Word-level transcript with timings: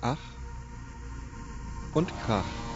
Ach 0.00 0.38
und 1.92 2.16
Krach. 2.16 2.67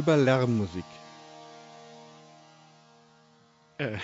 Über 0.00 0.16
Lärmmusik. 0.16 0.84
Äh. 3.76 3.98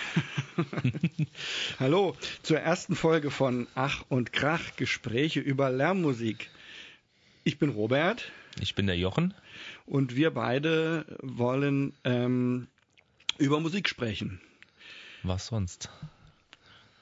Hallo 1.79 2.15
zur 2.43 2.59
ersten 2.59 2.95
Folge 2.95 3.31
von 3.31 3.65
Ach 3.73 4.03
und 4.07 4.31
Krach 4.31 4.75
Gespräche 4.75 5.39
über 5.39 5.71
Lärmmusik. 5.71 6.51
Ich 7.45 7.57
bin 7.57 7.69
Robert 7.71 8.31
Ich 8.61 8.75
bin 8.75 8.85
der 8.85 8.95
Jochen. 8.95 9.33
und 9.87 10.15
wir 10.15 10.29
beide 10.29 11.17
wollen 11.23 11.93
ähm, 12.03 12.67
über 13.39 13.59
Musik 13.59 13.89
sprechen. 13.89 14.39
Was 15.23 15.47
sonst? 15.47 15.89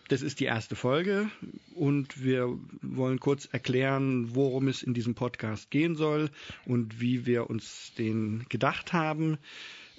Das 0.07 0.21
ist 0.21 0.39
die 0.39 0.45
erste 0.45 0.75
Folge 0.75 1.29
und 1.73 2.23
wir 2.23 2.59
wollen 2.81 3.19
kurz 3.19 3.45
erklären, 3.45 4.35
worum 4.35 4.67
es 4.67 4.83
in 4.83 4.93
diesem 4.93 5.15
Podcast 5.15 5.71
gehen 5.71 5.95
soll 5.95 6.29
und 6.65 7.01
wie 7.01 7.25
wir 7.25 7.49
uns 7.49 7.93
den 7.97 8.45
gedacht 8.49 8.93
haben. 8.93 9.39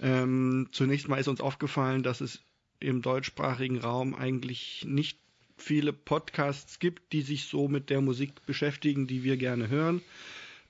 Ähm, 0.01 0.69
zunächst 0.71 1.09
mal 1.09 1.19
ist 1.19 1.27
uns 1.27 1.41
aufgefallen, 1.41 2.05
dass 2.05 2.21
es 2.21 2.43
im 2.79 3.03
deutschsprachigen 3.03 3.79
Raum 3.79 4.15
eigentlich 4.15 4.85
nicht 4.87 5.19
viele 5.57 5.93
Podcasts 5.93 6.79
gibt, 6.79 7.13
die 7.13 7.23
sich 7.23 7.47
so 7.47 7.67
mit 7.67 7.91
der 7.91 8.01
Musik 8.01 8.47
beschäftigen, 8.47 9.09
die 9.09 9.25
wir 9.25 9.37
gerne 9.37 9.69
hören. 9.69 10.03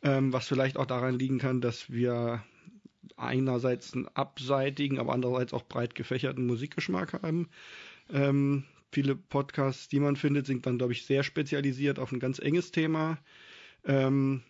Ähm, 0.02 0.32
was 0.32 0.48
vielleicht 0.48 0.78
auch 0.78 0.86
daran 0.86 1.18
liegen 1.18 1.38
kann, 1.38 1.60
dass 1.60 1.90
wir 1.90 2.42
einerseits 3.16 3.92
einen 3.92 4.08
abseitigen, 4.08 4.98
aber 4.98 5.12
andererseits 5.12 5.52
auch 5.52 5.64
breit 5.64 5.94
gefächerten 5.94 6.46
Musikgeschmack 6.46 7.14
haben. 7.14 7.48
Ähm, 8.12 8.64
viele 8.92 9.16
Podcasts, 9.16 9.88
die 9.88 10.00
man 10.00 10.16
findet, 10.16 10.46
sind 10.46 10.66
dann, 10.66 10.78
glaube 10.78 10.92
ich, 10.92 11.06
sehr 11.06 11.22
spezialisiert 11.22 11.98
auf 11.98 12.12
ein 12.12 12.20
ganz 12.20 12.38
enges 12.38 12.70
Thema. 12.70 13.18
Ähm, 13.84 14.42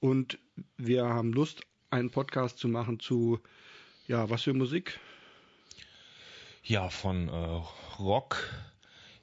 und 0.00 0.38
wir 0.76 1.04
haben 1.06 1.32
Lust, 1.32 1.62
einen 1.90 2.10
Podcast 2.10 2.58
zu 2.58 2.68
machen 2.68 3.00
zu, 3.00 3.40
ja, 4.08 4.28
was 4.28 4.42
für 4.42 4.54
Musik? 4.54 4.98
Ja, 6.62 6.88
von 6.88 7.28
äh, 7.28 7.62
Rock 7.98 8.36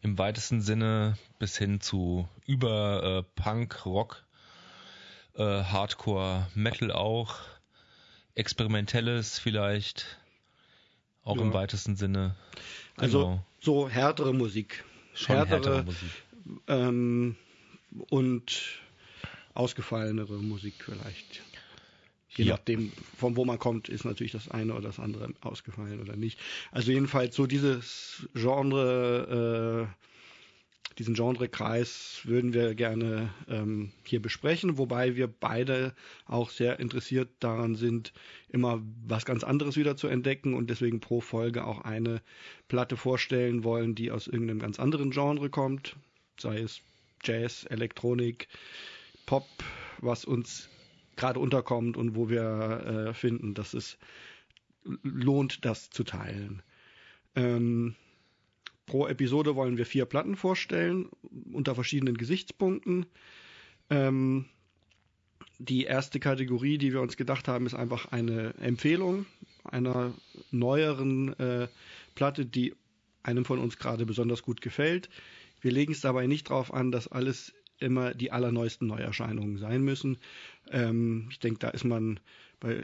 im 0.02 0.18
weitesten 0.18 0.62
Sinne 0.62 1.17
bis 1.40 1.58
hin 1.58 1.82
zu 1.82 2.28
über 2.45 3.04
äh, 3.04 3.42
Punk, 3.42 3.86
Rock, 3.86 4.26
äh, 5.36 5.42
Hardcore, 5.44 6.48
Metal 6.56 6.92
auch, 6.92 7.36
Experimentelles 8.36 9.40
vielleicht, 9.40 10.20
auch 11.23 11.38
Ja. 11.38 11.42
im 11.44 11.54
weitesten 11.54 11.95
Sinne. 11.95 12.36
Also 12.98 13.20
Genau. 13.20 13.45
so 13.61 13.89
härtere 13.89 14.33
Musik. 14.33 14.83
Schon 15.14 15.36
härtere 15.36 15.83
Musik. 15.83 16.09
Ähm, 16.67 17.36
und 18.09 18.61
ausgefallenere 19.54 20.33
Musik 20.42 20.76
vielleicht. 20.80 21.42
Je 22.36 22.45
Ja. 22.45 22.55
nachdem, 22.55 22.92
von 23.17 23.36
wo 23.36 23.45
man 23.45 23.59
kommt, 23.59 23.89
ist 23.89 24.05
natürlich 24.05 24.32
das 24.32 24.49
eine 24.49 24.73
oder 24.73 24.87
das 24.87 24.99
andere 24.99 25.30
ausgefallen 25.42 26.02
oder 26.02 26.15
nicht. 26.15 26.39
Also 26.71 26.92
jedenfalls 26.92 27.36
so 27.36 27.45
dieses 27.45 28.27
Genre, 28.33 29.87
äh, 29.87 30.13
diesen 30.98 31.15
Genrekreis 31.15 32.21
würden 32.23 32.54
wir 32.54 32.76
gerne 32.76 33.33
ähm, 33.48 33.92
hier 34.04 34.21
besprechen, 34.21 34.77
wobei 34.77 35.15
wir 35.15 35.27
beide 35.27 35.93
auch 36.26 36.49
sehr 36.49 36.80
interessiert 36.80 37.30
daran 37.39 37.76
sind, 37.76 38.14
immer 38.49 38.81
was 39.05 39.26
ganz 39.26 39.43
anderes 39.43 39.76
wieder 39.76 39.98
zu 39.98 40.08
entdecken 40.08 40.53
und 40.53 40.70
deswegen 40.70 40.99
pro 40.99 41.21
Folge 41.21 41.65
auch 41.65 41.82
eine 41.82 42.21
Platte 42.67 42.98
vorstellen 42.98 43.64
wollen, 43.64 43.95
die 43.95 44.11
aus 44.11 44.27
irgendeinem 44.27 44.59
ganz 44.59 44.80
anderen 44.80 45.11
Genre 45.11 45.49
kommt, 45.49 45.95
sei 46.39 46.59
es 46.59 46.82
Jazz, 47.23 47.65
Elektronik, 47.70 48.48
Pop, 49.26 49.48
was 49.99 50.26
uns 50.26 50.70
gerade 51.15 51.39
unterkommt 51.39 51.98
und 51.98 52.15
wo 52.15 52.30
wir 52.30 53.09
äh, 53.09 53.14
finden, 53.14 53.53
dass 53.53 53.73
es 53.73 53.98
lohnt, 54.83 55.65
das 55.65 55.89
zu 55.89 56.03
teilen. 56.03 56.61
Ähm, 57.36 57.95
pro 58.86 59.08
Episode 59.08 59.55
wollen 59.55 59.77
wir 59.77 59.86
vier 59.86 60.05
Platten 60.05 60.36
vorstellen, 60.36 61.10
unter 61.52 61.76
verschiedenen 61.76 62.17
Gesichtspunkten. 62.17 63.05
Ähm, 63.89 64.45
die 65.60 65.83
erste 65.83 66.20
Kategorie, 66.20 66.77
die 66.77 66.92
wir 66.92 67.02
uns 67.02 67.16
gedacht 67.16 67.48
haben, 67.48 67.66
ist 67.66 67.76
einfach 67.76 68.11
eine 68.11 68.54
Empfehlung 68.55 69.26
einer 69.64 70.14
neueren 70.52 71.38
äh, 71.39 71.67
Platte, 72.16 72.45
die 72.45 72.76
einem 73.23 73.45
von 73.45 73.60
uns 73.60 73.77
gerade 73.77 74.05
besonders 74.05 74.44
gut 74.44 74.61
gefällt. 74.61 75.10
Wir 75.61 75.71
legen 75.71 75.94
es 75.94 76.02
dabei 76.02 76.27
nicht 76.27 76.50
darauf 76.50 76.73
an, 76.73 76.92
dass 76.92 77.08
alles 77.08 77.54
immer 77.80 78.14
die 78.14 78.32
allerneuesten 78.32 78.88
Neuerscheinungen 78.88 79.58
sein 79.58 79.82
müssen. 79.83 80.17
Ähm, 80.70 81.27
ich 81.32 81.39
denke, 81.39 81.60
da 81.60 81.70
ist 81.70 81.86
man 81.86 82.20
bei 82.60 82.83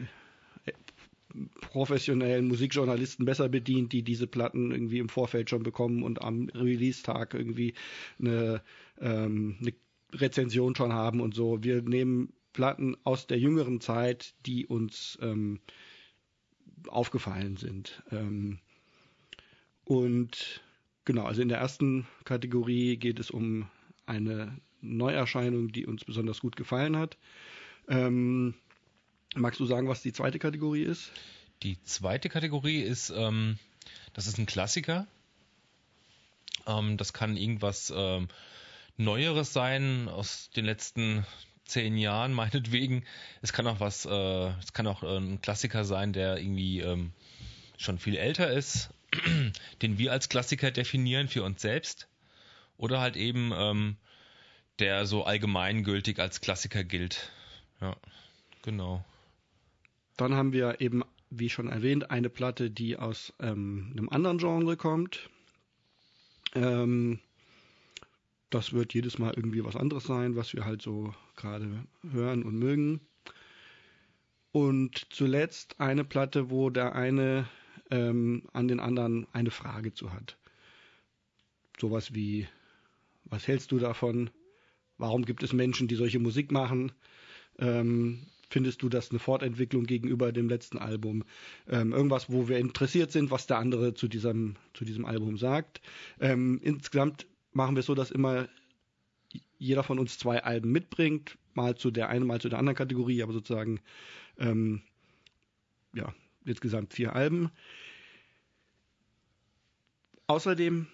professionellen 1.60 2.48
Musikjournalisten 2.48 3.24
besser 3.24 3.48
bedient, 3.48 3.92
die 3.92 4.02
diese 4.02 4.26
Platten 4.26 4.72
irgendwie 4.72 4.98
im 4.98 5.08
Vorfeld 5.08 5.50
schon 5.50 5.62
bekommen 5.62 6.02
und 6.02 6.22
am 6.22 6.48
Release-Tag 6.54 7.34
irgendwie 7.34 7.74
eine, 8.18 8.62
ähm, 9.00 9.56
eine 9.60 9.72
Rezension 10.12 10.74
schon 10.74 10.92
haben 10.92 11.20
und 11.20 11.34
so. 11.34 11.62
Wir 11.62 11.82
nehmen 11.82 12.32
Platten 12.52 12.96
aus 13.04 13.26
der 13.26 13.38
jüngeren 13.38 13.80
Zeit, 13.80 14.34
die 14.46 14.66
uns 14.66 15.18
ähm, 15.22 15.60
aufgefallen 16.88 17.56
sind. 17.56 18.02
Ähm, 18.10 18.58
und 19.84 20.62
genau, 21.04 21.24
also 21.24 21.42
in 21.42 21.48
der 21.48 21.58
ersten 21.58 22.06
Kategorie 22.24 22.96
geht 22.96 23.20
es 23.20 23.30
um 23.30 23.68
eine 24.06 24.56
Neuerscheinung, 24.80 25.72
die 25.72 25.86
uns 25.86 26.04
besonders 26.04 26.40
gut 26.40 26.56
gefallen 26.56 26.96
hat. 26.96 27.18
Ähm, 27.88 28.54
magst 29.34 29.60
du 29.60 29.66
sagen, 29.66 29.88
was 29.88 30.02
die 30.02 30.12
zweite 30.12 30.38
Kategorie 30.38 30.82
ist? 30.82 31.10
Die 31.62 31.82
zweite 31.82 32.28
Kategorie 32.28 32.80
ist, 32.80 33.10
ähm, 33.10 33.58
das 34.12 34.26
ist 34.26 34.38
ein 34.38 34.46
Klassiker. 34.46 35.06
Ähm, 36.66 36.96
das 36.96 37.12
kann 37.12 37.36
irgendwas 37.36 37.92
ähm, 37.94 38.28
Neueres 38.96 39.52
sein 39.52 40.08
aus 40.08 40.50
den 40.50 40.64
letzten 40.64 41.26
zehn 41.64 41.96
Jahren, 41.96 42.32
meinetwegen. 42.34 43.04
Es 43.42 43.52
kann 43.52 43.66
auch 43.66 43.80
was, 43.80 44.06
äh, 44.06 44.48
es 44.58 44.72
kann 44.72 44.86
auch 44.86 45.02
äh, 45.02 45.16
ein 45.16 45.40
Klassiker 45.40 45.84
sein, 45.84 46.12
der 46.12 46.38
irgendwie 46.38 46.80
ähm, 46.80 47.12
schon 47.76 47.98
viel 47.98 48.16
älter 48.16 48.50
ist, 48.50 48.90
den 49.82 49.98
wir 49.98 50.12
als 50.12 50.28
Klassiker 50.28 50.70
definieren 50.70 51.28
für 51.28 51.42
uns 51.42 51.62
selbst. 51.62 52.08
Oder 52.76 53.00
halt 53.00 53.16
eben, 53.16 53.52
ähm, 53.54 53.96
der 54.78 55.04
so 55.04 55.24
allgemeingültig 55.24 56.18
als 56.18 56.40
Klassiker 56.40 56.84
gilt. 56.84 57.30
Ja, 57.80 57.96
genau. 58.62 59.04
Dann 60.20 60.34
haben 60.34 60.52
wir 60.52 60.82
eben, 60.82 61.02
wie 61.30 61.48
schon 61.48 61.68
erwähnt, 61.68 62.10
eine 62.10 62.28
Platte, 62.28 62.70
die 62.70 62.98
aus 62.98 63.32
ähm, 63.40 63.88
einem 63.92 64.10
anderen 64.10 64.36
Genre 64.36 64.76
kommt. 64.76 65.30
Ähm, 66.54 67.20
das 68.50 68.74
wird 68.74 68.92
jedes 68.92 69.18
Mal 69.18 69.32
irgendwie 69.34 69.64
was 69.64 69.76
anderes 69.76 70.04
sein, 70.04 70.36
was 70.36 70.52
wir 70.52 70.66
halt 70.66 70.82
so 70.82 71.14
gerade 71.36 71.86
hören 72.10 72.42
und 72.42 72.58
mögen. 72.58 73.00
Und 74.52 75.06
zuletzt 75.08 75.80
eine 75.80 76.04
Platte, 76.04 76.50
wo 76.50 76.68
der 76.68 76.94
eine 76.94 77.48
ähm, 77.90 78.42
an 78.52 78.68
den 78.68 78.80
anderen 78.80 79.26
eine 79.32 79.50
Frage 79.50 79.94
zu 79.94 80.12
hat. 80.12 80.36
Sowas 81.80 82.12
wie, 82.12 82.46
was 83.24 83.48
hältst 83.48 83.72
du 83.72 83.78
davon? 83.78 84.28
Warum 84.98 85.24
gibt 85.24 85.42
es 85.42 85.54
Menschen, 85.54 85.88
die 85.88 85.94
solche 85.94 86.18
Musik 86.18 86.52
machen? 86.52 86.92
Ähm, 87.58 88.26
findest 88.50 88.82
du 88.82 88.88
das 88.88 89.10
eine 89.10 89.18
Fortentwicklung 89.18 89.84
gegenüber 89.84 90.32
dem 90.32 90.48
letzten 90.48 90.78
Album? 90.78 91.24
Ähm, 91.68 91.92
irgendwas, 91.92 92.30
wo 92.30 92.48
wir 92.48 92.58
interessiert 92.58 93.12
sind, 93.12 93.30
was 93.30 93.46
der 93.46 93.58
andere 93.58 93.94
zu 93.94 94.08
diesem, 94.08 94.56
zu 94.74 94.84
diesem 94.84 95.06
Album 95.06 95.38
sagt. 95.38 95.80
Ähm, 96.20 96.60
insgesamt 96.62 97.26
machen 97.52 97.76
wir 97.76 97.80
es 97.80 97.86
so, 97.86 97.94
dass 97.94 98.10
immer 98.10 98.48
jeder 99.58 99.82
von 99.82 99.98
uns 99.98 100.18
zwei 100.18 100.42
Alben 100.42 100.72
mitbringt. 100.72 101.38
mal 101.54 101.76
zu 101.76 101.90
der 101.90 102.08
einen, 102.08 102.26
mal 102.26 102.40
zu 102.40 102.48
der 102.48 102.58
anderen 102.58 102.76
Kategorie, 102.76 103.22
aber 103.22 103.32
sozusagen 103.32 103.80
ähm, 104.38 104.82
ja, 105.94 106.14
insgesamt 106.44 106.94
vier 106.94 107.14
Alben. 107.14 107.50
Außerdem 110.26 110.86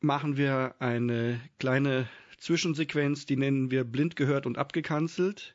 machen 0.00 0.36
wir 0.36 0.74
eine 0.78 1.40
kleine 1.58 2.08
Zwischensequenz, 2.38 3.24
die 3.24 3.36
nennen 3.36 3.70
wir 3.70 3.84
blind 3.84 4.16
gehört 4.16 4.46
und 4.46 4.58
abgekanzelt. 4.58 5.54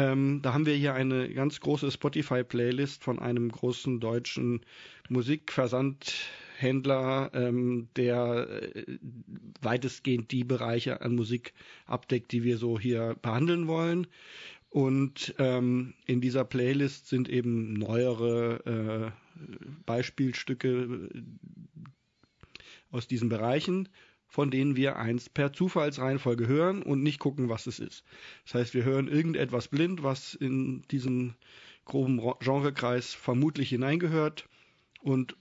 Ähm, 0.00 0.40
da 0.40 0.54
haben 0.54 0.64
wir 0.64 0.72
hier 0.74 0.94
eine 0.94 1.28
ganz 1.28 1.60
große 1.60 1.90
Spotify-Playlist 1.90 3.04
von 3.04 3.18
einem 3.18 3.52
großen 3.52 4.00
deutschen 4.00 4.64
Musikversandhändler, 5.10 7.30
ähm, 7.34 7.88
der 7.96 8.62
äh, 8.62 8.98
weitestgehend 9.60 10.32
die 10.32 10.44
Bereiche 10.44 11.02
an 11.02 11.16
Musik 11.16 11.52
abdeckt, 11.84 12.32
die 12.32 12.44
wir 12.44 12.56
so 12.56 12.80
hier 12.80 13.14
behandeln 13.20 13.68
wollen. 13.68 14.06
Und 14.70 15.34
ähm, 15.38 15.92
in 16.06 16.22
dieser 16.22 16.44
Playlist 16.44 17.08
sind 17.08 17.28
eben 17.28 17.74
neuere 17.74 18.64
äh, 18.64 19.10
Beispielstücke 19.84 21.10
äh, 21.12 21.22
aus 22.90 23.06
diesen 23.06 23.28
Bereichen 23.28 23.90
von 24.30 24.50
denen 24.50 24.76
wir 24.76 24.96
eins 24.96 25.28
per 25.28 25.52
Zufallsreihenfolge 25.52 26.46
hören 26.46 26.82
und 26.82 27.02
nicht 27.02 27.18
gucken, 27.18 27.48
was 27.48 27.66
es 27.66 27.80
ist. 27.80 28.04
Das 28.44 28.54
heißt, 28.54 28.74
wir 28.74 28.84
hören 28.84 29.08
irgendetwas 29.08 29.68
blind, 29.68 30.04
was 30.04 30.34
in 30.34 30.82
diesen 30.90 31.34
groben 31.84 32.22
Genrekreis 32.38 33.12
vermutlich 33.12 33.70
hineingehört 33.70 34.48
und 35.02 35.36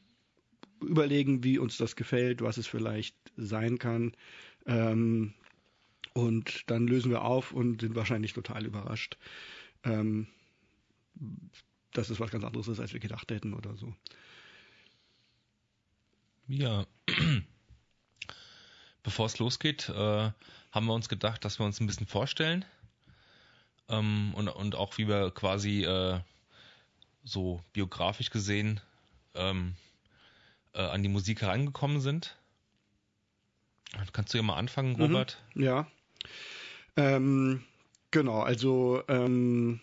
überlegen, 0.82 1.44
wie 1.44 1.60
uns 1.60 1.78
das 1.78 1.96
gefällt, 1.96 2.42
was 2.42 2.58
es 2.58 2.66
vielleicht 2.66 3.16
sein 3.38 3.78
kann. 3.78 4.14
Ähm, 4.66 5.36
und 6.14 6.64
dann 6.72 6.88
lösen 6.88 7.12
wir 7.12 7.22
auf 7.22 7.52
und 7.52 7.82
sind 7.82 7.96
wahrscheinlich 7.96 8.34
total 8.34 8.66
überrascht, 8.66 9.18
ähm, 9.84 10.26
dass 11.94 12.10
es 12.10 12.20
was 12.20 12.32
ganz 12.32 12.44
anderes 12.44 12.68
ist, 12.68 12.80
als 12.80 12.94
wir 12.94 13.00
gedacht 13.00 13.30
hätten 13.30 13.54
oder 13.54 13.76
so. 13.76 13.94
Ja, 16.48 16.88
bevor 19.04 19.26
es 19.26 19.40
losgeht, 19.40 19.90
äh, 19.90 20.32
haben 20.72 20.86
wir 20.86 20.94
uns 20.94 21.10
gedacht, 21.10 21.44
dass 21.46 21.60
wir 21.60 21.66
uns 21.66 21.80
ein 21.80 21.88
bisschen 21.88 22.08
vorstellen 22.08 22.66
ähm, 23.90 24.34
und, 24.36 24.48
und 24.48 24.76
auch 24.76 24.98
wie 24.98 25.08
wir 25.08 25.32
quasi 25.32 25.84
äh, 25.84 26.20
so 27.24 27.62
biografisch 27.74 28.30
gesehen 28.30 28.80
ähm, 29.36 29.76
äh, 30.74 30.82
an 30.82 31.04
die 31.04 31.10
Musik 31.10 31.42
herangekommen 31.42 32.00
sind. 32.00 32.38
Kannst 34.14 34.34
du 34.34 34.38
ja 34.38 34.44
mal 34.44 34.58
anfangen, 34.58 34.94
mhm. 34.94 35.02
Robert? 35.02 35.42
Mhm, 35.54 35.64
ja. 35.64 35.88
Ähm, 36.96 37.64
genau, 38.12 38.42
also 38.42 39.04
ähm, 39.08 39.82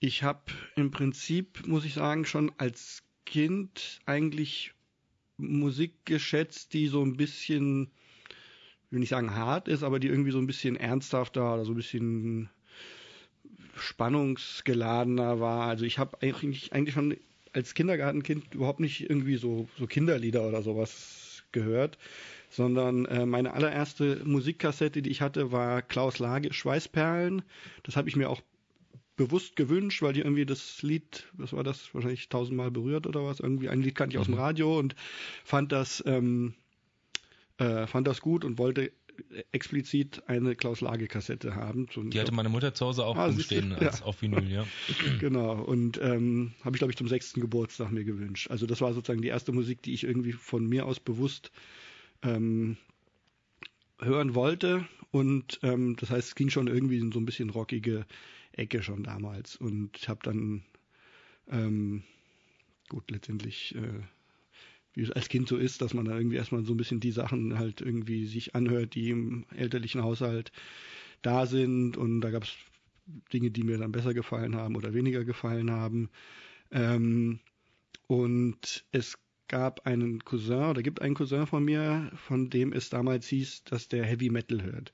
ich 0.00 0.22
habe 0.22 0.52
im 0.74 0.90
Prinzip, 0.90 1.66
muss 1.66 1.84
ich 1.84 1.94
sagen, 1.94 2.24
schon 2.24 2.52
als 2.58 3.02
Kind 3.24 4.00
eigentlich 4.06 4.72
Musik 5.38 6.04
geschätzt, 6.04 6.74
die 6.74 6.88
so 6.88 7.02
ein 7.02 7.16
bisschen 7.16 7.90
will 8.90 9.00
nicht 9.00 9.10
sagen 9.10 9.34
hart 9.34 9.68
ist, 9.68 9.82
aber 9.82 9.98
die 9.98 10.08
irgendwie 10.08 10.30
so 10.30 10.38
ein 10.38 10.46
bisschen 10.46 10.76
ernsthafter 10.76 11.54
oder 11.54 11.64
so 11.64 11.72
ein 11.72 11.76
bisschen 11.76 12.48
spannungsgeladener 13.76 15.40
war. 15.40 15.68
Also 15.68 15.84
ich 15.84 15.98
habe 15.98 16.18
eigentlich, 16.22 16.72
eigentlich 16.72 16.94
schon 16.94 17.16
als 17.52 17.74
Kindergartenkind 17.74 18.54
überhaupt 18.54 18.80
nicht 18.80 19.08
irgendwie 19.08 19.36
so, 19.36 19.68
so 19.78 19.86
Kinderlieder 19.86 20.46
oder 20.46 20.62
sowas 20.62 21.44
gehört, 21.52 21.98
sondern 22.50 23.06
äh, 23.06 23.26
meine 23.26 23.54
allererste 23.54 24.22
Musikkassette, 24.24 25.02
die 25.02 25.10
ich 25.10 25.22
hatte, 25.22 25.52
war 25.52 25.82
Klaus 25.82 26.18
Lage 26.18 26.52
Schweißperlen. 26.52 27.42
Das 27.84 27.96
habe 27.96 28.08
ich 28.08 28.16
mir 28.16 28.28
auch 28.28 28.42
bewusst 29.18 29.56
gewünscht, 29.56 30.00
weil 30.00 30.14
die 30.14 30.20
irgendwie 30.20 30.46
das 30.46 30.80
Lied, 30.82 31.26
was 31.32 31.52
war 31.52 31.64
das, 31.64 31.92
wahrscheinlich 31.92 32.30
tausendmal 32.30 32.70
berührt 32.70 33.06
oder 33.06 33.24
was, 33.24 33.40
irgendwie 33.40 33.68
ein 33.68 33.82
Lied 33.82 33.94
kannte 33.94 34.14
ich 34.14 34.20
aus 34.20 34.26
dem 34.26 34.36
mhm. 34.36 34.40
Radio 34.40 34.78
und 34.78 34.94
fand 35.44 35.72
das 35.72 36.02
ähm, 36.06 36.54
äh, 37.58 37.86
fand 37.86 38.06
das 38.06 38.22
gut 38.22 38.44
und 38.44 38.56
wollte 38.56 38.92
explizit 39.50 40.22
eine 40.28 40.54
Klaus 40.54 40.80
Lage 40.80 41.08
Kassette 41.08 41.56
haben. 41.56 41.88
So, 41.92 42.04
die 42.04 42.20
hatte 42.20 42.32
meine 42.32 42.48
Mutter 42.48 42.72
zu 42.72 42.86
Hause 42.86 43.04
auch 43.04 43.16
ah, 43.16 43.26
rumstehen 43.26 43.72
als 43.72 43.98
ja. 43.98 44.06
auf 44.06 44.22
Vinyl, 44.22 44.48
ja. 44.48 44.64
genau 45.18 45.60
und 45.64 46.00
ähm, 46.00 46.54
habe 46.62 46.76
ich 46.76 46.78
glaube 46.78 46.92
ich 46.92 46.96
zum 46.96 47.08
sechsten 47.08 47.40
Geburtstag 47.40 47.90
mir 47.90 48.04
gewünscht. 48.04 48.48
Also 48.50 48.66
das 48.66 48.80
war 48.80 48.94
sozusagen 48.94 49.20
die 49.20 49.28
erste 49.28 49.50
Musik, 49.50 49.82
die 49.82 49.92
ich 49.92 50.04
irgendwie 50.04 50.32
von 50.32 50.66
mir 50.66 50.86
aus 50.86 51.00
bewusst 51.00 51.50
ähm, 52.22 52.76
hören 53.98 54.36
wollte 54.36 54.86
und 55.10 55.58
ähm, 55.64 55.96
das 55.96 56.10
heißt, 56.10 56.28
es 56.28 56.34
ging 56.36 56.50
schon 56.50 56.68
irgendwie 56.68 56.98
in 56.98 57.10
so 57.10 57.18
ein 57.18 57.26
bisschen 57.26 57.50
rockige 57.50 58.06
Ecke 58.58 58.82
schon 58.82 59.02
damals 59.02 59.56
und 59.56 60.08
habe 60.08 60.20
dann 60.22 60.64
ähm, 61.48 62.02
gut 62.88 63.10
letztendlich 63.10 63.74
äh, 63.74 64.02
wie 64.98 65.04
es 65.04 65.12
als 65.12 65.28
Kind 65.28 65.46
so 65.46 65.56
ist, 65.56 65.80
dass 65.80 65.94
man 65.94 66.06
da 66.06 66.16
irgendwie 66.16 66.36
erstmal 66.36 66.64
so 66.64 66.74
ein 66.74 66.76
bisschen 66.76 66.98
die 66.98 67.12
Sachen 67.12 67.56
halt 67.56 67.80
irgendwie 67.80 68.26
sich 68.26 68.56
anhört, 68.56 68.96
die 68.96 69.10
im 69.10 69.46
elterlichen 69.56 70.02
Haushalt 70.02 70.50
da 71.22 71.46
sind. 71.46 71.96
Und 71.96 72.20
da 72.20 72.30
gab 72.30 72.42
es 72.42 72.56
Dinge, 73.32 73.52
die 73.52 73.62
mir 73.62 73.78
dann 73.78 73.92
besser 73.92 74.12
gefallen 74.12 74.56
haben 74.56 74.74
oder 74.74 74.94
weniger 74.94 75.24
gefallen 75.24 75.70
haben. 75.70 76.10
Ähm, 76.72 77.38
und 78.08 78.84
es 78.90 79.18
gab 79.46 79.86
einen 79.86 80.24
Cousin 80.24 80.64
oder 80.64 80.82
gibt 80.82 81.00
einen 81.00 81.14
Cousin 81.14 81.46
von 81.46 81.64
mir, 81.64 82.10
von 82.16 82.50
dem 82.50 82.72
es 82.72 82.90
damals 82.90 83.28
hieß, 83.28 83.62
dass 83.64 83.86
der 83.86 84.04
Heavy 84.04 84.30
Metal 84.30 84.64
hört. 84.64 84.92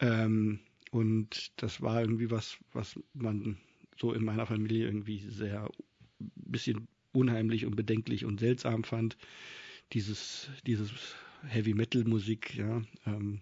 Ähm, 0.00 0.60
und 0.94 1.50
das 1.56 1.82
war 1.82 2.00
irgendwie 2.00 2.30
was, 2.30 2.56
was 2.72 3.00
man 3.14 3.56
so 3.96 4.12
in 4.12 4.24
meiner 4.24 4.46
Familie 4.46 4.86
irgendwie 4.86 5.28
sehr 5.28 5.68
bisschen 6.36 6.86
unheimlich 7.12 7.66
und 7.66 7.74
bedenklich 7.74 8.24
und 8.24 8.38
seltsam 8.38 8.84
fand. 8.84 9.16
Dieses, 9.92 10.50
dieses 10.68 10.92
Heavy 11.48 11.74
Metal 11.74 12.04
Musik, 12.04 12.54
ja. 12.54 12.80
Ähm, 13.06 13.40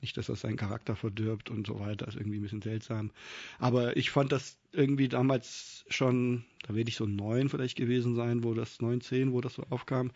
nicht, 0.00 0.16
dass 0.16 0.26
das 0.26 0.40
seinen 0.40 0.56
Charakter 0.56 0.96
verdirbt 0.96 1.50
und 1.50 1.68
so 1.68 1.78
weiter, 1.78 2.08
ist 2.08 2.16
irgendwie 2.16 2.40
ein 2.40 2.42
bisschen 2.42 2.62
seltsam. 2.62 3.12
Aber 3.60 3.96
ich 3.96 4.10
fand 4.10 4.32
das 4.32 4.58
irgendwie 4.72 5.08
damals 5.08 5.84
schon, 5.88 6.42
da 6.66 6.74
werde 6.74 6.88
ich 6.88 6.96
so 6.96 7.06
neun 7.06 7.48
vielleicht 7.48 7.76
gewesen 7.76 8.16
sein, 8.16 8.42
wo 8.42 8.54
das, 8.54 8.80
neun, 8.80 9.00
zehn, 9.00 9.32
wo 9.32 9.40
das 9.40 9.54
so 9.54 9.62
aufkam. 9.70 10.10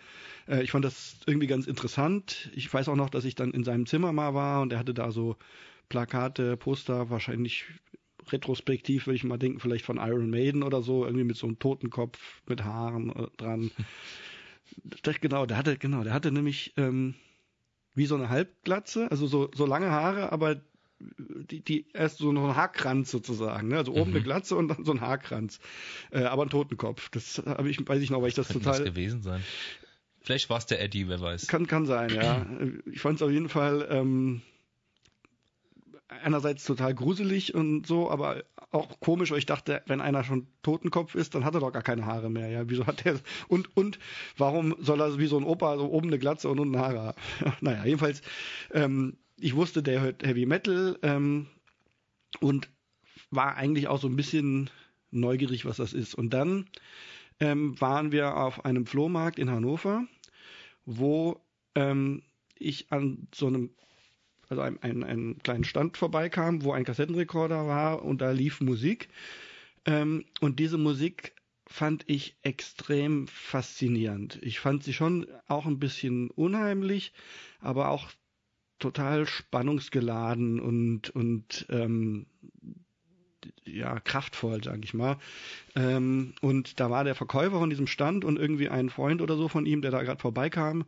Äh, 0.49 0.65
ich 0.65 0.73
fand 0.73 0.85
das 0.85 1.15
irgendwie 1.27 1.47
ganz 1.47 1.69
interessant. 1.69 2.51
Ich 2.57 2.73
weiß 2.75 2.89
auch 2.89 2.97
noch, 2.97 3.11
dass 3.11 3.25
ich 3.25 3.37
dann 3.37 3.53
in 3.53 3.63
seinem 3.63 3.87
Zimmer 3.87 4.13
mal 4.13 4.35
war 4.35 4.63
und 4.63 4.73
er 4.73 4.81
hatte 4.81 4.95
da 4.95 5.13
so 5.13 5.37
Plakate, 5.89 6.57
Poster, 6.57 7.11
wahrscheinlich 7.11 7.65
retrospektiv 8.31 9.07
würde 9.07 9.17
ich 9.17 9.25
mal 9.25 9.39
denken, 9.39 9.61
vielleicht 9.61 9.85
von 9.85 9.99
Iron 9.99 10.31
Maiden 10.31 10.63
oder 10.63 10.83
so, 10.83 11.05
irgendwie 11.05 11.25
mit 11.25 11.37
so 11.37 11.47
einem 11.47 11.59
Totenkopf 11.59 12.19
mit 12.47 12.65
Haaren 12.65 13.11
äh, 13.11 13.27
dran. 13.37 13.71
Das, 15.03 15.21
genau, 15.21 15.47
der 15.47 15.57
hatte, 15.57 15.77
genau, 15.77 16.05
der 16.05 16.15
hatte 16.15 16.33
nämlich 16.33 16.73
ähm, 16.77 17.15
wie 17.95 18.07
so 18.07 18.15
eine 18.15 18.29
Halbglatze, 18.29 19.11
also 19.11 19.27
so, 19.27 19.51
so 19.55 19.67
lange 19.67 19.91
Haare, 19.91 20.33
aber 20.33 20.61
die, 21.51 21.61
die 21.61 21.87
erst 21.93 22.19
so 22.19 22.31
ein 22.31 22.39
Haarkranz 22.39 23.11
sozusagen, 23.11 23.69
ne? 23.69 23.77
also 23.77 23.93
oben 23.93 24.11
mhm. 24.11 24.17
eine 24.17 24.25
Glatze 24.25 24.57
und 24.57 24.69
dann 24.69 24.85
so 24.85 24.93
ein 24.93 25.01
Haarkranz, 25.01 25.61
äh, 26.11 26.23
aber 26.23 26.45
ein 26.45 26.51
Totenkopf. 26.51 27.11
Das 27.11 27.43
habe 27.45 27.69
ich, 27.69 27.87
weiß 27.87 28.01
ich 28.01 28.11
noch, 28.11 28.23
weil 28.23 28.29
ich 28.29 28.35
das 28.35 28.49
Könnte 28.49 28.65
total. 28.65 28.85
Das 28.85 28.95
gewesen 28.95 29.23
sein. 29.23 29.43
Vielleicht 30.21 30.49
war 30.49 30.57
es 30.57 30.67
der 30.67 30.81
Eddie, 30.81 31.09
wer 31.09 31.21
weiß. 31.21 31.47
Kann, 31.49 31.67
kann 31.67 31.85
sein, 31.85 32.11
ja. 32.15 32.47
Ich 32.91 33.01
fand 33.01 33.17
es 33.17 33.23
auf 33.23 33.31
jeden 33.31 33.51
Fall 33.51 33.87
ähm, 33.91 34.41
einerseits 36.23 36.65
total 36.65 36.95
gruselig 36.95 37.55
und 37.55 37.87
so, 37.87 38.11
aber 38.11 38.45
auch 38.71 39.01
komisch, 39.01 39.31
weil 39.31 39.39
ich 39.39 39.47
dachte, 39.47 39.83
wenn 39.87 40.01
einer 40.01 40.25
schon 40.25 40.47
Totenkopf 40.63 41.15
ist, 41.15 41.35
dann 41.35 41.45
hat 41.45 41.55
er 41.55 41.61
doch 41.61 41.73
gar 41.73 41.83
keine 41.83 42.07
Haare 42.07 42.31
mehr. 42.31 42.49
Ja, 42.49 42.69
wieso 42.69 42.87
hat 42.87 43.05
er 43.07 43.19
und 43.49 43.77
und 43.77 43.99
warum 44.37 44.75
soll 44.81 45.01
er 45.01 45.19
wie 45.19 45.27
so 45.27 45.37
ein 45.39 45.45
Opa 45.45 45.77
so 45.79 45.91
oben 45.91 46.09
eine 46.09 46.19
Glatze 46.19 46.49
und 46.49 46.61
unten 46.61 46.79
Haare 46.79 47.01
haben? 47.01 47.19
naja, 47.61 47.85
jedenfalls, 47.85 48.23
ähm, 48.73 49.17
ich 49.39 49.55
wusste, 49.55 49.83
der 49.83 50.01
hört 50.01 50.25
Heavy 50.25 50.47
Metal 50.47 50.99
ähm, 51.03 51.47
und 52.41 52.69
war 53.31 53.57
eigentlich 53.57 53.89
auch 53.89 54.01
so 54.01 54.09
ein 54.09 54.17
bisschen 54.17 54.71
neugierig, 55.11 55.65
was 55.65 55.77
das 55.77 55.93
ist. 55.93 56.15
Und 56.15 56.31
dann 56.31 56.67
ähm, 57.41 57.81
waren 57.81 58.13
wir 58.13 58.37
auf 58.37 58.65
einem 58.65 58.87
Flohmarkt 58.87 59.39
in 59.39 59.51
Hannover, 59.51 60.05
wo 60.85 61.41
ähm, 61.75 62.23
ich 62.59 62.93
an 62.93 63.29
so 63.35 63.47
einem 63.47 63.71
also 64.59 64.63
ein, 64.63 64.83
ein, 64.83 65.05
einen 65.05 65.39
kleinen 65.39 65.65
Stand 65.65 65.97
vorbeikam, 65.97 66.63
wo 66.63 66.73
ein 66.73 66.85
Kassettenrekorder 66.85 67.67
war 67.67 68.05
und 68.05 68.21
da 68.21 68.31
lief 68.31 68.61
Musik. 68.61 69.09
Ähm, 69.85 70.25
und 70.41 70.59
diese 70.61 70.79
Musik 70.79 71.35
fand 71.67 72.05
ich 72.07 72.37
extrem 72.43 73.27
faszinierend. 73.27 74.39
Ich 74.43 74.61
fand 74.61 74.85
sie 74.85 74.93
schon 74.93 75.27
auch 75.49 75.67
ein 75.67 75.79
bisschen 75.79 76.31
unheimlich, 76.31 77.13
aber 77.59 77.89
auch 77.89 78.11
total 78.79 79.27
spannungsgeladen 79.27 80.61
und 80.61 81.11
und 81.11 81.67
ähm, 81.71 82.27
ja 83.65 83.99
kraftvoll, 84.01 84.63
sag 84.63 84.85
ich 84.85 84.95
mal. 84.95 85.17
Ähm, 85.75 86.35
und 86.41 86.81
da 86.81 86.91
war 86.91 87.05
der 87.05 87.15
Verkäufer 87.15 87.59
von 87.59 87.71
diesem 87.71 87.87
Stand 87.87 88.25
und 88.25 88.39
irgendwie 88.39 88.69
ein 88.69 88.91
Freund 88.91 89.21
oder 89.23 89.37
so 89.37 89.49
von 89.49 89.67
ihm, 89.67 89.83
der 89.83 89.91
da 89.91 90.03
gerade 90.03 90.21
vorbeikam 90.21 90.85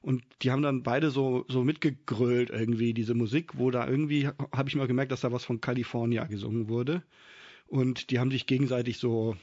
Und 0.00 0.22
die 0.42 0.50
haben 0.50 0.62
dann 0.62 0.82
beide 0.82 1.10
so, 1.10 1.44
so 1.48 1.64
mitgegrölt 1.64 2.50
irgendwie, 2.50 2.94
diese 2.94 3.14
Musik, 3.14 3.58
wo 3.58 3.70
da 3.70 3.86
irgendwie, 3.88 4.28
habe 4.28 4.68
ich 4.68 4.76
mal 4.76 4.86
gemerkt, 4.86 5.12
dass 5.12 5.22
da 5.22 5.32
was 5.32 5.44
von 5.44 5.60
California 5.60 6.24
gesungen 6.24 6.68
wurde. 6.68 7.02
Und 7.66 8.10
die 8.10 8.18
haben 8.18 8.30
sich 8.30 8.46
gegenseitig 8.46 8.98
so 8.98 9.36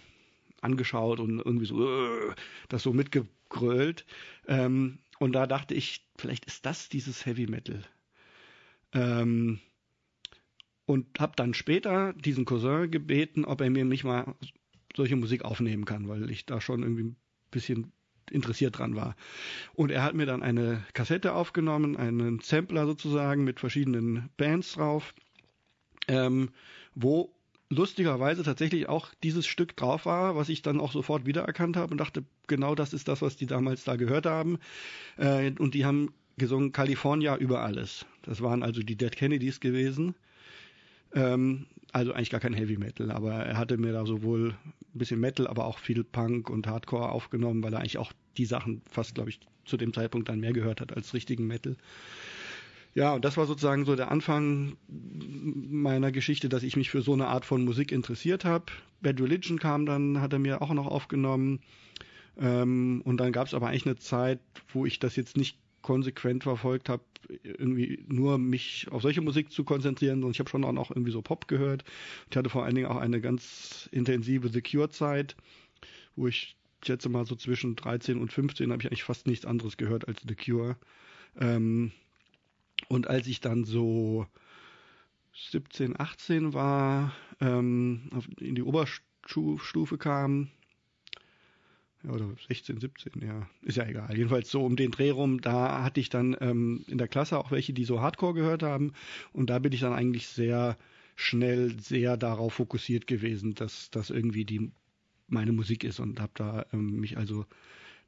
angeschaut 0.62 1.19
und 1.19 1.39
irgendwie 1.39 1.65
so 1.65 1.85
äh, 1.85 2.33
das 2.69 2.83
so 2.83 2.93
mitgegrölt. 2.93 4.05
Ähm, 4.47 5.00
und 5.19 5.33
da 5.33 5.45
dachte 5.45 5.74
ich, 5.74 6.07
vielleicht 6.17 6.45
ist 6.45 6.65
das 6.65 6.89
dieses 6.89 7.25
Heavy 7.25 7.47
Metal. 7.47 7.83
Ähm, 8.93 9.59
und 10.85 11.19
habe 11.19 11.33
dann 11.35 11.53
später 11.53 12.13
diesen 12.13 12.45
Cousin 12.45 12.91
gebeten, 12.91 13.45
ob 13.45 13.62
er 13.62 13.69
mir 13.69 13.85
nicht 13.85 14.03
mal 14.03 14.35
solche 14.95 15.15
Musik 15.15 15.43
aufnehmen 15.43 15.85
kann, 15.85 16.07
weil 16.07 16.29
ich 16.29 16.45
da 16.45 16.62
schon 16.62 16.83
irgendwie 16.83 17.03
ein 17.03 17.15
bisschen 17.51 17.91
interessiert 18.32 18.77
dran 18.77 18.96
war. 18.96 19.15
Und 19.74 19.91
er 19.91 20.03
hat 20.03 20.15
mir 20.15 20.25
dann 20.25 20.44
eine 20.44 20.84
Kassette 20.94 21.34
aufgenommen, 21.34 21.98
einen 21.98 22.39
Sampler 22.39 22.86
sozusagen 22.86 23.44
mit 23.44 23.60
verschiedenen 23.60 24.29
Bands 24.38 24.74
drauf, 24.74 25.13
ähm, 26.08 26.50
wo 26.94 27.36
lustigerweise 27.70 28.44
tatsächlich 28.44 28.88
auch 28.88 29.13
dieses 29.24 29.48
Stück 29.48 29.75
drauf 29.75 30.05
war, 30.05 30.36
was 30.36 30.50
ich 30.50 30.62
dann 30.62 30.79
auch 30.79 30.91
sofort 30.91 31.25
wiedererkannt 31.25 31.77
habe 31.77 31.91
und 31.91 31.98
dachte, 31.98 32.24
genau 32.48 32.75
das 32.75 32.94
ist 32.94 33.08
das, 33.08 33.22
was 33.22 33.38
die 33.38 33.48
damals 33.48 33.84
da 33.84 33.96
gehört 33.96 34.25
haben. 34.25 34.60
Äh, 35.17 35.51
und 35.58 35.74
die 35.74 35.86
haben 35.86 36.13
gesungen 36.38 36.72
California 36.72 37.36
über 37.38 37.62
alles. 37.62 38.05
Das 38.22 38.41
waren 38.41 38.63
also 38.63 38.82
die 38.82 38.96
Dead 38.96 39.15
Kennedys 39.15 39.60
gewesen. 39.60 40.15
Ähm, 41.13 41.65
also 41.95 42.11
eigentlich 42.11 42.29
gar 42.29 42.41
kein 42.41 42.53
Heavy 42.53 42.77
Metal, 42.77 43.09
aber 43.09 43.31
er 43.31 43.57
hatte 43.57 43.77
mir 43.77 43.93
da 43.93 44.05
sowohl 44.05 44.49
ein 44.49 44.99
bisschen 44.99 45.21
Metal, 45.21 45.47
aber 45.47 45.63
auch 45.63 45.79
viel 45.79 46.03
Punk 46.03 46.49
und 46.49 46.67
Hardcore 46.67 47.09
aufgenommen, 47.09 47.63
weil 47.63 47.73
er 47.73 47.79
eigentlich 47.79 47.97
auch 47.97 48.11
die 48.35 48.45
Sachen 48.45 48.81
fast, 48.91 49.15
glaube 49.15 49.29
ich, 49.29 49.39
zu 49.63 49.77
dem 49.77 49.93
Zeitpunkt 49.93 50.27
dann 50.27 50.41
mehr 50.41 50.51
gehört 50.51 50.81
hat 50.81 50.93
als 50.93 51.13
richtigen 51.13 51.47
Metal. 51.47 51.77
Ja, 52.95 53.13
und 53.13 53.23
das 53.23 53.37
war 53.37 53.45
sozusagen 53.45 53.85
so 53.85 53.95
der 53.95 54.11
Anfang 54.11 54.75
meiner 54.89 56.11
Geschichte, 56.11 56.49
dass 56.49 56.63
ich 56.63 56.75
mich 56.75 56.89
für 56.89 57.01
so 57.01 57.13
eine 57.13 57.27
Art 57.27 57.45
von 57.45 57.63
Musik 57.63 57.93
interessiert 57.93 58.43
habe. 58.43 58.65
Bad 59.01 59.21
Religion 59.21 59.57
kam 59.57 59.85
dann, 59.85 60.19
hat 60.19 60.33
er 60.33 60.39
mir 60.39 60.61
auch 60.61 60.73
noch 60.73 60.87
aufgenommen. 60.87 61.61
Ähm, 62.37 63.01
und 63.05 63.17
dann 63.17 63.31
gab 63.31 63.47
es 63.47 63.53
aber 63.53 63.67
eigentlich 63.69 63.85
eine 63.85 63.95
Zeit, 63.95 64.39
wo 64.67 64.85
ich 64.85 64.99
das 64.99 65.15
jetzt 65.15 65.37
nicht 65.37 65.57
konsequent 65.81 66.43
verfolgt 66.43 66.89
habe, 66.89 67.03
irgendwie 67.44 68.03
nur 68.08 68.38
mich 68.38 68.88
auf 68.91 69.01
solche 69.01 69.22
Musik 69.22 69.51
zu 69.51 69.63
konzentrieren, 69.63 70.15
sondern 70.15 70.32
ich 70.32 70.39
habe 70.39 70.50
schon 70.50 70.63
auch 70.63 70.91
irgendwie 70.91 71.12
so 71.12 71.22
Pop 71.22 71.48
gehört. 71.48 71.84
Ich 72.29 72.38
hatte 72.38 72.50
vor 72.50 72.63
allen 72.63 72.75
Dingen 72.75 72.88
auch 72.88 72.98
eine 72.98 73.22
ganz 73.22 73.89
intensive 73.91 74.50
The 74.50 74.62
Cure-Zeit, 74.62 75.36
wo 76.15 76.27
ich 76.27 76.55
schätze 76.84 77.10
mal 77.10 77.25
so 77.25 77.36
zwischen 77.36 77.75
13 77.75 78.20
und 78.20 78.32
15 78.32 78.72
habe 78.72 78.82
ich 78.82 78.88
eigentlich 78.88 79.03
fast 79.03 79.27
nichts 79.27 79.46
anderes 79.46 79.77
gehört 79.77 80.08
als 80.08 80.22
The 80.27 80.36
Cure. 80.36 80.77
Ähm, 81.39 81.91
und 82.88 83.08
als 83.08 83.27
ich 83.27 83.41
dann 83.41 83.63
so 83.63 84.27
17, 85.51 86.00
18 86.00 86.53
war, 86.53 87.13
ähm, 87.41 88.10
in 88.39 88.55
die 88.55 88.63
Oberstufe 88.63 89.98
kam, 89.98 90.50
oder 92.09 92.29
16, 92.47 92.79
17, 92.79 93.21
ja, 93.21 93.47
ist 93.62 93.77
ja 93.77 93.85
egal. 93.85 94.15
Jedenfalls 94.15 94.50
so 94.50 94.63
um 94.63 94.75
den 94.75 94.91
Dreh 94.91 95.09
rum, 95.09 95.41
da 95.41 95.83
hatte 95.83 96.00
ich 96.00 96.09
dann 96.09 96.35
ähm, 96.41 96.83
in 96.88 96.97
der 96.97 97.07
Klasse 97.07 97.38
auch 97.38 97.51
welche, 97.51 97.74
die 97.74 97.85
so 97.85 98.01
Hardcore 98.01 98.33
gehört 98.33 98.63
haben. 98.63 98.93
Und 99.33 99.50
da 99.50 99.59
bin 99.59 99.71
ich 99.71 99.81
dann 99.81 99.93
eigentlich 99.93 100.27
sehr 100.27 100.77
schnell 101.15 101.79
sehr 101.79 102.17
darauf 102.17 102.53
fokussiert 102.53 103.07
gewesen, 103.07 103.55
dass 103.55 103.89
das 103.89 104.09
irgendwie 104.09 104.45
die 104.45 104.71
meine 105.27 105.51
Musik 105.51 105.83
ist 105.83 106.00
und 106.00 106.19
habe 106.19 106.31
da 106.35 106.65
ähm, 106.71 107.00
mich 107.00 107.17
also, 107.17 107.45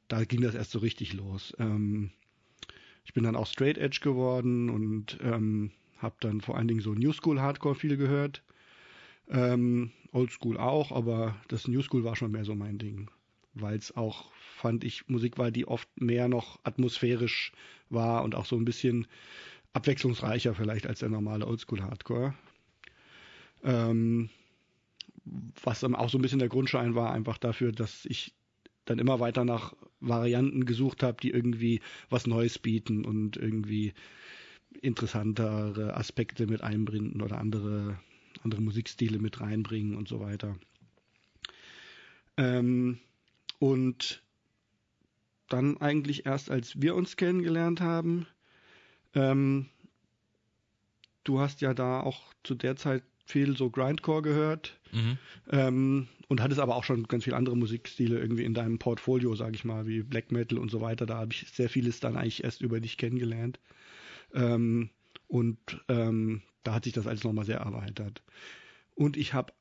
da 0.06 0.24
ging 0.24 0.40
das 0.40 0.54
erst 0.54 0.70
so 0.70 0.78
richtig 0.78 1.14
los. 1.14 1.54
Ähm, 1.58 2.10
ich 3.04 3.12
bin 3.12 3.24
dann 3.24 3.36
auch 3.36 3.46
Straight 3.46 3.78
Edge 3.78 4.00
geworden 4.02 4.70
und 4.70 5.18
ähm, 5.22 5.72
habe 5.98 6.16
dann 6.20 6.40
vor 6.40 6.56
allen 6.56 6.68
Dingen 6.68 6.80
so 6.80 6.94
New 6.94 7.12
School 7.12 7.40
Hardcore 7.40 7.74
viel 7.74 7.96
gehört. 7.96 8.42
Ähm, 9.28 9.90
Old 10.12 10.30
School 10.30 10.56
auch, 10.56 10.92
aber 10.92 11.36
das 11.48 11.66
New 11.68 11.82
School 11.82 12.04
war 12.04 12.16
schon 12.16 12.30
mehr 12.30 12.44
so 12.44 12.54
mein 12.54 12.78
Ding 12.78 13.10
weil 13.54 13.76
es 13.76 13.96
auch, 13.96 14.30
fand 14.32 14.84
ich, 14.84 15.08
Musik 15.08 15.38
war, 15.38 15.50
die 15.50 15.66
oft 15.66 15.88
mehr 16.00 16.28
noch 16.28 16.58
atmosphärisch 16.64 17.52
war 17.90 18.24
und 18.24 18.34
auch 18.34 18.46
so 18.46 18.56
ein 18.56 18.64
bisschen 18.64 19.06
abwechslungsreicher 19.72 20.54
vielleicht 20.54 20.86
als 20.86 21.00
der 21.00 21.08
normale 21.08 21.46
Oldschool-Hardcore. 21.46 22.34
Ähm, 23.64 24.30
was 25.62 25.80
dann 25.80 25.94
auch 25.94 26.08
so 26.08 26.18
ein 26.18 26.22
bisschen 26.22 26.38
der 26.38 26.48
Grundschein 26.48 26.94
war, 26.94 27.12
einfach 27.12 27.38
dafür, 27.38 27.72
dass 27.72 28.04
ich 28.06 28.34
dann 28.84 28.98
immer 28.98 29.20
weiter 29.20 29.44
nach 29.44 29.74
Varianten 30.00 30.64
gesucht 30.64 31.02
habe, 31.02 31.18
die 31.20 31.30
irgendwie 31.30 31.80
was 32.08 32.26
Neues 32.26 32.58
bieten 32.58 33.04
und 33.04 33.36
irgendwie 33.36 33.92
interessantere 34.80 35.96
Aspekte 35.96 36.46
mit 36.46 36.62
einbringen 36.62 37.20
oder 37.20 37.38
andere, 37.38 37.98
andere 38.42 38.62
Musikstile 38.62 39.18
mit 39.18 39.40
reinbringen 39.40 39.94
und 39.94 40.08
so 40.08 40.20
weiter. 40.20 40.56
Ähm, 42.36 42.98
und 43.58 44.22
dann 45.48 45.78
eigentlich 45.78 46.26
erst, 46.26 46.50
als 46.50 46.80
wir 46.80 46.94
uns 46.94 47.16
kennengelernt 47.16 47.80
haben, 47.80 48.26
ähm, 49.14 49.66
du 51.24 51.40
hast 51.40 51.60
ja 51.60 51.74
da 51.74 52.00
auch 52.00 52.32
zu 52.42 52.54
der 52.54 52.76
Zeit 52.76 53.02
viel 53.24 53.56
so 53.56 53.70
Grindcore 53.70 54.22
gehört 54.22 54.78
mhm. 54.92 55.18
ähm, 55.50 56.08
und 56.28 56.40
hattest 56.40 56.60
aber 56.60 56.76
auch 56.76 56.84
schon 56.84 57.04
ganz 57.08 57.24
viele 57.24 57.36
andere 57.36 57.56
Musikstile 57.56 58.18
irgendwie 58.18 58.44
in 58.44 58.54
deinem 58.54 58.78
Portfolio, 58.78 59.34
sag 59.34 59.54
ich 59.54 59.64
mal, 59.64 59.86
wie 59.86 60.02
Black 60.02 60.32
Metal 60.32 60.58
und 60.58 60.70
so 60.70 60.80
weiter. 60.80 61.04
Da 61.06 61.18
habe 61.18 61.32
ich 61.32 61.46
sehr 61.50 61.68
vieles 61.68 62.00
dann 62.00 62.16
eigentlich 62.16 62.44
erst 62.44 62.62
über 62.62 62.80
dich 62.80 62.96
kennengelernt. 62.96 63.60
Ähm, 64.34 64.90
und 65.26 65.58
ähm, 65.88 66.42
da 66.62 66.74
hat 66.74 66.84
sich 66.84 66.94
das 66.94 67.06
alles 67.06 67.24
nochmal 67.24 67.44
sehr 67.44 67.58
erweitert. 67.58 68.22
Und 68.94 69.16
ich 69.16 69.34
habe 69.34 69.52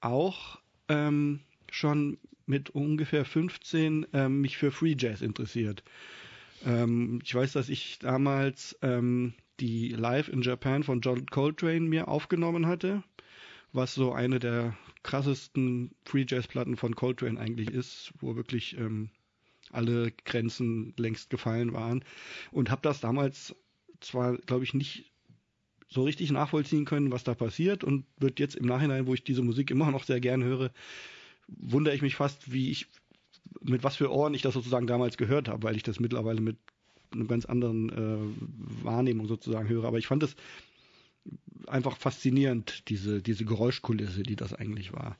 auch 0.00 0.60
ähm, 0.88 1.40
schon 1.70 2.18
mit 2.46 2.70
ungefähr 2.70 3.24
15 3.24 4.06
ähm, 4.12 4.40
mich 4.40 4.56
für 4.56 4.70
Free 4.70 4.96
Jazz 4.98 5.20
interessiert. 5.20 5.82
Ähm, 6.64 7.20
ich 7.24 7.34
weiß, 7.34 7.52
dass 7.52 7.68
ich 7.68 7.98
damals 7.98 8.78
ähm, 8.82 9.34
die 9.60 9.88
Live 9.88 10.28
in 10.28 10.42
Japan 10.42 10.82
von 10.82 11.00
John 11.00 11.26
Coltrane 11.26 11.80
mir 11.80 12.08
aufgenommen 12.08 12.66
hatte, 12.66 13.02
was 13.72 13.94
so 13.94 14.12
eine 14.12 14.38
der 14.38 14.76
krassesten 15.02 15.94
Free 16.04 16.24
Jazz 16.28 16.46
Platten 16.46 16.76
von 16.76 16.94
Coltrane 16.94 17.38
eigentlich 17.38 17.70
ist, 17.70 18.12
wo 18.20 18.36
wirklich 18.36 18.76
ähm, 18.78 19.10
alle 19.70 20.12
Grenzen 20.24 20.94
längst 20.96 21.30
gefallen 21.30 21.72
waren 21.72 22.04
und 22.52 22.70
habe 22.70 22.82
das 22.82 23.00
damals 23.00 23.54
zwar, 24.00 24.36
glaube 24.38 24.64
ich, 24.64 24.74
nicht 24.74 25.12
so 25.88 26.02
richtig 26.02 26.30
nachvollziehen 26.32 26.84
können, 26.84 27.12
was 27.12 27.24
da 27.24 27.34
passiert 27.34 27.84
und 27.84 28.04
wird 28.18 28.40
jetzt 28.40 28.56
im 28.56 28.66
Nachhinein, 28.66 29.06
wo 29.06 29.14
ich 29.14 29.24
diese 29.24 29.42
Musik 29.42 29.70
immer 29.70 29.90
noch 29.90 30.04
sehr 30.04 30.20
gern 30.20 30.42
höre, 30.42 30.72
wundere 31.48 31.94
ich 31.94 32.02
mich 32.02 32.16
fast, 32.16 32.52
wie 32.52 32.70
ich, 32.70 32.86
mit 33.60 33.84
was 33.84 33.96
für 33.96 34.12
Ohren 34.12 34.34
ich 34.34 34.42
das 34.42 34.54
sozusagen 34.54 34.86
damals 34.86 35.16
gehört 35.16 35.48
habe, 35.48 35.62
weil 35.62 35.76
ich 35.76 35.82
das 35.82 36.00
mittlerweile 36.00 36.40
mit 36.40 36.56
einer 37.12 37.26
ganz 37.26 37.44
anderen 37.44 37.90
äh, 37.90 38.84
Wahrnehmung 38.84 39.26
sozusagen 39.26 39.68
höre. 39.68 39.84
Aber 39.84 39.98
ich 39.98 40.06
fand 40.06 40.22
es 40.22 40.36
einfach 41.66 41.96
faszinierend, 41.96 42.88
diese, 42.88 43.22
diese 43.22 43.44
Geräuschkulisse, 43.44 44.22
die 44.22 44.36
das 44.36 44.54
eigentlich 44.54 44.92
war. 44.92 45.16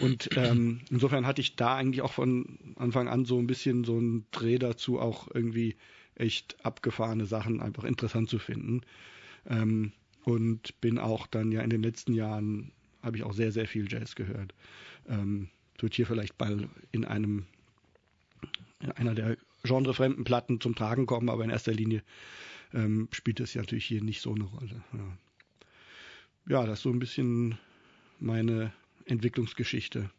Und 0.00 0.30
ähm, 0.36 0.80
insofern 0.90 1.26
hatte 1.26 1.40
ich 1.40 1.56
da 1.56 1.76
eigentlich 1.76 2.02
auch 2.02 2.12
von 2.12 2.58
Anfang 2.76 3.08
an 3.08 3.24
so 3.24 3.38
ein 3.38 3.46
bisschen 3.46 3.84
so 3.84 3.96
einen 3.96 4.26
Dreh 4.30 4.58
dazu, 4.58 5.00
auch 5.00 5.28
irgendwie 5.32 5.76
echt 6.14 6.56
abgefahrene 6.64 7.26
Sachen 7.26 7.60
einfach 7.60 7.84
interessant 7.84 8.28
zu 8.28 8.38
finden. 8.38 8.82
Ähm, 9.48 9.92
und 10.24 10.80
bin 10.80 10.98
auch 10.98 11.26
dann 11.26 11.52
ja 11.52 11.62
in 11.62 11.70
den 11.70 11.82
letzten 11.82 12.12
Jahren, 12.12 12.72
habe 13.02 13.16
ich 13.16 13.22
auch 13.22 13.32
sehr, 13.32 13.50
sehr 13.50 13.66
viel 13.66 13.90
Jazz 13.90 14.14
gehört. 14.14 14.54
Ähm, 15.08 15.48
wird 15.78 15.94
hier 15.94 16.06
vielleicht 16.06 16.38
mal 16.38 16.68
in 16.92 17.04
einem 17.04 17.46
in 18.80 18.92
einer 18.92 19.14
der 19.14 19.36
genrefremden 19.64 20.24
Platten 20.24 20.60
zum 20.60 20.74
Tragen 20.74 21.06
kommen, 21.06 21.28
aber 21.28 21.44
in 21.44 21.50
erster 21.50 21.72
Linie 21.72 22.02
ähm, 22.72 23.08
spielt 23.12 23.40
es 23.40 23.54
ja 23.54 23.62
natürlich 23.62 23.86
hier 23.86 24.02
nicht 24.02 24.20
so 24.20 24.34
eine 24.34 24.44
Rolle. 24.44 24.82
Ja. 24.92 25.18
ja, 26.48 26.66
das 26.66 26.78
ist 26.78 26.82
so 26.84 26.90
ein 26.90 26.98
bisschen 26.98 27.58
meine 28.20 28.72
Entwicklungsgeschichte, 29.04 30.10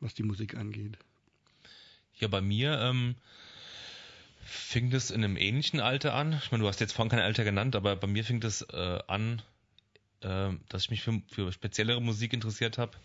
was 0.00 0.14
die 0.14 0.22
Musik 0.22 0.56
angeht. 0.56 0.96
Ja, 2.18 2.28
bei 2.28 2.40
mir 2.40 2.78
ähm, 2.80 3.14
fing 4.44 4.90
das 4.90 5.10
in 5.10 5.24
einem 5.24 5.36
ähnlichen 5.36 5.80
Alter 5.80 6.14
an. 6.14 6.38
Ich 6.42 6.50
meine, 6.50 6.62
du 6.62 6.68
hast 6.68 6.80
jetzt 6.80 6.92
vorhin 6.92 7.10
kein 7.10 7.20
Alter 7.20 7.44
genannt, 7.44 7.74
aber 7.74 7.96
bei 7.96 8.06
mir 8.06 8.24
fing 8.24 8.40
das 8.40 8.62
äh, 8.62 8.98
an, 9.06 9.42
äh, 10.20 10.50
dass 10.68 10.82
ich 10.82 10.90
mich 10.90 11.02
für, 11.02 11.20
für 11.28 11.52
speziellere 11.52 12.00
Musik 12.00 12.32
interessiert 12.32 12.78
habe 12.78 12.96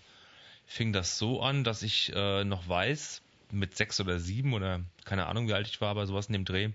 fing 0.65 0.93
das 0.93 1.17
so 1.17 1.41
an, 1.41 1.63
dass 1.63 1.83
ich 1.83 2.11
äh, 2.15 2.43
noch 2.43 2.67
weiß, 2.67 3.21
mit 3.51 3.75
sechs 3.77 3.99
oder 3.99 4.19
sieben 4.19 4.53
oder 4.53 4.81
keine 5.05 5.27
Ahnung, 5.27 5.47
wie 5.47 5.53
alt 5.53 5.67
ich 5.67 5.79
war, 5.81 5.89
aber 5.89 6.07
sowas 6.07 6.27
in 6.27 6.33
dem 6.33 6.45
Dreh, 6.45 6.69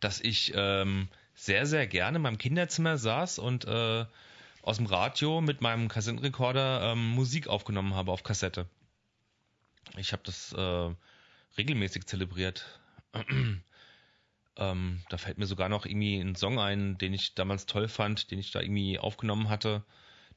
dass 0.00 0.20
ich 0.20 0.52
ähm, 0.54 1.08
sehr, 1.34 1.66
sehr 1.66 1.86
gerne 1.86 2.16
in 2.16 2.22
meinem 2.22 2.38
Kinderzimmer 2.38 2.98
saß 2.98 3.38
und 3.38 3.64
äh, 3.64 4.04
aus 4.62 4.76
dem 4.76 4.86
Radio 4.86 5.40
mit 5.40 5.60
meinem 5.60 5.88
Kassettenrekorder 5.88 6.92
ähm, 6.92 7.10
Musik 7.10 7.48
aufgenommen 7.48 7.94
habe 7.94 8.12
auf 8.12 8.22
Kassette. 8.22 8.66
Ich 9.96 10.12
habe 10.12 10.22
das 10.24 10.52
äh, 10.52 10.94
regelmäßig 11.58 12.06
zelebriert. 12.06 12.80
Ähm, 14.54 15.02
da 15.08 15.16
fällt 15.16 15.38
mir 15.38 15.46
sogar 15.46 15.70
noch 15.70 15.86
irgendwie 15.86 16.18
ein 16.18 16.36
Song 16.36 16.60
ein, 16.60 16.98
den 16.98 17.14
ich 17.14 17.34
damals 17.34 17.64
toll 17.64 17.88
fand, 17.88 18.30
den 18.30 18.38
ich 18.38 18.50
da 18.50 18.60
irgendwie 18.60 18.98
aufgenommen 18.98 19.48
hatte. 19.48 19.82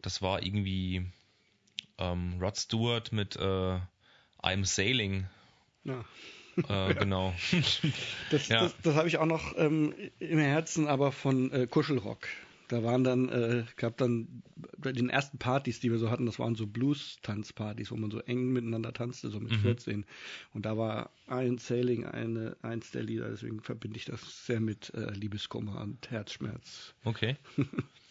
Das 0.02 0.22
war 0.22 0.42
irgendwie 0.42 1.06
ähm, 1.98 2.38
Rod 2.40 2.58
Stewart 2.58 3.12
mit 3.12 3.36
äh, 3.36 3.80
I'm 4.42 4.66
Sailing. 4.66 5.28
Ja. 5.84 6.06
Äh, 6.68 6.94
genau. 7.00 7.34
Das, 8.32 8.48
Ja. 8.50 8.62
das, 8.62 8.76
das 8.82 8.96
habe 8.96 9.08
ich 9.08 9.18
auch 9.18 9.26
noch 9.28 9.54
ähm, 9.58 9.94
im 10.20 10.40
Herzen, 10.40 10.88
aber 10.88 11.12
von 11.12 11.52
äh, 11.52 11.68
Kuschelrock. 11.68 12.28
Da 12.68 12.84
waren 12.84 13.04
dann, 13.04 13.30
äh, 13.30 13.66
gab 13.76 13.98
dann 13.98 14.42
bei 14.80 14.92
den 14.92 15.10
ersten 15.10 15.38
Partys, 15.38 15.80
die 15.80 15.92
wir 15.92 16.00
so 16.00 16.10
hatten, 16.10 16.26
das 16.26 16.40
waren 16.40 16.56
so 16.56 16.66
Blues-Tanzpartys, 16.66 17.92
wo 17.92 17.96
man 17.96 18.10
so 18.10 18.20
eng 18.22 18.52
miteinander 18.52 18.92
tanzte, 18.92 19.30
so 19.30 19.40
mit 19.40 19.52
Mhm. 19.52 19.60
14. 19.62 20.06
Und 20.54 20.66
da 20.66 20.76
war 20.76 21.12
ein 21.28 21.60
Sailing 21.60 22.06
eine, 22.06 22.58
eins 22.64 22.90
der 22.90 23.04
Lieder, 23.04 23.30
deswegen 23.30 23.62
verbinde 23.62 23.98
ich 23.98 24.06
das 24.06 24.48
sehr 24.48 24.60
mit 24.60 24.92
äh, 24.96 25.12
Liebeskummer 25.12 25.80
und 25.82 26.10
Herzschmerz. 26.10 26.96
Okay. 27.04 27.38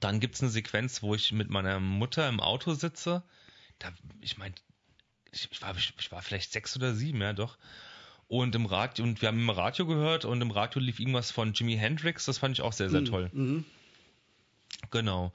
Dann 0.00 0.20
gibt's 0.20 0.40
eine 0.40 0.50
Sequenz, 0.50 1.02
wo 1.02 1.14
ich 1.14 1.32
mit 1.32 1.50
meiner 1.50 1.78
Mutter 1.78 2.28
im 2.28 2.40
Auto 2.40 2.74
sitze. 2.74 3.22
Da, 3.78 3.92
ich 4.20 4.38
meine, 4.38 4.54
ich, 5.30 5.48
ich, 5.50 5.62
war, 5.62 5.76
ich 5.76 6.12
war 6.12 6.22
vielleicht 6.22 6.52
sechs 6.52 6.76
oder 6.76 6.94
sieben, 6.94 7.20
ja 7.20 7.32
doch. 7.32 7.58
Und 8.28 8.54
im 8.54 8.66
Radio, 8.66 9.04
und 9.04 9.20
wir 9.20 9.28
haben 9.28 9.40
im 9.40 9.50
Radio 9.50 9.86
gehört 9.86 10.24
und 10.24 10.40
im 10.40 10.52
Radio 10.52 10.80
lief 10.80 11.00
irgendwas 11.00 11.30
von 11.30 11.52
Jimi 11.52 11.76
Hendrix, 11.76 12.26
das 12.26 12.38
fand 12.38 12.56
ich 12.56 12.62
auch 12.62 12.72
sehr, 12.72 12.88
sehr 12.88 13.04
toll. 13.04 13.28
Mhm. 13.32 13.64
Genau. 14.90 15.32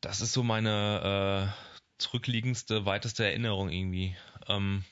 Das 0.00 0.20
ist 0.20 0.32
so 0.32 0.42
meine 0.42 1.52
äh, 1.52 1.82
zurückliegendste, 1.98 2.86
weiteste 2.86 3.24
Erinnerung 3.24 3.70
irgendwie. 3.70 4.16
Ähm, 4.48 4.84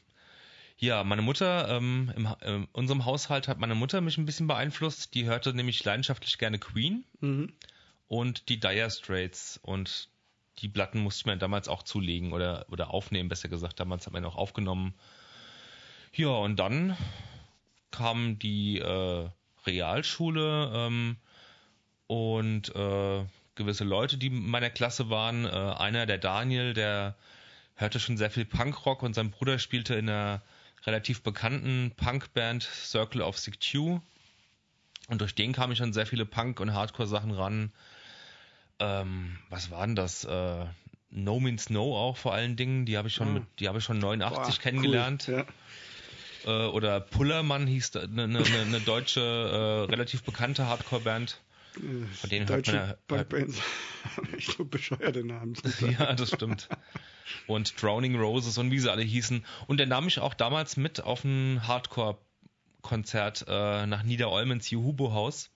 ja, 0.78 1.04
meine 1.04 1.22
Mutter, 1.22 1.68
ähm, 1.68 2.12
im, 2.16 2.28
in 2.44 2.68
unserem 2.72 3.04
Haushalt 3.04 3.46
hat 3.46 3.58
meine 3.58 3.76
Mutter 3.76 4.00
mich 4.00 4.18
ein 4.18 4.26
bisschen 4.26 4.48
beeinflusst. 4.48 5.14
Die 5.14 5.26
hörte 5.26 5.54
nämlich 5.54 5.84
leidenschaftlich 5.84 6.38
gerne 6.38 6.58
Queen 6.58 7.04
Mhm. 7.20 7.52
Und 8.12 8.50
die 8.50 8.60
Dire 8.60 8.90
Straits 8.90 9.58
und 9.62 10.10
die 10.58 10.68
Platten 10.68 11.00
musste 11.00 11.30
mir 11.30 11.38
damals 11.38 11.66
auch 11.66 11.82
zulegen 11.82 12.34
oder, 12.34 12.66
oder 12.68 12.90
aufnehmen, 12.90 13.30
besser 13.30 13.48
gesagt. 13.48 13.80
Damals 13.80 14.04
hat 14.04 14.12
man 14.12 14.22
auch 14.26 14.36
aufgenommen. 14.36 14.92
Ja, 16.12 16.28
und 16.28 16.56
dann 16.56 16.94
kam 17.90 18.38
die 18.38 18.80
äh, 18.80 19.30
Realschule 19.64 20.70
ähm, 20.74 21.16
und 22.06 22.74
äh, 22.76 23.24
gewisse 23.54 23.84
Leute, 23.84 24.18
die 24.18 24.26
in 24.26 24.46
meiner 24.46 24.68
Klasse 24.68 25.08
waren. 25.08 25.46
Äh, 25.46 25.48
einer, 25.48 26.04
der 26.04 26.18
Daniel, 26.18 26.74
der 26.74 27.16
hörte 27.76 27.98
schon 27.98 28.18
sehr 28.18 28.30
viel 28.30 28.44
Punkrock 28.44 29.02
und 29.02 29.14
sein 29.14 29.30
Bruder 29.30 29.58
spielte 29.58 29.94
in 29.94 30.10
einer 30.10 30.42
relativ 30.84 31.22
bekannten 31.22 31.94
Punkband 31.96 32.62
Circle 32.62 33.22
of 33.22 33.38
Six 33.38 33.74
Und 33.74 34.02
durch 35.08 35.34
den 35.34 35.54
kam 35.54 35.72
ich 35.72 35.80
an 35.80 35.94
sehr 35.94 36.04
viele 36.04 36.26
Punk- 36.26 36.60
und 36.60 36.74
Hardcore-Sachen 36.74 37.30
ran. 37.30 37.72
Ähm, 38.82 39.38
was 39.50 39.70
waren 39.70 39.94
das? 39.94 40.24
Äh, 40.24 40.64
no 41.10 41.40
Means 41.40 41.70
No 41.70 41.96
auch 41.96 42.16
vor 42.16 42.34
allen 42.34 42.56
Dingen. 42.56 42.86
Die 42.86 42.96
habe 42.96 43.08
ich 43.08 43.14
schon 43.14 43.28
Ah. 43.28 43.32
mit, 43.32 43.42
die 43.60 43.68
habe 43.68 43.78
ich 43.78 43.84
schon 43.84 43.98
89 43.98 44.56
Boah, 44.56 44.62
kennengelernt. 44.62 45.24
Cool. 45.28 45.44
Ja. 46.44 46.66
Äh, 46.66 46.68
oder 46.70 47.00
Pullermann 47.00 47.66
hieß 47.66 47.94
eine 47.96 48.26
ne, 48.28 48.40
ne, 48.40 48.66
ne 48.66 48.80
deutsche, 48.80 49.20
äh, 49.20 49.90
relativ 49.90 50.22
bekannte 50.24 50.66
Hardcore-Band. 50.66 51.40
Von 51.74 52.28
denen 52.30 52.48
hört 52.48 52.66
Deutsche 52.66 52.76
man 52.76 52.88
ja- 52.88 52.96
Punkbands 53.06 53.62
haben 54.16 54.34
echt 54.34 54.56
so 54.56 54.64
bescheuerte 54.64 55.24
Namen. 55.24 55.54
Ja, 55.98 56.12
das 56.12 56.28
stimmt. 56.30 56.68
Und 57.46 57.80
Drowning 57.80 58.18
Roses 58.18 58.58
und 58.58 58.70
wie 58.72 58.78
sie 58.80 58.90
alle 58.90 59.02
hießen. 59.02 59.44
Und 59.68 59.78
der 59.78 59.86
nahm 59.86 60.04
mich 60.04 60.18
auch 60.18 60.34
damals 60.34 60.76
mit 60.76 61.00
auf 61.02 61.24
ein 61.24 61.66
Hardcore-Konzert 61.66 63.44
äh, 63.48 63.86
nach 63.86 64.02
Niederolm 64.02 64.50
ins 64.50 64.68
Juhubo-Haus. 64.70 65.50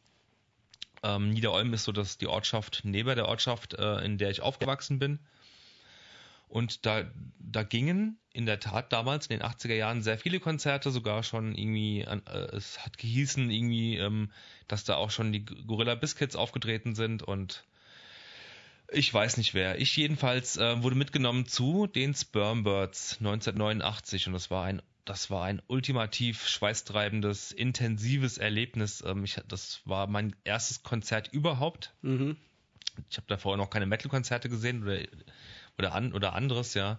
Ähm, 1.03 1.31
Niederolm 1.31 1.73
ist 1.75 1.85
so 1.85 1.93
das, 1.93 2.19
die 2.19 2.27
Ortschaft 2.27 2.81
neben 2.85 3.15
der 3.15 3.29
Ortschaft, 3.29 3.75
äh, 3.75 4.05
in 4.05 4.19
der 4.19 4.31
ich 4.31 4.43
aufgewachsen 4.43 4.99
bin. 4.99 5.19
Und 6.49 6.87
da, 6.87 7.05
da 7.41 7.65
gingen 7.65 8.19
in 8.33 8.47
der 8.47 8.61
Tat 8.61 8.93
damals 8.93 9.27
in 9.27 9.39
den 9.39 9.49
80er 9.49 9.75
Jahren 9.75 10.03
sehr 10.03 10.19
viele 10.19 10.39
Konzerte, 10.39 10.91
sogar 10.91 11.23
schon 11.23 11.55
irgendwie, 11.55 12.03
äh, 12.03 12.21
es 12.55 12.85
hat 12.85 12.99
gehießen 12.99 13.51
irgendwie, 13.51 13.97
ähm, 13.97 14.31
dass 14.69 14.85
da 14.85 14.97
auch 14.97 15.11
schon 15.11 15.33
die 15.33 15.45
Gorilla 15.45 15.97
Biscuits 15.97 16.37
aufgetreten 16.37 16.95
sind 16.95 17.23
und 17.23 17.65
ich 18.89 19.13
weiß 19.13 19.37
nicht 19.39 19.55
wer. 19.55 19.81
Ich 19.81 19.97
jedenfalls 19.97 20.57
äh, 20.57 20.83
wurde 20.83 20.95
mitgenommen 20.95 21.47
zu 21.47 21.89
den 21.89 22.15
Spermbirds 22.15 23.17
1989 23.19 24.29
und 24.29 24.33
das 24.33 24.51
war 24.51 24.65
ein 24.65 24.81
das 25.07 25.31
war 25.31 25.45
ein 25.45 25.63
ultimativ 25.69 26.47
schweißtreibendes, 26.47 27.53
intensives 27.53 28.37
Erlebnis. 28.37 29.03
Ähm, 29.07 29.25
ich, 29.25 29.41
das 29.49 29.81
war 29.87 30.07
mein 30.07 30.37
erstes 30.45 30.83
Konzert 30.83 31.29
überhaupt. 31.33 31.95
Mhm. 32.03 32.37
Ich 33.09 33.17
habe 33.17 33.27
davor 33.29 33.57
noch 33.57 33.71
keine 33.71 33.87
Metal-Konzerte 33.87 34.49
gesehen 34.49 34.83
oder 34.83 34.99
oder 35.79 35.95
an 35.95 36.13
oder 36.13 36.35
anderes, 36.35 36.75
ja. 36.75 36.99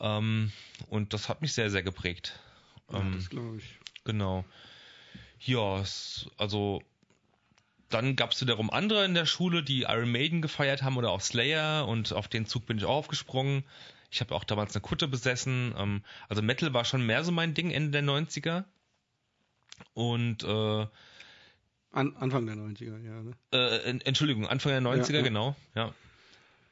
Ähm, 0.00 0.52
und 0.88 1.12
das 1.12 1.28
hat 1.28 1.42
mich 1.42 1.52
sehr 1.52 1.70
sehr 1.70 1.82
geprägt. 1.82 2.38
Ja, 2.90 3.00
Ähm, 3.00 3.12
das 3.14 3.28
glaube 3.28 3.58
ich. 3.58 3.78
Genau. 4.04 4.44
Ja, 5.40 5.80
es, 5.80 6.28
also 6.36 6.82
dann 7.88 8.16
gab 8.16 8.32
es 8.32 8.40
wiederum 8.40 8.70
andere 8.70 9.04
in 9.04 9.14
der 9.14 9.26
Schule, 9.26 9.62
die 9.62 9.82
Iron 9.82 10.12
Maiden 10.12 10.42
gefeiert 10.42 10.82
haben 10.82 10.96
oder 10.96 11.10
auch 11.10 11.20
Slayer 11.20 11.86
und 11.88 12.12
auf 12.12 12.28
den 12.28 12.46
Zug 12.46 12.66
bin 12.66 12.78
ich 12.78 12.84
auch 12.84 12.96
aufgesprungen. 12.96 13.64
Ich 14.10 14.20
habe 14.20 14.34
auch 14.34 14.44
damals 14.44 14.74
eine 14.74 14.80
Kutte 14.82 15.06
besessen. 15.08 15.74
Ähm, 15.76 16.02
also 16.28 16.42
Metal 16.42 16.72
war 16.74 16.84
schon 16.84 17.04
mehr 17.04 17.24
so 17.24 17.32
mein 17.32 17.54
Ding 17.54 17.70
Ende 17.70 17.90
der 17.90 18.02
90er. 18.02 18.64
Und 19.94 20.42
äh, 20.44 20.86
An, 21.92 22.16
Anfang 22.16 22.46
der 22.46 22.56
90er, 22.56 22.98
ja. 23.04 23.22
Ne? 23.22 23.32
äh, 23.52 23.88
en- 23.90 24.00
Entschuldigung, 24.00 24.46
Anfang 24.46 24.72
der 24.72 24.80
90er, 24.82 25.12
Ja, 25.12 25.16
ja. 25.18 25.22
genau, 25.22 25.56
ja. 25.74 25.94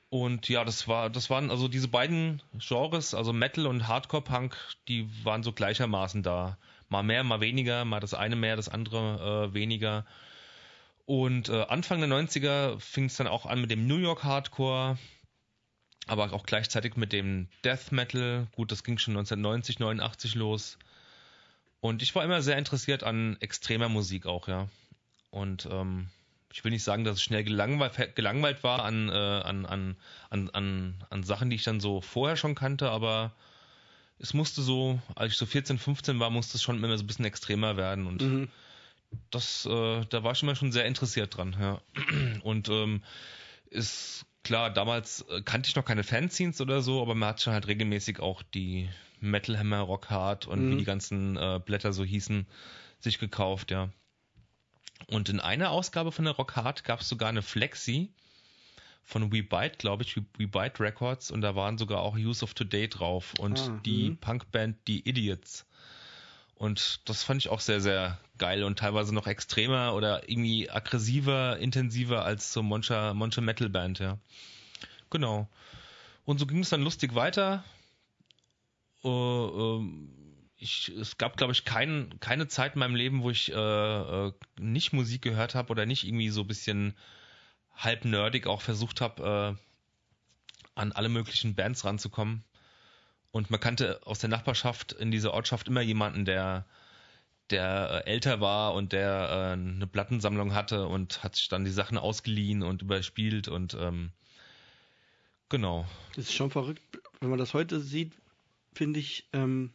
Und 0.09 0.49
ja, 0.49 0.65
das 0.65 0.87
war, 0.87 1.11
das 1.11 1.31
waren 1.31 1.51
also 1.51 1.67
diese 1.69 1.89
beiden 1.89 2.41
Genres, 2.59 3.13
also 3.13 3.33
Metal 3.33 3.67
und 3.67 3.89
Hardcore 3.89 4.23
Punk, 4.23 4.57
die 4.89 5.09
waren 5.25 5.43
so 5.43 5.53
gleichermaßen 5.53 6.23
da. 6.23 6.59
Mal 6.89 7.03
mehr, 7.03 7.25
mal 7.25 7.41
weniger, 7.41 7.85
mal 7.85 7.99
das 7.99 8.15
eine 8.15 8.37
mehr, 8.37 8.55
das 8.55 8.69
andere 8.69 9.49
äh, 9.51 9.55
weniger. 9.55 10.07
Und 11.07 11.49
äh, 11.49 11.63
Anfang 11.69 11.99
der 12.01 12.09
90er 12.09 12.79
fing 12.79 13.07
es 13.07 13.17
dann 13.17 13.27
auch 13.27 13.47
an 13.47 13.61
mit 13.61 13.71
dem 13.71 13.87
New 13.89 13.97
York 13.97 14.23
Hardcore, 14.23 14.97
aber 16.07 16.33
auch 16.33 16.47
gleichzeitig 16.47 16.97
mit 16.97 17.13
dem 17.13 17.49
Death 17.65 17.91
Metal. 17.93 18.47
Gut, 18.55 18.73
das 18.73 18.85
ging 18.85 18.99
schon 18.99 19.15
1990, 19.17 19.79
89 19.81 20.35
los. 20.35 20.79
Und 21.81 22.03
ich 22.03 22.15
war 22.15 22.25
immer 22.25 22.43
sehr 22.43 22.59
interessiert 22.59 23.03
an 23.03 23.37
extremer 23.41 23.89
Musik 23.89 24.27
auch, 24.27 24.49
ja. 24.49 24.69
Und 25.31 25.69
ähm, 25.71 26.09
ich 26.53 26.65
will 26.65 26.71
nicht 26.71 26.85
sagen, 26.85 27.05
dass 27.05 27.17
es 27.17 27.23
schnell 27.23 27.45
gelangweilt, 27.45 28.17
gelangweilt 28.17 28.63
war 28.63 28.85
an, 28.85 29.09
äh, 29.09 29.13
an, 29.13 29.67
an, 29.67 29.97
an, 30.31 30.51
an, 30.51 31.05
an 31.11 31.23
Sachen, 31.23 31.51
die 31.51 31.57
ich 31.57 31.65
dann 31.65 31.81
so 31.81 32.01
vorher 32.01 32.37
schon 32.37 32.55
kannte, 32.55 32.91
aber 32.91 33.33
es 34.19 34.33
musste 34.33 34.63
so, 34.63 34.99
als 35.15 35.33
ich 35.33 35.39
so 35.39 35.45
14, 35.45 35.79
15 35.79 36.19
war, 36.19 36.31
musste 36.31 36.57
es 36.57 36.63
schon 36.63 36.77
immer 36.83 36.97
so 36.97 37.05
ein 37.05 37.07
bisschen 37.07 37.27
extremer 37.27 37.77
werden 37.77 38.07
und 38.07 38.23
Mhm. 38.23 38.49
das, 39.31 39.67
äh, 39.67 40.05
da 40.09 40.23
war 40.23 40.33
ich 40.33 40.43
immer 40.43 40.57
schon 40.57 40.73
sehr 40.73 40.87
interessiert 40.87 41.37
dran, 41.37 41.55
ja. 41.61 41.83
Und 42.43 42.71
ähm, 42.71 43.03
ist 43.69 44.25
klar, 44.47 44.71
damals 44.71 45.23
äh, 45.29 45.43
kannte 45.43 45.69
ich 45.69 45.77
noch 45.77 45.85
keine 45.85 46.05
Fanzines 46.05 46.61
oder 46.61 46.81
so, 46.81 47.03
aber 47.03 47.15
man 47.15 47.31
hat 47.31 47.43
schon 47.43 47.53
halt 47.53 47.67
regelmäßig 47.67 48.21
auch 48.21 48.43
die 48.43 48.89
Metal 49.21 49.59
Hammer, 49.59 49.81
Rock 49.81 50.09
Hard 50.11 50.47
und 50.47 50.71
wie 50.71 50.75
Mhm. 50.75 50.79
die 50.79 50.85
ganzen 50.85 51.37
äh, 51.37 51.61
Blätter 51.65 51.93
so 51.93 52.05
hießen, 52.05 52.47
sich 53.01 53.19
gekauft, 53.19 53.71
ja. 53.71 53.91
Und 55.09 55.29
in 55.29 55.41
einer 55.41 55.71
Ausgabe 55.71 56.13
von 56.13 56.25
der 56.25 56.35
Rock 56.35 56.57
Hard 56.57 56.85
gab 56.85 57.01
es 57.01 57.09
sogar 57.09 57.29
eine 57.29 57.43
Flexi 57.43 58.11
von 59.05 59.33
We 59.33 59.43
Bite, 59.43 59.77
glaube 59.79 60.03
ich, 60.05 60.17
We, 60.17 60.25
We 60.39 60.47
Bite 60.49 60.81
Records 60.81 61.31
und 61.31 61.41
da 61.41 61.55
waren 61.55 61.77
sogar 61.79 62.01
auch 62.01 62.17
Use 62.17 62.43
of 62.45 62.55
Today 62.55 62.89
drauf 62.89 63.35
und 63.39 63.59
Ah, 63.59 63.81
die 63.85 64.11
mhm. 64.11 64.17
Punkband 64.19 64.77
Die 64.89 65.09
Idiots. 65.09 65.67
Und 66.57 67.09
das 67.09 67.23
fand 67.23 67.43
ich 67.43 67.51
auch 67.51 67.61
sehr, 67.61 67.81
sehr 67.81 68.19
geil 68.39 68.65
und 68.65 68.79
teilweise 68.79 69.15
noch 69.15 69.27
extremer 69.27 69.95
oder 69.95 70.29
irgendwie 70.29 70.71
aggressiver, 70.71 71.59
intensiver 71.59 72.25
als 72.25 72.53
so 72.53 72.63
mancher, 72.63 73.13
manche 73.13 73.43
Metal 73.43 73.69
Band, 73.69 73.99
ja. 73.99 74.19
Genau. 75.11 75.49
Und 76.25 76.39
so 76.39 76.47
ging 76.47 76.61
es 76.61 76.71
dann 76.71 76.83
lustig 76.83 77.15
weiter. 77.15 77.63
Äh, 79.05 79.09
ähm, 79.09 80.09
ich, 80.57 80.89
es 80.89 81.19
gab, 81.19 81.37
glaube 81.37 81.53
ich, 81.53 81.65
kein, 81.65 82.19
keine 82.21 82.49
Zeit 82.49 82.75
in 82.75 82.81
meinem 82.81 82.97
Leben, 82.97 83.23
wo 83.23 83.31
ich 83.31 83.53
äh, 83.53 83.55
äh, 83.55 84.33
nicht 84.59 84.95
Musik 84.95 85.21
gehört 85.23 85.55
habe 85.55 85.71
oder 85.71 85.85
nicht 85.85 86.05
irgendwie 86.05 86.31
so 86.31 86.41
ein 86.41 86.47
bisschen 86.47 86.97
halb 87.75 88.07
nerdig 88.07 88.47
auch 88.47 88.63
versucht 88.63 89.03
habe, 89.03 89.57
äh, 89.59 90.73
an 90.75 90.93
alle 90.93 91.11
möglichen 91.11 91.55
Bands 91.55 91.85
ranzukommen. 91.85 92.45
Und 93.37 93.51
man 93.51 93.61
kannte 93.61 94.01
aus 94.07 94.19
der 94.19 94.31
Nachbarschaft 94.31 94.93
in 94.93 95.11
dieser 95.11 95.35
Ortschaft 95.35 95.69
immer 95.69 95.83
jemanden, 95.83 96.25
der, 96.25 96.65
der 97.51 98.03
äh, 98.07 98.11
älter 98.11 98.41
war 98.41 98.73
und 98.73 98.95
der 98.95 99.29
äh, 99.31 99.53
eine 99.53 99.87
Plattensammlung 99.87 100.55
hatte 100.55 100.87
und 100.87 101.23
hat 101.23 101.37
sich 101.37 101.51
dann 101.51 101.67
die 101.67 101.71
Sachen 101.71 101.99
ausgeliehen 101.99 102.63
und 102.63 102.81
überspielt 102.81 103.49
und 103.49 103.75
ähm, 103.79 104.11
genau. 105.51 105.85
Das 106.15 106.25
ist 106.25 106.35
schon 106.35 106.51
verrückt, 106.51 106.81
wenn 107.21 107.29
man 107.29 107.39
das 107.39 107.53
heute 107.53 107.79
sieht, 107.81 108.15
finde 108.73 109.01
ich, 109.01 109.29
ähm, 109.35 109.75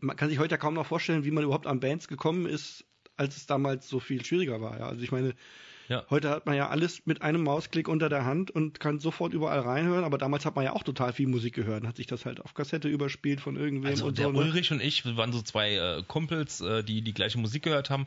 man 0.00 0.16
kann 0.16 0.30
sich 0.30 0.40
heute 0.40 0.56
ja 0.56 0.58
kaum 0.58 0.74
noch 0.74 0.86
vorstellen, 0.86 1.24
wie 1.24 1.30
man 1.30 1.44
überhaupt 1.44 1.68
an 1.68 1.78
Bands 1.78 2.08
gekommen 2.08 2.46
ist, 2.46 2.86
als 3.16 3.36
es 3.36 3.46
damals 3.46 3.88
so 3.88 4.00
viel 4.00 4.24
schwieriger 4.24 4.60
war. 4.60 4.80
Ja. 4.80 4.88
Also 4.88 5.04
ich 5.04 5.12
meine, 5.12 5.32
ja. 5.88 6.04
heute 6.10 6.30
hat 6.30 6.46
man 6.46 6.56
ja 6.56 6.68
alles 6.68 7.06
mit 7.06 7.22
einem 7.22 7.42
Mausklick 7.42 7.88
unter 7.88 8.08
der 8.08 8.24
Hand 8.24 8.50
und 8.50 8.80
kann 8.80 9.00
sofort 9.00 9.32
überall 9.32 9.60
reinhören, 9.60 10.04
aber 10.04 10.18
damals 10.18 10.44
hat 10.44 10.56
man 10.56 10.64
ja 10.64 10.72
auch 10.72 10.82
total 10.82 11.12
viel 11.12 11.26
Musik 11.26 11.54
gehört 11.54 11.82
und 11.82 11.88
hat 11.88 11.96
sich 11.96 12.06
das 12.06 12.24
halt 12.24 12.40
auf 12.40 12.54
Kassette 12.54 12.88
überspielt 12.88 13.40
von 13.40 13.56
irgendwem. 13.56 13.90
Also 13.90 14.06
und 14.06 14.18
der 14.18 14.26
so, 14.26 14.32
ne? 14.32 14.38
Ulrich 14.38 14.70
und 14.70 14.82
ich, 14.82 15.04
wir 15.04 15.16
waren 15.16 15.32
so 15.32 15.42
zwei 15.42 15.74
äh, 15.74 16.02
Kumpels, 16.06 16.60
äh, 16.60 16.82
die 16.82 17.02
die 17.02 17.14
gleiche 17.14 17.38
Musik 17.38 17.62
gehört 17.64 17.90
haben. 17.90 18.06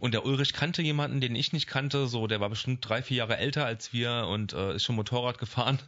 Und 0.00 0.12
der 0.12 0.26
Ulrich 0.26 0.52
kannte 0.52 0.82
jemanden, 0.82 1.20
den 1.20 1.34
ich 1.34 1.52
nicht 1.52 1.66
kannte, 1.66 2.08
so 2.08 2.26
der 2.26 2.40
war 2.40 2.50
bestimmt 2.50 2.86
drei, 2.86 3.02
vier 3.02 3.18
Jahre 3.18 3.38
älter 3.38 3.64
als 3.64 3.92
wir 3.92 4.26
und 4.28 4.52
äh, 4.52 4.74
ist 4.74 4.84
schon 4.84 4.96
Motorrad 4.96 5.38
gefahren. 5.38 5.78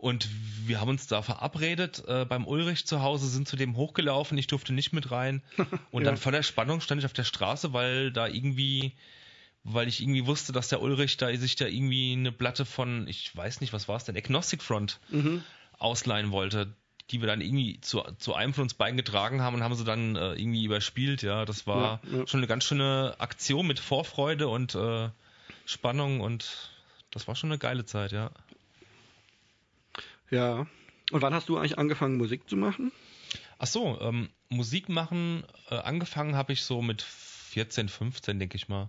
Und 0.00 0.28
wir 0.66 0.80
haben 0.80 0.88
uns 0.88 1.08
da 1.08 1.20
verabredet 1.20 2.02
äh, 2.08 2.24
beim 2.24 2.46
Ulrich 2.46 2.86
zu 2.86 3.02
Hause, 3.02 3.26
sind 3.26 3.46
zu 3.46 3.56
dem 3.56 3.76
hochgelaufen, 3.76 4.38
ich 4.38 4.46
durfte 4.46 4.72
nicht 4.72 4.94
mit 4.94 5.10
rein. 5.10 5.42
Und 5.90 6.04
ja. 6.04 6.10
dann 6.10 6.16
von 6.16 6.32
der 6.32 6.42
Spannung 6.42 6.80
stand 6.80 7.00
ich 7.00 7.04
auf 7.04 7.12
der 7.12 7.24
Straße, 7.24 7.74
weil 7.74 8.10
da 8.10 8.26
irgendwie, 8.26 8.92
weil 9.64 9.88
ich 9.88 10.00
irgendwie 10.00 10.26
wusste, 10.26 10.52
dass 10.52 10.68
der 10.68 10.80
Ulrich 10.80 11.16
da 11.16 11.34
sich 11.34 11.56
da 11.56 11.66
irgendwie 11.66 12.12
eine 12.12 12.32
Platte 12.32 12.64
von, 12.64 13.06
ich 13.08 13.34
weiß 13.34 13.60
nicht, 13.60 13.72
was 13.72 13.88
war 13.88 13.96
es 13.96 14.04
denn, 14.04 14.16
Agnostic 14.16 14.62
Front 14.62 15.00
mhm. 15.10 15.44
ausleihen 15.78 16.30
wollte, 16.30 16.74
die 17.10 17.20
wir 17.20 17.26
dann 17.26 17.40
irgendwie 17.40 17.80
zu, 17.80 18.02
zu 18.18 18.34
einem 18.34 18.54
von 18.54 18.62
uns 18.62 18.74
beiden 18.74 18.96
getragen 18.96 19.42
haben 19.42 19.54
und 19.56 19.62
haben 19.62 19.74
sie 19.74 19.84
dann 19.84 20.16
äh, 20.16 20.32
irgendwie 20.34 20.64
überspielt. 20.64 21.22
Ja, 21.22 21.44
das 21.44 21.66
war 21.66 22.00
ja, 22.04 22.18
ja. 22.18 22.26
schon 22.26 22.40
eine 22.40 22.46
ganz 22.46 22.64
schöne 22.64 23.16
Aktion 23.18 23.66
mit 23.66 23.78
Vorfreude 23.78 24.48
und 24.48 24.74
äh, 24.74 25.10
Spannung 25.66 26.20
und 26.20 26.70
das 27.10 27.28
war 27.28 27.34
schon 27.34 27.50
eine 27.50 27.58
geile 27.58 27.84
Zeit, 27.84 28.12
ja. 28.12 28.30
Ja. 30.30 30.66
Und 31.10 31.22
wann 31.22 31.34
hast 31.34 31.48
du 31.48 31.58
eigentlich 31.58 31.76
angefangen, 31.76 32.16
Musik 32.16 32.48
zu 32.48 32.56
machen? 32.56 32.92
Ach 33.58 33.66
so, 33.66 34.00
ähm, 34.00 34.30
Musik 34.48 34.88
machen, 34.88 35.44
äh, 35.68 35.74
angefangen 35.74 36.36
habe 36.36 36.52
ich 36.52 36.62
so 36.62 36.80
mit 36.80 37.02
14, 37.02 37.88
15, 37.88 38.38
denke 38.38 38.56
ich 38.56 38.68
mal. 38.68 38.88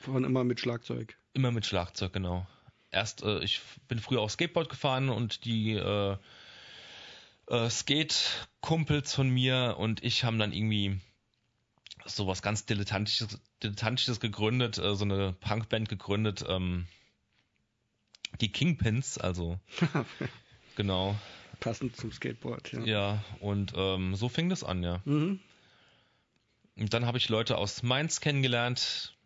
Von 0.00 0.24
immer 0.24 0.44
mit 0.44 0.60
Schlagzeug? 0.60 1.16
Immer 1.34 1.50
mit 1.50 1.66
Schlagzeug, 1.66 2.12
genau. 2.12 2.46
Erst, 2.90 3.22
äh, 3.22 3.40
ich 3.40 3.60
bin 3.88 3.98
früher 3.98 4.20
auch 4.20 4.30
Skateboard 4.30 4.68
gefahren 4.68 5.08
und 5.08 5.44
die 5.44 5.72
äh, 5.72 6.16
äh, 7.48 7.70
Skate-Kumpels 7.70 9.14
von 9.14 9.28
mir 9.28 9.76
und 9.78 10.02
ich 10.02 10.24
haben 10.24 10.38
dann 10.38 10.52
irgendwie 10.52 11.00
sowas 12.06 12.42
ganz 12.42 12.64
Dilettantisches, 12.64 13.38
Dilettantisches 13.62 14.20
gegründet, 14.20 14.78
äh, 14.78 14.94
so 14.94 15.04
eine 15.04 15.32
Punkband 15.32 15.88
gegründet, 15.88 16.44
ähm, 16.48 16.86
die 18.40 18.52
Kingpins, 18.52 19.18
also 19.18 19.58
Genau. 20.76 21.16
Passend 21.58 21.96
zum 21.96 22.12
Skateboard, 22.12 22.72
ja. 22.72 22.84
Ja, 22.84 23.24
und 23.40 23.72
ähm, 23.74 24.14
so 24.14 24.28
fing 24.28 24.48
das 24.48 24.62
an, 24.62 24.84
ja. 24.84 25.02
Mhm. 25.04 25.40
Und 26.76 26.94
dann 26.94 27.04
habe 27.04 27.18
ich 27.18 27.28
Leute 27.28 27.58
aus 27.58 27.82
Mainz 27.82 28.20
kennengelernt 28.20 29.17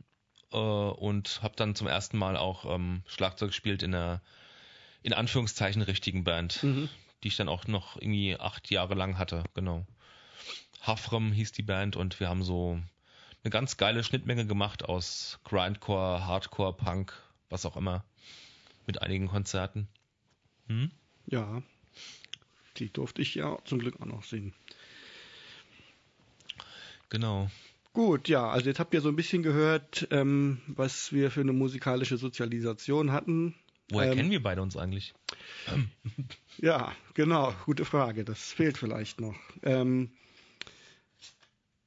äh, 0.52 0.56
und 0.56 1.42
habe 1.42 1.56
dann 1.56 1.74
zum 1.74 1.86
ersten 1.86 2.18
Mal 2.18 2.36
auch 2.36 2.64
ähm, 2.64 3.02
Schlagzeug 3.06 3.50
gespielt 3.50 3.82
in 3.82 3.94
einer, 3.94 4.20
in 5.02 5.12
Anführungszeichen, 5.12 5.82
richtigen 5.82 6.24
Band, 6.24 6.62
mhm. 6.62 6.88
die 7.22 7.28
ich 7.28 7.36
dann 7.36 7.48
auch 7.48 7.66
noch 7.66 7.96
irgendwie 7.96 8.36
acht 8.38 8.70
Jahre 8.70 8.94
lang 8.94 9.18
hatte, 9.18 9.44
genau. 9.54 9.86
Hafrem 10.80 11.32
hieß 11.32 11.52
die 11.52 11.62
Band 11.62 11.96
und 11.96 12.18
wir 12.18 12.28
haben 12.28 12.42
so 12.42 12.80
eine 13.44 13.50
ganz 13.50 13.76
geile 13.76 14.04
Schnittmenge 14.04 14.46
gemacht 14.46 14.84
aus 14.84 15.38
Grindcore, 15.44 16.26
Hardcore, 16.26 16.72
Punk, 16.72 17.12
was 17.50 17.66
auch 17.66 17.76
immer, 17.76 18.04
mit 18.86 19.02
einigen 19.02 19.28
Konzerten. 19.28 19.88
Hm? 20.66 20.90
Ja, 21.26 21.62
die 22.78 22.92
durfte 22.92 23.22
ich 23.22 23.34
ja 23.34 23.58
zum 23.64 23.78
Glück 23.78 24.00
auch 24.00 24.06
noch 24.06 24.24
sehen. 24.24 24.54
Genau. 27.08 27.50
Gut, 27.92 28.28
ja, 28.28 28.48
also 28.48 28.68
jetzt 28.68 28.78
habt 28.78 28.94
ihr 28.94 29.02
so 29.02 29.10
ein 29.10 29.16
bisschen 29.16 29.42
gehört, 29.42 30.08
ähm, 30.10 30.62
was 30.66 31.12
wir 31.12 31.30
für 31.30 31.42
eine 31.42 31.52
musikalische 31.52 32.16
Sozialisation 32.16 33.12
hatten. 33.12 33.54
Woher 33.90 34.12
ähm, 34.12 34.16
kennen 34.16 34.30
wir 34.30 34.42
beide 34.42 34.62
uns 34.62 34.76
eigentlich? 34.78 35.12
ja, 36.58 36.92
genau, 37.12 37.52
gute 37.66 37.84
Frage. 37.84 38.24
Das 38.24 38.52
fehlt 38.52 38.78
vielleicht 38.78 39.20
noch. 39.20 39.34
Ähm, 39.62 40.10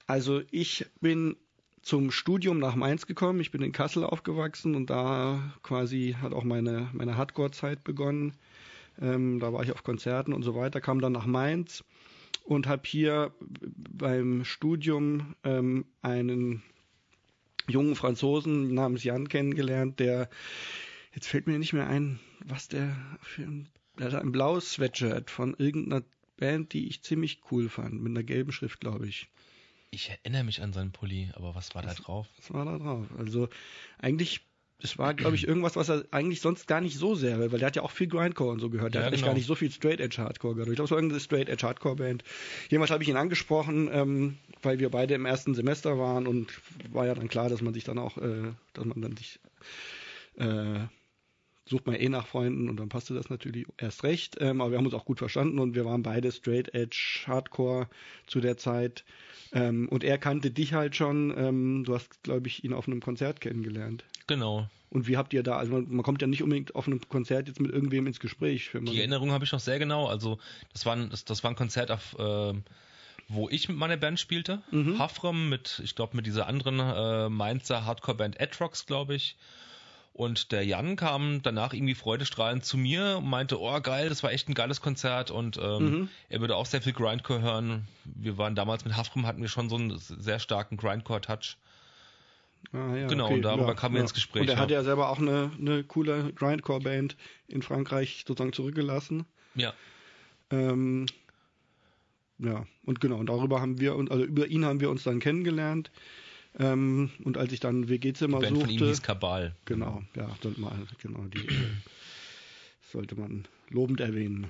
also 0.05 0.43
ich 0.51 0.85
bin 1.01 1.35
zum 1.81 2.11
Studium 2.11 2.59
nach 2.59 2.75
Mainz 2.75 3.07
gekommen. 3.07 3.39
Ich 3.39 3.49
bin 3.49 3.63
in 3.63 3.71
Kassel 3.71 4.03
aufgewachsen 4.03 4.75
und 4.75 4.91
da 4.91 5.39
quasi 5.63 6.15
hat 6.21 6.33
auch 6.33 6.43
meine, 6.43 6.89
meine 6.93 7.17
Hardcore-Zeit 7.17 7.83
begonnen. 7.83 8.33
Ähm, 9.01 9.39
da 9.39 9.51
war 9.51 9.63
ich 9.63 9.71
auf 9.71 9.83
Konzerten 9.83 10.33
und 10.33 10.43
so 10.43 10.55
weiter, 10.55 10.81
kam 10.81 11.01
dann 11.01 11.11
nach 11.13 11.25
Mainz 11.25 11.83
und 12.45 12.67
habe 12.67 12.83
hier 12.85 13.33
beim 13.75 14.45
Studium 14.45 15.35
ähm, 15.43 15.85
einen 16.01 16.61
jungen 17.67 17.95
Franzosen 17.95 18.73
namens 18.73 19.03
Jan 19.03 19.27
kennengelernt, 19.27 19.99
der 19.99 20.29
jetzt 21.13 21.27
fällt 21.27 21.47
mir 21.47 21.57
nicht 21.57 21.73
mehr 21.73 21.87
ein, 21.87 22.19
was 22.45 22.67
der 22.67 22.95
für 23.21 23.43
ein, 23.43 23.69
der 23.97 24.11
hat 24.11 24.21
ein 24.21 24.31
blaues 24.31 24.73
Sweatshirt 24.73 25.31
von 25.31 25.55
irgendeiner 25.57 26.03
Band, 26.37 26.73
die 26.73 26.87
ich 26.87 27.01
ziemlich 27.01 27.41
cool 27.49 27.67
fand, 27.67 28.01
mit 28.01 28.11
einer 28.11 28.23
gelben 28.23 28.51
Schrift, 28.51 28.79
glaube 28.79 29.07
ich. 29.07 29.27
Ich 29.89 30.09
erinnere 30.09 30.43
mich 30.43 30.61
an 30.61 30.73
seinen 30.73 30.91
Pulli, 30.91 31.31
aber 31.33 31.55
was 31.55 31.73
war 31.73 31.83
was, 31.83 31.95
da 31.95 32.03
drauf? 32.03 32.27
Was 32.37 32.53
war 32.53 32.65
da 32.65 32.77
drauf? 32.77 33.07
Also 33.17 33.49
eigentlich 33.97 34.41
das 34.81 34.97
war, 34.97 35.13
glaube 35.13 35.35
ich, 35.35 35.47
irgendwas, 35.47 35.75
was 35.75 35.89
er 35.89 36.03
eigentlich 36.11 36.41
sonst 36.41 36.67
gar 36.67 36.81
nicht 36.81 36.97
so 36.97 37.15
sehr 37.15 37.39
will, 37.39 37.51
weil 37.51 37.59
der 37.59 37.67
hat 37.67 37.75
ja 37.75 37.81
auch 37.81 37.91
viel 37.91 38.07
Grindcore 38.07 38.51
und 38.51 38.59
so 38.59 38.69
gehört. 38.69 38.93
Der 38.93 39.01
ja, 39.01 39.07
hat 39.07 39.13
genau. 39.13 39.27
gar 39.27 39.33
nicht 39.33 39.47
so 39.47 39.55
viel 39.55 39.71
Straight 39.71 40.01
Edge 40.01 40.21
Hardcore 40.21 40.55
gehört. 40.55 40.69
Ich 40.69 40.75
glaube, 40.75 40.85
es 40.85 40.91
war 40.91 40.97
irgendeine 40.97 41.21
Straight 41.21 41.49
Edge 41.49 41.65
Hardcore 41.65 41.95
Band. 41.95 42.23
Jemals 42.69 42.91
habe 42.91 43.01
ich 43.01 43.09
ihn 43.09 43.15
angesprochen, 43.15 43.89
ähm, 43.91 44.37
weil 44.61 44.79
wir 44.79 44.89
beide 44.89 45.13
im 45.13 45.25
ersten 45.25 45.55
Semester 45.55 45.97
waren 45.97 46.27
und 46.27 46.49
war 46.91 47.05
ja 47.05 47.15
dann 47.15 47.29
klar, 47.29 47.49
dass 47.49 47.61
man 47.61 47.73
sich 47.73 47.85
dann 47.85 47.97
auch, 47.97 48.17
äh, 48.17 48.51
dass 48.73 48.85
man 48.85 49.01
dann 49.01 49.15
sich 49.15 49.39
äh, 50.37 50.81
sucht 51.67 51.87
man 51.87 51.95
eh 51.95 52.09
nach 52.09 52.27
Freunden 52.27 52.69
und 52.69 52.79
dann 52.79 52.89
passte 52.89 53.13
das 53.13 53.29
natürlich 53.29 53.65
erst 53.77 54.03
recht. 54.03 54.37
Ähm, 54.39 54.61
aber 54.61 54.71
wir 54.71 54.77
haben 54.77 54.85
uns 54.85 54.93
auch 54.93 55.05
gut 55.05 55.19
verstanden 55.19 55.59
und 55.59 55.75
wir 55.75 55.85
waren 55.85 56.03
beide 56.03 56.31
Straight 56.31 56.73
Edge 56.73 57.23
Hardcore 57.25 57.87
zu 58.27 58.39
der 58.39 58.57
Zeit. 58.57 59.03
Ähm, 59.51 59.89
und 59.89 60.03
er 60.03 60.17
kannte 60.17 60.51
dich 60.51 60.73
halt 60.73 60.95
schon. 60.95 61.33
Ähm, 61.35 61.83
du 61.85 61.95
hast, 61.95 62.23
glaube 62.23 62.47
ich, 62.47 62.63
ihn 62.63 62.73
auf 62.73 62.87
einem 62.87 63.01
Konzert 63.01 63.41
kennengelernt. 63.41 64.03
Genau. 64.27 64.67
Und 64.89 65.07
wie 65.07 65.17
habt 65.17 65.33
ihr 65.33 65.43
da, 65.43 65.57
also 65.57 65.73
man, 65.73 65.87
man, 65.89 66.03
kommt 66.03 66.21
ja 66.21 66.27
nicht 66.27 66.43
unbedingt 66.43 66.75
auf 66.75 66.87
einem 66.87 67.01
Konzert 67.09 67.47
jetzt 67.47 67.59
mit 67.59 67.71
irgendwem 67.71 68.07
ins 68.07 68.19
Gespräch. 68.19 68.69
Die 68.73 68.99
Erinnerung 68.99 69.31
habe 69.31 69.43
ich 69.43 69.51
noch 69.51 69.59
sehr 69.59 69.79
genau. 69.79 70.07
Also 70.07 70.39
das 70.71 70.85
war 70.85 70.95
ein, 70.95 71.09
das, 71.09 71.25
das 71.25 71.43
war 71.43 71.51
ein 71.51 71.55
Konzert 71.55 71.91
auf, 71.91 72.15
äh, 72.17 72.53
wo 73.27 73.49
ich 73.49 73.67
mit 73.67 73.77
meiner 73.77 73.97
Band 73.97 74.19
spielte. 74.19 74.61
Mhm. 74.71 74.99
Hafrem 74.99 75.49
mit, 75.49 75.81
ich 75.83 75.95
glaube, 75.95 76.15
mit 76.15 76.27
dieser 76.27 76.47
anderen 76.47 76.79
äh, 76.79 77.29
Mainzer 77.29 77.85
Hardcore-Band 77.85 78.39
Atrox, 78.39 78.85
glaube 78.85 79.15
ich. 79.15 79.35
Und 80.15 80.53
der 80.53 80.65
Jan 80.65 80.95
kam 80.95 81.41
danach 81.41 81.73
irgendwie 81.73 81.93
freudestrahlend 81.93 82.63
zu 82.63 82.77
mir 82.77 83.17
und 83.17 83.29
meinte, 83.29 83.59
oh 83.59 83.81
geil, 83.81 84.07
das 84.07 84.23
war 84.23 84.31
echt 84.31 84.47
ein 84.47 84.53
geiles 84.53 84.79
Konzert 84.79 85.29
und 85.29 85.57
ähm, 85.57 85.83
mhm. 85.83 86.09
er 86.29 86.39
würde 86.39 86.55
auch 86.55 86.65
sehr 86.65 86.81
viel 86.81 86.93
Grindcore 86.93 87.41
hören. 87.41 87.85
Wir 88.05 88.37
waren 88.37 88.55
damals 88.55 88.85
mit 88.85 88.95
Hafrem, 88.95 89.27
hatten 89.27 89.41
wir 89.41 89.49
schon 89.49 89.67
so 89.67 89.75
einen 89.75 89.97
sehr 89.99 90.39
starken 90.39 90.77
Grindcore-Touch. 90.77 91.57
Ah, 92.71 92.95
ja, 92.95 93.07
genau, 93.07 93.25
okay, 93.25 93.33
und 93.33 93.41
darüber 93.41 93.67
ja, 93.67 93.73
kamen 93.73 93.95
wir 93.95 94.01
ins 94.01 94.13
Gespräch. 94.13 94.43
Und 94.43 94.49
er 94.49 94.57
hat 94.57 94.71
ja 94.71 94.83
selber 94.83 95.09
auch 95.09 95.19
eine, 95.19 95.51
eine 95.59 95.83
coole 95.83 96.31
Grindcore-Band 96.31 97.17
in 97.49 97.61
Frankreich 97.61 98.23
sozusagen 98.25 98.53
zurückgelassen. 98.53 99.25
Ja. 99.55 99.73
Ähm, 100.49 101.07
ja, 102.37 102.65
und 102.85 103.01
genau, 103.01 103.17
und 103.17 103.25
darüber 103.25 103.59
haben 103.59 103.81
wir, 103.81 103.95
also 103.95 104.23
über 104.23 104.47
ihn 104.47 104.63
haben 104.63 104.79
wir 104.79 104.89
uns 104.89 105.03
dann 105.03 105.19
kennengelernt. 105.19 105.91
Ähm, 106.57 107.09
und 107.23 107.37
als 107.37 107.51
ich 107.51 107.59
dann 107.59 107.89
WG-Zimmer 107.89 108.39
suchte. 108.39 108.55
Von 108.55 108.69
ihm 108.69 108.79
hieß 108.79 109.01
Kabal. 109.01 109.55
Genau, 109.65 110.03
ja, 110.15 110.29
sollte 110.41 110.61
man, 110.61 110.87
genau, 111.01 111.25
die 111.25 111.45
äh, 111.45 111.67
sollte 112.91 113.15
man 113.15 113.45
lobend 113.69 113.99
erwähnen. 113.99 114.47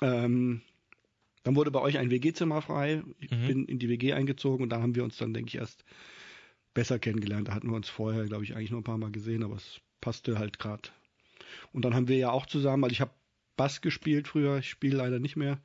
Ähm, 0.00 0.62
dann 1.42 1.56
wurde 1.56 1.70
bei 1.70 1.80
euch 1.80 1.98
ein 1.98 2.10
WG-Zimmer 2.10 2.62
frei. 2.62 3.02
Ich 3.20 3.30
mhm. 3.30 3.46
bin 3.46 3.64
in 3.66 3.78
die 3.78 3.88
WG 3.88 4.12
eingezogen 4.12 4.62
und 4.62 4.70
da 4.70 4.80
haben 4.80 4.94
wir 4.94 5.04
uns 5.04 5.16
dann, 5.16 5.34
denke 5.34 5.48
ich, 5.48 5.56
erst 5.56 5.84
besser 6.72 6.98
kennengelernt. 6.98 7.48
Da 7.48 7.54
hatten 7.54 7.68
wir 7.68 7.76
uns 7.76 7.88
vorher, 7.88 8.24
glaube 8.24 8.44
ich, 8.44 8.54
eigentlich 8.54 8.70
nur 8.70 8.80
ein 8.80 8.84
paar 8.84 8.98
Mal 8.98 9.10
gesehen, 9.10 9.42
aber 9.42 9.56
es 9.56 9.80
passte 10.00 10.38
halt 10.38 10.58
gerade. 10.58 10.88
Und 11.72 11.84
dann 11.84 11.94
haben 11.94 12.08
wir 12.08 12.16
ja 12.16 12.30
auch 12.30 12.46
zusammen, 12.46 12.84
also 12.84 12.92
ich 12.92 13.00
habe 13.00 13.12
Bass 13.56 13.82
gespielt 13.82 14.28
früher, 14.28 14.58
ich 14.58 14.70
spiele 14.70 14.96
leider 14.96 15.18
nicht 15.18 15.36
mehr. 15.36 15.60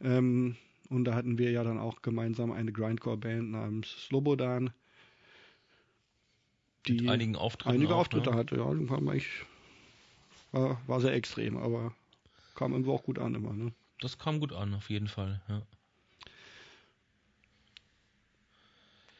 Ähm, 0.00 0.56
und 0.88 1.04
da 1.04 1.14
hatten 1.14 1.36
wir 1.36 1.50
ja 1.50 1.64
dann 1.64 1.78
auch 1.78 2.00
gemeinsam 2.00 2.50
eine 2.50 2.72
Grindcore-Band 2.72 3.50
namens 3.50 3.88
Slobodan 4.06 4.72
die 6.88 7.02
Mit 7.02 7.10
einigen 7.10 7.36
Auftritten 7.36 7.74
einige 7.74 7.94
auch, 7.94 8.00
Auftritte 8.00 8.30
ne? 8.30 8.36
hatte. 8.36 8.56
Ja, 8.56 9.12
ich, 9.14 9.26
war, 10.52 10.80
war 10.86 11.00
sehr 11.00 11.12
extrem, 11.12 11.56
aber 11.56 11.94
kam 12.54 12.72
irgendwo 12.72 12.94
auch 12.94 13.02
gut 13.02 13.18
an 13.18 13.34
immer. 13.34 13.52
Ne? 13.52 13.72
Das 14.00 14.18
kam 14.18 14.40
gut 14.40 14.52
an, 14.52 14.74
auf 14.74 14.90
jeden 14.90 15.08
Fall. 15.08 15.40
Ja, 15.48 15.62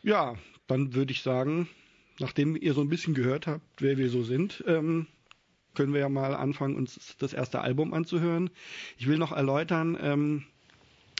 ja 0.02 0.34
dann 0.66 0.94
würde 0.94 1.12
ich 1.12 1.22
sagen, 1.22 1.68
nachdem 2.18 2.56
ihr 2.56 2.74
so 2.74 2.80
ein 2.80 2.88
bisschen 2.88 3.14
gehört 3.14 3.46
habt, 3.46 3.64
wer 3.80 3.96
wir 3.96 4.10
so 4.10 4.22
sind, 4.22 4.62
ähm, 4.66 5.06
können 5.74 5.92
wir 5.92 6.00
ja 6.00 6.08
mal 6.08 6.34
anfangen, 6.34 6.74
uns 6.74 7.16
das 7.18 7.32
erste 7.32 7.60
Album 7.60 7.94
anzuhören. 7.94 8.50
Ich 8.98 9.06
will 9.06 9.18
noch 9.18 9.32
erläutern, 9.32 9.96
ähm, 10.00 10.44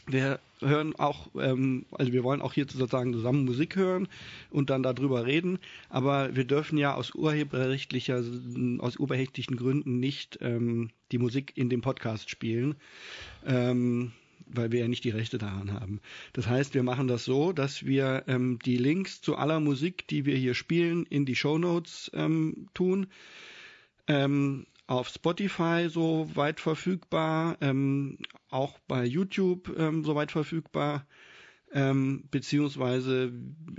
wer 0.07 0.41
hören 0.61 0.95
auch, 0.97 1.29
ähm, 1.37 1.87
also 1.93 2.13
wir 2.13 2.25
wollen 2.25 2.43
auch 2.43 2.53
hier 2.53 2.67
sozusagen 2.69 3.13
zusammen 3.13 3.45
Musik 3.45 3.77
hören 3.77 4.09
und 4.51 4.71
dann 4.71 4.83
darüber 4.83 5.27
reden, 5.27 5.59
aber 5.89 6.35
wir 6.37 6.45
dürfen 6.45 6.79
ja 6.79 6.95
aus 6.95 7.15
urheberrechtlicher, 7.15 8.23
aus 8.79 8.97
urheberrechtlichen 8.97 9.57
Gründen 9.57 10.01
nicht 10.01 10.39
ähm, 10.41 10.91
die 11.13 11.19
Musik 11.19 11.53
in 11.57 11.71
dem 11.71 11.81
Podcast 11.81 12.31
spielen. 12.31 12.77
Ähm, 13.47 14.13
weil 14.51 14.73
wir 14.73 14.81
ja 14.81 14.89
nicht 14.89 15.05
die 15.05 15.11
Rechte 15.11 15.37
daran 15.37 15.73
haben. 15.73 16.01
Das 16.33 16.47
heißt, 16.47 16.75
wir 16.75 16.83
machen 16.83 17.09
das 17.09 17.25
so, 17.25 17.53
dass 17.53 17.85
wir 17.85 18.25
ähm, 18.29 18.59
die 18.65 18.77
Links 18.77 19.21
zu 19.21 19.37
aller 19.37 19.61
Musik, 19.61 20.07
die 20.09 20.25
wir 20.25 20.37
hier 20.37 20.55
spielen, 20.55 21.05
in 21.05 21.27
die 21.27 21.37
Show 21.37 21.59
Notes 21.59 22.11
ähm, 22.15 22.69
tun. 22.73 23.09
Ähm, 24.07 24.67
auf 24.89 25.09
Spotify 25.09 25.89
so 25.89 26.29
weit 26.35 26.61
verfügbar, 26.61 27.57
ähm, 27.61 28.19
auch 28.51 28.79
bei 28.89 29.05
YouTube 29.05 29.73
ähm, 29.79 30.03
so 30.03 30.15
weit 30.15 30.33
verfügbar, 30.33 31.07
ähm, 31.75 32.25
beziehungsweise 32.31 33.31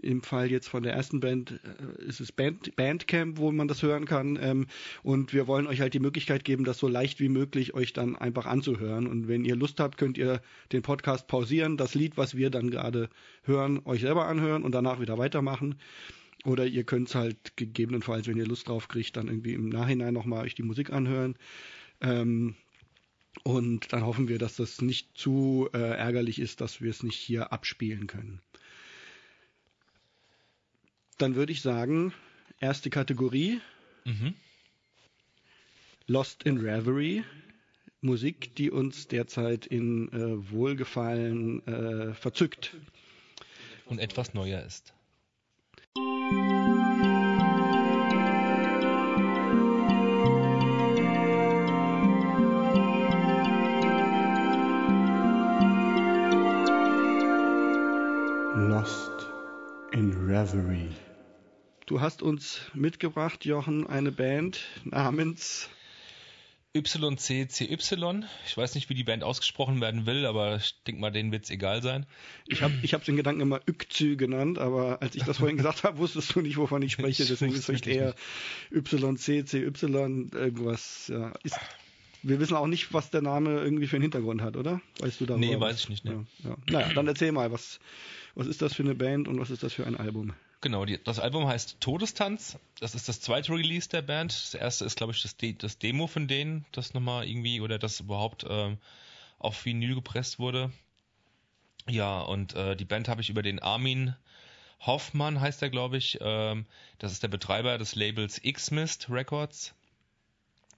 im 0.04 0.22
Fall 0.22 0.52
jetzt 0.52 0.68
von 0.68 0.84
der 0.84 0.94
ersten 0.94 1.20
Band 1.20 1.60
äh, 1.64 2.04
ist 2.04 2.20
es 2.20 2.32
Band, 2.32 2.76
Bandcamp, 2.76 3.40
wo 3.40 3.52
man 3.52 3.68
das 3.68 3.82
hören 3.82 4.06
kann. 4.06 4.38
Ähm, 4.40 4.68
und 5.02 5.34
wir 5.34 5.48
wollen 5.48 5.66
euch 5.66 5.82
halt 5.82 5.96
die 5.96 6.00
Möglichkeit 6.00 6.46
geben, 6.46 6.64
das 6.64 6.78
so 6.78 6.88
leicht 6.88 7.20
wie 7.20 7.30
möglich 7.30 7.74
euch 7.74 7.92
dann 7.92 8.16
einfach 8.16 8.46
anzuhören. 8.46 9.08
Und 9.08 9.28
wenn 9.28 9.44
ihr 9.44 9.56
Lust 9.56 9.80
habt, 9.80 9.98
könnt 9.98 10.20
ihr 10.20 10.42
den 10.72 10.84
Podcast 10.84 11.28
pausieren, 11.28 11.76
das 11.76 11.96
Lied, 11.96 12.18
was 12.18 12.38
wir 12.38 12.52
dann 12.52 12.70
gerade 12.70 13.10
hören, 13.44 13.82
euch 13.86 14.02
selber 14.02 14.28
anhören 14.28 14.62
und 14.62 14.74
danach 14.74 15.00
wieder 15.00 15.18
weitermachen. 15.18 15.80
Oder 16.46 16.66
ihr 16.66 16.84
könnt 16.84 17.10
es 17.10 17.16
halt 17.16 17.58
gegebenenfalls, 17.58 18.28
wenn 18.28 18.38
ihr 18.38 18.48
Lust 18.48 18.68
drauf 18.68 18.88
kriegt, 18.88 19.18
dann 19.18 19.28
irgendwie 19.28 19.54
im 19.54 19.70
Nachhinein 19.70 20.14
nochmal 20.14 20.46
euch 20.46 20.56
die 20.56 20.64
Musik 20.64 20.92
anhören. 20.92 21.36
Ähm, 22.02 22.56
und 23.44 23.92
dann 23.94 24.06
hoffen 24.06 24.28
wir, 24.28 24.38
dass 24.38 24.56
das 24.56 24.82
nicht 24.82 25.18
zu 25.18 25.70
äh, 25.74 25.78
ärgerlich 25.78 26.40
ist, 26.40 26.62
dass 26.62 26.82
wir 26.82 26.90
es 26.90 27.04
nicht 27.04 27.18
hier 27.18 27.52
abspielen 27.52 28.08
können. 28.08 28.42
Dann 31.18 31.36
würde 31.36 31.52
ich 31.52 31.62
sagen, 31.62 32.14
erste 32.60 32.90
Kategorie. 32.90 33.60
Mhm. 34.06 34.34
Lost 36.08 36.44
in 36.44 36.58
Reverie. 36.58 37.24
Musik, 38.02 38.56
die 38.56 38.72
uns 38.72 39.10
derzeit 39.10 39.66
in 39.66 40.10
äh, 40.14 40.52
Wohlgefallen 40.52 41.68
äh, 41.68 42.14
verzückt. 42.14 42.78
Und 43.86 44.00
etwas 44.00 44.34
neuer 44.34 44.64
ist. 44.64 44.94
Reverie. 60.30 60.90
Du 61.86 62.02
hast 62.02 62.22
uns 62.22 62.62
mitgebracht, 62.74 63.44
Jochen, 63.44 63.88
eine 63.88 64.12
Band 64.12 64.62
namens 64.84 65.70
YCCY. 66.76 68.24
Ich 68.46 68.58
weiß 68.58 68.76
nicht, 68.76 68.90
wie 68.90 68.94
die 68.94 69.04
Band 69.04 69.24
ausgesprochen 69.24 69.82
werden 69.82 70.06
will, 70.06 70.26
aber 70.26 70.58
ich 70.58 70.84
denke 70.84 71.02
mal, 71.02 71.10
denen 71.12 71.32
wird 71.32 71.46
es 71.46 71.50
egal 71.50 71.82
sein. 71.82 72.06
Ich 72.46 72.62
habe 72.62 72.74
ich 72.84 72.94
hab 72.94 73.04
den 73.04 73.16
Gedanken 73.16 73.42
immer 73.42 73.60
YCY 73.68 74.18
genannt, 74.18 74.60
aber 74.60 75.02
als 75.02 75.16
ich 75.16 75.24
das 75.24 75.38
vorhin 75.38 75.58
gesagt 75.58 75.84
habe, 75.84 75.98
wusstest 75.98 76.36
du 76.36 76.42
nicht, 76.42 76.58
wovon 76.58 76.84
ich 76.84 76.94
spreche. 76.94 77.26
Deswegen 77.26 77.54
ist 77.54 77.70
es 77.70 77.82
eher 77.82 78.14
YCCY 78.72 80.30
irgendwas. 80.32 81.08
Ja, 81.08 81.34
ist, 81.44 81.60
wir 82.22 82.40
wissen 82.40 82.56
auch 82.56 82.68
nicht, 82.68 82.94
was 82.94 83.10
der 83.10 83.22
Name 83.22 83.60
irgendwie 83.60 83.88
für 83.88 83.96
einen 83.96 84.04
Hintergrund 84.04 84.42
hat, 84.42 84.56
oder? 84.56 84.80
Weißt 85.00 85.22
du 85.22 85.26
da? 85.26 85.38
Nee, 85.38 85.60
weiß 85.60 85.80
ich 85.80 85.90
nicht. 85.90 86.06
Nee. 86.06 86.12
Ja, 86.44 86.50
ja. 86.50 86.58
Naja, 86.70 86.94
dann 86.94 87.08
erzähl 87.08 87.32
mal, 87.32 87.52
was, 87.52 87.80
was 88.36 88.46
ist 88.46 88.62
das 88.62 88.76
für 88.76 88.84
eine 88.84 88.94
Band 88.94 89.28
und 89.28 89.40
was 89.40 89.50
ist 89.50 89.64
das 89.64 89.74
für 89.74 89.88
ein 89.88 89.96
Album? 89.96 90.34
Genau, 90.62 90.84
die, 90.84 91.02
das 91.02 91.20
Album 91.20 91.48
heißt 91.48 91.80
Todestanz. 91.80 92.60
Das 92.80 92.94
ist 92.94 93.08
das 93.08 93.22
zweite 93.22 93.54
Release 93.54 93.88
der 93.88 94.02
Band. 94.02 94.34
Das 94.34 94.54
erste 94.54 94.84
ist, 94.84 94.98
glaube 94.98 95.14
ich, 95.14 95.22
das, 95.22 95.38
De 95.38 95.54
das, 95.54 95.78
Demo 95.78 96.08
von 96.08 96.28
denen, 96.28 96.66
das 96.74 96.94
nochmal 96.94 97.28
irgendwie 97.28 97.62
oder 97.62 97.80
das 97.80 98.02
überhaupt 98.02 98.46
ähm, 98.50 98.78
auf 99.38 99.64
Vinyl 99.64 99.96
gepresst 99.96 100.38
wurde. 100.38 100.72
Ja, 101.88 102.20
und 102.20 102.56
äh, 102.56 102.76
die 102.76 102.86
Band 102.86 103.08
habe 103.08 103.22
ich 103.22 103.30
über 103.30 103.42
den 103.42 103.60
Armin 103.60 104.16
Hoffmann, 104.82 105.40
heißt 105.40 105.62
er, 105.62 105.70
glaube 105.70 105.98
ich. 105.98 106.18
Ähm, 106.22 106.66
das 106.98 107.14
ist 107.14 107.24
der 107.24 107.30
Betreiber 107.30 107.78
des 107.78 107.96
Labels 107.96 108.40
X-Mist 108.44 109.10
Records. 109.10 109.74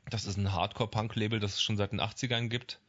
Das 0.09 0.25
ist 0.25 0.37
ein 0.37 0.51
Hardcore-Punk-Label, 0.51 1.39
das 1.39 1.55
es 1.55 1.61
schon 1.61 1.77
seit 1.77 1.91
den 1.91 2.01
80ern 2.01 2.49
gibt. 2.49 2.79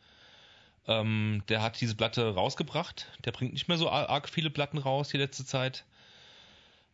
Ähm, 0.87 1.42
der 1.48 1.62
hat 1.62 1.81
diese 1.81 1.94
Platte 1.94 2.35
rausgebracht. 2.35 3.07
Der 3.24 3.33
bringt 3.33 3.55
nicht 3.55 3.68
mehr 3.68 3.78
so 3.78 3.90
arg 3.90 4.28
viele 4.28 4.50
Platten 4.50 4.78
raus 4.78 5.09
die 5.09 5.18
letzte 5.18 5.46
Zeit. 5.46 5.85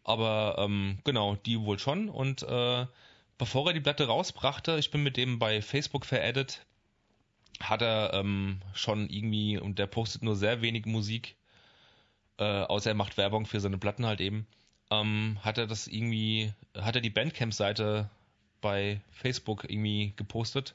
Aber 0.08 0.54
ähm, 0.56 1.00
genau, 1.04 1.36
die 1.36 1.60
wohl 1.60 1.78
schon. 1.78 2.08
Und 2.08 2.42
äh, 2.42 2.86
bevor 3.36 3.66
er 3.66 3.74
die 3.74 3.80
Platte 3.80 4.06
rausbrachte, 4.06 4.78
ich 4.78 4.90
bin 4.90 5.02
mit 5.02 5.18
dem 5.18 5.38
bei 5.38 5.60
Facebook 5.60 6.06
veraddet, 6.06 6.64
hat 7.60 7.82
er 7.82 8.14
ähm, 8.14 8.62
schon 8.72 9.10
irgendwie, 9.10 9.58
und 9.58 9.78
der 9.78 9.86
postet 9.86 10.22
nur 10.22 10.34
sehr 10.34 10.62
wenig 10.62 10.86
Musik, 10.86 11.36
äh, 12.38 12.42
außer 12.62 12.92
er 12.92 12.94
macht 12.94 13.18
Werbung 13.18 13.44
für 13.44 13.60
seine 13.60 13.76
Platten 13.76 14.06
halt 14.06 14.22
eben, 14.22 14.46
ähm, 14.90 15.36
hat 15.42 15.58
er 15.58 15.66
das 15.66 15.86
irgendwie, 15.86 16.54
hat 16.74 16.94
er 16.94 17.02
die 17.02 17.10
Bandcamp-Seite 17.10 18.08
bei 18.62 19.02
Facebook 19.10 19.64
irgendwie 19.68 20.14
gepostet 20.16 20.74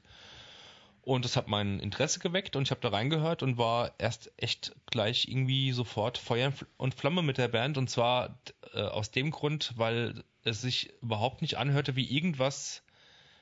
und 1.04 1.26
das 1.26 1.36
hat 1.36 1.50
mein 1.50 1.80
Interesse 1.80 2.20
geweckt 2.20 2.56
und 2.56 2.63
ich 2.63 2.72
habe 2.72 2.80
da 2.82 2.89
reingehört 2.89 3.44
und 3.44 3.58
war 3.58 3.92
erst 3.98 4.32
echt 4.38 4.74
gleich 4.86 5.28
irgendwie 5.28 5.74
sofort 5.74 6.18
Feuer 6.18 6.54
und 6.78 6.96
Flamme 6.96 7.22
mit 7.22 7.38
der 7.38 7.50
Band. 7.50 7.78
Und 7.78 7.89
zwar 7.89 8.39
äh, 8.74 8.82
aus 8.82 9.12
dem 9.12 9.30
Grund, 9.32 9.74
weil 9.76 10.24
es 10.46 10.62
sich 10.62 10.94
überhaupt 11.02 11.42
nicht 11.42 11.58
anhörte 11.58 11.98
wie 11.98 12.10
irgendwas, 12.10 12.84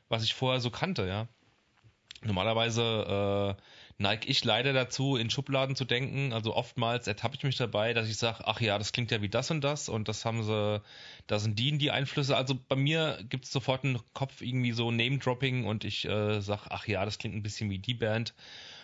was 0.09 0.23
ich 0.23 0.33
vorher 0.33 0.59
so 0.59 0.71
kannte, 0.71 1.07
ja. 1.07 1.27
Normalerweise 2.23 3.57
äh, 3.57 3.61
neige 3.97 4.27
ich 4.27 4.43
leider 4.43 4.73
dazu, 4.73 5.15
in 5.15 5.29
Schubladen 5.29 5.75
zu 5.75 5.85
denken. 5.85 6.33
Also 6.33 6.55
oftmals 6.55 7.07
ertappe 7.07 7.35
ich 7.35 7.43
mich 7.43 7.57
dabei, 7.57 7.93
dass 7.93 8.09
ich 8.09 8.17
sage, 8.17 8.43
ach 8.45 8.61
ja, 8.61 8.77
das 8.77 8.91
klingt 8.91 9.11
ja 9.11 9.21
wie 9.21 9.29
das 9.29 9.51
und 9.51 9.61
das 9.61 9.89
und 9.89 10.07
das 10.07 10.25
haben 10.25 10.43
sie, 10.43 10.81
da 11.27 11.39
sind 11.39 11.57
die 11.59 11.77
die 11.77 11.91
Einflüsse. 11.91 12.35
Also 12.35 12.57
bei 12.67 12.75
mir 12.75 13.19
gibt 13.29 13.45
es 13.45 13.51
sofort 13.51 13.83
einen 13.83 13.99
Kopf 14.13 14.41
irgendwie 14.41 14.71
so 14.71 14.91
Name-Dropping 14.91 15.65
und 15.65 15.83
ich 15.83 16.05
äh, 16.05 16.41
sage, 16.41 16.63
ach 16.69 16.87
ja, 16.87 17.05
das 17.05 17.17
klingt 17.17 17.35
ein 17.35 17.43
bisschen 17.43 17.69
wie 17.69 17.79
die 17.79 17.93
Band. 17.93 18.33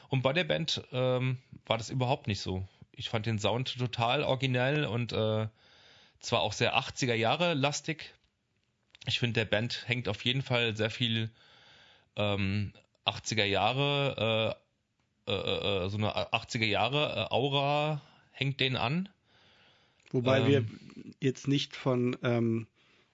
Und 0.10 0.22
bei 0.22 0.34
der 0.34 0.46
Band 0.46 0.84
ähm, 0.92 1.38
war 1.66 1.78
das 1.78 1.90
überhaupt 1.90 2.28
nicht 2.28 2.40
so. 2.40 2.68
Ich 2.94 3.10
fand 3.10 3.26
den 3.26 3.40
Sound 3.40 3.78
total 3.78 4.24
originell 4.24 4.86
und 4.86 5.12
äh, 5.12 5.48
zwar 6.20 6.42
auch 6.42 6.54
sehr 6.54 6.78
80er 6.78 7.14
Jahre 7.14 7.54
lastig. 7.54 8.14
Ich 9.06 9.20
finde, 9.20 9.42
der 9.42 9.46
Band 9.46 9.84
hängt 9.88 10.08
auf 10.08 10.26
jeden 10.26 10.42
Fall 10.42 10.76
sehr 10.76 10.90
viel 10.90 11.30
ähm, 12.16 12.74
80er 13.06 13.46
Jahre 13.46 14.58
äh, 15.28 15.32
äh, 15.32 15.82
äh, 15.82 15.86
äh, 15.86 15.90
so 15.90 15.98
eine 15.98 16.16
80er 16.16 16.66
Jahre 16.66 17.32
Aura 17.32 18.02
hängt 18.32 18.60
denen 18.60 18.76
an. 18.76 19.10
Wobei 20.12 20.40
ähm, 20.40 20.48
wir 20.48 20.66
jetzt 21.20 21.48
nicht 21.48 21.76
von 21.76 22.16
ähm, 22.24 22.68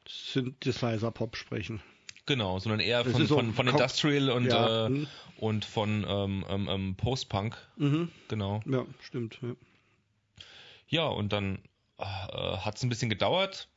Synthesizer-Pop 0.07 1.35
sprechen. 1.35 1.81
Genau, 2.25 2.59
sondern 2.59 2.79
eher 2.79 3.03
von, 3.03 3.25
so 3.25 3.35
von, 3.35 3.53
von 3.53 3.67
Industrial 3.67 4.29
und, 4.29 4.45
ja. 4.45 4.85
äh, 4.85 4.89
mhm. 4.89 5.07
und 5.37 5.65
von 5.65 6.05
ähm, 6.07 6.45
ähm, 6.47 6.69
ähm, 6.69 6.95
Post-Punk. 6.95 7.57
Mhm. 7.75 8.09
Genau. 8.29 8.61
Ja, 8.65 8.85
stimmt. 9.01 9.39
Ja, 9.41 9.55
ja 10.87 11.07
und 11.07 11.33
dann 11.33 11.59
äh, 11.97 12.05
hat 12.05 12.77
es 12.77 12.83
ein 12.83 12.89
bisschen 12.89 13.09
gedauert 13.09 13.67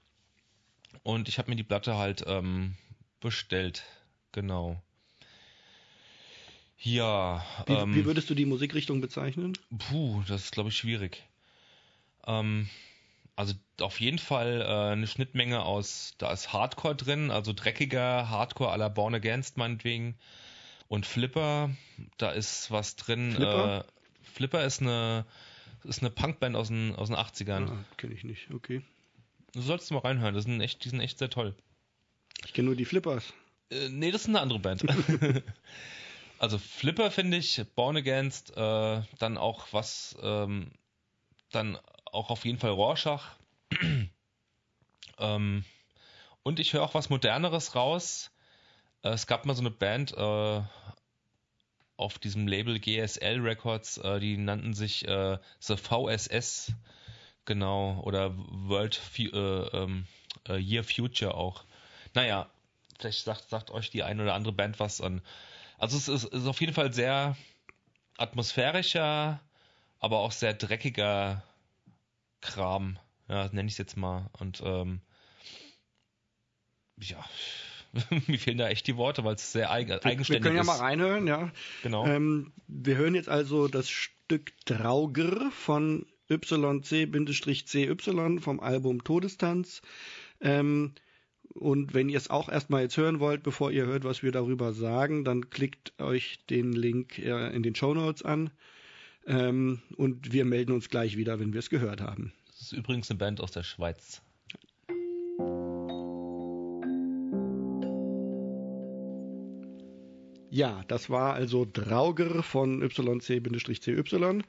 und 1.03 1.29
ich 1.29 1.39
habe 1.39 1.51
mir 1.51 1.57
die 1.57 1.65
Platte 1.65 1.97
halt 1.97 2.25
ähm, 2.27 2.75
bestellt. 3.21 3.85
Genau. 4.33 4.81
Ja. 6.79 7.45
Wie, 7.67 7.73
ähm, 7.73 7.95
wie, 7.95 8.05
würdest 8.05 8.29
du 8.31 8.35
die 8.35 8.47
Musikrichtung 8.47 9.01
bezeichnen? 9.01 9.57
Puh, 9.79 10.23
das 10.29 10.45
ist, 10.45 10.53
glaube 10.53 10.69
ich, 10.69 10.77
schwierig. 10.77 11.25
Ähm, 12.27 12.69
also 13.35 13.55
auf 13.81 14.01
jeden 14.01 14.19
Fall 14.19 14.63
äh, 14.63 14.93
eine 14.93 15.07
Schnittmenge 15.07 15.63
aus, 15.63 16.15
da 16.19 16.33
ist 16.33 16.53
Hardcore 16.53 16.97
drin, 16.97 17.31
also 17.31 17.53
dreckiger 17.53 18.29
Hardcore 18.31 18.73
aller 18.73 18.91
Born 18.91 19.15
Against 19.15 19.57
meinetwegen. 19.57 20.17
Und 20.89 21.05
Flipper, 21.05 21.71
da 22.17 22.31
ist 22.31 22.71
was 22.71 22.97
drin. 22.97 23.33
Flipper, 23.33 23.81
äh, 23.81 23.85
Flipper 24.23 24.65
ist 24.65 24.81
eine, 24.81 25.27
ist 25.85 26.01
eine 26.01 26.11
Punkband 26.11 26.57
aus 26.57 26.69
den, 26.69 26.95
aus 26.95 27.09
den 27.09 27.17
80ern. 27.17 27.69
Ah, 27.69 27.85
kenne 27.97 28.15
ich 28.15 28.25
nicht, 28.25 28.51
okay. 28.53 28.83
Du 29.53 29.61
solltest 29.61 29.91
mal 29.91 30.01
reinhören, 30.01 30.35
das 30.35 30.45
sind 30.45 30.61
echt, 30.61 30.85
die 30.85 30.91
sind 30.91 31.01
echt 31.01 31.19
sehr 31.19 31.31
toll. 31.31 31.55
Ich 32.45 32.53
kenne 32.53 32.67
nur 32.67 32.77
die 32.77 32.85
Flippers. 32.85 33.33
Äh, 33.71 33.89
nee, 33.89 34.11
das 34.11 34.23
ist 34.23 34.29
eine 34.29 34.41
andere 34.41 34.61
Band. 34.61 34.85
also 36.39 36.59
Flipper 36.59 37.11
finde 37.11 37.37
ich, 37.37 37.63
Born 37.75 37.97
Against, 37.97 38.57
äh, 38.57 39.03
dann 39.19 39.39
auch 39.39 39.67
was, 39.73 40.17
ähm, 40.23 40.73
dann 41.51 41.79
auch 42.07 42.31
auf 42.31 42.45
jeden 42.45 42.59
Fall 42.59 42.71
Rorschach. 42.71 43.37
ähm, 45.19 45.65
und 46.43 46.61
ich 46.61 46.73
höre 46.73 46.83
auch 46.83 46.95
was 46.95 47.11
Moderneres 47.11 47.75
raus. 47.75 48.31
Äh, 49.03 49.11
es 49.11 49.27
gab 49.27 49.47
mal 49.47 49.55
so 49.55 49.63
eine 49.63 49.71
Band, 49.71 50.13
äh, 50.13 50.63
auf 51.97 52.19
diesem 52.19 52.47
Label 52.47 52.79
GSL 52.79 53.41
Records, 53.41 53.99
äh, 53.99 54.21
die 54.21 54.37
nannten 54.37 54.75
sich 54.75 55.07
äh, 55.09 55.39
The 55.61 55.77
VSS, 55.77 56.73
genau, 57.45 58.01
oder 58.03 58.35
World 58.37 59.01
äh, 59.19 59.29
ähm, 59.29 60.07
äh, 60.49 60.59
Year 60.59 60.85
Future 60.85 61.35
auch. 61.35 61.65
Naja, 62.15 62.51
vielleicht 62.99 63.25
sagt, 63.25 63.49
sagt 63.49 63.71
euch 63.71 63.91
die 63.91 64.03
eine 64.03 64.23
oder 64.23 64.35
andere 64.35 64.53
Band 64.53 64.79
was 64.79 65.01
an. 65.01 65.23
Also 65.79 65.97
es 65.97 66.09
ist, 66.09 66.25
ist 66.33 66.47
auf 66.47 66.61
jeden 66.61 66.73
Fall 66.73 66.93
sehr 66.93 67.37
atmosphärischer, 68.17 69.41
aber 69.99 70.19
auch 70.19 70.33
sehr 70.33 70.55
dreckiger 70.55 71.43
Kram, 72.41 72.99
ja, 73.29 73.49
nenne 73.49 73.67
ich 73.67 73.75
es 73.75 73.79
jetzt 73.79 73.97
mal. 73.97 74.29
Und 74.39 74.63
ähm, 74.65 75.01
ja, 77.01 77.25
mir 78.27 78.39
fehlen 78.39 78.59
da 78.59 78.69
echt 78.69 78.87
die 78.87 78.97
Worte, 78.97 79.25
weil 79.25 79.35
es 79.35 79.53
sehr 79.53 79.71
eigen, 79.71 79.93
eigenständig 79.93 80.21
ist. 80.21 80.31
Wir 80.31 80.41
können 80.41 80.57
ja 80.57 80.63
ist. 80.63 80.67
mal 80.67 80.79
reinhören, 80.79 81.27
ja. 81.27 81.51
Genau. 81.83 82.07
Ähm, 82.07 82.53
wir 82.67 82.97
hören 82.97 83.15
jetzt 83.15 83.29
also 83.29 83.69
das 83.69 83.89
Stück 83.91 84.53
Trauger 84.65 85.51
von 85.51 86.07
YC-CY 86.29 87.97
vom 88.41 88.61
Album 88.61 89.05
Todestanz. 89.05 89.83
Ähm, 90.41 90.95
und 91.59 91.95
wenn 91.95 92.09
ihr 92.09 92.19
es 92.19 92.31
auch 92.31 92.49
erstmal 92.49 92.83
jetzt 92.83 92.97
hören 92.97 93.21
wollt, 93.21 93.43
bevor 93.43 93.71
ihr 93.71 93.87
hört, 93.87 94.05
was 94.05 94.23
wir 94.23 94.33
darüber 94.33 94.73
sagen, 94.73 95.25
dann 95.25 95.51
klickt 95.51 95.99
euch 96.01 96.39
den 96.51 96.73
Link 96.73 97.19
äh, 97.19 97.55
in 97.55 97.63
den 97.63 97.75
Show 97.75 97.95
Notes 97.95 98.23
an. 98.23 98.51
Ähm, 99.27 99.81
und 99.97 100.33
wir 100.33 100.45
melden 100.45 100.73
uns 100.73 100.89
gleich 100.89 101.17
wieder, 101.17 101.41
wenn 101.41 101.53
wir 101.53 101.61
es 101.61 101.71
gehört 101.71 102.01
haben. 102.01 102.33
Das 102.47 102.61
ist 102.61 102.73
übrigens 102.73 103.11
eine 103.11 103.19
Band 103.19 103.41
aus 103.41 103.51
der 103.51 103.63
Schweiz. 103.63 104.23
Ja, 110.51 110.85
das 110.89 111.11
war 111.11 111.35
also 111.35 111.67
Drauger 111.71 112.43
von 112.43 112.83
YC-CY. 112.83 114.43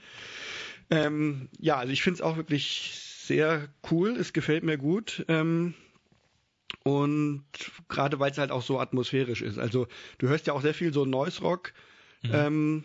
Ähm, 0.89 1.49
ja, 1.59 1.77
also 1.77 1.91
ich 1.91 2.01
finde 2.01 2.15
es 2.15 2.21
auch 2.21 2.37
wirklich 2.37 2.91
sehr 2.93 3.67
cool. 3.91 4.11
Es 4.11 4.31
gefällt 4.31 4.63
mir 4.63 4.77
gut. 4.77 5.25
Ähm, 5.27 5.73
und 6.87 7.43
gerade 7.89 8.19
weil 8.19 8.31
es 8.31 8.37
halt 8.37 8.51
auch 8.51 8.61
so 8.61 8.79
atmosphärisch 8.79 9.41
ist. 9.41 9.59
Also 9.59 9.87
du 10.17 10.27
hörst 10.27 10.47
ja 10.47 10.53
auch 10.53 10.61
sehr 10.61 10.73
viel 10.73 10.93
so 10.93 11.05
Noise 11.05 11.41
Rock. 11.41 11.73
Mhm. 12.23 12.31
Ähm, 12.33 12.83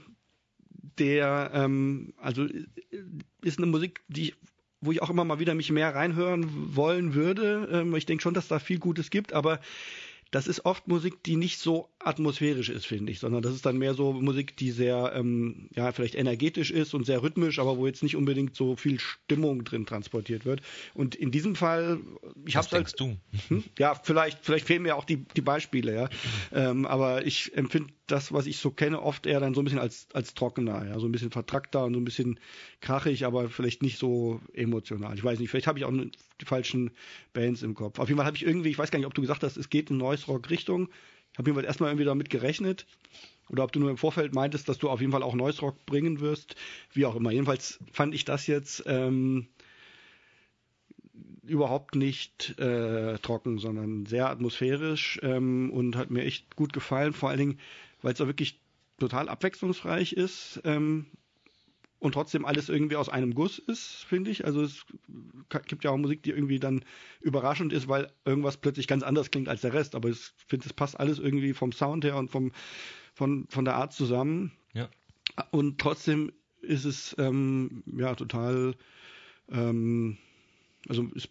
der, 0.98 1.50
ähm, 1.54 2.12
also 2.18 2.46
ist 3.42 3.58
eine 3.58 3.66
Musik, 3.66 4.02
die 4.08 4.34
wo 4.84 4.90
ich 4.90 5.00
auch 5.00 5.10
immer 5.10 5.24
mal 5.24 5.38
wieder 5.38 5.54
mich 5.54 5.70
mehr 5.70 5.94
reinhören 5.94 6.74
wollen 6.74 7.14
würde. 7.14 7.68
Ähm, 7.72 7.94
ich 7.94 8.04
denke 8.04 8.20
schon, 8.20 8.34
dass 8.34 8.48
da 8.48 8.58
viel 8.58 8.80
Gutes 8.80 9.10
gibt, 9.10 9.32
aber 9.32 9.60
das 10.32 10.46
ist 10.46 10.64
oft 10.64 10.88
Musik, 10.88 11.22
die 11.22 11.36
nicht 11.36 11.60
so 11.60 11.90
atmosphärisch 11.98 12.70
ist, 12.70 12.86
finde 12.86 13.12
ich, 13.12 13.20
sondern 13.20 13.42
das 13.42 13.54
ist 13.54 13.66
dann 13.66 13.76
mehr 13.76 13.92
so 13.92 14.14
Musik, 14.14 14.56
die 14.56 14.70
sehr, 14.70 15.12
ähm, 15.14 15.68
ja, 15.76 15.92
vielleicht 15.92 16.14
energetisch 16.14 16.70
ist 16.70 16.94
und 16.94 17.04
sehr 17.04 17.22
rhythmisch, 17.22 17.58
aber 17.58 17.76
wo 17.76 17.86
jetzt 17.86 18.02
nicht 18.02 18.16
unbedingt 18.16 18.56
so 18.56 18.74
viel 18.74 18.98
Stimmung 18.98 19.62
drin 19.62 19.84
transportiert 19.84 20.46
wird. 20.46 20.62
Und 20.94 21.14
in 21.14 21.30
diesem 21.30 21.54
Fall, 21.54 22.00
ich 22.46 22.56
habe 22.56 22.66
denkst 22.66 22.94
halt, 22.98 23.00
du? 23.00 23.16
Hm? 23.48 23.64
Ja, 23.78 23.94
vielleicht, 23.94 24.38
vielleicht 24.42 24.66
fehlen 24.66 24.82
mir 24.82 24.96
auch 24.96 25.04
die, 25.04 25.18
die 25.36 25.42
Beispiele, 25.42 25.94
ja. 25.94 26.08
Ähm, 26.54 26.86
aber 26.86 27.24
ich 27.26 27.56
empfinde 27.56 27.92
das, 28.12 28.32
was 28.32 28.46
ich 28.46 28.58
so 28.58 28.70
kenne, 28.70 29.00
oft 29.02 29.26
eher 29.26 29.40
dann 29.40 29.54
so 29.54 29.62
ein 29.62 29.64
bisschen 29.64 29.78
als, 29.78 30.06
als 30.12 30.34
trockener, 30.34 30.86
ja, 30.86 30.98
so 30.98 31.06
ein 31.06 31.12
bisschen 31.12 31.30
vertrackter 31.30 31.84
und 31.84 31.94
so 31.94 32.00
ein 32.00 32.04
bisschen 32.04 32.38
krachig, 32.80 33.24
aber 33.24 33.48
vielleicht 33.48 33.82
nicht 33.82 33.98
so 33.98 34.40
emotional. 34.52 35.14
Ich 35.16 35.24
weiß 35.24 35.38
nicht, 35.38 35.50
vielleicht 35.50 35.66
habe 35.66 35.78
ich 35.78 35.84
auch 35.84 35.92
die 35.92 36.44
falschen 36.44 36.90
Bands 37.32 37.62
im 37.62 37.74
Kopf. 37.74 37.98
Auf 37.98 38.08
jeden 38.08 38.18
Fall 38.18 38.26
habe 38.26 38.36
ich 38.36 38.44
irgendwie, 38.44 38.68
ich 38.68 38.78
weiß 38.78 38.90
gar 38.90 38.98
nicht, 38.98 39.06
ob 39.06 39.14
du 39.14 39.22
gesagt 39.22 39.42
hast, 39.42 39.56
es 39.56 39.70
geht 39.70 39.90
in 39.90 39.96
Noise 39.96 40.26
Rock 40.26 40.50
Richtung. 40.50 40.88
Ich 41.32 41.38
habe 41.38 41.48
jedenfalls 41.48 41.66
erstmal 41.66 41.90
irgendwie 41.90 42.04
damit 42.04 42.28
gerechnet. 42.28 42.86
Oder 43.48 43.64
ob 43.64 43.72
du 43.72 43.80
nur 43.80 43.90
im 43.90 43.96
Vorfeld 43.96 44.34
meintest, 44.34 44.68
dass 44.68 44.78
du 44.78 44.88
auf 44.88 45.00
jeden 45.00 45.12
Fall 45.12 45.22
auch 45.22 45.34
Noise 45.34 45.60
Rock 45.62 45.84
bringen 45.86 46.20
wirst. 46.20 46.56
Wie 46.92 47.06
auch 47.06 47.16
immer. 47.16 47.30
Jedenfalls 47.30 47.78
fand 47.92 48.14
ich 48.14 48.24
das 48.24 48.46
jetzt 48.46 48.84
ähm, 48.86 49.48
überhaupt 51.42 51.94
nicht 51.94 52.58
äh, 52.58 53.18
trocken, 53.18 53.58
sondern 53.58 54.06
sehr 54.06 54.28
atmosphärisch 54.28 55.18
ähm, 55.22 55.70
und 55.70 55.96
hat 55.96 56.10
mir 56.10 56.24
echt 56.24 56.56
gut 56.56 56.72
gefallen. 56.72 57.12
Vor 57.12 57.30
allen 57.30 57.38
Dingen, 57.38 57.58
weil 58.02 58.12
es 58.12 58.20
auch 58.20 58.26
wirklich 58.26 58.60
total 58.98 59.28
abwechslungsreich 59.28 60.12
ist. 60.12 60.60
Ähm, 60.64 61.06
und 61.98 62.12
trotzdem 62.12 62.44
alles 62.44 62.68
irgendwie 62.68 62.96
aus 62.96 63.08
einem 63.08 63.32
Guss 63.32 63.60
ist, 63.60 64.04
finde 64.08 64.32
ich. 64.32 64.44
Also 64.44 64.62
es 64.62 64.84
gibt 65.66 65.84
ja 65.84 65.90
auch 65.92 65.96
Musik, 65.96 66.24
die 66.24 66.30
irgendwie 66.30 66.58
dann 66.58 66.84
überraschend 67.20 67.72
ist, 67.72 67.86
weil 67.86 68.12
irgendwas 68.24 68.56
plötzlich 68.56 68.88
ganz 68.88 69.04
anders 69.04 69.30
klingt 69.30 69.48
als 69.48 69.60
der 69.60 69.72
Rest. 69.72 69.94
Aber 69.94 70.08
ich 70.08 70.32
finde, 70.48 70.66
es 70.66 70.72
passt 70.72 70.98
alles 70.98 71.20
irgendwie 71.20 71.52
vom 71.52 71.70
Sound 71.70 72.04
her 72.04 72.16
und 72.16 72.28
vom, 72.28 72.50
von, 73.14 73.46
von 73.48 73.64
der 73.64 73.76
Art 73.76 73.92
zusammen. 73.92 74.50
Ja. 74.74 74.90
Und 75.52 75.80
trotzdem 75.80 76.32
ist 76.60 76.84
es 76.84 77.14
ähm, 77.18 77.84
ja 77.86 78.16
total, 78.16 78.74
ähm, 79.48 80.18
also 80.88 81.08
es 81.14 81.28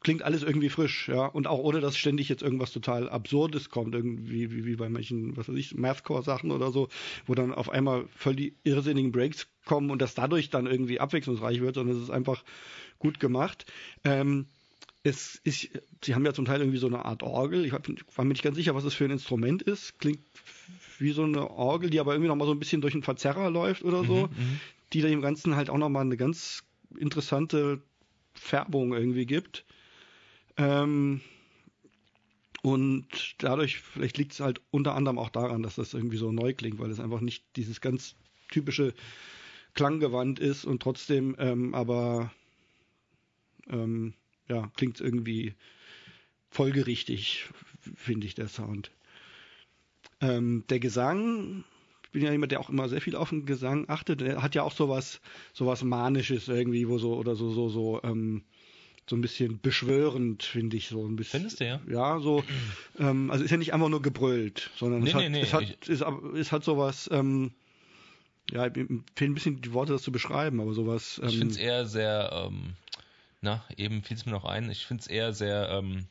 klingt 0.00 0.22
alles 0.22 0.42
irgendwie 0.42 0.68
frisch, 0.68 1.08
ja, 1.08 1.26
und 1.26 1.46
auch 1.46 1.58
ohne, 1.58 1.80
dass 1.80 1.96
ständig 1.96 2.28
jetzt 2.28 2.42
irgendwas 2.42 2.72
total 2.72 3.08
Absurdes 3.08 3.68
kommt, 3.68 3.94
irgendwie 3.94 4.50
wie, 4.50 4.64
wie 4.64 4.76
bei 4.76 4.88
manchen, 4.88 5.36
was 5.36 5.48
weiß 5.48 5.56
ich, 5.56 5.74
Mathcore-Sachen 5.74 6.50
oder 6.50 6.70
so, 6.70 6.88
wo 7.26 7.34
dann 7.34 7.52
auf 7.52 7.70
einmal 7.70 8.06
voll 8.14 8.36
die 8.36 8.54
irrsinnigen 8.62 9.12
Breaks 9.12 9.48
kommen 9.64 9.90
und 9.90 10.00
das 10.00 10.14
dadurch 10.14 10.50
dann 10.50 10.66
irgendwie 10.66 11.00
abwechslungsreich 11.00 11.60
wird, 11.60 11.74
sondern 11.74 11.96
es 11.96 12.02
ist 12.02 12.10
einfach 12.10 12.44
gut 12.98 13.18
gemacht. 13.20 13.66
Ähm, 14.04 14.46
es 15.02 15.40
ist, 15.42 15.68
sie 16.04 16.14
haben 16.14 16.24
ja 16.24 16.32
zum 16.32 16.44
Teil 16.44 16.60
irgendwie 16.60 16.78
so 16.78 16.86
eine 16.86 17.04
Art 17.04 17.24
Orgel. 17.24 17.64
Ich 17.64 17.72
war 17.72 17.80
mir 18.24 18.32
nicht 18.32 18.44
ganz 18.44 18.56
sicher, 18.56 18.74
was 18.74 18.84
das 18.84 18.94
für 18.94 19.04
ein 19.04 19.10
Instrument 19.10 19.62
ist. 19.62 19.98
Klingt 19.98 20.20
wie 20.98 21.10
so 21.10 21.24
eine 21.24 21.50
Orgel, 21.50 21.90
die 21.90 21.98
aber 21.98 22.12
irgendwie 22.12 22.28
nochmal 22.28 22.46
so 22.46 22.54
ein 22.54 22.60
bisschen 22.60 22.80
durch 22.80 22.94
einen 22.94 23.02
Verzerrer 23.02 23.50
läuft 23.50 23.82
oder 23.82 24.04
so, 24.04 24.28
mhm, 24.28 24.36
mhm. 24.36 24.60
die 24.92 25.00
dem 25.00 25.20
Ganzen 25.20 25.56
halt 25.56 25.70
auch 25.70 25.78
nochmal 25.78 26.04
eine 26.04 26.16
ganz 26.16 26.62
interessante 26.96 27.82
Färbung 28.34 28.92
irgendwie 28.92 29.26
gibt. 29.26 29.64
Ähm, 30.56 31.20
und 32.62 33.06
dadurch, 33.38 33.78
vielleicht 33.78 34.18
liegt 34.18 34.32
es 34.32 34.40
halt 34.40 34.60
unter 34.70 34.94
anderem 34.94 35.18
auch 35.18 35.30
daran, 35.30 35.62
dass 35.62 35.74
das 35.74 35.94
irgendwie 35.94 36.16
so 36.16 36.30
neu 36.30 36.54
klingt, 36.54 36.78
weil 36.78 36.90
es 36.90 37.00
einfach 37.00 37.20
nicht 37.20 37.44
dieses 37.56 37.80
ganz 37.80 38.14
typische 38.50 38.94
Klanggewand 39.74 40.38
ist 40.38 40.64
und 40.64 40.82
trotzdem 40.82 41.34
ähm, 41.38 41.74
aber 41.74 42.30
ähm, 43.68 44.14
ja, 44.48 44.70
klingt 44.76 45.00
irgendwie 45.00 45.54
folgerichtig, 46.50 47.48
finde 47.96 48.26
ich, 48.26 48.34
der 48.34 48.48
Sound. 48.48 48.90
Ähm, 50.20 50.64
der 50.68 50.78
Gesang, 50.78 51.64
ich 52.04 52.10
bin 52.10 52.22
ja 52.22 52.30
jemand, 52.30 52.52
der 52.52 52.60
auch 52.60 52.68
immer 52.68 52.88
sehr 52.88 53.00
viel 53.00 53.16
auf 53.16 53.30
den 53.30 53.46
Gesang 53.46 53.88
achtet, 53.88 54.20
der 54.20 54.42
hat 54.42 54.54
ja 54.54 54.62
auch 54.62 54.72
sowas, 54.72 55.20
sowas 55.52 55.82
Manisches 55.82 56.48
irgendwie, 56.48 56.88
wo 56.88 56.98
so, 56.98 57.14
oder 57.16 57.34
so, 57.34 57.50
so, 57.50 57.68
so, 57.70 58.00
ähm, 58.04 58.42
so 59.08 59.16
ein 59.16 59.20
bisschen 59.20 59.60
beschwörend, 59.60 60.42
finde 60.42 60.76
ich 60.76 60.88
so 60.88 61.06
ein 61.06 61.16
bisschen. 61.16 61.40
Findest 61.40 61.60
du 61.60 61.66
ja? 61.66 61.80
Ja, 61.88 62.20
so, 62.20 62.44
ähm, 62.98 63.30
also 63.30 63.44
ist 63.44 63.50
ja 63.50 63.56
nicht 63.56 63.74
einfach 63.74 63.88
nur 63.88 64.02
gebrüllt, 64.02 64.70
sondern 64.76 65.02
nee, 65.02 65.10
es, 65.10 65.14
nee, 65.14 65.22
hat, 65.22 65.30
nee, 65.32 65.40
es, 65.40 65.52
hat, 65.52 65.88
es, 65.88 66.38
es 66.38 66.52
hat 66.52 66.64
sowas, 66.64 67.08
ähm, 67.12 67.52
ja, 68.50 68.64
mir 68.64 68.86
fehlen 69.16 69.32
ein 69.32 69.34
bisschen 69.34 69.60
die 69.60 69.72
Worte, 69.72 69.92
das 69.92 70.02
zu 70.02 70.12
beschreiben, 70.12 70.60
aber 70.60 70.74
sowas. 70.74 71.20
Ähm, 71.22 71.28
ich 71.28 71.38
finde 71.38 71.54
es 71.54 71.58
eher 71.58 71.86
sehr, 71.86 72.30
ähm, 72.32 72.74
na, 73.40 73.64
eben 73.76 74.02
fiel 74.02 74.16
es 74.16 74.26
mir 74.26 74.32
noch 74.32 74.44
ein, 74.44 74.70
ich 74.70 74.86
finde 74.86 75.00
es 75.02 75.06
eher 75.06 75.32
sehr 75.32 75.68
ähm, 75.70 76.06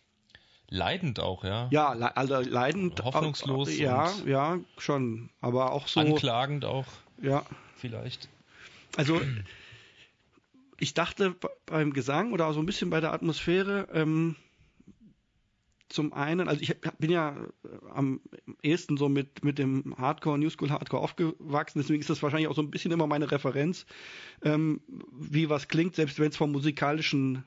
leidend 0.72 1.20
auch, 1.20 1.44
ja. 1.44 1.68
Ja, 1.72 1.90
also 1.92 2.40
leidend. 2.40 3.04
Hoffnungslos. 3.04 3.70
Äh, 3.70 3.84
ja, 3.84 4.12
ja, 4.26 4.60
schon. 4.78 5.30
Aber 5.42 5.74
auch 5.74 5.88
so. 5.88 6.00
Anklagend 6.00 6.66
auch. 6.66 6.88
Ja. 7.22 7.46
Vielleicht. 7.76 8.30
Also, 8.98 9.22
ich 10.82 10.96
dachte 10.96 11.36
beim 11.68 11.94
Gesang 11.94 12.34
oder 12.34 12.52
so 12.54 12.60
ein 12.60 12.66
bisschen 12.66 12.90
bei 12.90 13.00
der 13.00 13.14
Atmosphäre, 13.14 13.88
ähm, 13.94 14.36
zum 15.90 16.14
einen, 16.14 16.48
also 16.48 16.62
ich 16.62 16.76
bin 16.98 17.12
ja 17.12 17.36
äh, 17.64 17.90
am 17.94 18.22
ehesten 18.64 18.98
so 18.98 19.08
mit, 19.08 19.44
mit 19.44 19.60
dem 19.60 19.94
Hardcore, 19.98 20.40
New 20.40 20.50
School 20.50 20.72
Hardcore 20.72 21.04
aufgewachsen, 21.04 21.80
deswegen 21.80 22.00
ist 22.00 22.10
das 22.10 22.24
wahrscheinlich 22.24 22.48
auch 22.48 22.56
so 22.56 22.64
ein 22.64 22.72
bisschen 22.72 22.92
immer 22.92 23.06
meine 23.06 23.30
Referenz, 23.30 23.86
ähm, 24.42 24.82
wie 25.12 25.50
was 25.50 25.68
klingt, 25.68 25.96
selbst 25.96 26.18
wenn 26.18 26.30
es 26.30 26.38
vom 26.38 26.52
musikalischen 26.52 27.44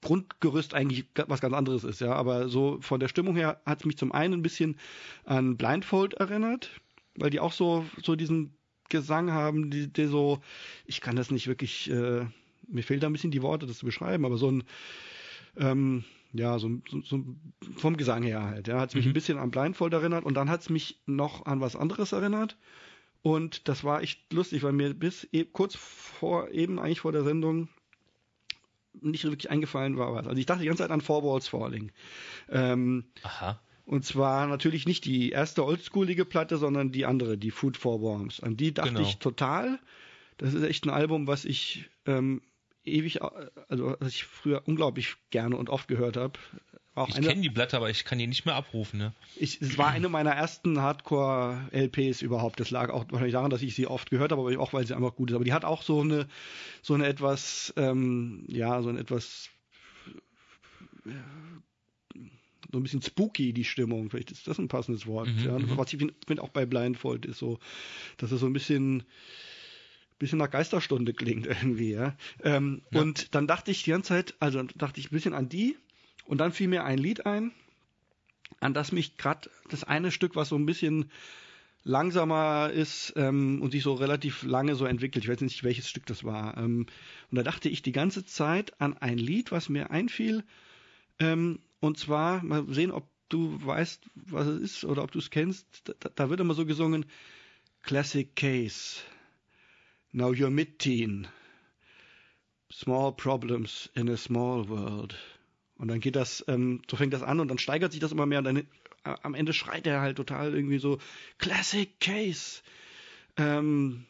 Grundgerüst 0.00 0.72
eigentlich 0.72 1.06
was 1.26 1.40
ganz 1.40 1.54
anderes 1.54 1.84
ist, 1.84 2.00
ja. 2.00 2.12
Aber 2.14 2.48
so 2.48 2.78
von 2.80 3.00
der 3.00 3.08
Stimmung 3.08 3.36
her 3.36 3.60
hat 3.66 3.80
es 3.80 3.84
mich 3.84 3.98
zum 3.98 4.12
einen 4.12 4.34
ein 4.34 4.42
bisschen 4.42 4.78
an 5.24 5.56
Blindfold 5.56 6.14
erinnert, 6.14 6.70
weil 7.16 7.30
die 7.30 7.40
auch 7.40 7.52
so, 7.52 7.84
so 8.02 8.16
diesen 8.16 8.56
Gesang 8.88 9.32
haben, 9.32 9.70
die, 9.70 9.92
die 9.92 10.06
so, 10.06 10.40
ich 10.86 11.00
kann 11.00 11.16
das 11.16 11.30
nicht 11.30 11.48
wirklich, 11.48 11.90
äh, 11.90 12.26
mir 12.68 12.82
fehlt 12.82 13.02
da 13.02 13.08
ein 13.08 13.12
bisschen 13.12 13.30
die 13.30 13.42
Worte, 13.42 13.66
das 13.66 13.78
zu 13.78 13.86
beschreiben, 13.86 14.24
aber 14.24 14.36
so 14.36 14.50
ein, 14.50 14.64
ähm, 15.56 16.04
ja, 16.32 16.58
so, 16.58 16.70
so, 16.90 17.00
so 17.02 17.24
vom 17.76 17.96
Gesang 17.96 18.22
her 18.22 18.42
halt. 18.42 18.68
Ja, 18.68 18.80
hat 18.80 18.90
es 18.90 18.94
mich 18.94 19.04
mhm. 19.04 19.10
ein 19.10 19.14
bisschen 19.14 19.38
an 19.38 19.50
Blindfold 19.50 19.92
erinnert 19.92 20.24
und 20.24 20.34
dann 20.34 20.50
hat 20.50 20.60
es 20.60 20.70
mich 20.70 21.00
noch 21.06 21.46
an 21.46 21.60
was 21.60 21.76
anderes 21.76 22.12
erinnert. 22.12 22.56
Und 23.22 23.68
das 23.68 23.82
war 23.82 24.02
echt 24.02 24.32
lustig, 24.32 24.62
weil 24.62 24.72
mir 24.72 24.94
bis 24.94 25.26
e 25.32 25.44
kurz 25.44 25.74
vor, 25.74 26.50
eben 26.50 26.78
eigentlich 26.78 27.00
vor 27.00 27.12
der 27.12 27.24
Sendung 27.24 27.68
nicht 29.00 29.24
wirklich 29.24 29.50
eingefallen 29.50 29.96
war 29.96 30.14
was. 30.14 30.26
Also 30.26 30.38
ich 30.38 30.46
dachte 30.46 30.62
die 30.62 30.68
ganze 30.68 30.82
Zeit 30.82 30.90
an 30.90 31.00
Four 31.00 31.24
Walls 31.24 31.48
Falling. 31.48 31.92
Ähm, 32.48 33.04
Aha. 33.22 33.60
Und 33.84 34.04
zwar 34.04 34.46
natürlich 34.46 34.86
nicht 34.86 35.04
die 35.04 35.30
erste 35.30 35.64
oldschoolige 35.64 36.24
Platte, 36.24 36.56
sondern 36.56 36.90
die 36.92 37.06
andere, 37.06 37.38
die 37.38 37.50
Food 37.50 37.76
for 37.76 38.00
Worms. 38.00 38.40
An 38.40 38.56
die 38.56 38.74
dachte 38.74 38.90
Genau. 38.90 39.02
ich 39.02 39.18
total. 39.18 39.78
Das 40.38 40.54
ist 40.54 40.64
echt 40.64 40.84
ein 40.84 40.90
Album, 40.90 41.26
was 41.26 41.44
ich 41.44 41.88
ähm, 42.04 42.42
ewig, 42.86 43.20
äh, 43.20 43.28
also 43.68 43.96
was 43.98 44.08
ich 44.08 44.24
früher 44.24 44.62
unglaublich 44.66 45.16
gerne 45.30 45.56
und 45.56 45.70
oft 45.70 45.88
gehört 45.88 46.16
habe. 46.16 46.38
Auch 46.96 47.08
Ich 47.10 47.20
kenne 47.20 47.42
die 47.42 47.50
Blätter, 47.50 47.76
aber 47.76 47.90
ich 47.90 48.06
kann 48.06 48.18
die 48.18 48.26
nicht 48.26 48.46
mehr 48.46 48.54
abrufen. 48.54 48.98
Ne? 48.98 49.12
ich, 49.36 49.60
es 49.60 49.76
war 49.76 49.90
eine 49.90 50.08
meiner 50.08 50.30
ersten 50.30 50.80
Hardcore-LPs 50.80 52.22
überhaupt. 52.22 52.58
Das 52.58 52.70
lag 52.70 52.88
auch 52.88 53.04
wahrscheinlich 53.10 53.34
daran, 53.34 53.50
dass 53.50 53.60
ich 53.60 53.74
sie 53.74 53.86
oft 53.86 54.08
gehört 54.08 54.32
habe, 54.32 54.40
aber 54.40 54.58
auch 54.58 54.72
weil 54.72 54.86
sie 54.86 54.96
einfach 54.96 55.14
gut 55.14 55.30
ist. 55.30 55.34
Aber 55.34 55.44
die 55.44 55.52
hat 55.52 55.66
auch 55.66 55.82
so 55.82 56.00
eine, 56.00 56.26
so 56.80 56.94
eine 56.94 57.06
etwas, 57.06 57.74
ähm, 57.76 58.44
ja, 58.48 58.80
so 58.80 58.88
ein 58.88 58.96
etwas, 58.96 59.50
äh, 61.04 61.10
so 62.72 62.78
ein 62.78 62.82
bisschen 62.82 63.02
spooky 63.02 63.52
die 63.52 63.64
Stimmung. 63.64 64.08
Vielleicht 64.08 64.30
ist 64.30 64.48
das 64.48 64.58
ein 64.58 64.68
passendes 64.68 65.06
Wort. 65.06 65.28
Mhm, 65.28 65.44
ja. 65.44 65.58
mhm. 65.58 65.76
Was 65.76 65.92
ich 65.92 65.98
finde 65.98 66.42
auch 66.42 66.48
bei 66.48 66.64
Blindfold 66.64 67.26
ist 67.26 67.38
so, 67.38 67.58
dass 68.16 68.32
es 68.32 68.40
so 68.40 68.46
ein 68.46 68.54
bisschen 68.54 69.04
bisschen 70.18 70.38
nach 70.38 70.50
Geisterstunde 70.50 71.14
klingt 71.14 71.46
irgendwie, 71.46 71.92
ja. 71.92 72.16
Ähm, 72.42 72.82
Ja. 72.90 73.02
Und 73.02 73.34
dann 73.34 73.46
dachte 73.46 73.70
ich 73.70 73.82
die 73.82 73.90
ganze 73.90 74.08
Zeit, 74.08 74.34
also 74.40 74.62
dachte 74.62 75.00
ich 75.00 75.10
ein 75.10 75.14
bisschen 75.14 75.34
an 75.34 75.48
die 75.48 75.76
und 76.24 76.38
dann 76.38 76.52
fiel 76.52 76.68
mir 76.68 76.84
ein 76.84 76.98
Lied 76.98 77.26
ein, 77.26 77.52
an 78.60 78.74
das 78.74 78.92
mich 78.92 79.16
gerade 79.16 79.50
das 79.68 79.84
eine 79.84 80.10
Stück, 80.10 80.36
was 80.36 80.48
so 80.48 80.56
ein 80.56 80.66
bisschen 80.66 81.10
langsamer 81.82 82.70
ist 82.72 83.12
ähm, 83.16 83.62
und 83.62 83.70
sich 83.70 83.82
so 83.82 83.94
relativ 83.94 84.42
lange 84.42 84.74
so 84.74 84.86
entwickelt. 84.86 85.24
Ich 85.24 85.30
weiß 85.30 85.40
nicht, 85.40 85.62
welches 85.62 85.88
Stück 85.88 86.04
das 86.06 86.24
war. 86.24 86.56
Ähm, 86.56 86.86
und 87.30 87.36
da 87.36 87.44
dachte 87.44 87.68
ich 87.68 87.80
die 87.80 87.92
ganze 87.92 88.24
Zeit 88.24 88.80
an 88.80 88.96
ein 88.98 89.18
Lied, 89.18 89.52
was 89.52 89.68
mir 89.68 89.90
einfiel. 89.90 90.42
Ähm, 91.20 91.60
und 91.78 91.98
zwar, 91.98 92.42
mal 92.42 92.66
sehen, 92.68 92.90
ob 92.90 93.08
du 93.28 93.64
weißt, 93.64 94.04
was 94.14 94.46
es 94.48 94.60
ist 94.60 94.84
oder 94.84 95.04
ob 95.04 95.12
du 95.12 95.20
es 95.20 95.30
kennst. 95.30 95.66
Da, 96.00 96.10
da 96.14 96.30
wird 96.30 96.40
immer 96.40 96.54
so 96.54 96.66
gesungen, 96.66 97.06
Classic 97.82 98.34
Case. 98.34 98.96
Now 100.12 100.32
you're 100.32 100.50
mid-teen. 100.50 101.28
Small 102.72 103.12
problems 103.12 103.88
in 103.94 104.08
a 104.08 104.16
small 104.16 104.68
world. 104.68 105.16
Und 105.76 105.88
dann 105.88 106.00
geht 106.00 106.16
das, 106.16 106.44
ähm, 106.48 106.82
so 106.90 106.96
fängt 106.96 107.12
das 107.12 107.22
an 107.22 107.40
und 107.40 107.48
dann 107.48 107.58
steigert 107.58 107.92
sich 107.92 108.00
das 108.00 108.12
immer 108.12 108.26
mehr 108.26 108.38
und 108.38 108.44
dann 108.44 108.56
äh, 108.56 108.64
am 109.22 109.34
Ende 109.34 109.52
schreit 109.52 109.86
er 109.86 110.00
halt 110.00 110.16
total 110.16 110.54
irgendwie 110.54 110.78
so 110.78 110.98
Classic 111.38 112.00
Case. 112.00 112.62
Ähm, 113.36 114.06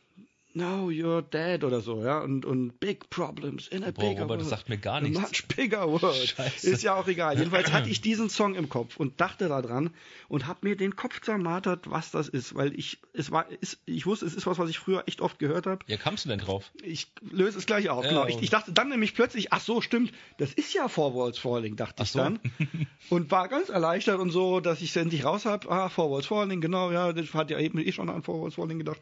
no, 0.56 0.88
you're 0.88 1.22
dead 1.22 1.62
oder 1.64 1.80
so, 1.80 2.02
ja. 2.02 2.20
Und, 2.20 2.46
und 2.46 2.80
big 2.80 3.10
problems 3.10 3.68
in 3.68 3.84
a 3.84 3.90
Boah, 3.90 4.08
bigger 4.08 4.22
Robert, 4.22 4.40
das 4.40 4.46
world. 4.46 4.58
sagt 4.58 4.68
mir 4.70 4.78
gar 4.78 5.00
nichts. 5.02 5.20
Much 5.20 5.46
bigger 5.54 5.86
world. 5.86 6.16
Scheiße. 6.16 6.70
Ist 6.70 6.82
ja 6.82 6.94
auch 6.94 7.06
egal. 7.06 7.36
Jedenfalls 7.38 7.72
hatte 7.72 7.90
ich 7.90 8.00
diesen 8.00 8.30
Song 8.30 8.54
im 8.54 8.68
Kopf 8.68 8.96
und 8.96 9.20
dachte 9.20 9.48
daran 9.48 9.90
und 10.28 10.46
habe 10.46 10.60
mir 10.62 10.76
den 10.76 10.96
Kopf 10.96 11.20
zermartert, 11.20 11.90
was 11.90 12.10
das 12.10 12.28
ist, 12.28 12.54
weil 12.54 12.74
ich 12.78 12.98
es 13.12 13.30
war 13.30 13.46
ist, 13.60 13.78
ich 13.84 14.06
wusste, 14.06 14.24
es 14.24 14.34
ist 14.34 14.46
was, 14.46 14.58
was 14.58 14.70
ich 14.70 14.78
früher 14.78 15.04
echt 15.06 15.20
oft 15.20 15.38
gehört 15.38 15.66
habe. 15.66 15.84
Ja, 15.86 15.98
kamst 15.98 16.24
du 16.24 16.30
denn 16.30 16.38
drauf? 16.38 16.72
Ich 16.82 17.08
löse 17.20 17.58
es 17.58 17.66
gleich 17.66 17.90
auf. 17.90 18.04
Ja, 18.04 18.10
genau. 18.10 18.26
Ich, 18.26 18.40
ich 18.40 18.50
dachte 18.50 18.72
dann 18.72 18.88
nämlich 18.88 19.14
plötzlich, 19.14 19.52
ach 19.52 19.60
so, 19.60 19.82
stimmt, 19.82 20.12
das 20.38 20.54
ist 20.54 20.72
ja 20.72 20.88
Four 20.88 21.14
Walls 21.14 21.38
Falling, 21.38 21.76
dachte 21.76 21.96
Ach 21.98 22.04
ich 22.04 22.12
so. 22.12 22.18
dann. 22.18 22.40
Und 23.10 23.30
war 23.30 23.48
ganz 23.48 23.68
erleichtert 23.68 24.18
und 24.18 24.30
so, 24.30 24.58
dass 24.58 24.82
ich 24.82 24.90
es 24.90 24.96
endlich 24.96 25.24
raus 25.24 25.44
habe. 25.44 25.70
Ah, 25.70 25.88
Four 25.88 26.10
Walls 26.10 26.26
Falling, 26.26 26.60
genau, 26.60 26.90
ja, 26.90 27.12
das 27.12 27.34
hat 27.34 27.50
ja 27.50 27.58
eben 27.60 27.78
eh 27.78 27.92
schon 27.92 28.08
an 28.08 28.22
Four 28.22 28.42
Walls 28.42 28.54
Falling 28.54 28.78
gedacht. 28.78 29.00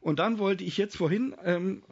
Und 0.00 0.18
dann 0.18 0.38
wollte 0.38 0.64
ich 0.64 0.76
jetzt 0.76 0.96
vorhin, 0.96 1.34
ähm, 1.44 1.82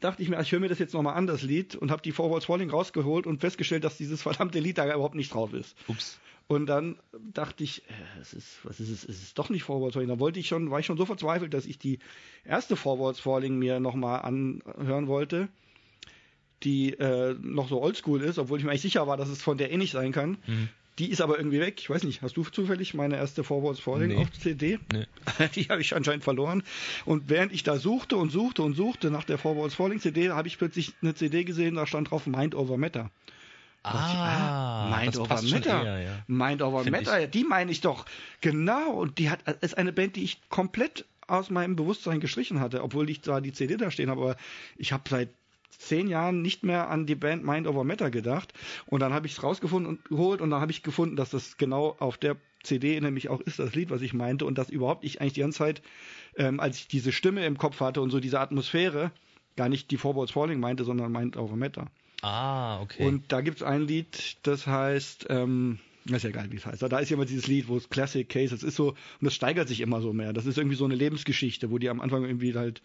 dachte 0.00 0.22
ich 0.22 0.28
mir, 0.28 0.40
ich 0.40 0.52
höre 0.52 0.60
mir 0.60 0.68
das 0.68 0.78
jetzt 0.78 0.94
nochmal 0.94 1.14
an, 1.14 1.26
das 1.26 1.42
Lied, 1.42 1.74
und 1.74 1.90
habe 1.90 2.02
die 2.02 2.12
Four 2.12 2.30
Walls 2.30 2.44
Falling 2.44 2.70
rausgeholt 2.70 3.26
und 3.26 3.40
festgestellt, 3.40 3.84
dass 3.84 3.96
dieses 3.96 4.22
verdammte 4.22 4.60
Lied 4.60 4.78
da 4.78 4.86
überhaupt 4.86 5.14
nicht 5.14 5.32
drauf 5.32 5.52
ist. 5.52 5.76
Ups. 5.88 6.20
Und 6.50 6.66
dann 6.66 6.98
dachte 7.32 7.62
ich, 7.62 7.82
äh, 7.88 8.20
es 8.20 8.34
ist, 8.34 8.58
was 8.64 8.80
ist 8.80 8.90
es? 8.90 9.04
Es 9.04 9.22
ist 9.22 9.38
doch 9.38 9.50
nicht 9.50 9.62
Forwards 9.62 9.94
Falling. 9.94 10.08
Da 10.08 10.18
wollte 10.18 10.40
ich 10.40 10.48
schon, 10.48 10.70
war 10.70 10.80
ich 10.80 10.86
schon 10.86 10.96
so 10.96 11.06
verzweifelt, 11.06 11.54
dass 11.54 11.64
ich 11.64 11.78
die 11.78 12.00
erste 12.44 12.74
Forwards 12.74 13.20
Falling 13.20 13.56
mir 13.56 13.78
nochmal 13.78 14.22
anhören 14.22 15.06
wollte, 15.06 15.48
die 16.64 16.94
äh, 16.94 17.36
noch 17.40 17.68
so 17.68 17.80
oldschool 17.80 18.20
ist, 18.22 18.38
obwohl 18.38 18.58
ich 18.58 18.64
mir 18.64 18.70
eigentlich 18.70 18.82
sicher 18.82 19.06
war, 19.06 19.16
dass 19.16 19.28
es 19.28 19.40
von 19.40 19.58
der 19.58 19.70
eh 19.70 19.76
nicht 19.76 19.92
sein 19.92 20.10
kann. 20.12 20.38
Mhm. 20.46 20.68
Die 20.98 21.10
ist 21.10 21.20
aber 21.22 21.38
irgendwie 21.38 21.60
weg. 21.60 21.76
Ich 21.78 21.88
weiß 21.88 22.02
nicht, 22.04 22.20
hast 22.20 22.36
du 22.36 22.44
zufällig 22.44 22.92
meine 22.94 23.16
erste 23.16 23.42
Forwards 23.44 23.80
Falling 23.80 24.08
Nee. 24.08 24.16
auf 24.16 24.30
CD? 24.32 24.78
Nee. 24.92 25.06
Die 25.54 25.64
habe 25.64 25.80
ich 25.80 25.94
anscheinend 25.94 26.24
verloren. 26.24 26.62
Und 27.06 27.30
während 27.30 27.52
ich 27.52 27.62
da 27.62 27.78
suchte 27.78 28.16
und 28.16 28.30
suchte 28.30 28.62
und 28.62 28.74
suchte 28.74 29.10
nach 29.10 29.24
der 29.24 29.38
Forwards 29.38 29.74
Falling 29.74 30.00
CD, 30.00 30.30
habe 30.30 30.48
ich 30.48 30.58
plötzlich 30.58 30.92
eine 31.00 31.14
CD 31.14 31.44
gesehen, 31.44 31.76
da 31.76 31.86
stand 31.86 32.10
drauf 32.10 32.26
Mind 32.26 32.54
Over 32.54 32.76
Matter. 32.76 33.10
Ah, 33.82 34.94
Mind 34.98 35.14
das 35.14 35.20
Over 35.20 35.40
Matter. 35.42 35.84
eher, 35.84 36.00
ja. 36.02 36.24
Mind 36.26 36.60
Over 36.60 36.80
Find 36.82 36.92
Matter, 36.92 37.18
ja, 37.20 37.26
die 37.26 37.44
meine 37.44 37.70
ich 37.70 37.80
doch. 37.80 38.04
Genau. 38.42 38.90
Und 38.92 39.18
die 39.18 39.30
hat 39.30 39.40
ist 39.62 39.78
eine 39.78 39.92
Band, 39.92 40.16
die 40.16 40.24
ich 40.24 40.38
komplett 40.50 41.06
aus 41.26 41.48
meinem 41.48 41.76
Bewusstsein 41.76 42.20
gestrichen 42.20 42.60
hatte, 42.60 42.82
obwohl 42.82 43.08
ich 43.08 43.20
da 43.22 43.40
die 43.40 43.52
CD 43.52 43.76
da 43.76 43.90
stehen 43.90 44.10
habe. 44.10 44.20
Aber 44.20 44.36
ich 44.76 44.92
habe 44.92 45.04
seit 45.08 45.30
zehn 45.78 46.08
Jahren 46.08 46.42
nicht 46.42 46.62
mehr 46.62 46.88
an 46.88 47.06
die 47.06 47.14
Band 47.14 47.44
Mind 47.44 47.66
Over 47.66 47.84
Matter 47.84 48.10
gedacht. 48.10 48.52
Und 48.86 49.00
dann 49.00 49.12
habe 49.12 49.26
ich 49.26 49.34
es 49.34 49.42
rausgefunden 49.42 49.88
und 49.88 50.04
geholt 50.04 50.40
und 50.40 50.50
dann 50.50 50.60
habe 50.60 50.72
ich 50.72 50.82
gefunden, 50.82 51.16
dass 51.16 51.30
das 51.30 51.56
genau 51.56 51.96
auf 51.98 52.18
der 52.18 52.36
CD 52.62 53.00
nämlich 53.00 53.28
auch 53.28 53.40
ist, 53.40 53.58
das 53.58 53.74
Lied, 53.74 53.90
was 53.90 54.02
ich 54.02 54.12
meinte. 54.12 54.44
Und 54.44 54.58
dass 54.58 54.70
überhaupt 54.70 55.04
ich 55.04 55.20
eigentlich 55.20 55.34
die 55.34 55.40
ganze 55.40 55.58
Zeit, 55.58 55.82
ähm, 56.36 56.60
als 56.60 56.76
ich 56.76 56.88
diese 56.88 57.12
Stimme 57.12 57.44
im 57.46 57.58
Kopf 57.58 57.80
hatte 57.80 58.00
und 58.00 58.10
so 58.10 58.20
diese 58.20 58.40
Atmosphäre, 58.40 59.12
gar 59.56 59.68
nicht 59.68 59.90
die 59.90 59.96
Four 59.96 60.14
Balls 60.14 60.30
Falling 60.30 60.60
meinte, 60.60 60.84
sondern 60.84 61.12
Mind 61.12 61.36
Over 61.36 61.56
Matter. 61.56 61.86
Ah, 62.22 62.80
okay. 62.82 63.06
Und 63.06 63.32
da 63.32 63.40
gibt's 63.40 63.62
ein 63.62 63.82
Lied, 63.82 64.36
das 64.42 64.66
heißt, 64.66 65.26
ähm, 65.30 65.78
das 66.04 66.18
ist 66.18 66.22
ja 66.24 66.30
egal, 66.30 66.50
wie 66.50 66.56
es 66.56 66.66
heißt. 66.66 66.82
Da 66.82 66.98
ist 66.98 67.10
ja 67.10 67.16
immer 67.16 67.26
dieses 67.26 67.46
Lied, 67.46 67.68
wo 67.68 67.76
es 67.76 67.88
Classic 67.88 68.28
Case, 68.28 68.54
das 68.54 68.62
ist 68.62 68.76
so, 68.76 68.90
und 68.90 68.96
das 69.20 69.34
steigert 69.34 69.68
sich 69.68 69.80
immer 69.80 70.00
so 70.00 70.12
mehr. 70.12 70.32
Das 70.32 70.46
ist 70.46 70.58
irgendwie 70.58 70.76
so 70.76 70.84
eine 70.84 70.94
Lebensgeschichte, 70.94 71.70
wo 71.70 71.78
die 71.78 71.88
am 71.88 72.00
Anfang 72.00 72.24
irgendwie 72.24 72.54
halt 72.54 72.82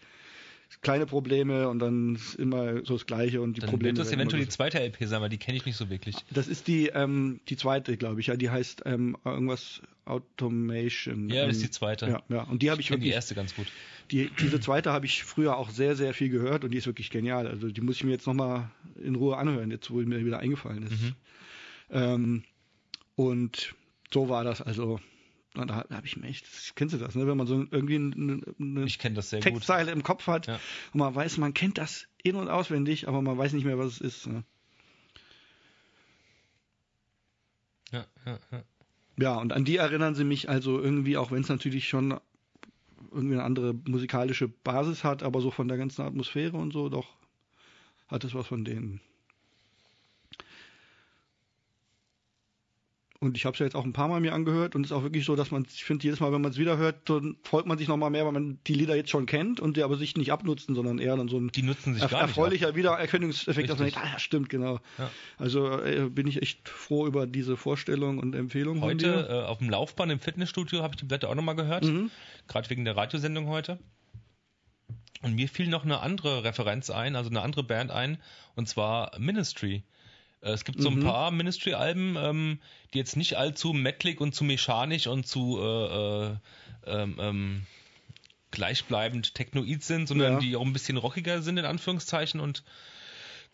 kleine 0.82 1.06
Probleme 1.06 1.68
und 1.68 1.78
dann 1.78 2.16
ist 2.16 2.34
immer 2.34 2.84
so 2.84 2.94
das 2.94 3.06
Gleiche 3.06 3.40
und 3.40 3.56
die 3.56 3.60
Dann 3.60 3.70
Probleme. 3.70 3.96
wird 3.96 4.06
das 4.06 4.12
eventuell 4.12 4.42
die 4.42 4.48
zweite 4.48 4.78
LP 4.78 4.96
sein, 5.06 5.20
weil 5.20 5.28
die 5.28 5.38
kenne 5.38 5.56
ich 5.56 5.64
nicht 5.66 5.76
so 5.76 5.90
wirklich. 5.90 6.16
das 6.30 6.48
ist 6.48 6.66
die, 6.68 6.88
ähm, 6.88 7.40
die 7.48 7.56
zweite, 7.56 7.96
glaube 7.96 8.20
ich, 8.20 8.28
ja, 8.28 8.36
die 8.36 8.50
heißt 8.50 8.82
ähm, 8.84 9.16
irgendwas 9.24 9.80
Automation. 10.04 11.28
Ja, 11.28 11.46
das 11.46 11.56
ist 11.56 11.62
ähm, 11.62 11.66
die 11.66 11.70
zweite. 11.70 12.06
Ja, 12.06 12.22
ja, 12.28 12.42
und 12.44 12.62
die 12.62 12.70
habe 12.70 12.80
ich, 12.80 12.86
Ich 12.86 12.88
kenne 12.88 12.98
die 13.00 13.06
wirklich, 13.06 13.14
erste 13.14 13.34
ganz 13.34 13.54
gut. 13.54 13.66
die, 14.10 14.30
diese 14.40 14.60
zweite 14.60 14.92
habe 14.92 15.06
ich 15.06 15.24
früher 15.24 15.56
auch 15.56 15.70
sehr, 15.70 15.96
sehr 15.96 16.14
viel 16.14 16.28
gehört 16.28 16.64
und 16.64 16.70
die 16.72 16.78
ist 16.78 16.86
wirklich 16.86 17.10
genial. 17.10 17.46
Also 17.46 17.68
die 17.70 17.80
muss 17.80 17.96
ich 17.96 18.04
mir 18.04 18.12
jetzt 18.12 18.26
nochmal 18.26 18.70
in 19.02 19.14
Ruhe 19.14 19.36
anhören, 19.36 19.70
jetzt 19.70 19.90
wo 19.90 19.96
mir 19.96 20.24
wieder 20.24 20.38
eingefallen 20.38 20.84
ist. 20.84 21.02
Mhm. 21.02 21.14
Ähm, 21.90 22.42
und 23.14 23.74
so 24.12 24.28
war 24.28 24.44
das 24.44 24.60
also. 24.62 25.00
Und 25.58 25.68
da 25.68 25.84
habe 25.90 26.06
ich 26.06 26.16
mir 26.16 26.26
echt, 26.28 26.46
kennst 26.76 26.94
du 26.94 26.98
das, 26.98 27.14
ne? 27.14 27.26
wenn 27.26 27.36
man 27.36 27.46
so 27.46 27.64
irgendwie 27.70 27.96
eine, 27.96 28.40
eine 28.58 28.88
sehr 28.88 29.40
gut. 29.40 29.42
Textzeile 29.42 29.90
im 29.92 30.02
Kopf 30.02 30.26
hat 30.26 30.46
Ja. 30.46 30.60
und 30.92 31.00
man 31.00 31.14
weiß, 31.14 31.38
man 31.38 31.54
kennt 31.54 31.78
das 31.78 32.06
in- 32.22 32.36
und 32.36 32.48
auswendig, 32.48 33.08
aber 33.08 33.22
man 33.22 33.38
weiß 33.38 33.52
nicht 33.52 33.64
mehr, 33.64 33.78
was 33.78 33.94
es 33.94 34.00
ist. 34.00 34.26
Ne? 34.26 34.44
Ja, 37.92 38.06
ja, 38.24 38.38
ja. 38.52 38.64
Ja, 39.18 39.36
und 39.36 39.52
an 39.54 39.64
die 39.64 39.76
erinnern 39.76 40.14
sie 40.14 40.24
mich 40.24 40.48
also 40.50 40.78
irgendwie, 40.80 41.16
auch 41.16 41.30
wenn 41.30 41.40
es 41.40 41.48
natürlich 41.48 41.88
schon 41.88 42.20
irgendwie 43.10 43.34
eine 43.34 43.44
andere 43.44 43.72
musikalische 43.72 44.48
Basis 44.48 45.04
hat, 45.04 45.22
aber 45.22 45.40
so 45.40 45.50
von 45.50 45.68
der 45.68 45.78
ganzen 45.78 46.02
Atmosphäre 46.02 46.56
und 46.58 46.72
so, 46.72 46.90
doch 46.90 47.16
hat 48.08 48.24
es 48.24 48.34
was 48.34 48.46
von 48.46 48.64
denen. 48.64 49.00
Und 53.18 53.36
ich 53.36 53.46
habe 53.46 53.54
es 53.54 53.58
ja 53.58 53.64
jetzt 53.66 53.74
auch 53.74 53.84
ein 53.84 53.92
paar 53.92 54.08
Mal 54.08 54.20
mir 54.20 54.34
angehört 54.34 54.74
und 54.74 54.84
es 54.84 54.90
ist 54.90 54.96
auch 54.96 55.02
wirklich 55.02 55.24
so, 55.24 55.36
dass 55.36 55.50
man, 55.50 55.66
ich 55.72 55.84
finde, 55.84 56.04
jedes 56.04 56.20
Mal, 56.20 56.32
wenn 56.32 56.42
man 56.42 56.50
es 56.50 56.58
wieder 56.58 56.76
hört, 56.76 57.08
dann 57.08 57.36
freut 57.42 57.66
man 57.66 57.78
sich 57.78 57.88
nochmal 57.88 58.10
mehr, 58.10 58.24
weil 58.26 58.32
man 58.32 58.58
die 58.66 58.74
Lieder 58.74 58.94
jetzt 58.94 59.10
schon 59.10 59.26
kennt 59.26 59.58
und 59.58 59.76
die 59.76 59.82
aber 59.82 59.96
sich 59.96 60.16
nicht 60.16 60.32
abnutzen, 60.32 60.74
sondern 60.74 60.98
eher 60.98 61.16
dann 61.16 61.28
so 61.28 61.38
ein 61.38 61.48
Die 61.48 61.62
nutzen 61.62 61.94
sich 61.94 62.02
erf 62.02 62.10
gar 62.10 62.22
nicht. 62.22 62.30
erfreulicher 62.30 62.74
Wiedererkennungseffekt, 62.74 63.70
dass 63.70 63.78
man 63.78 63.88
denkt, 63.88 64.00
ah, 64.02 64.12
ja, 64.12 64.18
stimmt, 64.18 64.48
genau. 64.48 64.80
Ja. 64.98 65.10
Also 65.38 65.80
äh, 65.80 66.10
bin 66.10 66.26
ich 66.26 66.42
echt 66.42 66.68
froh 66.68 67.06
über 67.06 67.26
diese 67.26 67.56
Vorstellung 67.56 68.18
und 68.18 68.34
Empfehlung. 68.34 68.82
Heute 68.82 69.28
äh, 69.30 69.46
auf 69.46 69.58
dem 69.58 69.70
Laufband 69.70 70.12
im 70.12 70.20
Fitnessstudio 70.20 70.82
habe 70.82 70.94
ich 70.94 71.00
die 71.00 71.06
Blätter 71.06 71.30
auch 71.30 71.34
nochmal 71.34 71.56
gehört. 71.56 71.84
Mhm. 71.84 72.10
Gerade 72.48 72.68
wegen 72.70 72.84
der 72.84 72.96
Radiosendung 72.96 73.48
heute. 73.48 73.78
Und 75.22 75.34
mir 75.34 75.48
fiel 75.48 75.68
noch 75.68 75.84
eine 75.84 76.00
andere 76.00 76.44
Referenz 76.44 76.90
ein, 76.90 77.16
also 77.16 77.30
eine 77.30 77.40
andere 77.40 77.62
Band 77.64 77.90
ein, 77.90 78.18
und 78.54 78.68
zwar 78.68 79.18
Ministry. 79.18 79.82
Äh, 80.46 80.52
Es 80.52 80.64
gibt 80.64 80.80
so 80.80 80.88
ein 80.88 80.96
Mhm. 80.96 81.00
paar 81.02 81.30
Ministry-Alben, 81.30 82.16
ähm, 82.16 82.58
die 82.94 82.98
jetzt 82.98 83.16
nicht 83.16 83.36
allzu 83.36 83.72
mettlig 83.72 84.20
und 84.20 84.34
zu 84.34 84.44
mechanisch 84.44 85.06
und 85.08 85.26
zu 85.26 85.58
äh, 85.60 86.30
äh, 86.30 86.36
ähm, 86.86 87.16
ähm, 87.18 87.62
gleichbleibend 88.52 89.34
technoid 89.34 89.82
sind, 89.82 90.06
sondern 90.06 90.34
Ja. 90.34 90.38
die 90.40 90.56
auch 90.56 90.64
ein 90.64 90.72
bisschen 90.72 90.96
rockiger 90.96 91.42
sind, 91.42 91.58
in 91.58 91.64
Anführungszeichen. 91.64 92.40
Und 92.40 92.62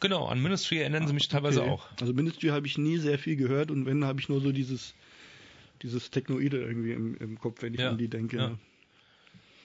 genau, 0.01 0.27
an 0.27 0.41
Ministry 0.41 0.79
erinnern 0.79 1.07
sie 1.07 1.15
mich 1.15 1.29
teilweise 1.29 1.63
Okay. 1.63 1.71
auch. 1.71 1.87
Also 2.01 2.13
Ministry 2.13 2.49
habe 2.49 2.67
ich 2.67 2.77
nie 2.79 2.99
sehr 2.99 3.19
viel 3.19 3.37
gehört 3.37 3.71
und 3.71 3.87
wenn, 3.87 4.05
habe 4.05 4.21
ich 4.21 4.29
nur 4.29 4.41
so 4.41 4.53
dieses, 4.53 4.95
dieses 5.83 6.11
Technoide 6.11 6.59
irgendwie 6.61 6.93
im, 6.93 7.17
im 7.17 7.39
Kopf, 7.39 7.63
wenn 7.63 7.75
ich 7.75 7.81
Ja, 7.81 7.91
an 7.91 7.99
die 7.99 8.09
denke. 8.09 8.37
ja. 8.37 8.59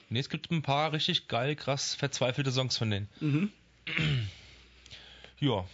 Nee, 0.09 0.19
es 0.19 0.29
gibt 0.29 0.49
ein 0.51 0.61
paar 0.61 0.93
richtig 0.93 1.27
geil, 1.27 1.57
krass 1.57 1.93
verzweifelte 1.93 2.51
Songs 2.51 2.77
von 2.77 2.89
denen. 2.89 3.09
Mhm. 3.19 3.51
Ja, 5.41 5.65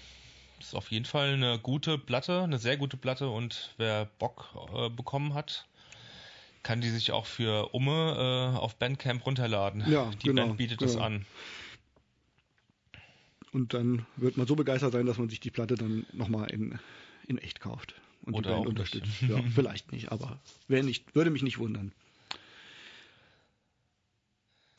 ist 0.64 0.76
auf 0.76 0.91
jeden 0.91 1.05
Fall 1.05 1.34
eine 1.34 1.59
gute 1.59 1.97
Platte, 1.97 2.41
eine 2.41 2.57
sehr 2.57 2.78
gute 2.78 2.97
Platte 2.97 3.30
und 3.30 3.74
wer 3.78 4.05
Bock 4.20 4.55
äh, 4.74 4.89
bekommen 4.89 5.34
hat, 5.34 5.68
kann 6.64 6.82
die 6.82 6.89
sich 6.89 7.11
auch 7.11 7.26
für 7.26 7.74
Umme 7.74 8.53
äh, 8.55 8.57
auf 8.57 8.76
Bandcamp 8.78 9.26
runterladen. 9.26 9.84
Ja, 9.88 10.09
die 10.22 10.28
genau, 10.28 10.47
Band 10.47 10.57
bietet 10.57 10.82
das 10.82 10.93
genau. 10.93 11.05
an. 11.05 11.26
Und 13.51 13.74
dann 13.74 14.05
wird 14.16 14.38
man 14.38 14.47
so 14.47 14.55
begeistert 14.55 14.93
sein, 14.93 15.05
dass 15.05 15.18
man 15.18 15.30
sich 15.30 15.39
die 15.39 15.51
Platte 15.51 15.76
dann 15.76 16.05
nochmal 16.14 16.49
in, 16.49 16.80
in 17.28 17.38
echt 17.38 17.59
kauft 17.59 17.93
und 18.24 18.34
Oder 18.34 18.49
die 18.49 18.55
auch 18.55 18.59
Band 18.59 18.70
unterstützt. 18.70 19.22
Ja, 19.22 19.41
vielleicht 19.53 19.91
nicht, 19.91 20.11
aber 20.11 20.39
wäre 20.68 20.84
nicht, 20.84 21.14
würde 21.14 21.30
mich 21.30 21.43
nicht 21.43 21.59
wundern. 21.59 21.91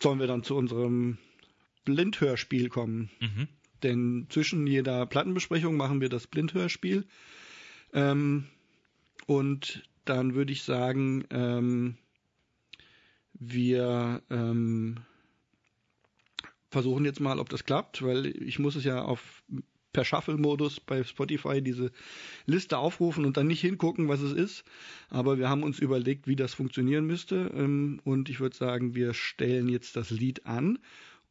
Sollen 0.03 0.18
wir 0.18 0.26
dann 0.26 0.43
zu 0.43 0.57
unserem 0.57 1.18
Blindhörspiel 1.85 2.68
kommen? 2.68 3.11
Mhm. 3.20 3.49
Denn 3.85 4.26
zwischen 4.30 4.66
jeder 4.66 5.07
Plattenbesprechung 5.07 5.76
machen 5.76 6.01
wir 6.01 6.09
das 6.09 6.26
Blindhörspiel. 6.26 7.05
Ähm, 7.93 8.47
und 9.26 9.89
dann 10.05 10.35
würde 10.35 10.53
ich 10.53 10.64
sagen, 10.64 11.24
ähm, 11.30 11.97
wir 13.35 14.22
ähm, 14.30 14.97
versuchen 16.70 17.05
jetzt 17.05 17.20
mal, 17.20 17.39
ob 17.39 17.49
das 17.49 17.64
klappt, 17.64 18.03
weil 18.03 18.26
ich 18.26 18.59
muss 18.59 18.74
es 18.74 18.85
ja 18.85 19.03
auf 19.03 19.43
per 19.93 20.05
Shuffle-Modus 20.05 20.80
bei 20.80 21.05
Spotify 21.05 21.62
diese 21.62 21.93
Liste 22.47 22.78
aufrufen 22.78 23.24
und 23.24 23.37
dann 23.37 23.47
nicht 23.47 23.61
hingucken, 23.61 24.09
was 24.09 24.20
es 24.20 24.32
ist. 24.32 24.64
Aber 25.09 25.39
wir 25.39 25.49
haben 25.49 25.62
uns 25.62 25.78
überlegt, 25.78 26.26
wie 26.26 26.37
das 26.37 26.53
funktionieren 26.53 27.07
müsste. 27.07 27.53
Ähm, 27.55 28.01
und 28.05 28.28
ich 28.28 28.41
würde 28.41 28.57
sagen, 28.57 28.95
wir 28.95 29.14
stellen 29.14 29.68
jetzt 29.68 29.97
das 29.97 30.11
Lied 30.11 30.47
an 30.47 30.78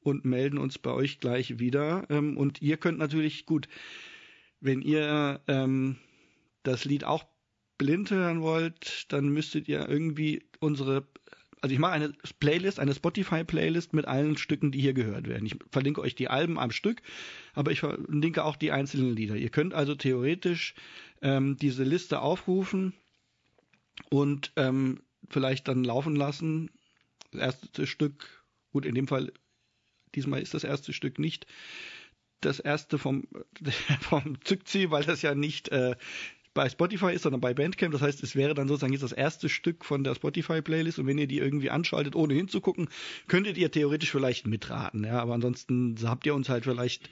und 0.03 0.25
melden 0.25 0.57
uns 0.57 0.77
bei 0.77 0.91
euch 0.91 1.19
gleich 1.19 1.59
wieder. 1.59 2.05
Ähm, 2.09 2.37
und 2.37 2.61
ihr 2.61 2.77
könnt 2.77 2.99
natürlich, 2.99 3.45
gut, 3.45 3.67
wenn 4.59 4.81
ihr 4.81 5.41
ähm, 5.47 5.97
das 6.63 6.85
Lied 6.85 7.03
auch 7.03 7.25
blind 7.77 8.11
hören 8.11 8.41
wollt, 8.41 9.11
dann 9.11 9.29
müsstet 9.29 9.67
ihr 9.67 9.87
irgendwie 9.87 10.43
unsere, 10.59 11.05
also 11.61 11.73
ich 11.73 11.79
mache 11.79 11.93
eine 11.93 12.13
Playlist, 12.39 12.79
eine 12.79 12.93
Spotify-Playlist 12.93 13.93
mit 13.93 14.05
allen 14.05 14.37
Stücken, 14.37 14.71
die 14.71 14.79
hier 14.79 14.93
gehört 14.93 15.27
werden. 15.27 15.45
Ich 15.45 15.55
verlinke 15.71 16.01
euch 16.01 16.15
die 16.15 16.29
Alben 16.29 16.59
am 16.59 16.71
Stück, 16.71 17.01
aber 17.53 17.71
ich 17.71 17.81
verlinke 17.81 18.43
auch 18.43 18.55
die 18.55 18.71
einzelnen 18.71 19.15
Lieder. 19.15 19.35
Ihr 19.35 19.49
könnt 19.49 19.73
also 19.73 19.95
theoretisch 19.95 20.75
ähm, 21.21 21.57
diese 21.57 21.83
Liste 21.83 22.21
aufrufen 22.21 22.93
und 24.09 24.51
ähm, 24.55 25.01
vielleicht 25.29 25.67
dann 25.67 25.83
laufen 25.83 26.15
lassen. 26.15 26.69
Das 27.31 27.41
erste 27.41 27.87
Stück, 27.87 28.43
gut, 28.71 28.85
in 28.85 28.95
dem 28.95 29.07
Fall, 29.07 29.31
diesmal 30.15 30.41
ist 30.41 30.53
das 30.53 30.63
erste 30.63 30.93
Stück 30.93 31.19
nicht 31.19 31.45
das 32.41 32.59
erste 32.59 32.97
vom, 32.97 33.23
vom 34.01 34.37
Zückzieh, 34.43 34.91
weil 34.91 35.03
das 35.03 35.21
ja 35.21 35.35
nicht 35.35 35.69
äh, 35.69 35.95
bei 36.53 36.69
Spotify 36.69 37.11
ist, 37.13 37.23
sondern 37.23 37.41
bei 37.41 37.53
Bandcamp. 37.53 37.91
Das 37.91 38.01
heißt, 38.01 38.21
es 38.21 38.35
wäre 38.35 38.53
dann 38.53 38.67
sozusagen 38.67 38.93
jetzt 38.93 39.01
das 39.01 39.11
erste 39.11 39.49
Stück 39.49 39.83
von 39.83 40.03
der 40.03 40.15
Spotify-Playlist 40.15 40.99
und 40.99 41.07
wenn 41.07 41.17
ihr 41.17 41.27
die 41.27 41.39
irgendwie 41.39 41.69
anschaltet, 41.69 42.15
ohne 42.15 42.33
hinzugucken, 42.33 42.89
könntet 43.27 43.57
ihr 43.57 43.71
theoretisch 43.71 44.11
vielleicht 44.11 44.47
mitraten. 44.47 45.03
Ja, 45.03 45.19
aber 45.19 45.33
ansonsten 45.33 45.95
habt 46.03 46.25
ihr 46.25 46.35
uns 46.35 46.49
halt 46.49 46.65
vielleicht 46.65 47.09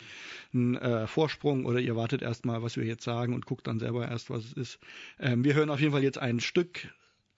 einen 0.53 0.75
äh, 0.75 1.07
Vorsprung 1.07 1.65
oder 1.65 1.79
ihr 1.79 1.95
wartet 1.95 2.21
erstmal, 2.21 2.61
was 2.61 2.77
wir 2.77 2.83
jetzt 2.83 3.03
sagen 3.03 3.33
und 3.33 3.45
guckt 3.45 3.67
dann 3.67 3.79
selber 3.79 4.07
erst, 4.07 4.29
was 4.29 4.45
es 4.45 4.53
ist. 4.53 4.79
Ähm, 5.19 5.43
wir 5.43 5.55
hören 5.55 5.69
auf 5.69 5.79
jeden 5.79 5.91
Fall 5.91 6.03
jetzt 6.03 6.19
ein 6.19 6.39
Stück 6.39 6.89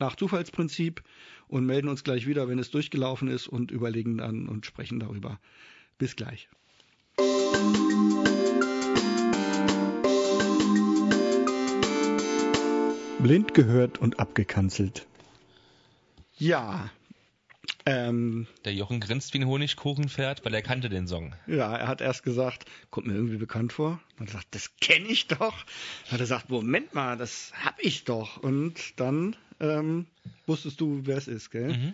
nach 0.03 0.17
Zufallsprinzip 0.17 1.01
und 1.47 1.65
melden 1.65 1.87
uns 1.87 2.03
gleich 2.03 2.27
wieder, 2.27 2.49
wenn 2.49 2.59
es 2.59 2.69
durchgelaufen 2.71 3.29
ist 3.29 3.47
und 3.47 3.71
überlegen 3.71 4.17
dann 4.17 4.49
und 4.49 4.65
sprechen 4.65 4.99
darüber. 4.99 5.39
Bis 5.97 6.17
gleich. 6.17 6.49
Blind 13.19 13.53
gehört 13.53 13.99
und 13.99 14.19
abgekanzelt. 14.19 15.07
Ja. 16.37 16.89
Ähm, 17.85 18.47
Der 18.63 18.73
Jochen 18.73 18.99
grinst 19.01 19.33
wie 19.33 19.39
ein 19.39 19.47
Honigkuchenpferd, 19.47 20.45
weil 20.45 20.53
er 20.53 20.61
kannte 20.61 20.87
den 20.89 21.07
Song. 21.07 21.35
ja, 21.47 21.75
er 21.75 21.87
hat 21.87 21.99
erst 22.01 22.23
gesagt, 22.23 22.65
kommt 22.91 23.07
mir 23.07 23.13
irgendwie 23.13 23.37
bekannt 23.37 23.73
vor. 23.73 23.99
Dann 24.17 24.19
hat 24.19 24.21
er 24.21 24.25
gesagt, 24.25 24.47
das 24.51 24.69
kenne 24.79 25.07
ich 25.07 25.27
doch. 25.27 25.37
Dann 26.05 26.11
hat 26.11 26.13
er 26.13 26.17
gesagt, 26.19 26.49
Moment 26.49 26.93
mal, 26.93 27.17
das 27.17 27.51
hab 27.61 27.75
ich 27.81 28.05
doch. 28.05 28.37
Und 28.37 28.99
dann 28.99 29.35
ähm, 29.59 30.05
wusstest 30.45 30.79
du, 30.79 31.01
wer 31.03 31.17
es 31.17 31.27
ist, 31.27 31.49
gell? 31.51 31.73
Mhm. 31.77 31.93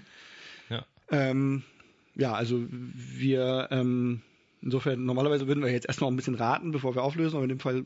Ja. 0.69 0.85
Ähm, 1.09 1.63
ja, 2.15 2.33
also 2.33 2.63
wir, 2.69 3.69
ähm, 3.71 4.21
insofern, 4.61 5.05
normalerweise 5.05 5.47
würden 5.47 5.63
wir 5.63 5.71
jetzt 5.71 5.87
erst 5.87 6.01
noch 6.01 6.07
ein 6.09 6.15
bisschen 6.15 6.35
raten, 6.35 6.71
bevor 6.71 6.93
wir 6.93 7.03
auflösen, 7.03 7.35
aber 7.35 7.45
in 7.45 7.49
dem 7.49 7.59
Fall 7.59 7.85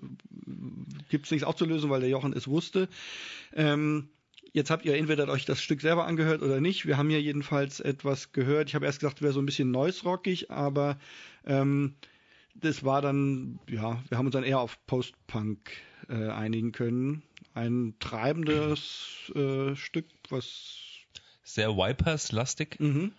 gibt 1.09 1.25
es 1.25 1.31
nichts 1.31 1.45
aufzulösen, 1.45 1.89
weil 1.89 2.01
der 2.01 2.09
Jochen 2.09 2.33
es 2.33 2.47
wusste. 2.47 2.89
Ähm, 3.53 4.09
jetzt 4.53 4.69
habt 4.69 4.85
ihr 4.85 4.95
entweder 4.95 5.27
euch 5.27 5.45
das 5.45 5.61
Stück 5.61 5.81
selber 5.81 6.05
angehört 6.05 6.41
oder 6.41 6.61
nicht. 6.61 6.85
Wir 6.85 6.97
haben 6.97 7.09
hier 7.09 7.21
jedenfalls 7.21 7.79
etwas 7.79 8.31
gehört. 8.31 8.69
Ich 8.69 8.75
habe 8.75 8.85
erst 8.85 8.99
gesagt, 9.01 9.21
wäre 9.21 9.33
so 9.33 9.41
ein 9.41 9.45
bisschen 9.45 9.71
noise-rockig, 9.71 10.49
aber 10.51 10.97
ähm, 11.45 11.95
das 12.55 12.83
war 12.83 13.01
dann, 13.01 13.59
ja, 13.67 14.01
wir 14.07 14.17
haben 14.17 14.27
uns 14.27 14.33
dann 14.33 14.43
eher 14.43 14.59
auf 14.59 14.77
Post-Punk 14.85 15.71
äh, 16.07 16.29
einigen 16.29 16.71
können. 16.71 17.23
Ein 17.55 17.95
treibendes 17.99 19.31
äh, 19.35 19.75
Stück, 19.75 20.05
was 20.29 20.77
Sehr 21.43 21.75
Wipers-lastig. 21.75 22.79
Mhm. 22.79 23.11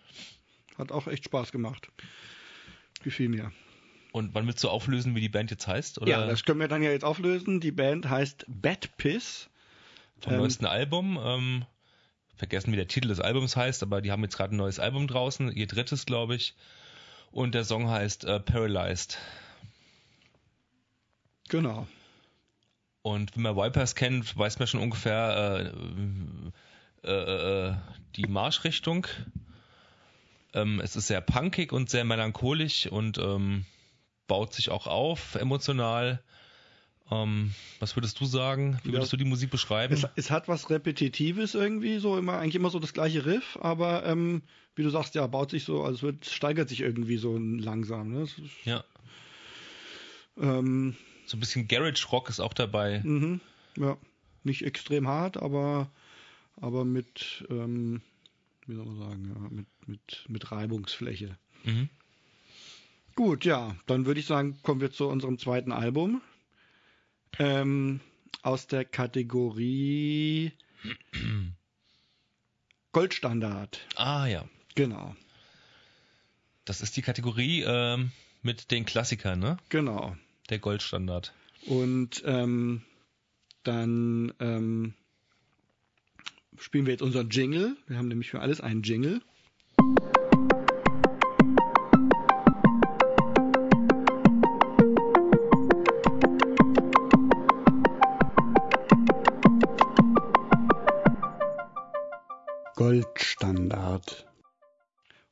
Hat 0.78 0.92
auch 0.92 1.06
echt 1.06 1.24
Spaß 1.24 1.52
gemacht. 1.52 1.88
Gefiel 3.02 3.28
mir. 3.28 3.52
Und 4.12 4.34
wann 4.34 4.46
willst 4.46 4.62
du 4.62 4.68
auflösen, 4.68 5.16
wie 5.16 5.20
die 5.20 5.28
Band 5.28 5.50
jetzt 5.50 5.66
heißt? 5.66 6.00
Oder 6.00 6.10
Ja, 6.10 6.26
das 6.26 6.44
können 6.44 6.60
wir 6.60 6.68
dann 6.68 6.82
ja 6.82 6.90
jetzt 6.90 7.04
auflösen. 7.04 7.60
Die 7.60 7.72
Band 7.72 8.08
heißt 8.08 8.44
Bad 8.48 8.96
Piss. 8.96 9.50
Vom 10.20 10.34
ähm, 10.34 10.38
neuesten 10.40 10.66
Album? 10.66 11.18
Ähm, 11.22 11.64
vergessen, 12.36 12.72
wie 12.72 12.76
der 12.76 12.88
Titel 12.88 13.08
des 13.08 13.20
Albums 13.20 13.56
heißt, 13.56 13.82
aber 13.82 14.00
die 14.00 14.10
haben 14.10 14.22
jetzt 14.22 14.36
gerade 14.36 14.54
ein 14.54 14.58
neues 14.58 14.78
Album 14.78 15.06
draußen, 15.06 15.52
ihr 15.52 15.66
drittes, 15.66 16.06
glaube 16.06 16.34
ich. 16.34 16.54
Und 17.30 17.54
der 17.54 17.64
Song 17.64 17.88
heißt 17.88 18.24
äh, 18.24 18.40
Paralyzed. 18.40 19.18
Genau. 21.48 21.86
Und 23.02 23.36
wenn 23.36 23.42
man 23.42 23.56
Vipers 23.56 23.94
kennt, 23.94 24.36
weiß 24.36 24.58
man 24.58 24.68
schon 24.68 24.80
ungefähr 24.80 25.72
äh, 27.04 27.08
äh, 27.08 27.68
äh, 27.68 27.74
die 28.16 28.26
Marschrichtung. 28.26 29.06
Ähm, 30.54 30.80
es 30.80 30.96
ist 30.96 31.08
sehr 31.08 31.20
punkig 31.20 31.72
und 31.72 31.90
sehr 31.90 32.04
melancholisch 32.04 32.86
und 32.86 33.18
ähm, 33.18 33.66
baut 34.26 34.54
sich 34.54 34.70
auch 34.70 34.86
auf 34.86 35.34
emotional. 35.34 36.22
Ähm, 37.10 37.52
was 37.80 37.96
würdest 37.96 38.18
du 38.20 38.24
sagen? 38.24 38.78
Wie 38.82 38.88
Ja. 38.88 38.94
würdest 38.94 39.12
du 39.12 39.16
die 39.16 39.24
Musik 39.24 39.50
beschreiben? 39.50 39.92
Es, 39.92 40.06
es 40.16 40.30
hat 40.30 40.48
was 40.48 40.70
Repetitives 40.70 41.54
irgendwie, 41.54 41.98
so 41.98 42.16
immer, 42.16 42.38
eigentlich 42.38 42.54
immer 42.54 42.70
so 42.70 42.78
das 42.78 42.94
gleiche 42.94 43.26
Riff, 43.26 43.58
aber 43.60 44.04
ähm, 44.06 44.42
wie 44.74 44.82
du 44.82 44.90
sagst, 44.90 45.14
ja, 45.14 45.26
baut 45.26 45.50
sich 45.50 45.64
so, 45.64 45.82
also 45.82 45.96
es 45.96 46.02
wird, 46.02 46.26
steigert 46.26 46.68
sich 46.68 46.80
irgendwie 46.80 47.18
so 47.18 47.36
langsam. 47.38 48.12
Ne? 48.12 48.22
Ist, 48.22 48.40
ja, 48.64 48.82
ähm, 50.40 50.96
so 51.26 51.36
ein 51.36 51.40
bisschen 51.40 51.68
Garage 51.68 52.06
Rock 52.10 52.28
ist 52.28 52.40
auch 52.40 52.54
dabei. 52.54 53.00
mhm, 53.04 53.40
ja, 53.76 53.96
nicht 54.42 54.62
extrem 54.64 55.08
hart, 55.08 55.36
aber, 55.36 55.90
aber 56.60 56.84
mit, 56.84 57.44
ähm, 57.50 58.02
wie 58.66 58.74
soll 58.74 58.84
man 58.86 58.98
sagen, 58.98 59.32
ja, 59.34 59.48
mit, 59.50 59.66
mit, 59.86 60.24
mit 60.28 60.52
Reibungsfläche. 60.52 61.36
Mhm. 61.64 61.88
Gut, 63.14 63.44
ja, 63.44 63.76
dann 63.86 64.06
würde 64.06 64.20
ich 64.20 64.26
sagen, 64.26 64.58
kommen 64.62 64.80
wir 64.80 64.90
zu 64.90 65.06
unserem 65.08 65.38
zweiten 65.38 65.70
Album. 65.72 66.20
Ähm, 67.38 68.00
aus 68.42 68.66
der 68.66 68.84
Kategorie 68.84 70.52
Goldstandard. 72.92 73.80
Ah 73.96 74.26
ja, 74.26 74.44
Genau, 74.74 75.14
das 76.64 76.80
ist 76.80 76.96
die 76.96 77.02
Kategorie 77.02 77.62
ähm, 77.62 78.10
mit 78.42 78.70
den 78.70 78.84
Klassikern, 78.84 79.38
ne? 79.38 79.58
genau. 79.68 80.16
Der 80.50 80.58
Goldstandard. 80.58 81.32
Und 81.66 82.22
ähm, 82.26 82.82
dann 83.62 84.32
ähm, 84.40 84.94
spielen 86.58 86.86
wir 86.86 86.92
jetzt 86.92 87.02
unseren 87.02 87.30
Jingle. 87.30 87.76
Wir 87.86 87.96
haben 87.96 88.08
nämlich 88.08 88.30
für 88.30 88.40
alles 88.40 88.60
einen 88.60 88.82
Jingle. 88.82 89.22
Goldstandard. 104.06 104.26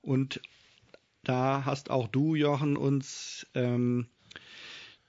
Und 0.02 0.40
da 1.24 1.64
hast 1.64 1.90
auch 1.90 2.08
du, 2.08 2.34
Jochen, 2.34 2.76
uns 2.76 3.46
ähm, 3.54 4.08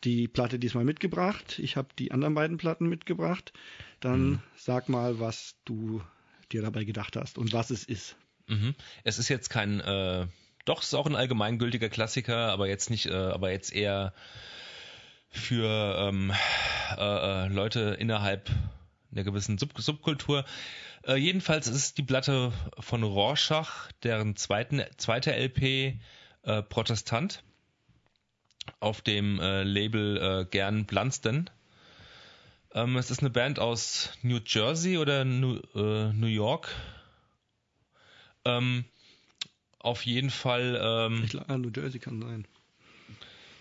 die 0.03 0.27
Platte 0.27 0.59
diesmal 0.59 0.83
mitgebracht. 0.83 1.59
Ich 1.59 1.75
habe 1.77 1.87
die 1.97 2.11
anderen 2.11 2.35
beiden 2.35 2.57
Platten 2.57 2.87
mitgebracht. 2.87 3.53
Dann 3.99 4.31
Mhm. 4.31 4.39
sag 4.55 4.89
mal, 4.89 5.19
was 5.19 5.55
du 5.65 6.01
dir 6.51 6.61
dabei 6.61 6.83
gedacht 6.83 7.15
hast 7.15 7.37
und 7.37 7.53
was 7.53 7.69
es 7.69 7.83
ist. 7.85 8.15
Mhm. 8.47 8.75
Es 9.03 9.17
ist 9.17 9.29
jetzt 9.29 9.49
kein, 9.49 9.79
äh, 9.79 10.27
doch, 10.65 10.81
es 10.81 10.87
ist 10.87 10.93
auch 10.93 11.07
ein 11.07 11.15
allgemeingültiger 11.15 11.89
Klassiker, 11.89 12.51
aber 12.51 12.67
jetzt 12.67 12.89
nicht, 12.89 13.05
äh, 13.07 13.13
aber 13.13 13.51
jetzt 13.51 13.73
eher 13.73 14.13
für 15.29 15.95
ähm, 15.97 16.31
äh, 16.95 17.45
äh, 17.45 17.47
Leute 17.47 17.95
innerhalb 17.99 18.51
einer 19.13 19.23
gewissen 19.23 19.57
Sub 19.57 19.71
Subkultur. 19.77 20.45
Äh, 21.05 21.15
jedenfalls 21.15 21.67
ist 21.67 21.97
die 21.97 22.03
Platte 22.03 22.51
von 22.79 23.03
Rorschach, 23.03 23.91
deren 24.03 24.35
zweiten, 24.35 24.81
zweite 24.97 25.33
LP 25.33 25.99
äh, 26.43 26.61
Protestant 26.63 27.43
auf 28.79 29.01
dem 29.01 29.39
äh, 29.39 29.63
Label 29.63 30.17
äh, 30.17 30.45
Gern 30.49 30.85
Blunston. 30.85 31.49
Ähm, 32.73 32.95
es 32.97 33.11
ist 33.11 33.19
eine 33.19 33.29
Band 33.29 33.59
aus 33.59 34.09
New 34.21 34.39
Jersey 34.45 34.97
oder 34.97 35.25
New, 35.25 35.57
äh, 35.75 36.11
New 36.13 36.27
York. 36.27 36.73
Ähm, 38.45 38.85
auf 39.79 40.05
jeden 40.05 40.29
Fall. 40.29 40.79
Ähm, 40.81 41.23
ich 41.23 41.31
glaube, 41.31 41.57
New 41.59 41.71
Jersey 41.75 41.99
kann 41.99 42.21
sein. 42.21 42.45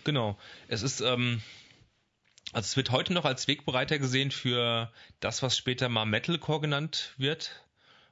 Genau. 0.03 0.37
Es 0.67 0.81
ist, 0.81 1.01
ähm, 1.01 1.41
also 2.53 2.65
es 2.65 2.77
wird 2.77 2.91
heute 2.91 3.13
noch 3.13 3.25
als 3.25 3.47
Wegbereiter 3.47 3.99
gesehen 3.99 4.31
für 4.31 4.91
das, 5.19 5.41
was 5.41 5.57
später 5.57 5.89
mal 5.89 6.05
Metalcore 6.05 6.61
genannt 6.61 7.13
wird. 7.17 7.51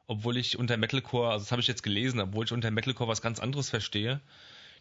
Obwohl 0.07 0.35
ich 0.35 0.57
unter 0.57 0.75
Metalcore, 0.75 1.31
also 1.31 1.45
das 1.45 1.51
habe 1.51 1.61
ich 1.61 1.67
jetzt 1.67 1.83
gelesen, 1.83 2.19
obwohl 2.19 2.45
ich 2.45 2.51
unter 2.51 2.69
Metalcore 2.71 3.09
was 3.09 3.21
ganz 3.21 3.39
anderes 3.39 3.69
verstehe. 3.69 4.19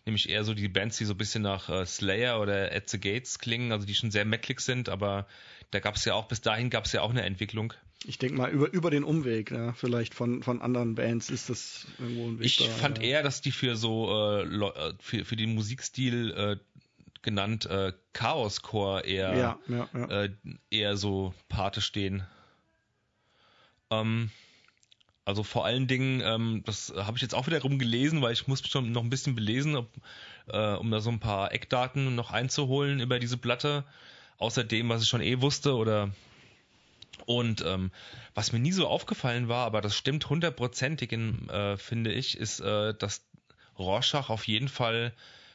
Nämlich 0.06 0.28
eher 0.28 0.44
so 0.44 0.54
die 0.54 0.68
Bands, 0.68 0.96
die 0.96 1.04
so 1.04 1.14
ein 1.14 1.18
bisschen 1.18 1.42
nach 1.42 1.68
äh, 1.68 1.84
Slayer 1.84 2.40
oder 2.40 2.74
At 2.74 2.88
the 2.88 2.98
Gates 2.98 3.38
klingen, 3.38 3.70
also 3.70 3.86
die 3.86 3.94
schon 3.94 4.10
sehr 4.10 4.24
metalig 4.24 4.60
sind, 4.60 4.88
aber 4.88 5.26
da 5.70 5.78
gab 5.78 5.96
es 5.96 6.04
ja 6.04 6.14
auch, 6.14 6.26
bis 6.26 6.40
dahin 6.40 6.70
gab 6.70 6.86
es 6.86 6.92
ja 6.92 7.02
auch 7.02 7.10
eine 7.10 7.22
Entwicklung. 7.22 7.74
Ich 8.06 8.16
denke 8.16 8.36
mal, 8.36 8.50
über, 8.50 8.72
über 8.72 8.90
den 8.90 9.04
Umweg, 9.04 9.50
ja, 9.50 9.74
vielleicht 9.74 10.14
von, 10.14 10.42
von 10.42 10.62
anderen 10.62 10.94
Bands 10.94 11.28
ist 11.28 11.50
das 11.50 11.86
irgendwo 11.98 12.28
ein 12.28 12.38
Weg. 12.38 12.46
Ich 12.46 12.56
da, 12.56 12.64
fand 12.64 12.98
ja. 12.98 13.04
eher, 13.04 13.22
dass 13.22 13.42
die 13.42 13.52
für 13.52 13.76
so, 13.76 14.10
äh, 14.10 14.44
äh, 14.44 14.94
für, 15.00 15.24
für 15.26 15.36
den 15.36 15.54
Musikstil 15.54 16.30
äh, 16.30 16.56
genannt 17.22 17.66
äh, 17.66 17.92
Chaoscore 18.12 19.02
eher, 19.04 19.36
ja, 19.36 19.58
ja, 19.68 19.88
ja. 19.94 20.22
Äh, 20.24 20.30
eher 20.70 20.96
so 20.96 21.34
Pate 21.48 21.80
stehen. 21.80 22.26
Ähm, 23.90 24.30
also 25.24 25.42
vor 25.42 25.64
allen 25.64 25.86
Dingen, 25.86 26.22
ähm, 26.24 26.62
das 26.64 26.92
habe 26.96 27.16
ich 27.16 27.22
jetzt 27.22 27.34
auch 27.34 27.46
wieder 27.46 27.60
rumgelesen, 27.60 28.22
weil 28.22 28.32
ich 28.32 28.48
muss 28.48 28.62
mich 28.62 28.72
schon 28.72 28.90
noch 28.92 29.02
ein 29.02 29.10
bisschen 29.10 29.34
belesen, 29.34 29.76
ob, 29.76 29.88
äh, 30.48 30.74
um 30.74 30.90
da 30.90 31.00
so 31.00 31.10
ein 31.10 31.20
paar 31.20 31.52
Eckdaten 31.52 32.14
noch 32.14 32.30
einzuholen 32.30 33.00
über 33.00 33.18
diese 33.18 33.36
Platte. 33.36 33.84
Außerdem, 34.38 34.88
was 34.88 35.02
ich 35.02 35.08
schon 35.08 35.20
eh 35.20 35.40
wusste 35.40 35.74
oder 35.74 36.10
und 37.26 37.62
ähm, 37.66 37.90
was 38.34 38.52
mir 38.52 38.58
nie 38.58 38.72
so 38.72 38.88
aufgefallen 38.88 39.48
war, 39.48 39.66
aber 39.66 39.82
das 39.82 39.94
stimmt 39.94 40.30
hundertprozentig, 40.30 41.12
äh, 41.12 41.76
finde 41.76 42.12
ich, 42.12 42.38
ist, 42.38 42.60
äh, 42.60 42.94
dass 42.94 43.22
Rorschach 43.78 44.30
auf 44.30 44.46
jeden 44.46 44.68
Fall 44.68 45.12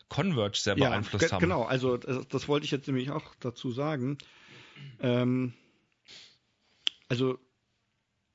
Converge 0.10 0.58
sehr 0.60 0.78
Ja, 0.78 0.90
beeinflusst 0.90 1.26
ge- 1.26 1.32
haben. 1.32 1.42
Genau, 1.42 1.64
also 1.64 1.98
das, 1.98 2.28
das 2.28 2.48
wollte 2.48 2.66
ich 2.66 2.72
jetzt 2.72 2.88
nämlich 2.88 3.12
auch 3.12 3.36
dazu 3.40 3.72
sagen. 3.72 4.18
Ähm, 5.00 5.54
also 7.10 7.38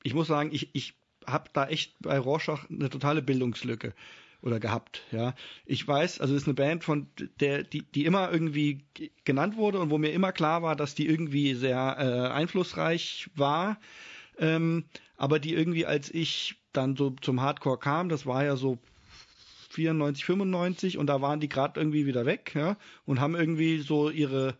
ich 0.03 0.13
muss 0.13 0.27
sagen, 0.27 0.49
ich, 0.51 0.69
ich 0.73 0.93
habe 1.25 1.49
da 1.53 1.67
echt 1.67 1.95
bei 1.99 2.17
Rorschach 2.17 2.69
eine 2.69 2.89
totale 2.89 3.21
Bildungslücke 3.21 3.93
oder 4.41 4.59
gehabt, 4.59 5.03
ja. 5.11 5.35
Ich 5.65 5.87
weiß, 5.87 6.19
also 6.19 6.33
es 6.33 6.41
ist 6.41 6.47
eine 6.47 6.55
Band 6.55 6.83
von 6.83 7.07
der 7.39 7.61
die 7.63 7.83
die 7.83 8.05
immer 8.05 8.31
irgendwie 8.31 8.83
genannt 9.23 9.55
wurde 9.55 9.79
und 9.79 9.91
wo 9.91 9.99
mir 9.99 10.11
immer 10.13 10.31
klar 10.31 10.63
war, 10.63 10.75
dass 10.75 10.95
die 10.95 11.05
irgendwie 11.07 11.53
sehr 11.53 11.95
äh, 11.99 12.33
einflussreich 12.33 13.29
war, 13.35 13.79
ähm, 14.39 14.85
aber 15.15 15.37
die 15.37 15.53
irgendwie 15.53 15.85
als 15.85 16.09
ich 16.09 16.55
dann 16.73 16.95
so 16.95 17.11
zum 17.21 17.41
Hardcore 17.41 17.77
kam, 17.77 18.09
das 18.09 18.25
war 18.25 18.43
ja 18.43 18.55
so 18.55 18.79
94, 19.71 20.25
95 20.25 20.97
und 20.97 21.07
da 21.07 21.21
waren 21.21 21.39
die 21.39 21.49
gerade 21.49 21.79
irgendwie 21.79 22.05
wieder 22.05 22.25
weg, 22.25 22.53
ja, 22.55 22.77
und 23.05 23.19
haben 23.19 23.35
irgendwie 23.35 23.79
so 23.79 24.09
ihre 24.09 24.55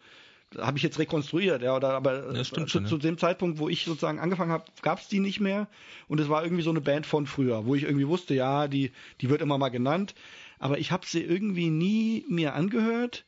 habe 0.58 0.78
ich 0.78 0.84
jetzt 0.84 1.00
rekonstruiert, 1.00 1.62
ja, 1.62 1.76
oder 1.76 1.92
aber 1.92 2.36
Ja, 2.36 2.44
zu, 2.44 2.68
schon, 2.68 2.84
ja. 2.84 2.90
zu 2.90 2.98
dem 2.98 3.18
Zeitpunkt, 3.18 3.60
wo 3.60 3.70
ich 3.70 3.86
sozusagen 3.86 4.20
angefangen 4.20 4.52
habe, 4.52 4.66
gab 4.82 5.00
es 5.00 5.08
die 5.08 5.20
nicht 5.20 5.40
mehr 5.40 5.68
und 6.10 6.20
es 6.20 6.28
war 6.28 6.44
irgendwie 6.44 6.64
so 6.64 6.72
eine 6.72 6.82
Band 6.82 7.06
von 7.06 7.26
früher, 7.26 7.66
wo 7.66 7.76
ich 7.76 7.84
irgendwie 7.84 8.08
wusste, 8.08 8.34
ja, 8.34 8.68
die 8.68 8.92
die 9.22 9.30
wird 9.30 9.42
immer 9.42 9.58
mal 9.58 9.70
genannt, 9.70 10.14
aber 10.60 10.78
ich 10.78 10.92
habe 10.92 11.06
sie 11.06 11.22
irgendwie 11.22 11.70
nie 11.70 12.26
mir 12.28 12.54
angehört, 12.54 13.26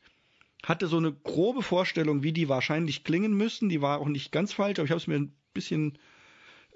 hatte 0.62 0.86
so 0.86 0.98
eine 0.98 1.12
grobe 1.12 1.62
Vorstellung, 1.62 2.22
wie 2.22 2.32
die 2.32 2.48
wahrscheinlich 2.48 3.04
klingen 3.04 3.34
müssen, 3.34 3.68
die 3.68 3.80
war 3.80 4.00
auch 4.00 4.08
nicht 4.08 4.30
ganz 4.30 4.52
falsch, 4.52 4.78
aber 4.78 4.84
ich 4.84 4.90
habe 4.90 5.00
es 5.00 5.06
mir 5.06 5.16
ein 5.16 5.34
bisschen 5.54 5.98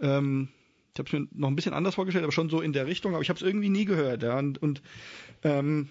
ähm, 0.01 0.49
ich 0.95 0.99
habe 0.99 1.07
es 1.09 1.13
mir 1.13 1.29
noch 1.33 1.49
ein 1.49 1.57
bisschen 1.57 1.75
anders 1.75 1.95
vorgestellt, 1.95 2.25
aber 2.25 2.33
schon 2.33 2.51
so 2.51 2.61
in 2.61 2.73
der 2.73 2.87
Richtung, 2.87 3.15
aber 3.15 3.23
ich 3.23 3.29
habe 3.29 3.39
es 3.39 3.43
irgendwie 3.43 3.69
nie 3.69 3.85
gehört, 3.85 4.23
ja, 4.23 4.39
und, 4.39 4.61
und 4.61 4.83
ähm, 5.45 5.89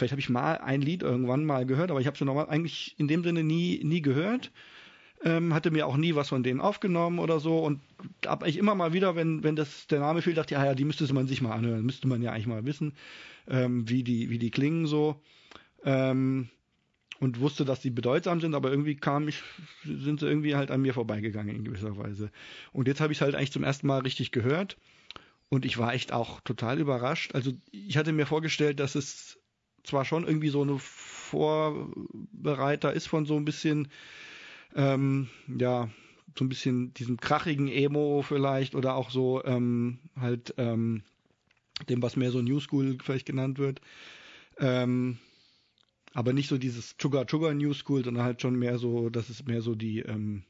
Vielleicht 0.00 0.12
habe 0.12 0.20
ich 0.20 0.30
mal 0.30 0.56
ein 0.56 0.80
Lied 0.80 1.02
irgendwann 1.02 1.44
mal 1.44 1.66
gehört, 1.66 1.90
aber 1.90 2.00
ich 2.00 2.06
habe 2.06 2.14
es 2.14 2.20
normal 2.22 2.48
eigentlich 2.48 2.94
in 2.96 3.06
dem 3.06 3.22
Sinne 3.22 3.44
nie, 3.44 3.82
nie 3.84 4.00
gehört. 4.00 4.50
Ähm, 5.22 5.52
hatte 5.52 5.70
mir 5.70 5.86
auch 5.86 5.98
nie 5.98 6.14
was 6.14 6.30
von 6.30 6.42
denen 6.42 6.62
aufgenommen 6.62 7.18
oder 7.18 7.38
so. 7.38 7.58
Und 7.58 7.82
aber 8.24 8.48
ich 8.48 8.56
immer 8.56 8.74
mal 8.74 8.94
wieder, 8.94 9.14
wenn, 9.14 9.44
wenn 9.44 9.56
das 9.56 9.88
der 9.88 10.00
Name 10.00 10.22
fiel, 10.22 10.32
dachte 10.32 10.54
ich, 10.54 10.58
ah 10.58 10.64
ja, 10.64 10.74
die 10.74 10.86
müsste 10.86 11.12
man 11.12 11.26
sich 11.26 11.42
mal 11.42 11.52
anhören. 11.52 11.84
Müsste 11.84 12.08
man 12.08 12.22
ja 12.22 12.32
eigentlich 12.32 12.46
mal 12.46 12.64
wissen, 12.64 12.94
ähm, 13.46 13.86
wie, 13.90 14.02
die, 14.02 14.30
wie 14.30 14.38
die 14.38 14.50
klingen 14.50 14.86
so. 14.86 15.20
Ähm, 15.84 16.48
und 17.20 17.38
wusste, 17.38 17.64
dass 17.64 17.80
die 17.80 17.90
bedeutsam 17.90 18.40
sind, 18.40 18.54
aber 18.54 18.70
irgendwie 18.70 18.96
kam 18.96 19.28
ich, 19.28 19.42
sind 19.84 20.20
sie 20.20 20.26
irgendwie 20.26 20.56
halt 20.56 20.70
an 20.70 20.80
mir 20.80 20.94
vorbeigegangen 20.94 21.54
in 21.54 21.64
gewisser 21.64 21.98
Weise. 21.98 22.30
Und 22.72 22.88
jetzt 22.88 23.02
habe 23.02 23.12
ich 23.12 23.18
es 23.18 23.22
halt 23.22 23.34
eigentlich 23.34 23.52
zum 23.52 23.62
ersten 23.62 23.86
Mal 23.86 24.00
richtig 24.00 24.32
gehört. 24.32 24.78
Und 25.50 25.66
ich 25.66 25.78
war 25.78 25.92
echt 25.92 26.12
auch 26.12 26.40
total 26.40 26.80
überrascht. 26.80 27.34
Also 27.34 27.52
ich 27.72 27.98
hatte 27.98 28.12
mir 28.12 28.24
vorgestellt, 28.24 28.80
dass 28.80 28.94
es 28.94 29.38
zwar 29.84 30.04
schon 30.04 30.26
irgendwie 30.26 30.48
so 30.48 30.62
eine 30.62 30.78
Vorbereiter 30.78 32.92
ist 32.92 33.06
von 33.06 33.26
so 33.26 33.36
ein 33.36 33.44
bisschen, 33.44 33.88
ähm, 34.74 35.28
ja, 35.46 35.90
so 36.38 36.44
ein 36.44 36.48
bisschen 36.48 36.94
diesem 36.94 37.18
krachigen 37.18 37.68
Emo 37.68 38.22
vielleicht 38.22 38.74
oder 38.74 38.94
auch 38.94 39.10
so 39.10 39.44
ähm, 39.44 39.98
halt 40.18 40.54
ähm, 40.56 41.02
dem, 41.88 42.02
was 42.02 42.16
mehr 42.16 42.30
so 42.30 42.40
New 42.40 42.60
School 42.60 42.96
vielleicht 43.02 43.26
genannt 43.26 43.58
wird. 43.58 43.80
Ähm, 44.58 45.18
aber 46.12 46.32
nicht 46.32 46.48
so 46.48 46.58
dieses 46.58 46.94
Sugar 47.00 47.26
Sugar 47.28 47.54
New 47.54 47.72
School, 47.74 48.04
sondern 48.04 48.24
halt 48.24 48.42
schon 48.42 48.58
mehr 48.58 48.78
so, 48.78 49.10
das 49.10 49.30
ist 49.30 49.46
mehr 49.46 49.62
so 49.62 49.74
die, 49.74 50.00
ähm, 50.00 50.42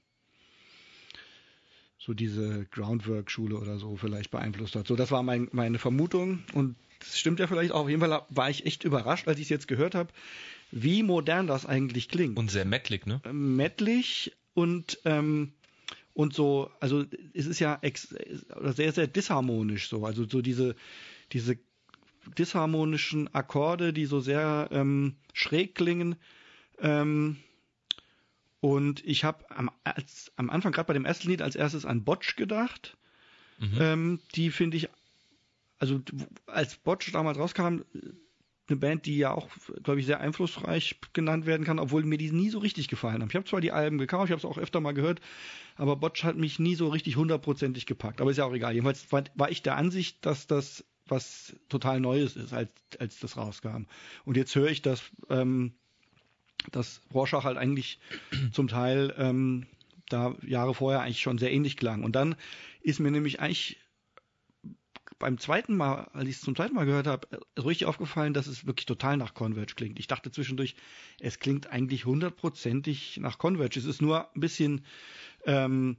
so 1.99 2.15
diese 2.15 2.67
Groundwork-Schule 2.71 3.59
oder 3.59 3.79
so 3.79 3.97
vielleicht 3.97 4.31
beeinflusst 4.31 4.75
hat. 4.75 4.87
So, 4.87 4.97
das 4.97 5.11
war 5.11 5.23
mein, 5.23 5.49
meine 5.53 5.79
Vermutung 5.79 6.43
und 6.55 6.77
das 7.01 7.19
stimmt 7.19 7.41
ja 7.41 7.47
vielleicht 7.47 7.73
auch. 7.73 7.83
Auf 7.83 7.89
jeden 7.89 8.01
Fall 8.01 8.23
war 8.29 8.51
ich 8.51 8.67
echt 8.67 8.85
überrascht, 8.85 9.29
als 9.29 9.39
ich 9.39 9.45
es 9.45 9.51
jetzt 9.51 9.69
gehört 9.69 9.95
habe, 9.95 10.13
wie 10.71 11.03
modern 11.03 11.47
das 11.47 11.67
eigentlich 11.67 12.09
klingt. 12.09 12.39
Und 12.39 12.51
sehr 12.51 12.65
metlig, 12.65 13.07
ne? 13.07 13.21
Mettlich 13.33 14.33
und 14.55 14.99
ähm, 15.05 15.53
und 16.13 16.35
so, 16.35 16.71
also 16.81 17.05
es 17.35 17.47
ist 17.47 17.61
ja 17.61 17.79
ex, 17.81 18.15
oder 18.57 18.73
sehr, 18.73 18.93
sehr 18.93 19.07
disharmonisch 19.07 19.89
so. 19.89 20.05
Also 20.05 20.29
so 20.29 20.43
diese, 20.43 20.75
diese 21.33 21.57
disharmonischen 22.37 23.33
Akkorde, 23.35 23.93
die 23.93 24.07
so 24.07 24.21
sehr 24.21 24.69
ähm, 24.73 25.17
schräg 25.33 25.75
klingen. 25.75 26.17
Ähm, 26.79 27.37
und 28.61 29.05
ich 29.05 29.25
habe 29.25 29.51
am, 29.51 29.71
als, 29.85 30.33
am 30.37 30.51
Anfang, 30.51 30.73
gerade 30.73 30.89
bei 30.89 30.95
dem 30.95 31.05
ersten 31.07 31.29
Lied, 31.29 31.43
als 31.43 31.57
erstes 31.57 31.87
an 31.87 32.05
Botch 32.05 32.37
gedacht. 32.37 32.97
Mhm. 33.59 33.79
Ähm, 33.81 34.21
die 34.35 34.51
finde 34.51 34.77
ich, 34.77 34.89
also 35.79 36.01
als 36.47 36.77
Botch 36.77 37.11
damals 37.13 37.39
rauskam, 37.39 37.81
eine 38.71 38.77
Band, 38.77 39.07
die 39.07 39.17
ja 39.17 39.33
auch, 39.33 39.49
glaube 39.83 40.01
ich, 40.01 40.07
sehr 40.07 40.21
einflussreich 40.21 41.01
genannt 41.13 41.47
werden 41.47 41.67
kann, 41.67 41.79
obwohl 41.79 42.05
mir 42.05 42.19
die 42.19 42.31
nie 42.31 42.51
so 42.51 42.59
richtig 42.59 42.89
gefallen 42.89 43.21
haben. 43.21 43.29
Ich 43.29 43.35
habe 43.35 43.45
zwar 43.45 43.61
die 43.61 43.73
Alben 43.73 43.99
gekauft, 43.99 44.27
ich 44.27 44.31
habe 44.31 44.39
es 44.39 44.45
auch 44.45 44.59
öfter 44.59 44.81
mal 44.81 44.93
gehört, 44.93 45.21
aber 45.77 45.97
Botch 45.97 46.25
hat 46.25 46.37
mich 46.37 46.59
nie 46.59 46.75
so 46.75 46.89
richtig 46.89 47.17
hundertprozentig 47.17 47.87
gepackt. 47.87 48.21
Aber 48.21 48.31
ist 48.31 48.37
ja 48.37 48.45
auch 48.45 48.55
egal. 48.55 48.75
Jedenfalls 48.75 49.11
war, 49.11 49.25
war 49.35 49.51
ich 49.51 49.63
der 49.63 49.77
Ansicht, 49.77 50.25
dass 50.25 50.47
das 50.47 50.85
was 51.11 51.57
total 51.69 52.01
Neues 52.01 52.37
ist, 52.37 52.53
als, 52.53 52.73
als 52.99 53.19
das 53.21 53.37
rauskam. 53.37 53.85
Und 54.25 54.37
jetzt 54.37 54.55
höre 54.55 54.69
ich, 54.69 54.83
dass, 54.83 55.03
ähm, 55.29 55.73
dass 56.73 57.01
Rorschach 57.13 57.45
halt 57.45 57.57
eigentlich 57.57 57.99
zum 58.53 58.69
Teil 58.69 59.15
ähm, 59.19 59.67
da 60.09 60.35
Jahre 60.43 60.75
vorher 60.75 61.01
eigentlich 61.01 61.21
schon 61.21 61.39
sehr 61.39 61.53
ähnlich 61.53 61.77
klang. 61.77 62.03
Und 62.05 62.17
dann 62.17 62.37
ist 62.83 63.01
mir 63.01 63.11
nämlich 63.11 63.41
eigentlich 63.41 63.79
beim 65.21 65.39
zweiten 65.39 65.77
Mal, 65.77 66.09
als 66.15 66.29
ich 66.29 66.37
es 66.37 66.41
zum 66.41 66.57
zweiten 66.57 66.75
Mal 66.75 66.87
gehört 66.87 67.07
habe, 67.07 67.29
so 67.55 67.65
richtig 67.65 67.87
aufgefallen, 67.87 68.33
dass 68.33 68.47
es 68.47 68.67
wirklich 68.67 68.87
total 68.87 69.19
nach 69.19 69.35
Converge 69.35 69.75
klingt. 69.77 69.99
Ich 69.99 70.07
dachte 70.07 70.33
zwischendurch, 70.33 70.75
es 71.21 71.39
klingt 71.39 71.71
eigentlich 71.71 72.07
hundertprozentig 72.07 73.19
nach 73.19 73.39
Converge. 73.39 73.79
Es 73.79 73.85
ist 73.85 74.01
nur 74.01 74.35
ein 74.35 74.41
bisschen, 74.41 74.85
ähm, 75.45 75.99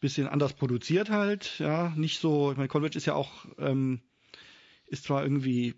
bisschen 0.00 0.26
anders 0.26 0.54
produziert 0.54 1.08
halt, 1.08 1.58
ja, 1.60 1.92
nicht 1.96 2.18
so, 2.20 2.50
ich 2.50 2.56
meine, 2.56 2.68
Converge 2.68 2.98
ist 2.98 3.06
ja 3.06 3.14
auch, 3.14 3.46
ähm, 3.58 4.00
ist 4.88 5.04
zwar 5.04 5.22
irgendwie, 5.22 5.74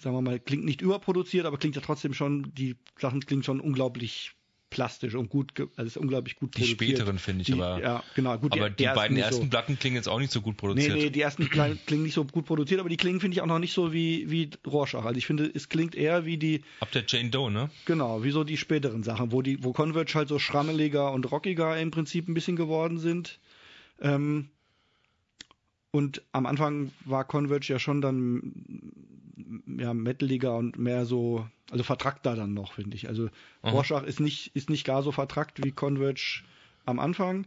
sagen 0.00 0.16
wir 0.16 0.22
mal, 0.22 0.40
klingt 0.40 0.64
nicht 0.64 0.80
überproduziert, 0.82 1.46
aber 1.46 1.58
klingt 1.58 1.76
ja 1.76 1.82
trotzdem 1.82 2.14
schon, 2.14 2.52
die 2.54 2.76
Sachen 2.98 3.20
klingen 3.20 3.42
schon 3.42 3.60
unglaublich 3.60 4.32
plastisch 4.70 5.14
und 5.14 5.28
gut, 5.28 5.52
also 5.76 5.86
ist 5.86 5.98
unglaublich 5.98 6.34
gut 6.36 6.56
Die 6.56 6.60
produziert. 6.60 6.80
späteren 6.96 7.18
finde 7.18 7.42
ich 7.42 7.46
die, 7.48 7.52
aber. 7.52 7.78
Ja, 7.82 8.02
genau, 8.14 8.38
gut. 8.38 8.52
aber 8.54 8.70
die, 8.70 8.84
beiden 8.84 9.16
nicht 9.18 9.26
ersten 9.26 9.42
so. 9.44 9.48
Platten 9.50 9.78
klingen 9.78 9.96
jetzt 9.96 10.08
auch 10.08 10.18
nicht 10.18 10.32
so 10.32 10.40
gut 10.40 10.54
Nee, 10.54 10.58
produziert. 10.60 10.96
nee, 10.96 11.10
die 11.10 11.20
ersten 11.20 11.50
klingen, 11.50 11.78
klingen 11.84 12.04
nicht 12.04 12.14
so 12.14 12.24
gut 12.24 12.46
produziert, 12.46 12.80
aber 12.80 12.88
die 12.88 12.96
klingen, 12.96 13.20
finde 13.20 13.34
ich, 13.34 13.42
auch 13.42 13.46
noch 13.46 13.58
nicht 13.58 13.74
so 13.74 13.92
wie, 13.92 14.30
wie 14.30 14.48
Rorschach. 14.66 15.04
Also 15.04 15.18
ich 15.18 15.26
finde, 15.26 15.44
es 15.54 15.68
klingt 15.68 15.94
eher 15.94 16.24
wie 16.24 16.38
die, 16.38 16.62
Ab 16.80 16.90
der 16.92 17.04
Jane 17.06 17.28
Doe, 17.28 17.50
ne? 17.50 17.68
genau, 17.84 18.24
wie 18.24 18.30
so 18.30 18.44
die 18.44 18.56
späteren 18.56 19.02
Sachen, 19.02 19.30
wo 19.30 19.42
die, 19.42 19.62
wo 19.62 19.74
Converge 19.74 20.14
halt 20.14 20.28
so 20.28 20.38
schrammeliger 20.38 21.12
und 21.12 21.30
rockiger 21.30 21.78
im 21.78 21.90
Prinzip 21.90 22.26
ein 22.28 22.32
bisschen 22.34 22.56
geworden 22.56 22.98
sind. 22.98 23.40
Ähm, 24.00 24.48
und 25.92 26.22
am 26.32 26.46
Anfang 26.46 26.90
war 27.04 27.24
Converge 27.24 27.72
ja 27.72 27.78
schon 27.78 28.00
dann 28.00 28.52
ja, 29.78 29.92
metaliger 29.92 30.56
und 30.56 30.78
mehr 30.78 31.04
so, 31.04 31.46
also 31.70 31.84
vertrackter 31.84 32.34
dann 32.34 32.54
noch, 32.54 32.72
finde 32.72 32.96
ich. 32.96 33.08
Also 33.08 33.28
Aha. 33.60 33.72
Rorschach 33.72 34.02
ist 34.02 34.18
nicht, 34.18 34.56
ist 34.56 34.70
nicht 34.70 34.84
gar 34.84 35.02
so 35.02 35.12
vertrackt 35.12 35.62
wie 35.62 35.70
Converge 35.70 36.42
am 36.86 36.98
Anfang, 36.98 37.46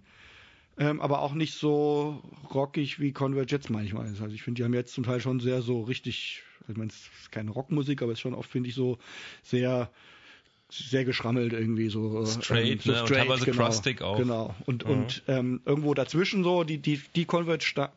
ähm, 0.78 1.02
aber 1.02 1.22
auch 1.22 1.34
nicht 1.34 1.56
so 1.56 2.22
rockig 2.54 3.00
wie 3.00 3.14
Converge 3.14 3.56
jetzt 3.56 3.72
manchmal 3.72 4.06
ist. 4.06 4.22
Also 4.22 4.36
ich 4.36 4.44
finde, 4.44 4.60
die 4.60 4.64
haben 4.64 4.74
jetzt 4.74 4.94
zum 4.94 5.04
Teil 5.04 5.20
schon 5.20 5.40
sehr 5.40 5.64
so 5.64 5.82
richtig, 5.82 6.44
also 6.62 6.74
ich 6.74 6.78
meine, 6.78 6.92
es 6.92 7.10
ist 7.20 7.32
keine 7.32 7.50
Rockmusik, 7.50 8.04
aber 8.04 8.12
es 8.12 8.20
ist 8.20 8.22
schon 8.22 8.36
oft, 8.36 8.50
finde 8.50 8.70
ich, 8.70 8.76
so 8.76 9.00
sehr 9.42 9.90
sehr 10.70 11.06
geschrammelt 11.06 11.54
irgendwie 11.54 11.90
so 11.90 12.20
ähm, 12.20 12.42
Straight, 12.42 12.82
so 12.82 12.92
ne, 12.92 13.02
und 13.04 13.08
teilweise 13.10 13.46
genau, 13.46 13.66
crustig 13.66 14.02
auch. 14.02 14.18
genau 14.18 14.56
und 14.66 14.84
Mhm. 14.86 14.92
und 14.92 15.24
ähm, 15.28 15.62
irgendwo 15.66 15.94
dazwischen 15.94 16.44
so 16.44 16.64
die 16.64 16.80
die 16.80 17.02
die 17.16 17.26
Converge 17.26 17.66
Sta- 17.66 17.94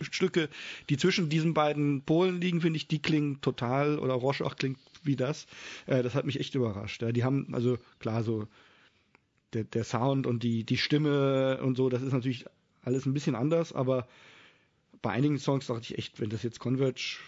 Stücke, 0.00 0.48
die 0.88 0.96
zwischen 0.96 1.28
diesen 1.28 1.54
beiden 1.54 2.02
Polen 2.02 2.40
liegen, 2.40 2.60
finde 2.60 2.76
ich, 2.78 2.88
die 2.88 2.98
klingen 3.00 3.40
total, 3.40 3.98
oder 3.98 4.14
Rorschach 4.14 4.56
klingt 4.56 4.78
wie 5.02 5.16
das. 5.16 5.46
Äh, 5.86 6.02
das 6.02 6.14
hat 6.14 6.24
mich 6.26 6.40
echt 6.40 6.54
überrascht. 6.54 7.02
Ja. 7.02 7.12
Die 7.12 7.24
haben, 7.24 7.48
also 7.54 7.78
klar, 7.98 8.22
so 8.22 8.48
der, 9.52 9.64
der 9.64 9.84
Sound 9.84 10.26
und 10.26 10.42
die, 10.42 10.64
die 10.64 10.76
Stimme 10.78 11.60
und 11.62 11.76
so, 11.76 11.88
das 11.88 12.02
ist 12.02 12.12
natürlich 12.12 12.46
alles 12.82 13.06
ein 13.06 13.14
bisschen 13.14 13.34
anders, 13.34 13.72
aber 13.72 14.08
bei 15.02 15.10
einigen 15.10 15.38
Songs 15.38 15.66
dachte 15.66 15.82
ich 15.82 15.98
echt, 15.98 16.20
wenn 16.20 16.30
das 16.30 16.42
jetzt 16.42 16.58
Converge 16.58 17.18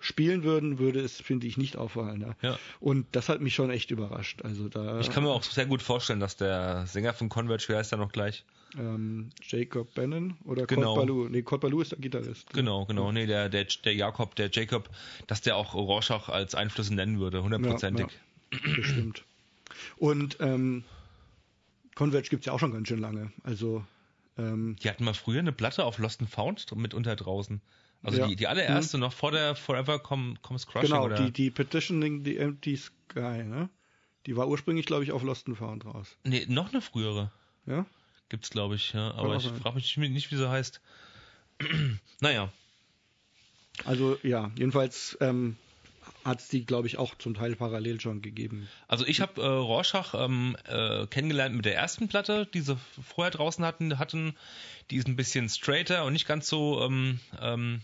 spielen 0.00 0.44
würden, 0.44 0.78
würde 0.78 1.00
es, 1.00 1.20
finde 1.20 1.46
ich, 1.46 1.56
nicht 1.56 1.76
auffallen. 1.76 2.20
Ja. 2.20 2.50
Ja. 2.50 2.58
Und 2.80 3.06
das 3.12 3.28
hat 3.28 3.40
mich 3.40 3.54
schon 3.54 3.70
echt 3.70 3.90
überrascht. 3.90 4.42
Also 4.42 4.68
da 4.68 5.00
Ich 5.00 5.10
kann 5.10 5.24
mir 5.24 5.30
auch 5.30 5.42
sehr 5.42 5.66
gut 5.66 5.82
vorstellen, 5.82 6.20
dass 6.20 6.36
der 6.36 6.86
Sänger 6.86 7.14
von 7.14 7.28
Converge, 7.28 7.66
wie 7.68 7.74
heißt 7.74 7.92
er 7.92 7.98
noch 7.98 8.12
gleich? 8.12 8.44
ähm, 8.76 9.30
Jacob 9.42 9.94
Bannon 9.94 10.36
oder 10.44 10.66
Genau. 10.66 10.94
Colt 10.94 11.06
Ballou. 11.06 11.28
Nee, 11.28 11.42
Colt 11.42 11.60
Ballou 11.60 11.80
ist 11.80 11.92
der 11.92 11.98
Gitarrist. 11.98 12.52
Genau, 12.52 12.84
genau. 12.84 13.12
Nee, 13.12 13.26
der, 13.26 13.48
der, 13.48 13.64
der 13.64 13.94
Jakob, 13.94 14.34
der 14.36 14.50
Jacob, 14.50 14.90
dass 15.26 15.40
der 15.40 15.56
auch 15.56 15.74
Rorschach 15.74 16.28
als 16.28 16.54
Einflüsse 16.54 16.94
nennen 16.94 17.18
würde, 17.18 17.42
hundertprozentig. 17.42 18.06
Ja, 18.52 18.58
Bestimmt. 18.76 19.24
Und 19.96 20.36
ähm, 20.40 20.84
Converge 21.94 22.28
gibt's 22.28 22.46
ja 22.46 22.52
auch 22.52 22.58
schon 22.58 22.72
ganz 22.72 22.88
schön 22.88 22.98
lange. 22.98 23.32
Also 23.42 23.84
ähm, 24.36 24.76
Die 24.82 24.88
hatten 24.88 25.04
mal 25.04 25.14
früher 25.14 25.40
eine 25.40 25.52
Platte 25.52 25.84
auf 25.84 25.98
Lost 25.98 26.20
and 26.20 26.30
Found 26.30 26.74
mitunter 26.76 27.16
draußen. 27.16 27.60
Also 28.02 28.18
Ja. 28.18 28.26
die, 28.26 28.36
die 28.36 28.46
allererste 28.46 28.98
noch 28.98 29.12
vor 29.12 29.32
der 29.32 29.54
Forever 29.54 29.98
Com 29.98 30.38
Comes 30.42 30.66
Crushing 30.66 30.90
genau, 30.90 31.04
oder 31.06 31.24
die, 31.26 31.32
die 31.32 31.50
Petitioning 31.50 32.24
the 32.24 32.36
Empty 32.36 32.76
Sky, 32.76 33.44
ne? 33.44 33.68
Die 34.26 34.36
war 34.36 34.48
ursprünglich, 34.48 34.86
glaube 34.86 35.04
ich, 35.04 35.12
auf 35.12 35.22
Lost 35.22 35.48
and 35.48 35.56
Found 35.58 35.84
raus. 35.86 36.16
Nee, 36.24 36.44
noch 36.48 36.70
eine 36.70 36.80
frühere 36.80 37.32
Ja? 37.66 37.86
gibt's 38.28 38.50
glaube 38.50 38.74
ich, 38.74 38.92
ja, 38.92 39.14
aber 39.14 39.36
ich 39.36 39.48
frage 39.48 39.76
mich 39.76 39.96
nicht, 39.96 40.30
wie 40.30 40.36
sie 40.36 40.48
heißt. 40.48 40.80
naja, 42.20 42.52
Also 43.84 44.18
ja, 44.22 44.50
jedenfalls 44.56 45.16
ähm, 45.20 45.56
hat's 46.28 46.48
die, 46.48 46.64
glaube 46.64 46.86
ich, 46.86 46.98
auch 46.98 47.16
zum 47.16 47.34
Teil 47.34 47.56
parallel 47.56 48.00
schon 48.00 48.22
gegeben. 48.22 48.68
also 48.86 49.06
ich 49.06 49.20
habe 49.20 49.40
äh, 49.40 49.46
Rorschach 49.46 50.14
ähm, 50.14 50.56
äh, 50.66 51.06
kennengelernt 51.06 51.56
mit 51.56 51.64
der 51.64 51.74
ersten 51.74 52.08
Platte, 52.08 52.46
die 52.46 52.60
sie 52.60 52.78
vorher 53.02 53.30
draußen 53.30 53.64
hatten, 53.64 53.98
hatten. 53.98 54.34
Die 54.90 54.96
ist 54.96 55.08
ein 55.08 55.16
bisschen 55.16 55.48
straighter 55.48 56.04
und 56.04 56.12
nicht 56.12 56.26
ganz 56.26 56.48
so 56.48 56.82
ähm, 56.82 57.20
ähm, 57.40 57.80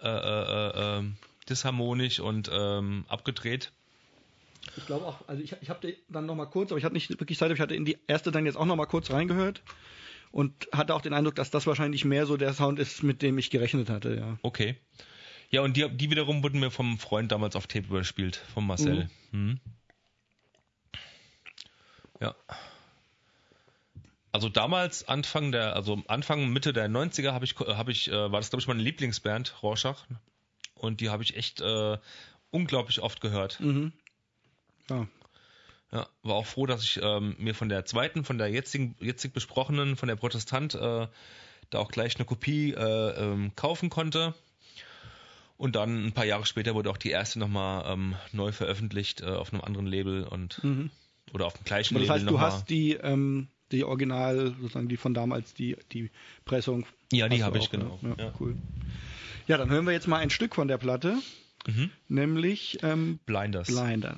äh, 0.00 0.08
äh, 0.08 0.98
äh, 0.98 1.02
disharmonisch 1.48 2.20
und 2.20 2.50
ähm, 2.52 3.04
abgedreht. 3.08 3.72
Ich 4.76 4.86
glaube 4.86 5.06
auch, 5.06 5.28
also 5.28 5.42
ich, 5.42 5.56
ich 5.60 5.70
habe 5.70 5.94
dann 6.08 6.26
noch 6.26 6.34
mal 6.34 6.46
kurz, 6.46 6.70
aber 6.70 6.78
ich 6.78 6.84
hatte 6.84 6.94
nicht 6.94 7.10
wirklich 7.10 7.38
Zeit, 7.38 7.46
aber 7.46 7.54
ich 7.54 7.60
hatte 7.60 7.74
in 7.74 7.84
die 7.84 7.98
erste 8.06 8.30
dann 8.30 8.46
jetzt 8.46 8.56
auch 8.56 8.64
noch 8.64 8.76
mal 8.76 8.86
kurz 8.86 9.10
reingehört 9.10 9.62
und 10.30 10.68
hatte 10.72 10.94
auch 10.94 11.02
den 11.02 11.12
Eindruck, 11.12 11.34
dass 11.34 11.50
das 11.50 11.66
wahrscheinlich 11.66 12.04
mehr 12.04 12.26
so 12.26 12.36
der 12.36 12.54
Sound 12.54 12.78
ist, 12.78 13.02
mit 13.02 13.22
dem 13.22 13.38
ich 13.38 13.50
gerechnet 13.50 13.90
hatte, 13.90 14.14
ja. 14.16 14.38
Okay. 14.42 14.76
Ja, 15.52 15.60
und 15.60 15.76
die, 15.76 15.88
die 15.88 16.10
wiederum 16.10 16.42
wurden 16.42 16.60
mir 16.60 16.70
vom 16.70 16.98
Freund 16.98 17.30
damals 17.30 17.56
auf 17.56 17.66
Tape 17.66 17.86
überspielt, 17.86 18.36
von 18.36 18.66
Marcel. 18.66 19.10
Mhm. 19.32 19.60
Ja. 22.20 22.34
Also 24.32 24.48
damals, 24.48 25.06
Anfang 25.06 25.52
der, 25.52 25.76
also 25.76 26.02
Anfang, 26.08 26.48
Mitte 26.48 26.72
der 26.72 26.88
90er 26.88 27.32
habe 27.32 27.44
ich, 27.44 27.54
habe 27.58 27.92
ich, 27.92 28.08
äh, 28.08 28.32
war 28.32 28.40
das, 28.40 28.48
glaube 28.48 28.62
ich, 28.62 28.66
meine 28.66 28.82
Lieblingsband, 28.82 29.62
Rorschach. 29.62 30.06
Und 30.74 31.02
die 31.02 31.10
habe 31.10 31.22
ich 31.22 31.36
echt 31.36 31.60
äh, 31.60 31.98
unglaublich 32.50 33.00
oft 33.02 33.20
gehört. 33.20 33.60
Mhm. 33.60 33.92
Ja. 34.88 35.06
Ja, 35.92 36.08
war 36.22 36.36
auch 36.36 36.46
froh, 36.46 36.64
dass 36.64 36.82
ich 36.82 36.98
ähm, 37.02 37.36
mir 37.38 37.54
von 37.54 37.68
der 37.68 37.84
zweiten, 37.84 38.24
von 38.24 38.38
der 38.38 38.48
jetzigen, 38.48 38.96
jetzig 39.00 39.34
besprochenen, 39.34 39.96
von 39.96 40.08
der 40.08 40.16
Protestant, 40.16 40.74
äh, 40.74 41.06
da 41.68 41.78
auch 41.78 41.90
gleich 41.90 42.16
eine 42.16 42.24
Kopie 42.24 42.72
äh, 42.72 43.10
ähm, 43.22 43.54
kaufen 43.54 43.90
konnte. 43.90 44.34
Und 45.56 45.76
dann 45.76 46.06
ein 46.06 46.12
paar 46.12 46.24
Jahre 46.24 46.44
später 46.46 46.74
wurde 46.74 46.90
auch 46.90 46.96
die 46.96 47.10
erste 47.10 47.38
nochmal 47.38 47.84
ähm, 47.92 48.14
neu 48.32 48.52
veröffentlicht 48.52 49.20
äh, 49.20 49.26
auf 49.26 49.52
einem 49.52 49.62
anderen 49.62 49.86
Label 49.86 50.24
und 50.24 50.62
Mhm. 50.64 50.90
oder 51.32 51.46
auf 51.46 51.54
dem 51.54 51.64
gleichen 51.64 51.94
Aber 51.94 52.00
das 52.00 52.08
Label 52.08 52.20
heißt, 52.20 52.30
du 52.30 52.34
nochmal. 52.34 52.50
hast 52.50 52.70
die, 52.70 52.92
ähm, 52.94 53.48
die 53.70 53.84
Original, 53.84 54.54
sozusagen 54.60 54.88
die 54.88 54.96
von 54.96 55.14
damals, 55.14 55.54
die, 55.54 55.76
die 55.92 56.10
Pressung. 56.44 56.84
Ja, 57.12 57.28
die 57.28 57.38
du 57.38 57.44
habe 57.44 57.58
ich, 57.58 57.64
auch, 57.68 57.72
ne? 57.72 57.78
genau. 57.78 57.98
Ja, 58.18 58.24
Ja. 58.24 58.32
cool. 58.40 58.56
Ja, 59.46 59.56
dann 59.58 59.70
hören 59.70 59.86
wir 59.86 59.92
jetzt 59.92 60.08
mal 60.08 60.18
ein 60.18 60.30
Stück 60.30 60.54
von 60.54 60.68
der 60.68 60.78
Platte, 60.78 61.18
Mhm. 61.66 61.90
nämlich 62.08 62.78
ähm, 62.82 63.18
Blinders. 63.26 63.68
Blinders. 63.68 64.16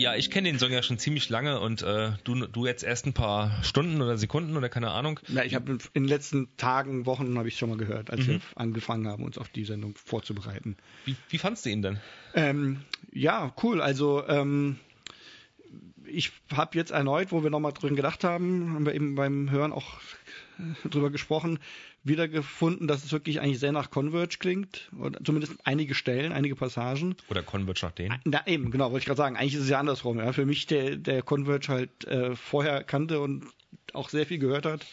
Ja, 0.00 0.14
ich 0.14 0.30
kenne 0.30 0.48
den 0.48 0.58
Song 0.58 0.70
ja 0.72 0.82
schon 0.82 0.98
ziemlich 0.98 1.28
lange 1.28 1.60
und 1.60 1.82
äh, 1.82 2.12
du, 2.24 2.34
du 2.46 2.64
jetzt 2.64 2.82
erst 2.82 3.04
ein 3.04 3.12
paar 3.12 3.62
Stunden 3.62 4.00
oder 4.00 4.16
Sekunden 4.16 4.56
oder 4.56 4.70
keine 4.70 4.92
Ahnung. 4.92 5.20
Ja, 5.28 5.44
ich 5.44 5.54
habe 5.54 5.72
in 5.72 6.04
den 6.04 6.08
letzten 6.08 6.48
Tagen, 6.56 7.04
Wochen 7.04 7.36
habe 7.36 7.48
ich 7.48 7.58
schon 7.58 7.68
mal 7.68 7.76
gehört, 7.76 8.10
als 8.10 8.26
Mhm. 8.26 8.32
wir 8.32 8.40
angefangen 8.54 9.06
haben, 9.06 9.22
uns 9.24 9.36
auf 9.36 9.50
die 9.50 9.66
Sendung 9.66 9.94
vorzubereiten. 10.02 10.78
Wie, 11.04 11.16
wie 11.28 11.36
fandst 11.36 11.66
du 11.66 11.68
ihn 11.70 11.82
denn? 11.82 12.00
Ähm, 12.32 12.80
ja, 13.12 13.54
cool. 13.62 13.82
Also 13.82 14.26
ähm, 14.26 14.78
ich 16.06 16.32
habe 16.50 16.78
jetzt 16.78 16.92
erneut, 16.92 17.30
wo 17.30 17.42
wir 17.42 17.50
nochmal 17.50 17.74
drin 17.74 17.94
gedacht 17.94 18.24
haben, 18.24 18.72
haben 18.72 18.86
wir 18.86 18.94
eben 18.94 19.16
beim 19.16 19.50
Hören 19.50 19.70
auch 19.72 20.00
drüber 20.90 21.10
gesprochen, 21.10 21.58
wiedergefunden, 22.04 22.88
dass 22.88 23.04
es 23.04 23.12
wirklich 23.12 23.40
eigentlich 23.40 23.58
sehr 23.58 23.72
nach 23.72 23.90
Converge 23.90 24.36
klingt. 24.38 24.90
Oder 24.98 25.22
zumindest 25.24 25.54
einige 25.64 25.94
Stellen, 25.94 26.32
einige 26.32 26.56
Passagen. 26.56 27.16
Oder 27.28 27.42
Converge 27.42 27.80
nach 27.82 27.92
denen? 27.92 28.18
Na 28.24 28.46
eben, 28.46 28.70
genau, 28.70 28.90
wollte 28.90 29.02
ich 29.02 29.06
gerade 29.06 29.18
sagen. 29.18 29.36
Eigentlich 29.36 29.54
ist 29.54 29.62
es 29.62 29.68
ja 29.68 29.78
andersrum. 29.78 30.18
Ja. 30.18 30.32
Für 30.32 30.46
mich, 30.46 30.66
der, 30.66 30.96
der 30.96 31.22
Converge 31.22 31.68
halt 31.68 32.04
äh, 32.06 32.34
vorher 32.36 32.84
kannte 32.84 33.20
und 33.20 33.46
auch 33.92 34.08
sehr 34.08 34.26
viel 34.26 34.38
gehört 34.38 34.66
hat, 34.66 34.86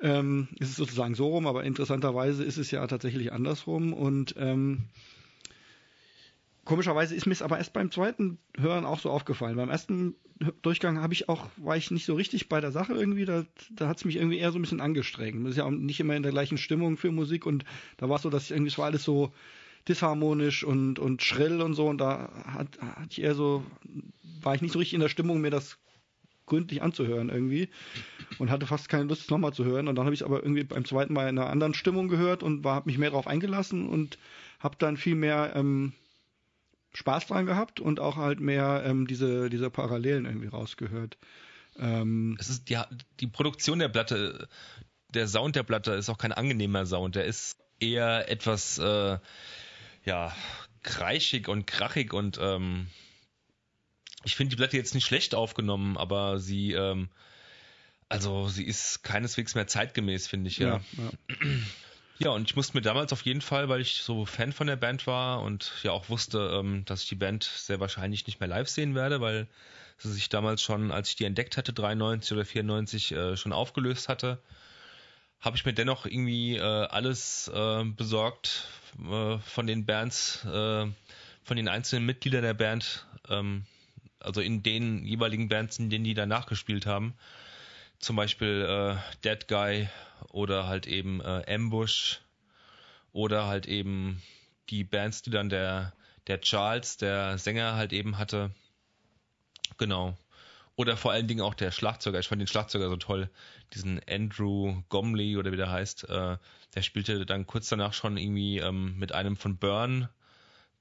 ähm, 0.00 0.48
ist 0.58 0.70
es 0.70 0.76
sozusagen 0.76 1.14
so 1.14 1.28
rum, 1.28 1.46
aber 1.46 1.64
interessanterweise 1.64 2.44
ist 2.44 2.58
es 2.58 2.70
ja 2.70 2.86
tatsächlich 2.86 3.32
andersrum. 3.32 3.92
Und 3.92 4.34
ähm, 4.38 4.84
komischerweise 6.64 7.14
ist 7.14 7.26
mir 7.26 7.32
es 7.32 7.42
aber 7.42 7.58
erst 7.58 7.72
beim 7.72 7.90
zweiten 7.90 8.38
Hören 8.56 8.84
auch 8.84 8.98
so 8.98 9.10
aufgefallen. 9.10 9.56
Beim 9.56 9.70
ersten 9.70 10.14
Durchgang 10.62 11.00
habe 11.00 11.14
ich 11.14 11.28
auch, 11.28 11.48
war 11.56 11.76
ich 11.76 11.90
nicht 11.90 12.06
so 12.06 12.14
richtig 12.14 12.48
bei 12.48 12.60
der 12.60 12.72
Sache 12.72 12.92
irgendwie, 12.92 13.24
da, 13.24 13.44
da 13.70 13.88
hat 13.88 13.98
es 13.98 14.04
mich 14.04 14.16
irgendwie 14.16 14.38
eher 14.38 14.50
so 14.50 14.58
ein 14.58 14.62
bisschen 14.62 14.80
angestrengt. 14.80 15.40
Man 15.40 15.50
ist 15.50 15.58
ja 15.58 15.64
auch 15.64 15.70
nicht 15.70 16.00
immer 16.00 16.16
in 16.16 16.22
der 16.22 16.32
gleichen 16.32 16.58
Stimmung 16.58 16.96
für 16.96 17.12
Musik 17.12 17.46
und 17.46 17.64
da 17.98 18.08
war 18.08 18.16
es 18.16 18.22
so, 18.22 18.30
dass 18.30 18.44
ich 18.44 18.50
irgendwie, 18.50 18.70
es 18.70 18.78
war 18.78 18.86
alles 18.86 19.04
so 19.04 19.32
disharmonisch 19.86 20.64
und, 20.64 20.98
und 20.98 21.22
schrill 21.22 21.60
und 21.60 21.74
so 21.74 21.86
und 21.86 21.98
da 21.98 22.30
hat, 22.46 22.80
hat 22.80 23.12
ich 23.12 23.22
eher 23.22 23.34
so, 23.34 23.64
war 24.42 24.54
ich 24.54 24.62
nicht 24.62 24.72
so 24.72 24.78
richtig 24.78 24.94
in 24.94 25.00
der 25.00 25.08
Stimmung, 25.08 25.40
mir 25.40 25.50
das 25.50 25.78
gründlich 26.46 26.82
anzuhören 26.82 27.28
irgendwie 27.28 27.68
und 28.38 28.50
hatte 28.50 28.66
fast 28.66 28.88
keine 28.88 29.04
Lust, 29.04 29.22
es 29.22 29.30
nochmal 29.30 29.52
zu 29.52 29.64
hören. 29.64 29.88
Und 29.88 29.96
dann 29.96 30.04
habe 30.04 30.14
ich 30.14 30.20
es 30.20 30.26
aber 30.26 30.42
irgendwie 30.42 30.64
beim 30.64 30.84
zweiten 30.84 31.12
Mal 31.12 31.28
in 31.28 31.38
einer 31.38 31.48
anderen 31.50 31.74
Stimmung 31.74 32.08
gehört 32.08 32.42
und 32.42 32.64
habe 32.66 32.88
mich 32.88 32.98
mehr 32.98 33.10
darauf 33.10 33.26
eingelassen 33.26 33.88
und 33.88 34.18
habe 34.58 34.76
dann 34.78 34.96
viel 34.96 35.14
mehr 35.14 35.52
ähm, 35.54 35.92
Spaß 36.94 37.26
dran 37.26 37.46
gehabt 37.46 37.80
und 37.80 38.00
auch 38.00 38.16
halt 38.16 38.40
mehr 38.40 38.82
ähm, 38.86 39.06
diese, 39.06 39.50
diese 39.50 39.70
Parallelen 39.70 40.24
irgendwie 40.24 40.48
rausgehört. 40.48 41.18
Ähm, 41.76 42.36
Es 42.38 42.48
ist 42.48 42.68
die, 42.68 42.78
die 43.20 43.26
Produktion 43.26 43.80
der 43.80 43.88
Platte, 43.88 44.48
der 45.08 45.28
Sound 45.28 45.56
der 45.56 45.64
Platte 45.64 45.92
ist 45.92 46.08
auch 46.08 46.18
kein 46.18 46.32
angenehmer 46.32 46.86
Sound. 46.86 47.16
Der 47.16 47.24
ist 47.24 47.58
eher 47.80 48.30
etwas, 48.30 48.78
äh, 48.78 49.18
ja, 50.04 50.34
kreischig 50.82 51.48
und 51.48 51.66
krachig 51.66 52.12
und 52.12 52.38
ähm, 52.40 52.88
ich 54.24 54.36
finde 54.36 54.50
die 54.50 54.56
Platte 54.56 54.76
jetzt 54.76 54.94
nicht 54.94 55.04
schlecht 55.04 55.34
aufgenommen, 55.34 55.96
aber 55.96 56.38
sie, 56.38 56.72
ähm, 56.72 57.08
also 58.08 58.48
sie 58.48 58.64
ist 58.64 59.02
keineswegs 59.02 59.54
mehr 59.54 59.66
zeitgemäß, 59.66 60.28
finde 60.28 60.48
ich, 60.48 60.58
ja. 60.58 60.80
ja. 60.96 61.04
Ja, 61.04 61.10
und 62.30 62.48
ich 62.48 62.56
musste 62.56 62.76
mir 62.76 62.82
damals 62.82 63.12
auf 63.12 63.22
jeden 63.22 63.40
Fall, 63.40 63.68
weil 63.68 63.80
ich 63.80 64.02
so 64.02 64.24
Fan 64.24 64.52
von 64.52 64.68
der 64.68 64.76
Band 64.76 65.06
war 65.06 65.42
und 65.42 65.72
ja 65.82 65.90
auch 65.90 66.08
wusste, 66.08 66.58
ähm, 66.60 66.84
dass 66.84 67.02
ich 67.02 67.08
die 67.08 67.16
Band 67.16 67.42
sehr 67.42 67.80
wahrscheinlich 67.80 68.26
nicht 68.26 68.38
mehr 68.38 68.48
live 68.48 68.68
sehen 68.68 68.94
werde, 68.94 69.20
weil 69.20 69.48
sie 69.98 70.12
sich 70.12 70.28
damals 70.28 70.62
schon, 70.62 70.92
als 70.92 71.08
ich 71.08 71.16
die 71.16 71.24
entdeckt 71.24 71.56
hatte, 71.56 71.72
93 71.72 72.32
oder 72.32 72.44
94, 72.44 73.12
äh, 73.12 73.36
schon 73.36 73.52
aufgelöst 73.52 74.08
hatte, 74.08 74.40
habe 75.40 75.56
ich 75.56 75.64
mir 75.64 75.74
dennoch 75.74 76.06
irgendwie 76.06 76.56
äh, 76.56 76.60
alles 76.60 77.48
äh, 77.48 77.84
besorgt 77.84 78.68
äh, 78.98 79.38
von 79.38 79.66
den 79.66 79.84
Bands, 79.84 80.44
äh, 80.44 80.86
von 81.42 81.56
den 81.56 81.68
einzelnen 81.68 82.06
Mitgliedern 82.06 82.42
der 82.42 82.54
Band, 82.54 83.06
ähm, 83.28 83.66
also 84.20 84.40
in 84.40 84.62
den 84.62 85.04
jeweiligen 85.04 85.48
Bands, 85.48 85.78
in 85.78 85.90
denen 85.90 86.04
die 86.04 86.14
danach 86.14 86.46
gespielt 86.46 86.86
haben. 86.86 87.14
Zum 87.98 88.16
Beispiel 88.16 88.66
äh, 88.68 88.96
Dead 89.24 89.48
Guy 89.48 89.88
oder 90.30 90.66
halt 90.66 90.86
eben 90.86 91.20
äh, 91.20 91.44
Ambush 91.54 92.20
oder 93.12 93.46
halt 93.46 93.66
eben 93.66 94.22
die 94.70 94.84
Bands, 94.84 95.22
die 95.22 95.30
dann 95.30 95.48
der, 95.48 95.92
der 96.26 96.40
Charles, 96.40 96.96
der 96.96 97.38
Sänger 97.38 97.76
halt 97.76 97.92
eben 97.92 98.18
hatte. 98.18 98.50
Genau. 99.78 100.16
Oder 100.76 100.96
vor 100.96 101.12
allen 101.12 101.28
Dingen 101.28 101.40
auch 101.40 101.54
der 101.54 101.70
Schlagzeuger. 101.70 102.18
Ich 102.18 102.28
fand 102.28 102.40
den 102.40 102.48
Schlagzeuger 102.48 102.88
so 102.88 102.96
toll. 102.96 103.30
Diesen 103.74 104.00
Andrew 104.08 104.82
Gomley 104.88 105.36
oder 105.36 105.52
wie 105.52 105.56
der 105.56 105.70
heißt. 105.70 106.08
Äh, 106.08 106.36
der 106.74 106.82
spielte 106.82 107.24
dann 107.24 107.46
kurz 107.46 107.68
danach 107.68 107.92
schon 107.92 108.16
irgendwie 108.16 108.58
ähm, 108.58 108.98
mit 108.98 109.12
einem 109.12 109.36
von 109.36 109.56
Burn 109.56 110.08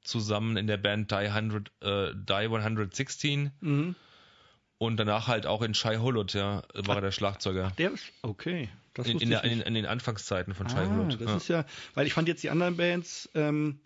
zusammen 0.02 0.58
in 0.58 0.68
der 0.68 0.78
Band 0.78 1.12
Die, 1.12 1.16
100, 1.16 1.72
äh, 1.82 2.14
Die 2.16 2.34
116. 2.34 3.52
Mhm. 3.62 3.96
Und 4.84 4.98
danach 4.98 5.28
halt 5.28 5.46
auch 5.46 5.62
in 5.62 5.74
Shai 5.74 5.98
Hulot, 5.98 6.34
ja, 6.34 6.64
war 6.74 6.96
er 6.98 7.02
der 7.02 7.12
Schlagzeuger. 7.12 7.72
Der 7.78 7.92
ist, 7.92 8.06
okay. 8.22 8.70
Das 8.94 9.08
In, 9.08 9.20
in, 9.20 9.30
der, 9.30 9.44
in, 9.44 9.62
in 9.62 9.74
den 9.74 9.86
Anfangszeiten 9.86 10.54
von 10.54 10.70
Shai 10.70 10.84
ah, 10.86 10.90
Hulot. 10.90 11.20
das 11.20 11.28
ja. 11.30 11.38
ist 11.38 11.48
ja, 11.48 11.66
weil 11.96 12.06
ich 12.06 12.14
fand 12.14 12.28
jetzt 12.28 12.44
die 12.44 12.50
anderen 12.50 12.78
Bands 12.78 13.30
ähm, 13.34 13.80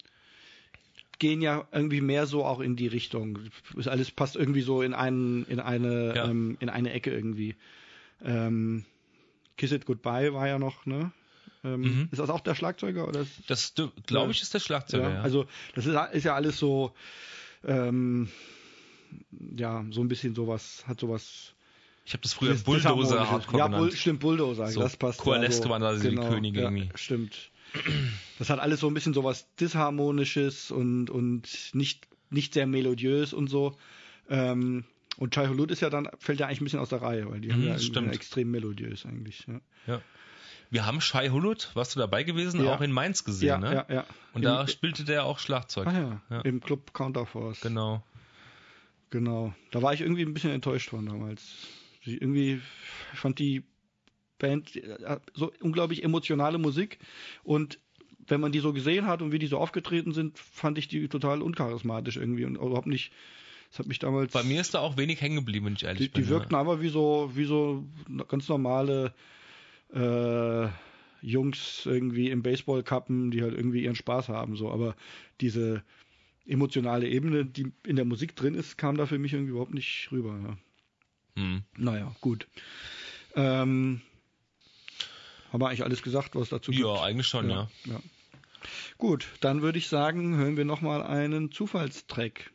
gehen 1.20 1.42
ja 1.42 1.68
irgendwie 1.72 2.02
mehr 2.02 2.26
so 2.28 2.44
auch 2.44 2.60
in 2.60 2.76
die 2.76 2.88
Richtung. 2.88 3.40
Ist 3.76 3.88
alles 3.88 4.12
passt 4.12 4.36
irgendwie 4.36 4.62
so 4.62 4.82
in 4.82 4.94
einen, 4.94 5.46
in 5.46 5.60
eine, 5.60 6.16
Ja. 6.16 6.26
ähm, 6.26 6.58
in 6.60 6.70
eine 6.70 6.92
Ecke 6.92 7.12
irgendwie. 7.12 7.56
Ähm, 8.24 8.86
Kiss 9.56 9.72
It 9.72 9.86
Goodbye 9.86 10.34
war 10.34 10.48
ja 10.48 10.60
noch, 10.60 10.86
ne? 10.86 11.12
Ähm, 11.64 11.82
Mhm. 11.82 12.10
Ist 12.12 12.20
das 12.20 12.30
auch 12.30 12.42
der 12.42 12.56
Schlagzeuger 12.56 13.08
oder 13.08 13.22
ist, 13.22 13.32
Das 13.48 13.74
glaube 14.06 14.32
ich 14.32 14.42
ist 14.42 14.54
der 14.54 14.60
Schlagzeuger, 14.60 15.10
ja, 15.10 15.16
ja. 15.16 15.22
Also 15.22 15.48
das 15.74 15.86
ist, 15.86 15.96
ist 16.14 16.24
ja 16.24 16.36
alles 16.36 16.58
so, 16.60 16.94
ähm, 17.64 18.30
ja, 19.56 19.86
so 19.92 20.02
ein 20.02 20.08
bisschen 20.08 20.36
sowas, 20.36 20.84
hat 20.88 21.00
sowas. 21.00 21.54
ich 22.06 22.14
habe 22.14 22.24
das 22.24 22.34
früher 22.34 22.54
dis- 22.54 22.64
Bulldozer. 22.64 23.30
Hardcore 23.30 23.58
Ja, 23.60 23.66
genannt. 23.68 23.82
Bull, 23.84 23.92
stimmt, 23.96 24.20
Bulldozer, 24.22 24.68
So 24.68 24.80
das 24.82 24.98
passt. 24.98 25.20
Coalesce 25.20 25.64
ja, 25.64 25.70
waren 25.70 25.82
da 25.82 25.94
die 25.96 26.16
Könige 26.16 26.62
ja, 26.62 26.70
irgendwie. 26.70 26.90
Stimmt. 26.96 27.52
Das 28.40 28.50
hat 28.50 28.60
alles 28.60 28.80
so 28.80 28.88
ein 28.88 28.94
bisschen 28.94 29.14
sowas 29.14 29.48
disharmonisches 29.60 30.72
und, 30.72 31.10
und 31.10 31.48
nicht, 31.74 32.08
nicht 32.30 32.54
sehr 32.54 32.66
melodiös 32.68 33.34
und 33.34 33.48
so. 33.50 33.76
Ähm, 34.30 34.84
und 35.18 35.34
Chai 35.34 35.48
Hulud 35.48 35.72
ist 35.72 35.82
ja 35.82 35.90
dann, 35.90 36.08
fällt 36.20 36.40
ja 36.40 36.46
eigentlich 36.48 36.62
ein 36.62 36.64
bisschen 36.66 36.80
aus 36.80 36.90
der 36.90 37.02
Reihe, 37.02 37.30
weil 37.30 37.42
die 37.42 37.52
haben 37.52 37.62
Mhm, 37.62 37.68
ja 37.68 37.80
stimmt. 37.80 38.14
extrem 38.14 38.52
melodiös 38.52 39.06
eigentlich. 39.06 39.46
Ja, 39.48 39.60
Ja. 39.88 40.02
Wir 40.70 40.86
haben 40.86 41.00
Shai 41.00 41.30
Hulot, 41.30 41.72
warst 41.76 41.96
du 41.96 42.00
dabei 42.00 42.24
gewesen, 42.24 42.62
Ja. 42.64 42.76
auch 42.76 42.82
in 42.82 42.92
Mainz 42.92 43.24
gesehen, 43.24 43.48
ja, 43.48 43.58
ne? 43.58 43.74
ja, 43.74 43.86
ja. 43.90 44.02
Und 44.34 44.42
Im, 44.42 44.50
da 44.50 44.68
spielte 44.68 45.06
der 45.06 45.24
auch 45.26 45.40
Schlagzeug. 45.40 45.88
ah, 45.88 45.94
ja, 45.94 46.22
ja. 46.30 46.42
im 46.42 46.60
Club 46.60 46.94
Counterforce. 46.94 47.62
Genau. 47.62 48.04
Genau. 49.10 49.54
Da 49.72 49.82
war 49.82 49.94
ich 49.94 50.02
irgendwie 50.02 50.24
ein 50.24 50.34
bisschen 50.34 50.52
enttäuscht 50.52 50.90
von 50.90 51.06
damals. 51.06 51.68
Ich 52.02 52.22
irgendwie 52.22 52.62
fand 53.14 53.40
die 53.40 53.64
Band 54.38 54.76
äh, 54.76 55.20
so 55.34 55.52
unglaublich 55.62 56.04
emotionale 56.04 56.58
Musik 56.58 57.00
und 57.44 57.80
wenn 58.28 58.42
man 58.42 58.52
die 58.52 58.60
so 58.60 58.74
gesehen 58.74 59.08
hat 59.08 59.22
und 59.22 59.32
wie 59.32 59.40
die 59.40 59.48
so 59.48 59.58
aufgetreten 59.58 60.12
sind, 60.12 60.38
fand 60.38 60.78
ich 60.78 60.88
die 60.88 61.08
total 61.08 61.42
uncharismatisch 61.42 62.18
irgendwie 62.18 62.46
und 62.46 62.56
überhaupt 62.56 62.88
nicht. 62.88 63.12
Das 63.70 63.80
hat 63.80 63.88
mich 63.88 64.00
damals. 64.00 64.34
Bei 64.34 64.44
mir 64.44 64.62
ist 64.62 64.74
da 64.74 64.80
auch 64.80 64.98
wenig 64.98 65.22
hängen 65.22 65.38
geblieben, 65.38 65.66
wenn 65.66 65.74
ich 65.74 65.84
ehrlich 65.84 66.00
die, 66.00 66.08
bin. 66.10 66.24
die 66.24 66.30
wirkten 66.30 66.56
einfach 66.56 66.82
wie 66.82 66.90
so 66.90 67.32
wie 67.34 67.46
so 67.46 67.86
ganz 68.28 68.48
normale 68.48 69.14
äh, 69.94 70.68
Jungs 71.22 71.86
irgendwie 71.86 72.30
im 72.30 72.44
Baseballkappen, 72.44 73.32
die 73.32 73.42
halt 73.42 73.54
irgendwie 73.54 73.84
ihren 73.84 73.96
Spaß 73.96 74.30
haben 74.30 74.56
so. 74.56 74.72
Aber 74.72 74.96
diese 75.42 75.84
emotionale 76.48 77.08
Ebene, 77.08 77.46
die 77.46 77.72
in 77.86 77.96
der 77.96 78.06
Musik 78.06 78.36
drin 78.36 78.56
ist, 78.56 78.78
kam 78.78 78.98
da 78.98 79.06
für 79.06 79.20
mich 79.20 79.34
irgendwie 79.34 79.52
überhaupt 79.52 79.74
nicht 79.74 80.10
rüber. 80.12 80.38
Ja. 80.42 80.50
ja. 80.50 80.58
Hm. 81.36 81.64
Naja, 81.78 82.16
gut. 82.22 82.48
Ähm, 83.36 84.02
haben 85.52 85.62
wir 85.62 85.68
eigentlich 85.68 85.84
alles 85.84 86.02
gesagt, 86.02 86.36
was 86.36 86.50
dazu 86.50 86.72
gibt? 86.72 86.84
ja, 86.84 87.02
eigentlich 87.02 87.28
schon, 87.28 87.50
ja. 87.50 87.70
ja. 87.86 88.00
Gut, 88.98 89.28
dann 89.42 89.62
würde 89.62 89.78
ich 89.78 89.88
sagen, 89.88 90.36
hören 90.36 90.58
wir 90.58 90.66
nochmal 90.66 91.04
einen 91.04 91.52
Zufallstrack. 91.52 92.52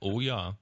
Oh 0.00 0.20
ja. 0.20 0.56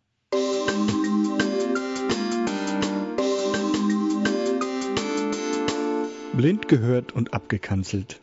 Blind 6.35 6.69
gehört 6.69 7.13
und 7.13 7.35
abgekanzelt. 7.35 8.21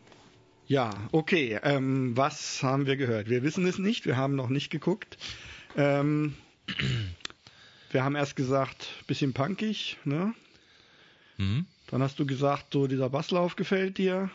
Ja, 0.68 0.90
okay. 1.12 1.58
Ähm, 1.62 2.16
was 2.16 2.62
haben 2.62 2.86
wir 2.86 2.96
gehört? 2.96 3.28
Wir 3.28 3.42
wissen 3.42 3.66
es 3.66 3.78
nicht, 3.78 4.04
wir 4.04 4.16
haben 4.16 4.36
noch 4.36 4.50
nicht 4.50 4.68
geguckt. 4.70 5.16
Ähm, 5.76 6.34
wir 7.90 8.04
haben 8.04 8.14
erst 8.14 8.36
gesagt, 8.36 8.88
bisschen 9.06 9.32
punkig, 9.32 9.96
ne? 10.04 10.34
Hm? 11.36 11.64
Dann 11.90 12.02
hast 12.02 12.18
du 12.18 12.26
gesagt, 12.26 12.74
so 12.74 12.86
dieser 12.86 13.08
Basslauf 13.08 13.56
gefällt 13.56 13.96
dir. 13.96 14.30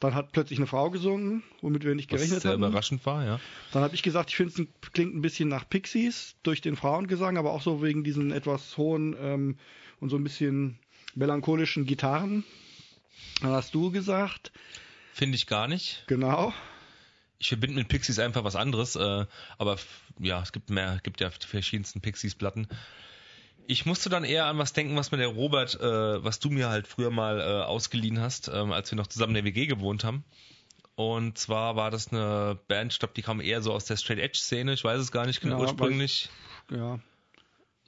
Dann 0.00 0.16
hat 0.16 0.32
plötzlich 0.32 0.58
eine 0.58 0.66
Frau 0.66 0.90
gesungen, 0.90 1.44
womit 1.60 1.84
wir 1.84 1.94
nicht 1.94 2.10
Was 2.10 2.18
gerechnet 2.18 2.42
sehr 2.42 2.52
haben. 2.52 2.64
überraschend 2.64 3.06
war, 3.06 3.24
ja. 3.24 3.40
Dann 3.72 3.84
habe 3.84 3.94
ich 3.94 4.02
gesagt, 4.02 4.30
ich 4.30 4.36
finde 4.36 4.52
es 4.52 4.92
klingt 4.92 5.14
ein 5.14 5.22
bisschen 5.22 5.48
nach 5.48 5.68
Pixies 5.68 6.34
durch 6.42 6.60
den 6.60 6.74
Frauengesang, 6.74 7.38
aber 7.38 7.52
auch 7.52 7.62
so 7.62 7.82
wegen 7.82 8.02
diesen 8.02 8.32
etwas 8.32 8.76
hohen 8.76 9.14
ähm, 9.20 9.56
und 10.00 10.10
so 10.10 10.16
ein 10.16 10.24
bisschen 10.24 10.76
melancholischen 11.14 11.86
Gitarren. 11.86 12.42
Dann 13.40 13.52
hast 13.52 13.74
du 13.74 13.92
gesagt, 13.92 14.50
Finde 15.14 15.36
ich 15.36 15.46
gar 15.46 15.68
nicht. 15.68 16.02
genau. 16.08 16.52
Ich 17.38 17.48
verbinde 17.48 17.76
mit 17.76 17.86
Pixies 17.86 18.18
einfach 18.18 18.42
was 18.42 18.56
anderes, 18.56 18.96
äh, 18.96 19.26
aber 19.58 19.76
ja, 20.18 20.42
es 20.42 20.50
gibt 20.50 20.70
mehr, 20.70 20.98
gibt 21.04 21.20
ja 21.20 21.28
die 21.28 21.46
verschiedensten 21.46 22.00
Pixies-Platten. 22.00 22.66
Ich 23.68 23.86
musste 23.86 24.10
dann 24.10 24.24
eher 24.24 24.46
an 24.46 24.58
was 24.58 24.72
denken, 24.72 24.96
was 24.96 25.12
mir 25.12 25.18
der 25.18 25.28
Robert, 25.28 25.78
äh, 25.78 26.24
was 26.24 26.40
du 26.40 26.50
mir 26.50 26.68
halt 26.68 26.88
früher 26.88 27.10
mal 27.10 27.38
äh, 27.38 27.44
ausgeliehen 27.64 28.20
hast, 28.20 28.48
ähm, 28.48 28.72
als 28.72 28.90
wir 28.90 28.96
noch 28.96 29.06
zusammen 29.06 29.36
in 29.36 29.44
der 29.44 29.54
WG 29.54 29.66
gewohnt 29.66 30.02
haben. 30.02 30.24
Und 30.96 31.38
zwar 31.38 31.76
war 31.76 31.92
das 31.92 32.08
eine 32.08 32.58
Band, 32.66 32.92
ich 32.92 32.98
glaube, 32.98 33.14
die 33.14 33.22
kam 33.22 33.40
eher 33.40 33.62
so 33.62 33.72
aus 33.72 33.84
der 33.84 33.96
Straight 33.96 34.18
Edge 34.18 34.38
Szene, 34.38 34.72
ich 34.72 34.82
weiß 34.82 35.00
es 35.00 35.12
gar 35.12 35.26
nicht 35.26 35.40
genau 35.40 35.58
Ja, 35.58 35.62
ursprünglich, 35.62 36.28
Ja. 36.70 36.98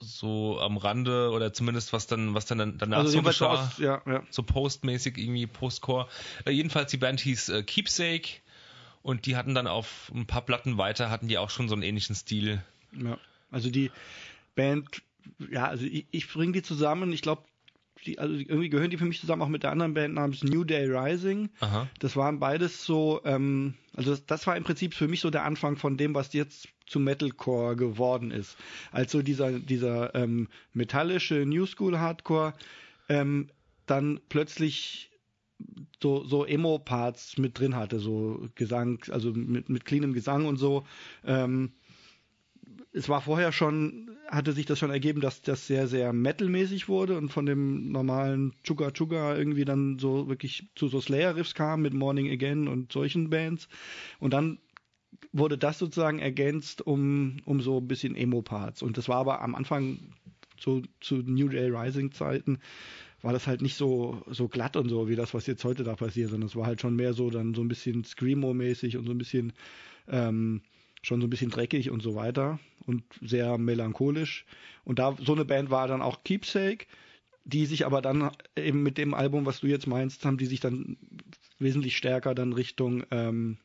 So 0.01 0.61
am 0.61 0.77
Rande 0.77 1.31
oder 1.31 1.53
zumindest 1.53 1.93
was 1.93 2.07
dann, 2.07 2.35
was 2.35 2.47
dann 2.47 2.79
danach 2.79 2.99
Also 2.99 3.13
so 3.13 3.23
geschah 3.23 3.47
aus, 3.47 3.79
ja, 3.79 4.03
ja. 4.07 4.23
so 4.31 4.43
postmäßig 4.43 5.17
irgendwie 5.19 5.47
Postcore. 5.47 6.09
Äh, 6.45 6.51
jedenfalls 6.51 6.91
die 6.91 6.97
Band 6.97 7.21
hieß 7.21 7.49
äh, 7.49 7.63
Keepsake 7.63 8.41
und 9.03 9.27
die 9.27 9.37
hatten 9.37 9.55
dann 9.55 9.67
auf 9.67 10.11
ein 10.15 10.27
paar 10.27 10.43
Platten 10.43 10.79
weiter 10.79 11.11
hatten 11.11 11.29
die 11.29 11.39
auch 11.39 11.51
schon 11.51 11.69
so 11.69 11.75
einen 11.75 11.83
ähnlichen 11.83 12.15
Stil. 12.15 12.63
Ja, 12.93 13.19
also 13.51 13.71
die 13.71 13.91
Band, 14.55 15.03
ja, 15.51 15.67
also 15.67 15.85
ich, 15.85 16.07
ich 16.11 16.29
bringe 16.29 16.53
die 16.53 16.63
zusammen. 16.63 17.13
Ich 17.13 17.23
glaube, 17.23 17.43
die, 18.05 18.19
also 18.19 18.35
irgendwie 18.35 18.69
gehören 18.69 18.91
die 18.91 18.97
für 18.97 19.05
mich 19.05 19.21
zusammen 19.21 19.43
auch 19.43 19.49
mit 19.49 19.63
der 19.63 19.73
anderen 19.73 19.95
Band 19.95 20.15
namens 20.15 20.43
New 20.43 20.65
Day 20.65 20.87
Rising. 20.87 21.51
Aha. 21.61 21.89
Das 21.99 22.17
waren 22.17 22.39
beides 22.39 22.85
so, 22.85 23.21
ähm, 23.25 23.75
also 23.95 24.11
das, 24.11 24.27
das 24.27 24.47
war 24.47 24.57
im 24.57 24.65
Prinzip 24.65 24.95
für 24.95 25.09
mich 25.09 25.21
so 25.21 25.31
der 25.31 25.45
Anfang 25.45 25.77
von 25.77 25.97
dem, 25.97 26.15
was 26.15 26.33
jetzt 26.33 26.69
zu 26.87 27.01
Metalcore 27.01 27.77
geworden 27.77 28.31
ist. 28.31 28.57
Also 28.93 29.23
dieser, 29.23 29.59
dieser 29.59 30.15
ähm, 30.15 30.49
metallische 30.73 31.47
New 31.47 31.67
School 31.67 31.99
Hardcore 31.99 32.55
ähm, 33.09 33.49
dann 33.87 34.21
plötzlich 34.29 35.11
so, 36.03 36.25
so 36.25 36.45
Emo-Parts 36.45 37.39
mit 37.39 37.59
drin 37.59 37.77
hatte, 37.77 37.99
so 37.99 38.49
Gesang, 38.55 39.03
also 39.11 39.33
mit, 39.33 39.69
mit 39.69 39.85
cleanem 39.85 40.13
Gesang 40.13 40.47
und 40.47 40.59
so. 40.59 40.87
Ähm, 41.25 41.73
es 42.97 43.11
war 43.11 43.21
vorher 43.21 43.53
schon, 43.53 44.17
hatte 44.27 44.53
sich 44.53 44.65
das 44.65 44.79
schon 44.79 44.91
ergeben, 44.91 45.21
dass 45.21 45.43
das 45.43 45.67
sehr, 45.67 45.87
sehr 45.87 46.15
metalmäßig 46.15 46.89
wurde 46.89 47.19
und 47.19 47.29
von 47.29 47.45
dem 47.45 47.93
normalen 47.93 48.55
Chuga 48.63 48.91
Chuga 48.91 49.37
irgendwie 49.37 49.67
dann 49.67 49.99
so 49.99 50.29
wirklich 50.29 50.71
zu 50.75 50.89
so 50.89 51.01
Slayer-Riffs 51.01 51.55
kam 51.55 51.83
mit 51.83 51.93
Morning 51.93 52.31
Again 52.31 52.69
und 52.69 52.91
solchen 52.93 53.29
Bands. 53.29 53.69
Und 54.19 54.33
dann 54.33 54.59
wurde 55.33 55.59
das 55.59 55.79
sozusagen 55.79 56.21
ergänzt 56.21 56.87
um, 56.87 57.37
um 57.45 57.61
so 57.61 57.79
ein 57.79 57.87
bisschen 57.87 58.17
Emo-Parts. 58.17 58.83
Und 58.83 58.97
das 58.97 59.11
war 59.11 59.19
aber 59.19 59.43
am 59.43 59.55
Anfang 59.55 59.99
so 60.59 60.81
zu 61.01 61.17
New 61.17 61.49
Day 61.49 61.69
Rising 61.69 62.13
Zeiten 62.13 62.61
war 63.21 63.35
das 63.35 63.47
halt 63.47 63.61
nicht 63.61 63.77
so, 63.77 64.23
so 64.31 64.49
glatt 64.49 64.77
und 64.77 64.89
so, 64.89 65.09
wie 65.09 65.17
das, 65.17 65.35
was 65.35 65.47
jetzt 65.47 65.65
heute 65.65 65.85
da 65.85 65.97
passiert, 65.97 66.31
sondern 66.31 66.49
es 66.49 66.57
war 66.57 66.67
halt 66.67 66.81
schon 66.81 66.97
mehr 66.97 67.13
so 67.13 67.29
dann 67.29 67.55
so 67.55 67.61
ein 67.61 67.69
bisschen 67.69 68.05
Screamo-mäßig 68.05 68.97
und 68.97 69.05
so 69.05 69.11
ein 69.11 69.19
bisschen, 69.19 69.53
ähm, 70.09 70.63
schon 71.07 71.21
so 71.21 71.27
ein 71.27 71.31
bisschen 71.31 71.51
dreckig 71.51 71.91
und 71.91 72.03
so 72.03 72.15
weiter 72.17 72.59
und 72.87 73.05
sehr 73.23 73.59
melancholisch. 73.59 74.45
Und 74.85 74.99
da, 74.99 75.17
so 75.21 75.33
eine 75.35 75.45
Band 75.45 75.71
war 75.71 75.87
dann 75.87 76.03
auch 76.03 76.25
Keepsake. 76.25 76.87
die 77.45 77.67
sich 77.67 77.87
aber 77.87 78.03
dann 78.03 78.31
eben 78.57 78.83
mit 78.83 78.99
dem 78.99 79.15
Album, 79.15 79.47
was 79.47 79.61
du 79.61 79.69
jetzt 79.69 79.87
meinst, 79.87 80.25
haben 80.25 80.37
die 80.37 80.47
sich 80.47 80.59
dann 80.59 80.97
wesentlich 81.61 81.97
stärker 81.97 82.35
dann 82.35 82.53
Richtung 82.53 83.05
ähm, 83.13 83.59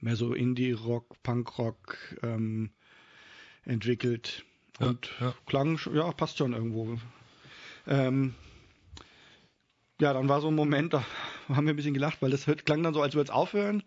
mehr 0.00 0.16
so 0.16 0.34
Indie-Rock, 0.34 1.16
Punk-Rock 1.22 2.18
ähm, 2.22 2.70
entwickelt. 3.64 4.44
Ja, 4.80 4.88
und 4.88 5.10
ja. 5.20 5.34
klang, 5.46 5.76
sch- 5.76 5.96
ja, 5.96 6.12
passt 6.12 6.36
schon 6.36 6.52
irgendwo. 6.52 6.98
Ähm, 7.86 8.34
ja, 9.98 10.12
dann 10.12 10.28
war 10.28 10.42
so 10.42 10.48
ein 10.48 10.54
Moment, 10.54 10.92
da 10.92 11.04
haben 11.48 11.64
wir 11.66 11.72
ein 11.72 11.76
bisschen 11.76 11.94
gelacht, 11.94 12.20
weil 12.20 12.30
das 12.30 12.44
klang 12.66 12.82
dann 12.82 12.92
so, 12.92 13.00
als 13.00 13.14
würde 13.14 13.30
es 13.30 13.34
aufhören. 13.34 13.82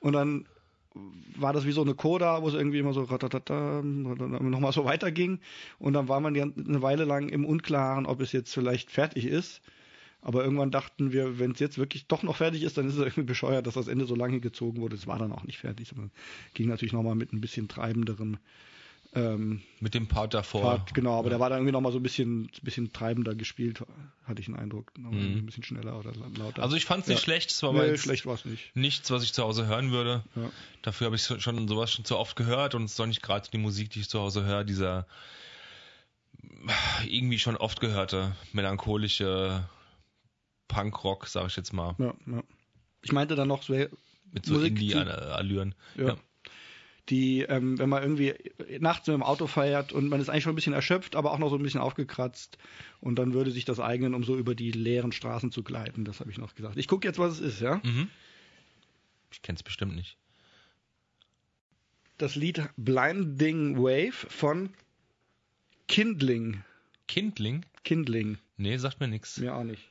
Und 0.00 0.12
dann 0.12 0.46
war 1.36 1.52
das 1.52 1.66
wie 1.66 1.72
so 1.72 1.82
eine 1.82 1.94
Coda, 1.94 2.42
wo 2.42 2.48
es 2.48 2.54
irgendwie 2.54 2.78
immer 2.78 2.92
so 2.92 3.02
ratatata, 3.02 3.82
nochmal 3.82 4.72
so 4.72 4.84
weiterging. 4.84 5.40
Und 5.78 5.94
dann 5.94 6.08
war 6.08 6.20
man 6.20 6.34
eine 6.36 6.82
Weile 6.82 7.04
lang 7.04 7.28
im 7.28 7.44
Unklaren, 7.44 8.06
ob 8.06 8.20
es 8.20 8.32
jetzt 8.32 8.52
vielleicht 8.52 8.90
fertig 8.90 9.26
ist. 9.26 9.62
Aber 10.20 10.44
irgendwann 10.44 10.70
dachten 10.70 11.12
wir, 11.12 11.40
wenn 11.40 11.50
es 11.50 11.58
jetzt 11.58 11.78
wirklich 11.78 12.06
doch 12.06 12.22
noch 12.22 12.36
fertig 12.36 12.62
ist, 12.62 12.78
dann 12.78 12.86
ist 12.86 12.94
es 12.94 13.00
irgendwie 13.00 13.22
bescheuert, 13.22 13.66
dass 13.66 13.74
das 13.74 13.88
Ende 13.88 14.04
so 14.04 14.14
lange 14.14 14.38
gezogen 14.38 14.80
wurde. 14.80 14.94
Es 14.94 15.08
war 15.08 15.18
dann 15.18 15.32
auch 15.32 15.42
nicht 15.42 15.58
fertig, 15.58 15.88
sondern 15.88 16.12
ging 16.54 16.68
natürlich 16.68 16.92
nochmal 16.92 17.16
mit 17.16 17.32
ein 17.32 17.40
bisschen 17.40 17.66
treibenderen 17.66 18.38
ähm, 19.14 19.60
Mit 19.80 19.92
dem 19.94 20.06
Part 20.08 20.32
davor. 20.34 20.62
Part, 20.62 20.94
genau, 20.94 21.18
aber 21.18 21.28
der 21.28 21.38
war 21.38 21.50
dann 21.50 21.58
irgendwie 21.58 21.72
nochmal 21.72 21.92
so 21.92 21.98
ein 21.98 22.02
bisschen, 22.02 22.50
bisschen 22.62 22.92
treibender 22.94 23.34
gespielt, 23.34 23.82
hatte 24.24 24.40
ich 24.40 24.46
den 24.46 24.56
Eindruck. 24.56 24.96
Mhm. 24.98 25.36
Ein 25.38 25.46
bisschen 25.46 25.64
schneller 25.64 25.98
oder 25.98 26.12
lauter. 26.38 26.62
Also 26.62 26.76
ich 26.76 26.86
fand 26.86 27.02
es 27.02 27.08
nicht 27.08 27.18
Ja. 27.18 27.22
schlecht, 27.24 27.50
es 27.50 27.62
war 27.62 27.72
nee, 27.74 27.96
schlecht 27.98 28.24
war 28.24 28.34
es 28.34 28.44
nicht. 28.46 28.74
nichts, 28.74 29.10
was 29.10 29.22
ich 29.22 29.32
zu 29.34 29.42
Hause 29.42 29.66
hören 29.66 29.90
würde. 29.90 30.22
Ja. 30.34 30.50
Dafür 30.80 31.06
habe 31.06 31.16
ich 31.16 31.22
schon 31.24 31.68
sowas 31.68 31.92
schon 31.92 32.04
zu 32.06 32.16
oft 32.16 32.36
gehört 32.36 32.74
und 32.74 32.84
es 32.84 32.92
ist 32.92 32.98
doch 33.00 33.06
nicht 33.06 33.22
gerade 33.22 33.48
die 33.52 33.58
Musik, 33.58 33.90
die 33.90 34.00
ich 34.00 34.08
zu 34.08 34.18
Hause 34.18 34.44
höre, 34.44 34.64
dieser 34.64 35.06
irgendwie 37.06 37.38
schon 37.38 37.56
oft 37.56 37.80
gehörte 37.80 38.34
melancholische 38.52 39.68
Punkrock, 40.68 41.26
sage 41.26 41.48
ich 41.48 41.56
jetzt 41.56 41.72
mal, 41.72 41.94
Ja, 41.98 42.14
ja. 42.26 42.42
Ich 43.02 43.12
meinte 43.12 43.34
dann 43.34 43.48
noch, 43.48 43.62
so, 43.62 43.74
mit 43.74 44.46
so 44.46 44.60
Indie-Allüren. 44.60 45.74
ja. 45.96 46.04
Ja. 46.08 46.16
Die, 47.08 47.40
ähm, 47.42 47.78
wenn 47.78 47.88
man 47.88 48.02
irgendwie 48.02 48.34
nachts 48.78 49.06
mit 49.08 49.14
dem 49.14 49.22
Auto 49.22 49.46
feiert 49.46 49.92
und 49.92 50.08
man 50.08 50.20
ist 50.20 50.28
eigentlich 50.28 50.44
schon 50.44 50.52
ein 50.52 50.56
bisschen 50.56 50.72
erschöpft, 50.72 51.16
aber 51.16 51.32
auch 51.32 51.38
noch 51.38 51.50
so 51.50 51.56
ein 51.56 51.62
bisschen 51.62 51.80
aufgekratzt 51.80 52.58
und 53.00 53.16
dann 53.16 53.34
würde 53.34 53.50
sich 53.50 53.64
das 53.64 53.80
eignen, 53.80 54.14
um 54.14 54.22
so 54.22 54.36
über 54.36 54.54
die 54.54 54.70
leeren 54.70 55.12
Straßen 55.12 55.50
zu 55.50 55.62
gleiten. 55.62 56.04
Das 56.04 56.20
habe 56.20 56.30
ich 56.30 56.38
noch 56.38 56.54
gesagt. 56.54 56.76
Ich 56.76 56.88
gucke 56.88 57.06
jetzt, 57.06 57.18
was 57.18 57.34
es 57.34 57.40
ist, 57.40 57.60
ja. 57.60 57.80
Mhm. 57.82 58.08
Ich 59.32 59.42
kenne 59.42 59.56
es 59.56 59.62
bestimmt 59.62 59.96
nicht. 59.96 60.16
Das 62.18 62.36
Lied 62.36 62.68
Blinding 62.76 63.78
Wave 63.78 64.12
von 64.12 64.70
Kindling. 65.88 66.62
Kindling? 67.08 67.66
Kindling. 67.82 68.38
Nee, 68.56 68.76
sagt 68.76 69.00
mir 69.00 69.08
nichts. 69.08 69.38
Mir 69.38 69.56
auch 69.56 69.64
nicht. 69.64 69.90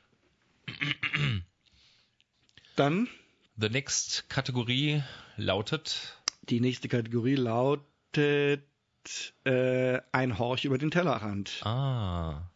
Dann 2.76 3.06
The 3.58 3.68
next 3.68 4.30
Kategorie 4.30 5.02
lautet 5.36 6.21
die 6.42 6.60
nächste 6.60 6.88
Kategorie 6.88 7.36
lautet 7.36 8.62
äh, 9.44 10.00
ein 10.12 10.38
Horch 10.38 10.64
über 10.64 10.78
den 10.78 10.90
Tellerrand. 10.90 11.60
Ah. 11.64 12.48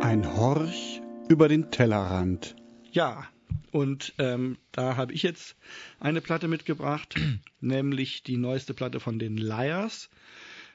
Ein 0.00 0.36
Horch 0.36 1.02
über 1.28 1.48
den 1.48 1.70
Tellerrand. 1.70 2.56
Ja, 2.92 3.28
und 3.72 4.14
ähm, 4.18 4.56
da 4.72 4.96
habe 4.96 5.12
ich 5.12 5.22
jetzt 5.22 5.56
eine 5.98 6.20
Platte 6.20 6.48
mitgebracht, 6.48 7.14
nämlich 7.60 8.22
die 8.22 8.36
neueste 8.36 8.72
Platte 8.72 9.00
von 9.00 9.18
den 9.18 9.36
Liars. 9.36 10.10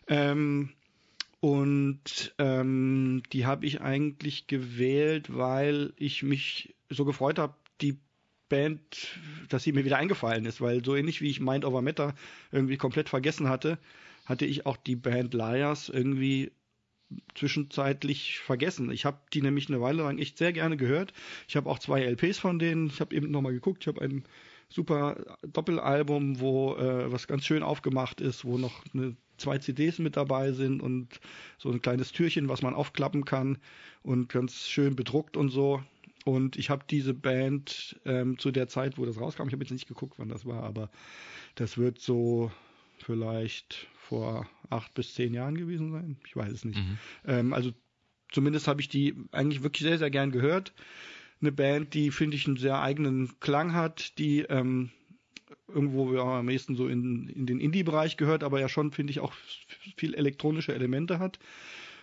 Ähm, 0.08 0.74
und 1.40 2.34
ähm, 2.38 3.24
die 3.32 3.46
habe 3.46 3.66
ich 3.66 3.82
eigentlich 3.82 4.48
gewählt, 4.48 5.36
weil 5.36 5.94
ich 5.96 6.24
mich 6.24 6.76
so 6.90 7.06
gefreut 7.06 7.40
habe, 7.40 7.54
die 7.82 7.98
Band, 8.50 9.20
dass 9.48 9.64
sie 9.64 9.72
mir 9.72 9.86
wieder 9.86 9.98
eingefallen 9.98 10.46
ist, 10.46 10.60
weil 10.60 10.84
so 10.84 10.96
ähnlich 10.96 11.22
wie 11.22 11.30
ich 11.30 11.40
Mind 11.40 11.64
Over 11.64 11.82
Matter 11.82 12.16
irgendwie 12.52 12.78
komplett 12.78 13.08
vergessen 13.08 13.48
hatte, 13.48 13.78
hatte 14.26 14.46
ich 14.46 14.66
auch 14.66 14.76
die 14.76 14.96
Band 14.96 15.34
Liars 15.34 15.88
irgendwie 15.88 16.52
zwischenzeitlich 17.36 18.40
vergessen. 18.40 18.92
Ich 18.92 19.06
habe 19.06 19.20
die 19.34 19.42
nämlich 19.42 19.70
eine 19.70 19.82
Weile 19.82 20.04
lang 20.04 20.20
echt 20.20 20.38
sehr 20.38 20.54
gerne 20.54 20.78
gehört. 20.78 21.14
Ich 21.48 21.56
habe 21.56 21.70
auch 21.70 21.80
zwei 21.80 22.04
LPs 22.04 22.38
von 22.38 22.60
denen. 22.60 22.88
Ich 22.88 23.00
habe 23.00 23.16
eben 23.16 23.32
nochmal 23.32 23.54
geguckt. 23.54 23.84
Ich 23.84 23.88
habe 23.88 24.02
ein 24.02 24.26
super 24.68 25.38
Doppelalbum, 25.42 26.40
wo 26.40 26.76
äh, 26.76 27.12
was 27.12 27.28
ganz 27.28 27.46
schön 27.46 27.64
aufgemacht 27.64 28.22
ist, 28.22 28.46
wo 28.46 28.58
noch 28.58 28.84
eine, 28.94 29.16
zwei 29.40 29.58
CDs 29.58 30.00
mit 30.00 30.18
dabei 30.18 30.52
sind 30.52 30.82
und 30.82 31.20
so 31.58 31.70
ein 31.72 31.82
kleines 31.82 32.12
Türchen, 32.12 32.50
was 32.50 32.62
man 32.62 32.74
aufklappen 32.74 33.26
kann 33.26 33.58
und 34.04 34.30
ganz 34.30 34.68
schön 34.68 34.96
bedruckt 34.96 35.38
und 35.38 35.50
so. 35.50 35.84
Und 36.26 36.58
ich 36.58 36.70
habe 36.70 36.84
diese 36.90 37.14
Band 37.14 38.00
ähm, 38.06 38.38
zu 38.38 38.52
der 38.52 38.68
Zeit, 38.68 38.98
wo 38.98 39.06
das 39.06 39.20
rauskam, 39.20 39.48
ich 39.48 39.54
habe 39.54 39.64
jetzt 39.64 39.72
nicht 39.72 39.88
geguckt, 39.88 40.16
wann 40.18 40.30
das 40.30 40.46
war, 40.46 40.64
aber 40.64 40.90
das 41.56 41.78
wird 41.78 42.00
so 42.00 42.52
vielleicht 42.98 43.88
vor 43.98 44.48
acht 44.70 44.94
bis 44.94 45.14
zehn 45.14 45.34
Jahren 45.34 45.58
gewesen 45.58 45.92
sein. 45.92 46.18
Ich 46.26 46.36
weiß 46.36 46.52
es 46.52 46.66
nicht. 46.66 46.80
Mhm. 46.80 46.98
Ähm, 47.26 47.54
also 47.54 47.72
zumindest 48.32 48.68
habe 48.68 48.82
ich 48.82 48.90
die 48.90 49.16
eigentlich 49.32 49.64
wirklich 49.64 49.84
sehr, 49.84 49.98
sehr 49.98 50.12
gern 50.12 50.32
gehört. 50.32 50.74
Eine 51.42 51.52
Band, 51.52 51.94
die, 51.94 52.12
finde 52.12 52.36
ich, 52.36 52.48
einen 52.48 52.58
sehr 52.58 52.82
eigenen 52.82 53.40
Klang 53.40 53.74
hat, 53.74 54.18
die 54.18 54.42
ähm, 54.42 54.92
irgendwo 55.74 56.14
ja, 56.14 56.40
am 56.40 56.50
ehesten 56.50 56.76
so 56.76 56.88
in, 56.88 57.30
in 57.30 57.46
den 57.46 57.60
Indie-Bereich 57.60 58.18
gehört, 58.18 58.44
aber 58.44 58.60
ja 58.60 58.70
schon, 58.70 58.92
finde 58.92 59.12
ich, 59.12 59.20
auch 59.20 59.34
viel 59.96 60.14
elektronische 60.16 60.74
Elemente 60.74 61.20
hat. 61.20 61.40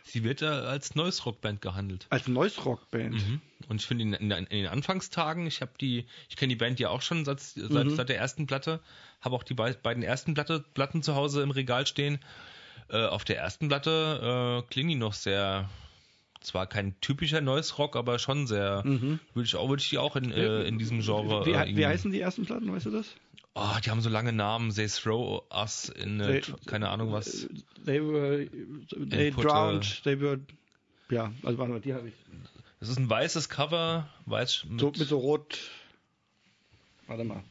Sie 0.09 0.23
wird 0.23 0.41
äh, 0.41 0.47
als 0.47 0.95
Noise 0.95 1.25
Rock 1.25 1.41
Band 1.41 1.61
gehandelt. 1.61 2.07
Als 2.11 2.29
Noise-Rock-Band. 2.29 3.15
Mhm. 3.15 3.41
Und 3.69 3.81
ich 3.81 3.87
finde 3.89 4.05
in, 4.05 4.13
in, 4.13 4.31
in 4.31 4.47
den 4.49 4.67
Anfangstagen, 4.69 5.49
ich 5.49 5.61
habe 5.63 5.73
die, 5.81 6.05
ich 6.29 6.37
kenne 6.37 6.51
die 6.51 6.57
Band 6.57 6.79
ja 6.79 6.91
auch 6.91 7.03
schon 7.03 7.25
seit, 7.25 7.41
seit, 7.41 7.87
Mhm. 7.87 7.91
seit 7.97 8.09
der 8.09 8.17
ersten 8.17 8.47
Platte, 8.47 8.79
habe 9.21 9.35
auch 9.35 9.43
die 9.43 9.55
bei, 9.55 9.73
beiden 9.73 10.05
ersten 10.05 10.35
Platte, 10.35 10.65
Platten 10.75 11.03
zu 11.03 11.17
Hause 11.17 11.43
im 11.43 11.51
Regal 11.51 11.89
stehen. 11.89 12.21
Äh, 12.89 13.05
auf 13.07 13.25
der 13.25 13.39
ersten 13.39 13.67
Platte 13.67 14.63
äh, 14.65 14.71
klingen 14.71 14.91
die 14.91 14.95
noch 14.95 15.13
sehr, 15.13 15.69
zwar 16.41 16.69
kein 16.69 16.95
typischer 17.01 17.41
Noise 17.41 17.75
Rock, 17.75 17.97
aber 17.97 18.21
schon 18.21 18.47
sehr, 18.47 18.83
Mhm. 18.87 19.19
würde 19.35 19.47
ich 19.49 19.57
auch, 19.57 19.69
würde 19.69 19.83
ich 19.83 19.89
die 19.89 19.99
auch 19.99 20.15
in, 20.15 20.31
äh, 20.31 20.63
in 20.69 20.79
diesem 20.79 21.01
Genre. 21.01 21.45
Wie, 21.45 21.51
wie 21.51 21.55
irgendwie- 21.57 21.85
heißen 21.87 22.13
die 22.13 22.21
ersten 22.21 22.47
Platten, 22.47 22.71
weißt 22.73 22.87
du 22.87 22.91
das? 22.93 23.17
Oh, 23.59 23.79
die 23.83 23.91
haben 23.91 24.03
so 24.03 24.11
lange 24.11 24.33
Namen. 24.35 24.71
They 24.75 24.87
throw 24.87 25.43
us 25.51 25.89
in, 25.89 26.21
äh, 26.21 26.41
They- 26.43 26.53
keine 26.67 26.91
Ahnung 26.91 27.11
was. 27.13 27.49
They 27.87 28.03
were, 28.03 28.47
they 29.09 29.29
Input, 29.29 29.45
drowned, 29.45 30.03
they 30.05 30.21
were, 30.21 30.41
ja, 31.09 31.33
also 31.43 31.57
warte 31.57 31.73
mal, 31.73 31.81
die 31.81 31.95
habe 31.95 32.09
ich. 32.09 32.15
Das 32.81 32.91
ist 32.91 32.99
ein 32.99 33.09
weißes 33.09 33.49
Cover, 33.49 34.09
weiß 34.27 34.65
mit, 34.69 34.81
So, 34.81 34.87
mit 34.89 34.97
so 35.09 35.19
rot. 35.19 35.59
Warte 37.07 37.25
mal. 37.25 37.43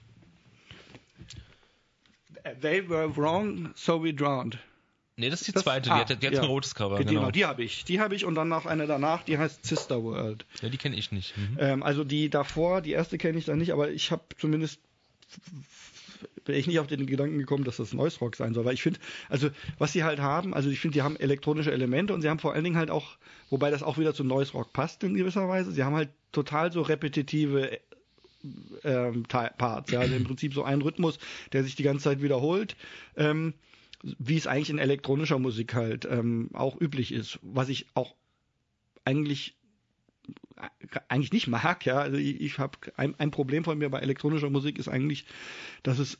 They 2.62 2.88
were 2.88 3.10
wrong, 3.18 3.72
so 3.76 4.04
we 4.04 4.14
drowned. 4.14 4.60
Nee, 5.18 5.30
das 5.30 5.42
ist 5.42 5.48
die 5.48 5.52
Das- 5.54 5.64
zweite, 5.64 5.90
ah, 5.92 6.04
die 6.04 6.14
hat, 6.14 6.22
die 6.22 6.28
hat 6.28 6.34
ja. 6.36 6.42
ein 6.42 6.48
rotes 6.48 6.76
Cover. 6.76 6.98
Genau. 6.98 7.10
genau, 7.12 7.32
die 7.32 7.46
habe 7.46 7.64
ich. 7.64 7.86
Die 7.86 8.00
habe 8.02 8.14
ich 8.16 8.26
und 8.26 8.36
dann 8.36 8.50
noch 8.50 8.66
eine 8.66 8.86
danach, 8.86 9.24
die 9.24 9.38
heißt 9.38 9.66
Sister 9.66 10.04
World. 10.04 10.46
Ja, 10.62 10.70
die 10.70 10.78
kenne 10.78 10.96
ich 10.98 11.12
nicht. 11.12 11.36
Mhm. 11.38 11.58
Ähm, 11.60 11.84
also 11.84 12.04
die 12.04 12.30
davor, 12.30 12.82
die 12.82 12.92
erste 12.92 13.18
kenne 13.18 13.40
ich 13.40 13.46
da 13.46 13.56
nicht, 13.56 13.72
aber 13.72 13.90
ich 13.90 14.12
habe 14.12 14.24
zumindest 14.38 14.80
wäre 16.46 16.58
ich 16.58 16.68
nicht 16.68 16.80
auf 16.80 16.88
den 16.88 17.06
Gedanken 17.06 17.38
gekommen, 17.38 17.64
dass 17.64 17.78
das 17.78 17.94
Noise 17.94 18.20
Rock 18.20 18.36
sein 18.36 18.54
soll, 18.54 18.66
weil 18.66 18.74
ich 18.74 18.84
finde, 18.84 19.00
also 19.30 19.50
was 19.78 19.94
sie 19.94 20.04
halt 20.04 20.20
haben, 20.20 20.54
also 20.54 20.70
ich 20.70 20.80
finde, 20.80 20.96
die 20.96 21.02
haben 21.02 21.16
elektronische 21.18 21.72
Elemente 21.72 22.14
und 22.14 22.22
sie 22.22 22.30
haben 22.30 22.40
vor 22.40 22.54
allen 22.54 22.64
Dingen 22.64 22.78
halt 22.78 22.92
auch, 22.92 23.18
wobei 23.50 23.72
das 23.72 23.84
auch 23.84 23.98
wieder 23.98 24.14
zu 24.14 24.24
Noise 24.24 24.54
Rock 24.54 24.74
passt 24.74 25.04
in 25.04 25.16
gewisser 25.16 25.48
Weise, 25.48 25.72
sie 25.72 25.84
haben 25.84 25.96
halt 25.96 26.10
total 26.32 26.72
so 26.72 26.82
repetitive 26.82 27.80
ähm, 28.84 29.24
Parts, 29.24 29.92
ja, 29.92 30.00
also 30.00 30.16
im 30.16 30.24
Prinzip 30.24 30.54
so 30.54 30.64
ein 30.64 30.82
Rhythmus, 30.82 31.18
der 31.54 31.64
sich 31.64 31.76
die 31.76 31.84
ganze 31.84 32.04
Zeit 32.04 32.22
wiederholt, 32.22 32.76
ähm, 33.16 33.54
wie 34.04 34.38
es 34.38 34.48
eigentlich 34.48 34.70
in 34.70 34.78
elektronischer 34.78 35.40
Musik 35.40 35.74
halt 35.74 36.06
ähm, 36.06 36.50
auch 36.54 36.80
üblich 36.80 37.12
ist, 37.12 37.40
was 37.42 37.70
ich 37.70 37.88
auch 37.96 38.14
eigentlich 39.04 39.56
eigentlich 41.10 41.34
nicht 41.34 41.48
mag, 41.48 41.86
ja. 41.86 42.00
Also 42.00 42.18
ich, 42.18 42.42
ich 42.42 42.58
habe 42.58 42.78
ein, 42.96 43.16
ein 43.20 43.32
Problem 43.32 43.64
von 43.64 43.78
mir 43.78 43.90
bei 43.90 44.00
elektronischer 44.00 44.50
Musik 44.50 44.78
ist 44.80 44.88
eigentlich, 44.88 45.26
dass 45.84 46.00
es 46.00 46.18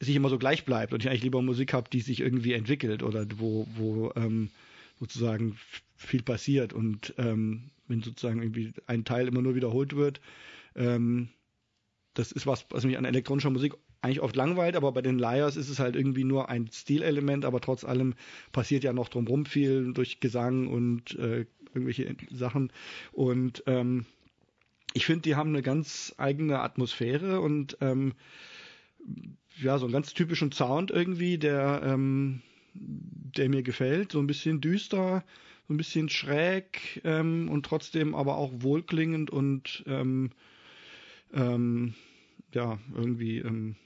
sich 0.00 0.16
immer 0.16 0.28
so 0.28 0.38
gleich 0.38 0.64
bleibt 0.64 0.92
und 0.92 1.02
ich 1.02 1.08
eigentlich 1.08 1.22
lieber 1.22 1.42
Musik 1.42 1.72
habe, 1.72 1.90
die 1.90 2.00
sich 2.00 2.20
irgendwie 2.20 2.52
entwickelt 2.52 3.02
oder 3.02 3.26
wo, 3.36 3.66
wo 3.76 4.12
ähm, 4.16 4.50
sozusagen 4.98 5.56
viel 5.96 6.22
passiert 6.22 6.72
und 6.72 7.14
ähm, 7.18 7.70
wenn 7.88 8.02
sozusagen 8.02 8.42
irgendwie 8.42 8.72
ein 8.86 9.04
Teil 9.04 9.28
immer 9.28 9.42
nur 9.42 9.54
wiederholt 9.54 9.96
wird, 9.96 10.20
ähm, 10.74 11.28
das 12.14 12.32
ist 12.32 12.46
was, 12.46 12.66
was 12.70 12.84
mich 12.84 12.96
an 12.96 13.04
elektronischer 13.04 13.50
Musik 13.50 13.74
eigentlich 14.00 14.20
oft 14.20 14.36
langweilt, 14.36 14.76
aber 14.76 14.92
bei 14.92 15.02
den 15.02 15.18
Liars 15.18 15.56
ist 15.56 15.68
es 15.68 15.78
halt 15.78 15.96
irgendwie 15.96 16.24
nur 16.24 16.48
ein 16.48 16.68
Stilelement, 16.70 17.44
aber 17.44 17.60
trotz 17.60 17.84
allem 17.84 18.14
passiert 18.52 18.84
ja 18.84 18.92
noch 18.92 19.08
drumherum 19.08 19.46
viel 19.46 19.92
durch 19.94 20.20
Gesang 20.20 20.68
und 20.68 21.18
äh, 21.18 21.46
irgendwelche 21.74 22.14
Sachen. 22.30 22.72
Und 23.12 23.62
ähm, 23.66 24.06
ich 24.92 25.06
finde, 25.06 25.22
die 25.22 25.34
haben 25.34 25.50
eine 25.50 25.62
ganz 25.62 26.14
eigene 26.18 26.60
Atmosphäre 26.60 27.40
und 27.40 27.76
ähm, 27.80 28.14
ja, 29.60 29.78
so 29.78 29.86
einen 29.86 29.92
ganz 29.92 30.14
typischen 30.14 30.52
Sound 30.52 30.90
irgendwie, 30.90 31.38
der, 31.38 31.82
ähm, 31.84 32.42
der 32.74 33.48
mir 33.48 33.62
gefällt. 33.62 34.12
So 34.12 34.20
ein 34.20 34.26
bisschen 34.26 34.60
düster, 34.60 35.24
so 35.68 35.74
ein 35.74 35.76
bisschen 35.76 36.08
schräg 36.08 37.00
ähm, 37.04 37.48
und 37.50 37.66
trotzdem 37.66 38.14
aber 38.14 38.36
auch 38.36 38.52
wohlklingend 38.54 39.30
und 39.30 39.84
ähm, 39.86 40.30
ähm, 41.32 41.94
ja, 42.52 42.78
irgendwie 42.94 43.38
ähm, 43.38 43.76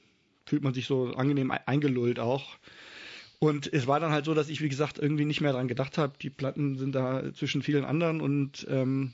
fühlt 0.45 0.63
man 0.63 0.75
sich 0.75 0.87
so 0.87 1.15
angenehm 1.15 1.51
eingelullt 1.51 2.19
auch. 2.19 2.59
Und 3.41 3.73
es 3.73 3.87
war 3.87 4.01
dann 4.01 4.11
halt 4.11 4.25
so, 4.25 4.35
dass 4.35 4.49
ich, 4.49 4.61
wie 4.63 4.69
gesagt, 4.69 4.99
irgendwie 4.99 5.25
nicht 5.25 5.41
mehr 5.41 5.53
dran 5.53 5.69
gedacht 5.69 5.97
habe. 5.97 6.15
Die 6.21 6.31
Platten 6.31 6.77
sind 6.77 6.95
da 6.95 7.33
zwischen 7.35 7.63
vielen 7.63 7.85
anderen 7.85 8.21
und 8.21 8.67
ähm, 8.69 9.13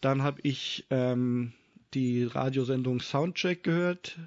dann 0.00 0.22
habe 0.22 0.40
ich 0.42 0.84
ähm, 0.90 1.52
die 1.94 2.24
Radiosendung 2.24 3.00
Soundcheck 3.00 3.62
gehört, 3.62 4.18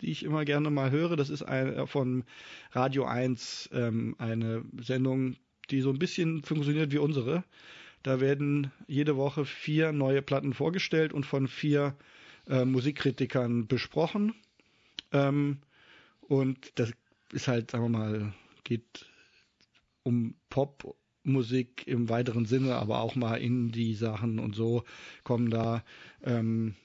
die 0.00 0.10
ich 0.10 0.22
immer 0.22 0.44
gerne 0.44 0.70
mal 0.70 0.90
höre. 0.90 1.16
Das 1.16 1.30
ist 1.30 1.42
ein, 1.42 1.74
äh, 1.74 1.86
von 1.86 2.24
Radio 2.72 3.04
1 3.04 3.70
ähm, 3.72 4.14
eine 4.18 4.64
Sendung, 4.80 5.36
die 5.70 5.80
so 5.80 5.90
ein 5.90 5.98
bisschen 5.98 6.42
funktioniert 6.44 6.92
wie 6.92 6.98
unsere. 6.98 7.44
Da 8.02 8.20
werden 8.20 8.72
jede 8.86 9.16
Woche 9.16 9.44
vier 9.44 9.92
neue 9.92 10.22
Platten 10.22 10.54
vorgestellt 10.54 11.12
und 11.12 11.26
von 11.26 11.48
vier 11.48 11.96
äh, 12.48 12.64
Musikkritikern 12.64 13.66
besprochen. 13.66 14.34
Ähm, 15.12 15.58
und 16.22 16.72
das 16.76 16.92
ist 17.32 17.48
halt, 17.48 17.70
sagen 17.70 17.84
wir 17.84 17.98
mal, 17.98 18.32
geht 18.70 19.06
um 20.04 20.36
Popmusik 20.48 21.86
im 21.86 22.08
weiteren 22.08 22.46
Sinne, 22.46 22.76
aber 22.76 23.00
auch 23.00 23.16
mal 23.16 23.34
Indie-Sachen 23.34 24.38
und 24.38 24.54
so 24.54 24.84
kommen 25.24 25.50
da. 25.50 25.84
Ähm, 26.22 26.76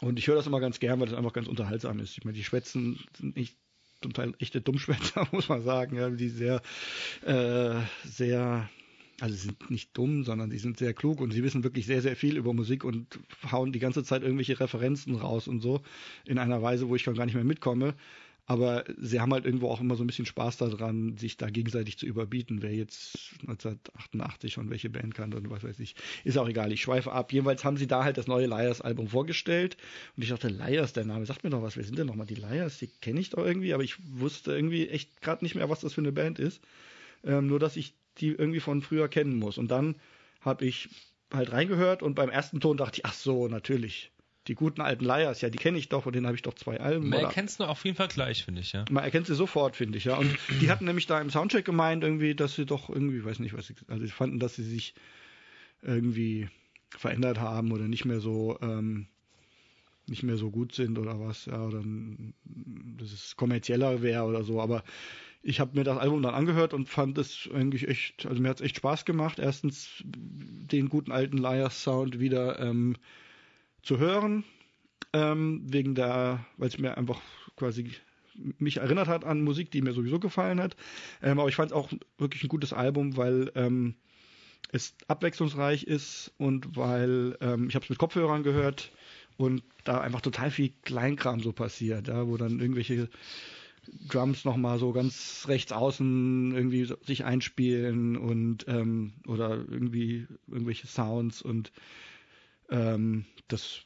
und 0.00 0.18
ich 0.18 0.26
höre 0.26 0.36
das 0.36 0.46
immer 0.46 0.60
ganz 0.60 0.80
gern, 0.80 0.98
weil 0.98 1.08
das 1.08 1.16
einfach 1.16 1.34
ganz 1.34 1.46
unterhaltsam 1.46 2.00
ist. 2.00 2.16
Ich 2.16 2.24
meine, 2.24 2.36
die 2.36 2.44
Schwätzen 2.44 2.98
sind 3.12 3.36
nicht 3.36 3.56
zum 4.00 4.14
Teil 4.14 4.32
echte 4.38 4.62
Dummschwätzer, 4.62 5.28
muss 5.32 5.50
man 5.50 5.62
sagen, 5.62 5.96
ja, 5.96 6.08
die 6.08 6.28
sehr, 6.28 6.62
äh, 7.26 7.80
sehr, 8.04 8.70
also 9.20 9.34
sind 9.36 9.70
nicht 9.70 9.94
dumm, 9.94 10.24
sondern 10.24 10.48
die 10.48 10.58
sind 10.58 10.78
sehr 10.78 10.94
klug 10.94 11.20
und 11.20 11.32
sie 11.32 11.42
wissen 11.42 11.64
wirklich 11.64 11.84
sehr, 11.84 12.00
sehr 12.00 12.16
viel 12.16 12.38
über 12.38 12.54
Musik 12.54 12.82
und 12.82 13.18
hauen 13.50 13.72
die 13.72 13.80
ganze 13.80 14.04
Zeit 14.04 14.22
irgendwelche 14.22 14.58
Referenzen 14.58 15.16
raus 15.16 15.48
und 15.48 15.60
so 15.60 15.82
in 16.24 16.38
einer 16.38 16.62
Weise, 16.62 16.88
wo 16.88 16.96
ich 16.96 17.02
schon 17.02 17.14
gar 17.16 17.26
nicht 17.26 17.34
mehr 17.34 17.44
mitkomme. 17.44 17.94
Aber 18.48 18.84
sie 18.96 19.20
haben 19.20 19.34
halt 19.34 19.44
irgendwo 19.44 19.68
auch 19.68 19.82
immer 19.82 19.94
so 19.94 20.02
ein 20.02 20.06
bisschen 20.06 20.24
Spaß 20.24 20.56
daran, 20.56 21.18
sich 21.18 21.36
da 21.36 21.50
gegenseitig 21.50 21.98
zu 21.98 22.06
überbieten, 22.06 22.62
wer 22.62 22.74
jetzt 22.74 23.34
1988 23.42 24.54
schon 24.54 24.70
welche 24.70 24.88
Band 24.88 25.14
kann 25.14 25.34
und 25.34 25.50
was 25.50 25.62
weiß 25.62 25.78
ich. 25.80 25.96
Ist 26.24 26.38
auch 26.38 26.48
egal, 26.48 26.72
ich 26.72 26.80
schweife 26.80 27.12
ab. 27.12 27.30
Jedenfalls 27.30 27.62
haben 27.62 27.76
sie 27.76 27.86
da 27.86 28.04
halt 28.04 28.16
das 28.16 28.26
neue 28.26 28.46
Liars-Album 28.46 29.08
vorgestellt. 29.08 29.76
Und 30.16 30.22
ich 30.22 30.30
dachte, 30.30 30.48
Liars, 30.48 30.94
der 30.94 31.04
Name, 31.04 31.26
sagt 31.26 31.44
mir 31.44 31.50
doch 31.50 31.60
was, 31.60 31.76
wer 31.76 31.84
sind 31.84 31.98
denn 31.98 32.06
nochmal 32.06 32.26
die 32.26 32.36
Liars? 32.36 32.78
Die 32.78 32.86
kenne 32.86 33.20
ich 33.20 33.28
doch 33.28 33.44
irgendwie, 33.44 33.74
aber 33.74 33.84
ich 33.84 33.96
wusste 34.18 34.52
irgendwie 34.54 34.88
echt 34.88 35.20
gerade 35.20 35.44
nicht 35.44 35.54
mehr, 35.54 35.68
was 35.68 35.80
das 35.80 35.92
für 35.92 36.00
eine 36.00 36.12
Band 36.12 36.38
ist. 36.38 36.62
Ähm, 37.24 37.48
nur, 37.48 37.58
dass 37.58 37.76
ich 37.76 37.92
die 38.16 38.28
irgendwie 38.28 38.60
von 38.60 38.80
früher 38.80 39.08
kennen 39.08 39.36
muss. 39.36 39.58
Und 39.58 39.70
dann 39.70 39.96
habe 40.40 40.64
ich 40.64 40.88
halt 41.30 41.52
reingehört 41.52 42.02
und 42.02 42.14
beim 42.14 42.30
ersten 42.30 42.60
Ton 42.60 42.78
dachte 42.78 43.00
ich, 43.00 43.04
ach 43.04 43.12
so, 43.12 43.46
natürlich 43.46 44.10
die 44.48 44.54
guten 44.54 44.80
alten 44.80 45.04
Liars, 45.04 45.42
ja, 45.42 45.50
die 45.50 45.58
kenne 45.58 45.78
ich 45.78 45.90
doch, 45.90 46.04
von 46.04 46.12
denen 46.12 46.26
habe 46.26 46.34
ich 46.34 46.42
doch 46.42 46.54
zwei 46.54 46.80
Alben. 46.80 47.10
Man 47.10 47.20
erkennt 47.20 47.50
es 47.50 47.60
auf 47.60 47.84
jeden 47.84 47.96
Fall 47.96 48.08
gleich, 48.08 48.44
finde 48.44 48.62
ich, 48.62 48.72
ja. 48.72 48.86
Man 48.90 49.04
erkennt 49.04 49.26
sie 49.26 49.34
sofort, 49.34 49.76
finde 49.76 49.98
ich, 49.98 50.04
ja. 50.04 50.16
Und 50.16 50.36
die 50.60 50.70
hatten 50.70 50.86
nämlich 50.86 51.06
da 51.06 51.20
im 51.20 51.30
Soundcheck 51.30 51.64
gemeint, 51.64 52.02
irgendwie, 52.02 52.34
dass 52.34 52.54
sie 52.54 52.64
doch 52.64 52.88
irgendwie, 52.88 53.24
weiß 53.24 53.40
nicht, 53.40 53.56
was 53.56 53.66
sie, 53.66 53.74
also 53.88 54.04
sie 54.04 54.10
fanden, 54.10 54.38
dass 54.38 54.56
sie 54.56 54.64
sich 54.64 54.94
irgendwie 55.82 56.48
verändert 56.96 57.38
haben 57.38 57.72
oder 57.72 57.86
nicht 57.86 58.06
mehr 58.06 58.20
so, 58.20 58.58
ähm, 58.62 59.06
nicht 60.06 60.22
mehr 60.22 60.38
so 60.38 60.50
gut 60.50 60.74
sind 60.74 60.98
oder 60.98 61.20
was, 61.20 61.44
ja, 61.44 61.62
oder 61.62 61.84
dass 62.96 63.12
es 63.12 63.36
kommerzieller 63.36 64.00
wäre 64.00 64.24
oder 64.24 64.42
so, 64.42 64.62
aber 64.62 64.82
ich 65.42 65.60
habe 65.60 65.76
mir 65.76 65.84
das 65.84 65.98
Album 65.98 66.22
dann 66.22 66.34
angehört 66.34 66.72
und 66.72 66.88
fand 66.88 67.18
es 67.18 67.48
eigentlich 67.54 67.86
echt, 67.86 68.26
also 68.26 68.40
mir 68.40 68.48
hat 68.48 68.60
es 68.60 68.64
echt 68.64 68.76
Spaß 68.76 69.04
gemacht. 69.04 69.38
Erstens 69.38 70.02
den 70.04 70.88
guten 70.88 71.12
alten 71.12 71.38
Liars 71.38 71.82
Sound 71.82 72.18
wieder 72.18 72.58
ähm, 72.58 72.96
zu 73.88 73.98
hören, 73.98 74.44
ähm, 75.14 75.62
wegen 75.64 75.94
der, 75.94 76.44
weil 76.58 76.68
es 76.68 76.76
mir 76.76 76.98
einfach 76.98 77.22
quasi 77.56 77.90
mich 78.58 78.76
erinnert 78.76 79.08
hat 79.08 79.24
an 79.24 79.40
Musik, 79.40 79.70
die 79.70 79.80
mir 79.80 79.94
sowieso 79.94 80.20
gefallen 80.20 80.60
hat. 80.60 80.76
Ähm, 81.22 81.40
aber 81.40 81.48
ich 81.48 81.54
fand 81.54 81.70
es 81.70 81.76
auch 81.76 81.90
wirklich 82.18 82.44
ein 82.44 82.50
gutes 82.50 82.74
Album, 82.74 83.16
weil 83.16 83.50
ähm, 83.54 83.94
es 84.72 84.94
abwechslungsreich 85.08 85.84
ist 85.84 86.34
und 86.36 86.76
weil 86.76 87.38
ähm, 87.40 87.68
ich 87.68 87.74
habe 87.76 87.84
es 87.84 87.88
mit 87.88 87.98
Kopfhörern 87.98 88.42
gehört 88.42 88.92
und 89.38 89.62
da 89.84 90.02
einfach 90.02 90.20
total 90.20 90.50
viel 90.50 90.74
Kleinkram 90.82 91.40
so 91.40 91.52
passiert, 91.52 92.08
ja, 92.08 92.28
wo 92.28 92.36
dann 92.36 92.60
irgendwelche 92.60 93.08
Drums 94.06 94.44
nochmal 94.44 94.78
so 94.78 94.92
ganz 94.92 95.46
rechts 95.48 95.72
außen 95.72 96.52
irgendwie 96.54 96.92
sich 97.06 97.24
einspielen 97.24 98.18
und 98.18 98.66
ähm, 98.68 99.14
oder 99.26 99.64
irgendwie 99.70 100.26
irgendwelche 100.46 100.86
Sounds 100.86 101.40
und 101.40 101.72
ähm, 102.70 103.24
das 103.48 103.80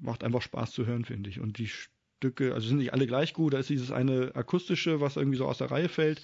macht 0.00 0.24
einfach 0.24 0.42
Spaß 0.42 0.72
zu 0.72 0.86
hören, 0.86 1.04
finde 1.04 1.30
ich. 1.30 1.40
Und 1.40 1.58
die 1.58 1.68
Stücke, 1.68 2.54
also 2.54 2.68
sind 2.68 2.78
nicht 2.78 2.92
alle 2.92 3.06
gleich 3.06 3.32
gut. 3.32 3.54
Da 3.54 3.58
ist 3.58 3.70
dieses 3.70 3.90
eine 3.90 4.34
akustische, 4.34 5.00
was 5.00 5.16
irgendwie 5.16 5.38
so 5.38 5.46
aus 5.46 5.58
der 5.58 5.70
Reihe 5.70 5.88
fällt, 5.88 6.22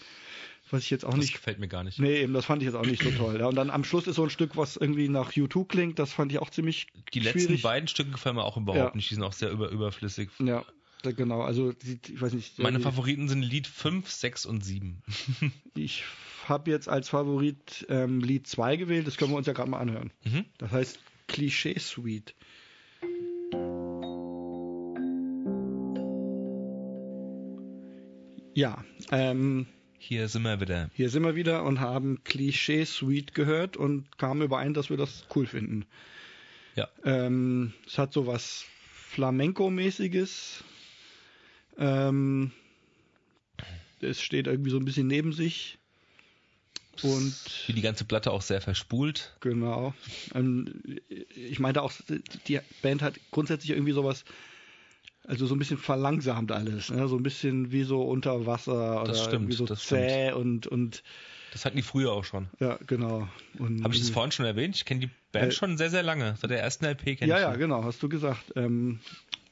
was 0.70 0.82
ich 0.82 0.90
jetzt 0.90 1.04
auch 1.04 1.10
das 1.10 1.20
nicht. 1.20 1.34
Das 1.34 1.40
gefällt 1.40 1.58
mir 1.58 1.68
gar 1.68 1.84
nicht. 1.84 1.98
Nee, 1.98 2.22
eben, 2.22 2.32
das 2.32 2.44
fand 2.44 2.62
ich 2.62 2.66
jetzt 2.66 2.74
auch 2.74 2.86
nicht 2.86 3.02
so 3.02 3.10
toll. 3.10 3.38
Ja. 3.38 3.46
Und 3.46 3.56
dann 3.56 3.70
am 3.70 3.84
Schluss 3.84 4.06
ist 4.06 4.16
so 4.16 4.24
ein 4.24 4.30
Stück, 4.30 4.56
was 4.56 4.76
irgendwie 4.76 5.08
nach 5.08 5.32
U2 5.32 5.66
klingt, 5.66 5.98
das 5.98 6.12
fand 6.12 6.32
ich 6.32 6.38
auch 6.38 6.50
ziemlich. 6.50 6.86
Die 7.12 7.20
schwierig. 7.20 7.34
letzten 7.34 7.62
beiden 7.62 7.88
Stücke 7.88 8.10
gefallen 8.10 8.36
mir 8.36 8.44
auch 8.44 8.56
überhaupt 8.56 8.78
ja. 8.78 8.96
nicht. 8.96 9.10
Die 9.10 9.14
sind 9.14 9.24
auch 9.24 9.32
sehr 9.32 9.50
über, 9.50 9.70
überflüssig. 9.70 10.30
Ja. 10.38 10.64
Genau, 11.02 11.40
also 11.40 11.72
ich 11.82 12.20
weiß 12.20 12.34
nicht. 12.34 12.58
Meine 12.58 12.78
Favoriten 12.78 13.26
sind 13.26 13.42
Lied 13.42 13.66
5, 13.66 14.06
6 14.06 14.44
und 14.44 14.62
7. 14.62 15.02
ich 15.74 16.04
habe 16.46 16.70
jetzt 16.70 16.90
als 16.90 17.08
Favorit 17.08 17.86
ähm, 17.88 18.20
Lied 18.20 18.46
2 18.46 18.76
gewählt, 18.76 19.06
das 19.06 19.16
können 19.16 19.30
wir 19.30 19.38
uns 19.38 19.46
ja 19.46 19.54
gerade 19.54 19.70
mal 19.70 19.78
anhören. 19.78 20.12
Mhm. 20.24 20.44
Das 20.58 20.72
heißt 20.72 20.98
Klischee 21.26 21.78
Suite. 21.78 22.34
Ja, 28.54 28.84
ähm, 29.12 29.66
hier 29.98 30.28
sind 30.28 30.42
wir 30.42 30.60
wieder. 30.60 30.90
Hier 30.94 31.10
sind 31.10 31.22
wir 31.24 31.34
wieder 31.34 31.64
und 31.64 31.80
haben 31.80 32.24
Klischee 32.24 32.84
Suite 32.84 33.34
gehört 33.34 33.76
und 33.76 34.18
kamen 34.18 34.42
überein, 34.42 34.74
dass 34.74 34.90
wir 34.90 34.96
das 34.96 35.26
cool 35.34 35.46
finden. 35.46 35.84
Ja. 36.74 36.88
Ähm, 37.04 37.72
es 37.86 37.98
hat 37.98 38.12
so 38.12 38.26
was 38.26 38.64
Flamenco-mäßiges. 39.10 40.64
Ähm, 41.78 42.52
es 44.00 44.20
steht 44.20 44.46
irgendwie 44.46 44.70
so 44.70 44.78
ein 44.78 44.84
bisschen 44.84 45.06
neben 45.06 45.32
sich. 45.32 45.78
Und 47.02 47.34
wie 47.66 47.72
die 47.72 47.82
ganze 47.82 48.04
Platte 48.04 48.30
auch 48.30 48.42
sehr 48.42 48.60
verspult. 48.60 49.34
Genau. 49.40 49.94
Ähm, 50.34 50.82
ich 51.34 51.58
meinte 51.58 51.82
auch, 51.82 51.92
die 52.46 52.60
Band 52.82 53.02
hat 53.02 53.18
grundsätzlich 53.30 53.70
irgendwie 53.70 53.92
sowas, 53.92 54.24
also 55.26 55.46
so 55.46 55.54
ein 55.54 55.58
bisschen 55.58 55.78
verlangsamt 55.78 56.52
alles, 56.52 56.90
ne? 56.90 57.06
so 57.08 57.16
ein 57.16 57.22
bisschen 57.22 57.72
wie 57.72 57.84
so 57.84 58.02
unter 58.02 58.46
Wasser 58.46 59.04
das 59.06 59.20
oder 59.20 59.28
stimmt, 59.28 59.48
wie 59.48 59.52
so 59.52 59.66
das 59.66 59.84
zäh 59.84 60.28
stimmt. 60.28 60.36
und 60.36 60.66
und 60.66 61.02
das 61.52 61.64
hatten 61.64 61.76
die 61.76 61.82
früher 61.82 62.12
auch 62.12 62.24
schon. 62.24 62.48
Ja, 62.60 62.78
genau. 62.86 63.28
Habe 63.58 63.92
ich 63.92 64.00
das 64.00 64.10
vorhin 64.10 64.30
schon 64.30 64.46
erwähnt? 64.46 64.76
Ich 64.76 64.84
kenne 64.84 65.00
die 65.00 65.10
Band 65.32 65.52
äh, 65.52 65.54
schon 65.54 65.76
sehr, 65.78 65.90
sehr 65.90 66.02
lange. 66.02 66.36
Seit 66.40 66.50
der 66.50 66.60
ersten 66.60 66.84
LP 66.84 67.18
kenne 67.18 67.28
ja, 67.28 67.36
ich 67.36 67.42
Ja, 67.42 67.50
ja, 67.50 67.56
genau, 67.56 67.82
hast 67.82 68.02
du 68.02 68.08
gesagt. 68.08 68.52
Ähm, 68.54 69.00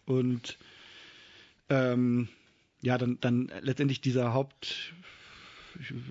und 0.06 0.56
ähm, 1.68 2.28
ja, 2.80 2.98
dann, 2.98 3.18
dann 3.20 3.50
letztendlich 3.60 4.00
dieser 4.00 4.32
Haupt, 4.32 4.92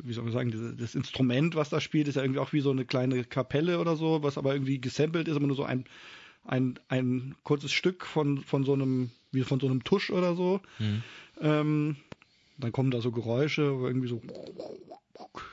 wie 0.03 0.13
soll 0.13 0.25
man 0.25 0.33
sagen, 0.33 0.77
das 0.77 0.95
Instrument, 0.95 1.55
was 1.55 1.69
da 1.69 1.79
spielt, 1.79 2.07
ist 2.07 2.15
ja 2.15 2.21
irgendwie 2.21 2.39
auch 2.39 2.53
wie 2.53 2.59
so 2.59 2.71
eine 2.71 2.85
kleine 2.85 3.23
Kapelle 3.23 3.79
oder 3.79 3.95
so, 3.95 4.23
was 4.23 4.37
aber 4.37 4.53
irgendwie 4.53 4.79
gesampelt 4.79 5.27
ist, 5.27 5.37
aber 5.37 5.47
nur 5.47 5.55
so 5.55 5.63
ein, 5.63 5.85
ein, 6.43 6.79
ein 6.89 7.35
kurzes 7.43 7.71
Stück 7.71 8.05
von, 8.05 8.43
von 8.43 8.65
so 8.65 8.73
einem, 8.73 9.11
wie 9.31 9.43
von 9.43 9.59
so 9.59 9.67
einem 9.67 9.83
Tusch 9.83 10.09
oder 10.09 10.35
so. 10.35 10.61
Mhm. 10.79 11.03
Ähm, 11.41 11.95
dann 12.57 12.71
kommen 12.71 12.91
da 12.91 13.01
so 13.01 13.11
Geräusche, 13.11 13.61
irgendwie 13.61 14.07
so 14.07 14.21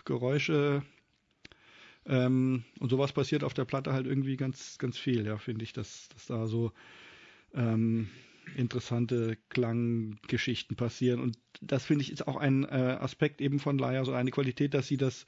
Geräusche. 0.05 0.83
Ähm, 2.07 2.65
und 2.81 2.91
sowas 2.91 3.13
passiert 3.13 3.45
auf 3.45 3.55
der 3.55 3.65
Platte 3.65 3.93
halt 3.93 4.07
irgendwie 4.07 4.37
ganz, 4.37 4.79
ganz 4.79 4.99
viel, 4.99 5.27
ja, 5.27 5.39
finde 5.39 5.65
ich, 5.65 5.73
dass, 5.73 6.09
dass 6.11 6.27
da 6.27 6.47
so 6.47 6.73
ähm, 7.55 8.09
interessante 8.57 9.39
Klanggeschichten 9.49 10.77
passieren. 10.77 11.21
Und 11.21 11.39
das 11.61 11.85
finde 11.85 12.03
ich 12.03 12.13
ist 12.13 12.29
auch 12.29 12.37
ein 12.37 12.65
äh, 12.65 12.99
Aspekt 13.01 13.41
eben 13.41 13.59
von 13.59 13.79
Laia, 13.79 14.05
so 14.05 14.13
eine 14.13 14.31
Qualität, 14.31 14.75
dass 14.75 14.87
sie 14.87 14.97
das 14.97 15.27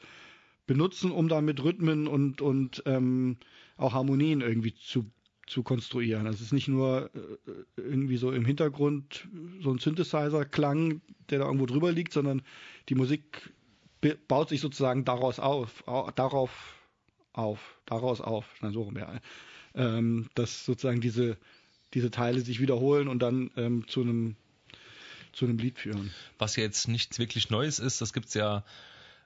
benutzen, 0.66 1.12
um 1.12 1.28
da 1.28 1.40
mit 1.40 1.62
Rhythmen 1.62 2.09
und, 2.09 2.43
und 2.43 2.82
ähm, 2.86 3.36
auch 3.77 3.93
Harmonien 3.93 4.40
irgendwie 4.40 4.74
zu, 4.74 5.10
zu 5.47 5.62
konstruieren. 5.62 6.27
Also 6.27 6.36
es 6.36 6.47
ist 6.47 6.52
nicht 6.52 6.68
nur 6.68 7.10
äh, 7.14 7.51
irgendwie 7.77 8.16
so 8.16 8.32
im 8.32 8.44
Hintergrund 8.44 9.28
so 9.62 9.70
ein 9.70 9.78
Synthesizer-Klang, 9.78 11.01
der 11.31 11.39
da 11.39 11.44
irgendwo 11.47 11.66
drüber 11.66 11.93
liegt, 11.93 12.12
sondern 12.12 12.43
die 12.89 12.94
Musik 12.94 13.52
baut 14.28 14.48
sich 14.48 14.60
sozusagen 14.60 15.05
daraus 15.05 15.39
auf, 15.39 15.85
darauf 16.14 16.51
auf, 17.32 17.78
daraus 17.86 18.20
auf, 18.20 18.47
nein, 18.60 18.73
so 18.73 18.82
rum, 18.82 18.97
ja. 18.97 19.20
ähm, 19.74 20.28
dass 20.35 20.64
sozusagen 20.64 21.01
diese, 21.01 21.36
diese 21.94 22.10
Teile 22.10 22.40
sich 22.40 22.60
wiederholen 22.60 23.09
und 23.09 23.20
dann 23.20 23.51
ähm, 23.56 23.86
zu 23.89 24.02
einem 24.02 24.36
zu 25.32 25.44
einem 25.44 25.59
Lied 25.59 25.78
führen. 25.78 26.14
Was 26.39 26.56
ja 26.56 26.62
jetzt 26.62 26.89
nichts 26.89 27.18
wirklich 27.18 27.51
Neues 27.51 27.78
ist, 27.78 28.01
das 28.01 28.14
gibt's 28.14 28.32
ja. 28.32 28.64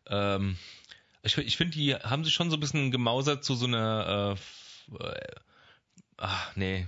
Ähm, 0.06 0.56
ich 1.22 1.38
ich 1.38 1.56
finde, 1.56 1.74
die 1.74 1.94
haben 1.94 2.24
sich 2.24 2.34
schon 2.34 2.50
so 2.50 2.56
ein 2.56 2.60
bisschen 2.60 2.90
gemausert 2.90 3.44
zu 3.44 3.54
so 3.54 3.66
einer. 3.66 4.36
Äh, 4.36 5.04
äh, 5.04 5.34
ach 6.20 6.54
nee, 6.56 6.86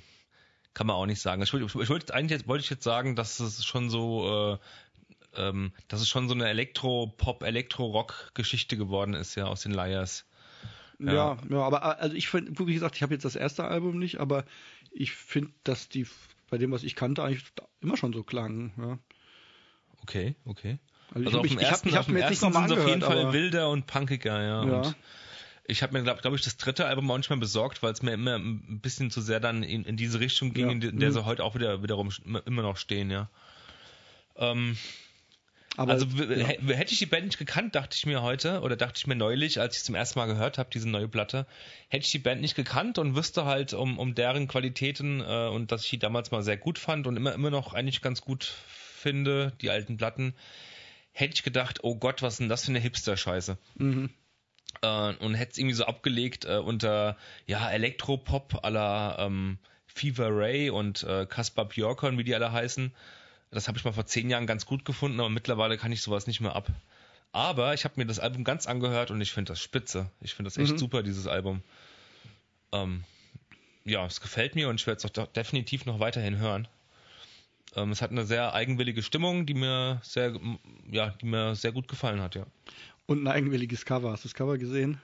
kann 0.74 0.86
man 0.86 0.96
auch 0.96 1.06
nicht 1.06 1.20
sagen. 1.20 1.42
Ich, 1.42 1.52
ich, 1.52 1.74
ich 1.74 1.88
wollte 1.88 2.14
eigentlich 2.14 2.38
jetzt, 2.38 2.48
wollte 2.48 2.64
ich 2.64 2.70
jetzt 2.70 2.84
sagen, 2.84 3.16
dass 3.16 3.40
es 3.40 3.64
schon 3.64 3.90
so, 3.90 4.58
äh, 5.34 5.40
ähm, 5.40 5.72
dass 5.88 6.00
es 6.00 6.08
schon 6.08 6.28
so 6.28 6.34
eine 6.34 6.48
Elektro-Pop, 6.48 7.42
Elektro-Rock-Geschichte 7.42 8.76
geworden 8.76 9.14
ist, 9.14 9.34
ja, 9.34 9.46
aus 9.46 9.62
den 9.62 9.72
Liars. 9.72 10.24
Ja, 10.98 11.12
ja, 11.12 11.38
ja 11.50 11.62
aber 11.62 12.00
also 12.00 12.14
ich 12.14 12.28
finde, 12.28 12.52
wie 12.66 12.74
gesagt, 12.74 12.96
ich 12.96 13.02
habe 13.02 13.14
jetzt 13.14 13.24
das 13.24 13.36
erste 13.36 13.64
Album 13.64 13.98
nicht, 13.98 14.20
aber 14.20 14.44
ich 14.92 15.12
finde, 15.12 15.52
dass 15.64 15.88
die 15.88 16.06
bei 16.50 16.58
dem, 16.58 16.70
was 16.70 16.82
ich 16.82 16.94
kannte, 16.94 17.24
eigentlich 17.24 17.44
immer 17.80 17.96
schon 17.96 18.12
so 18.12 18.22
klangen. 18.22 18.72
Ja. 18.76 18.98
Okay, 20.02 20.36
okay. 20.44 20.78
Also, 21.14 21.26
also 21.26 21.40
auf 21.40 21.46
dem 21.46 21.58
ersten, 21.58 21.88
ich 21.88 21.94
hab, 21.96 22.02
ich 22.02 22.08
hab 22.08 22.12
mir 22.12 22.20
jetzt 22.20 22.30
nicht 22.30 22.42
nochmal 22.42 22.64
angehört, 22.64 22.84
auf 22.84 22.88
jeden 22.88 23.02
Fall 23.02 23.32
wilder 23.32 23.70
und 23.70 23.86
punkiger, 23.86 24.42
ja. 24.42 24.64
ja. 24.64 24.76
Und 24.80 24.96
ich 25.64 25.82
habe 25.82 25.92
mir, 25.92 26.02
glaube 26.02 26.20
glaub 26.22 26.34
ich, 26.34 26.42
das 26.42 26.56
dritte 26.56 26.86
Album 26.86 27.10
auch 27.10 27.16
nicht 27.16 27.30
mehr 27.30 27.38
besorgt, 27.38 27.82
weil 27.82 27.92
es 27.92 28.02
mir 28.02 28.12
immer 28.12 28.36
ein 28.36 28.80
bisschen 28.80 29.10
zu 29.10 29.20
sehr 29.20 29.40
dann 29.40 29.62
in, 29.62 29.84
in 29.84 29.96
diese 29.96 30.20
Richtung 30.20 30.52
ging, 30.52 30.66
ja. 30.66 30.88
in, 30.88 30.98
der 30.98 31.10
mhm. 31.10 31.12
sie 31.12 31.24
heute 31.24 31.44
auch 31.44 31.54
wieder 31.54 31.82
wiederum 31.82 32.10
immer 32.46 32.62
noch 32.62 32.76
stehen, 32.76 33.10
ja. 33.10 33.30
Ähm, 34.36 34.76
aber, 35.76 35.92
also 35.92 36.04
ja. 36.06 36.46
hätte 36.46 36.92
ich 36.92 36.98
die 36.98 37.06
Band 37.06 37.26
nicht 37.26 37.38
gekannt, 37.38 37.74
dachte 37.74 37.96
ich 37.96 38.04
mir 38.04 38.22
heute, 38.22 38.60
oder 38.60 38.76
dachte 38.76 38.98
ich 38.98 39.06
mir 39.06 39.14
neulich, 39.14 39.60
als 39.60 39.76
ich 39.76 39.84
zum 39.84 39.94
ersten 39.94 40.18
Mal 40.18 40.26
gehört 40.26 40.58
habe, 40.58 40.68
diese 40.70 40.88
neue 40.88 41.08
Platte, 41.08 41.46
hätte 41.88 42.04
ich 42.04 42.10
die 42.10 42.18
Band 42.18 42.40
nicht 42.40 42.56
gekannt 42.56 42.98
und 42.98 43.16
wüsste 43.16 43.44
halt 43.44 43.72
um, 43.72 43.98
um 43.98 44.14
deren 44.14 44.48
Qualitäten 44.48 45.20
äh, 45.20 45.48
und 45.48 45.72
dass 45.72 45.84
ich 45.84 45.90
die 45.90 45.98
damals 45.98 46.30
mal 46.30 46.42
sehr 46.42 46.58
gut 46.58 46.78
fand 46.78 47.06
und 47.06 47.16
immer, 47.16 47.32
immer 47.32 47.50
noch 47.50 47.72
eigentlich 47.72 48.02
ganz 48.02 48.20
gut 48.20 48.44
finde, 48.44 49.52
die 49.62 49.70
alten 49.70 49.96
Platten, 49.96 50.34
hätte 51.12 51.34
ich 51.34 51.42
gedacht, 51.42 51.80
oh 51.82 51.94
Gott, 51.94 52.20
was 52.20 52.34
ist 52.34 52.40
denn 52.40 52.48
das 52.48 52.64
für 52.64 52.72
eine 52.72 52.80
Hipster-Scheiße. 52.80 53.56
Mhm 53.76 54.10
äh, 54.80 55.14
und 55.14 55.34
hätte 55.34 55.52
es 55.52 55.58
irgendwie 55.58 55.74
so 55.74 55.84
abgelegt 55.84 56.44
äh, 56.44 56.56
unter 56.56 57.16
ja 57.46 57.70
Elektropop 57.70 58.64
aller 58.64 59.16
ähm, 59.18 59.58
Fever 59.86 60.28
Ray 60.30 60.70
und 60.70 61.02
äh, 61.02 61.26
Kaspar 61.26 61.66
Björkon, 61.66 62.18
wie 62.18 62.24
die 62.24 62.34
alle 62.34 62.52
heißen. 62.52 62.92
Das 63.50 63.68
habe 63.68 63.76
ich 63.76 63.84
mal 63.84 63.92
vor 63.92 64.06
zehn 64.06 64.30
Jahren 64.30 64.46
ganz 64.46 64.64
gut 64.64 64.84
gefunden, 64.84 65.20
aber 65.20 65.28
mittlerweile 65.28 65.76
kann 65.76 65.92
ich 65.92 66.00
sowas 66.00 66.26
nicht 66.26 66.40
mehr 66.40 66.56
ab. 66.56 66.70
Aber 67.32 67.74
ich 67.74 67.84
habe 67.84 67.94
mir 67.96 68.06
das 68.06 68.18
Album 68.18 68.44
ganz 68.44 68.66
angehört 68.66 69.10
und 69.10 69.20
ich 69.20 69.32
finde 69.32 69.52
das 69.52 69.60
spitze. 69.60 70.10
Ich 70.20 70.34
finde 70.34 70.50
das 70.50 70.58
echt 70.58 70.72
mhm. 70.72 70.78
super, 70.78 71.02
dieses 71.02 71.26
Album. 71.26 71.62
Ähm, 72.72 73.04
ja, 73.84 74.04
es 74.06 74.20
gefällt 74.20 74.54
mir 74.54 74.68
und 74.68 74.80
ich 74.80 74.86
werde 74.86 75.06
es 75.06 75.18
auch 75.18 75.26
definitiv 75.28 75.86
noch 75.86 76.00
weiterhin 76.00 76.38
hören. 76.38 76.68
Ähm, 77.74 77.90
es 77.90 78.02
hat 78.02 78.10
eine 78.10 78.24
sehr 78.24 78.54
eigenwillige 78.54 79.02
Stimmung, 79.02 79.46
die 79.46 79.54
mir 79.54 80.00
sehr, 80.02 80.38
ja, 80.90 81.10
die 81.20 81.26
mir 81.26 81.54
sehr 81.54 81.72
gut 81.72 81.88
gefallen 81.88 82.20
hat, 82.20 82.34
ja. 82.34 82.46
Und 83.12 83.24
ein 83.24 83.28
eigenwilliges 83.28 83.84
Cover. 83.84 84.10
Hast 84.10 84.24
du 84.24 84.28
das 84.28 84.34
Cover 84.34 84.56
gesehen? 84.56 84.98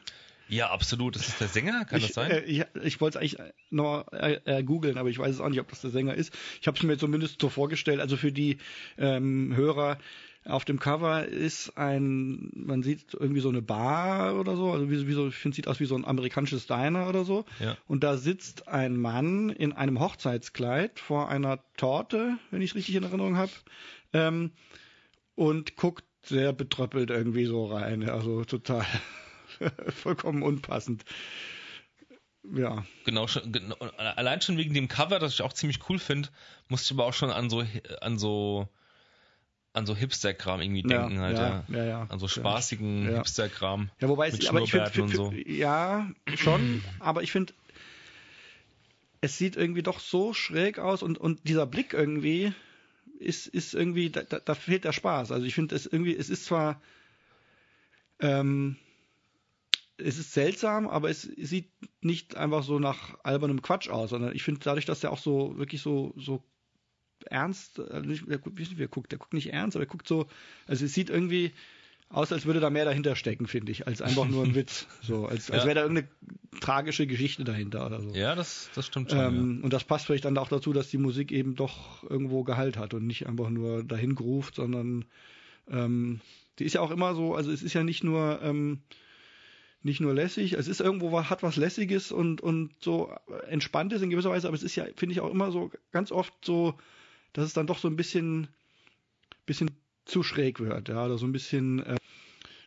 Ja, 0.49 0.71
absolut. 0.71 1.15
Das 1.15 1.29
ist 1.29 1.41
der 1.41 1.49
Sänger, 1.49 1.85
kann 1.85 1.99
ich, 1.99 2.07
das 2.07 2.15
sein? 2.15 2.31
Äh, 2.31 2.41
ich, 2.45 2.65
ich 2.83 3.01
wollte 3.03 3.19
es 3.19 3.21
eigentlich 3.21 3.53
noch 3.71 4.11
äh, 4.13 4.41
äh, 4.47 4.63
googeln, 4.63 4.97
aber 4.97 5.11
ich 5.11 5.19
weiß 5.19 5.35
es 5.35 5.41
auch 5.41 5.49
nicht, 5.51 5.61
ob 5.61 5.69
das 5.69 5.83
der 5.83 5.91
Sänger 5.91 6.15
ist. 6.15 6.33
Ich 6.61 6.67
habe 6.67 6.77
es 6.77 6.83
mir 6.83 6.97
zumindest 6.97 7.41
so 7.41 7.51
vorgestellt. 7.51 8.01
Also 8.01 8.17
für 8.17 8.33
die 8.33 8.57
ähm, 8.97 9.55
Hörer 9.55 9.99
auf 10.47 10.65
dem 10.65 10.79
Cover 10.79 11.27
ist 11.27 11.77
ein, 11.77 12.51
man 12.55 12.83
sieht 12.83 13.13
irgendwie 13.13 13.43
so 13.43 13.51
eine 13.51 13.61
Bar 13.61 14.41
oder 14.41 14.57
so, 14.57 14.73
also 14.73 14.91
wie, 14.91 15.07
wie 15.07 15.13
so, 15.13 15.29
ich 15.29 15.35
finde, 15.35 15.57
sieht 15.57 15.69
aus 15.69 15.81
wie 15.81 15.85
so 15.85 15.95
ein 15.95 16.07
amerikanisches 16.07 16.67
Diner 16.67 17.11
oder 17.11 17.25
so. 17.25 17.45
Ja. 17.61 17.77
Und 17.87 18.03
da 18.03 18.17
sitzt 18.17 18.69
ein 18.69 18.97
Mann 18.97 19.51
in 19.51 19.75
einem 19.75 20.01
Hochzeitskleid 20.01 20.99
vor 20.99 21.29
einer 21.29 21.59
Torte, 21.77 22.39
wenn 22.51 22.63
ich 22.63 22.71
es 22.71 22.77
richtig 22.77 22.95
in 22.95 23.03
Erinnerung 23.03 23.37
habe, 23.37 23.53
ähm, 24.15 24.53
und 25.35 25.77
guckt 25.77 26.05
sehr 26.23 26.53
betröppelt 26.53 27.11
irgendwie 27.11 27.47
so 27.47 27.67
rein. 27.67 28.09
Also 28.09 28.45
total 28.45 28.85
vollkommen 29.89 30.43
unpassend. 30.43 31.05
Ja. 32.55 32.85
Genau, 33.05 33.27
genau, 33.47 33.77
allein 33.97 34.41
schon 34.41 34.57
wegen 34.57 34.75
dem 34.75 34.89
Cover, 34.89 35.19
das 35.19 35.35
ich 35.35 35.43
auch 35.43 35.53
ziemlich 35.53 35.81
cool 35.89 35.99
finde, 35.99 36.29
musste 36.69 36.87
ich 36.87 36.99
aber 36.99 37.07
auch 37.07 37.13
schon 37.13 37.31
an 37.31 37.51
so 37.51 37.65
an 38.01 38.19
so 38.19 38.69
an 39.75 39.87
so 39.87 39.95
Hipster-Kram 39.95 40.61
irgendwie 40.61 40.83
denken 40.83 41.17
ja, 41.17 41.21
halt, 41.21 41.39
ja. 41.39 41.65
ja. 41.69 41.85
ja 41.85 42.07
an 42.09 42.19
so 42.19 42.27
spaßigen 42.27 43.05
ja. 43.11 43.17
Hipster-Kram. 43.19 43.91
Ja, 44.01 44.09
wobei 44.09 44.29
es, 44.29 44.49
aber 44.49 44.63
ich 44.63 44.71
finde, 44.71 45.15
so. 45.15 45.33
ja, 45.33 46.11
schon, 46.35 46.83
aber 47.01 47.23
ich 47.23 47.31
finde, 47.33 47.53
es 49.21 49.37
sieht 49.37 49.57
irgendwie 49.57 49.83
doch 49.83 50.01
so 50.01 50.33
schräg 50.33 50.79
aus 50.79 51.03
und, 51.03 51.19
und 51.19 51.47
dieser 51.49 51.67
Blick 51.67 51.93
irgendwie, 51.93 52.53
ist, 53.19 53.47
ist 53.47 53.75
irgendwie, 53.75 54.11
da, 54.11 54.23
da 54.23 54.55
fehlt 54.55 54.85
der 54.85 54.93
Spaß. 54.93 55.33
Also 55.33 55.47
ich 55.47 55.55
finde 55.55 55.75
es 55.75 55.87
irgendwie, 55.87 56.17
es 56.17 56.31
ist 56.31 56.45
zwar, 56.45 56.81
ähm, 58.21 58.77
es 59.97 60.19
ist 60.19 60.33
seltsam, 60.33 60.89
aber 60.89 61.11
es 61.11 61.23
sieht 61.23 61.71
nicht 62.01 62.37
einfach 62.37 62.63
so 62.63 62.79
nach 62.79 63.19
albernem 63.25 63.63
Quatsch 63.63 63.89
aus, 63.89 64.11
sondern 64.11 64.35
ich 64.35 64.45
finde 64.45 64.61
dadurch, 64.63 64.85
dass 64.85 65.03
er 65.03 65.13
auch 65.13 65.19
so 65.19 65.59
wirklich 65.59 65.83
so, 65.83 66.15
so 66.17 66.43
ernst, 67.27 67.81
also 67.81 68.09
nicht, 68.09 68.29
wie 68.29 68.33
er 68.83 68.89
guckt, 68.89 69.11
der 69.11 69.19
guckt 69.19 69.35
nicht 69.35 69.53
ernst, 69.53 69.77
aber 69.77 69.85
er 69.85 69.91
guckt 69.91 70.07
so, 70.07 70.29
also 70.67 70.85
es 70.85 70.95
sieht 70.95 71.11
irgendwie, 71.11 71.53
aus, 72.11 72.33
als 72.33 72.47
würde 72.47 72.61
da 72.61 72.71
mehr 72.71 72.85
dahinter 72.85 73.17
stecken, 73.17 73.47
finde 73.47 73.71
ich, 73.73 73.87
als 73.87 74.01
einfach 74.01 74.27
nur 74.27 74.45
ein 74.45 74.55
Witz. 74.55 74.87
So, 75.03 75.27
als, 75.27 75.51
als 75.51 75.63
ja. 75.63 75.67
wäre 75.67 75.75
da 75.75 75.83
irgendeine 75.83 76.09
tragische 76.61 77.07
Geschichte 77.07 77.45
dahinter 77.45 77.85
oder 77.87 78.01
so. 78.01 78.11
Ja, 78.11 78.35
das, 78.35 78.71
das 78.75 78.87
stimmt 78.87 79.11
schon. 79.11 79.19
Ähm, 79.19 79.57
ja. 79.59 79.65
Und 79.65 79.73
das 79.73 79.85
passt 79.85 80.07
vielleicht 80.07 80.25
dann 80.25 80.39
auch 80.39 80.49
dazu, 80.49 80.73
dass 80.73 80.89
die 80.89 80.99
Musik 80.99 81.33
eben 81.33 81.55
doch 81.55 82.03
irgendwo 82.09 82.45
Gehalt 82.45 82.79
hat 82.79 82.95
und 82.95 83.07
nicht 83.07 83.27
einfach 83.27 83.51
nur 83.51 83.85
dahin 83.85 84.15
gruft, 84.15 84.55
sondern 84.55 85.05
ähm, 85.71 86.21
die 86.59 86.65
ist 86.65 86.75
ja 86.75 86.81
auch 86.81 86.91
immer 86.91 87.15
so, 87.15 87.35
also 87.35 87.51
es 87.51 87.63
ist 87.63 87.75
ja 87.75 87.85
nicht 87.85 88.03
nur 88.03 88.41
ähm, 88.43 88.81
nicht 89.83 90.01
nur 90.01 90.13
lässig, 90.13 90.55
es 90.55 90.67
ist 90.67 90.81
irgendwo 90.81 91.23
hat 91.23 91.43
was 91.43 91.57
lässiges 91.57 92.11
und 92.11 92.41
und 92.41 92.73
so 92.81 93.15
entspanntes 93.49 94.03
in 94.03 94.11
gewisser 94.11 94.31
Weise, 94.31 94.49
aber 94.49 94.57
es 94.57 94.65
ist 94.65 94.75
ja 94.75 94.87
finde 94.97 95.13
ich 95.13 95.21
auch 95.21 95.31
immer 95.31 95.53
so 95.53 95.71
ganz 95.93 96.11
oft 96.11 96.33
so, 96.45 96.75
dass 97.33 97.45
es 97.45 97.53
dann 97.53 97.69
doch 97.69 97.79
so 97.79 97.87
ein 97.87 97.97
bisschen 97.97 98.49
bisschen 99.47 99.71
zu 100.09 100.23
schräg 100.23 100.59
wird, 100.59 100.89
ja, 100.89 101.05
oder 101.05 101.19
so 101.19 101.27
ein 101.27 101.33
bisschen, 101.33 101.85
äh, 101.85 101.97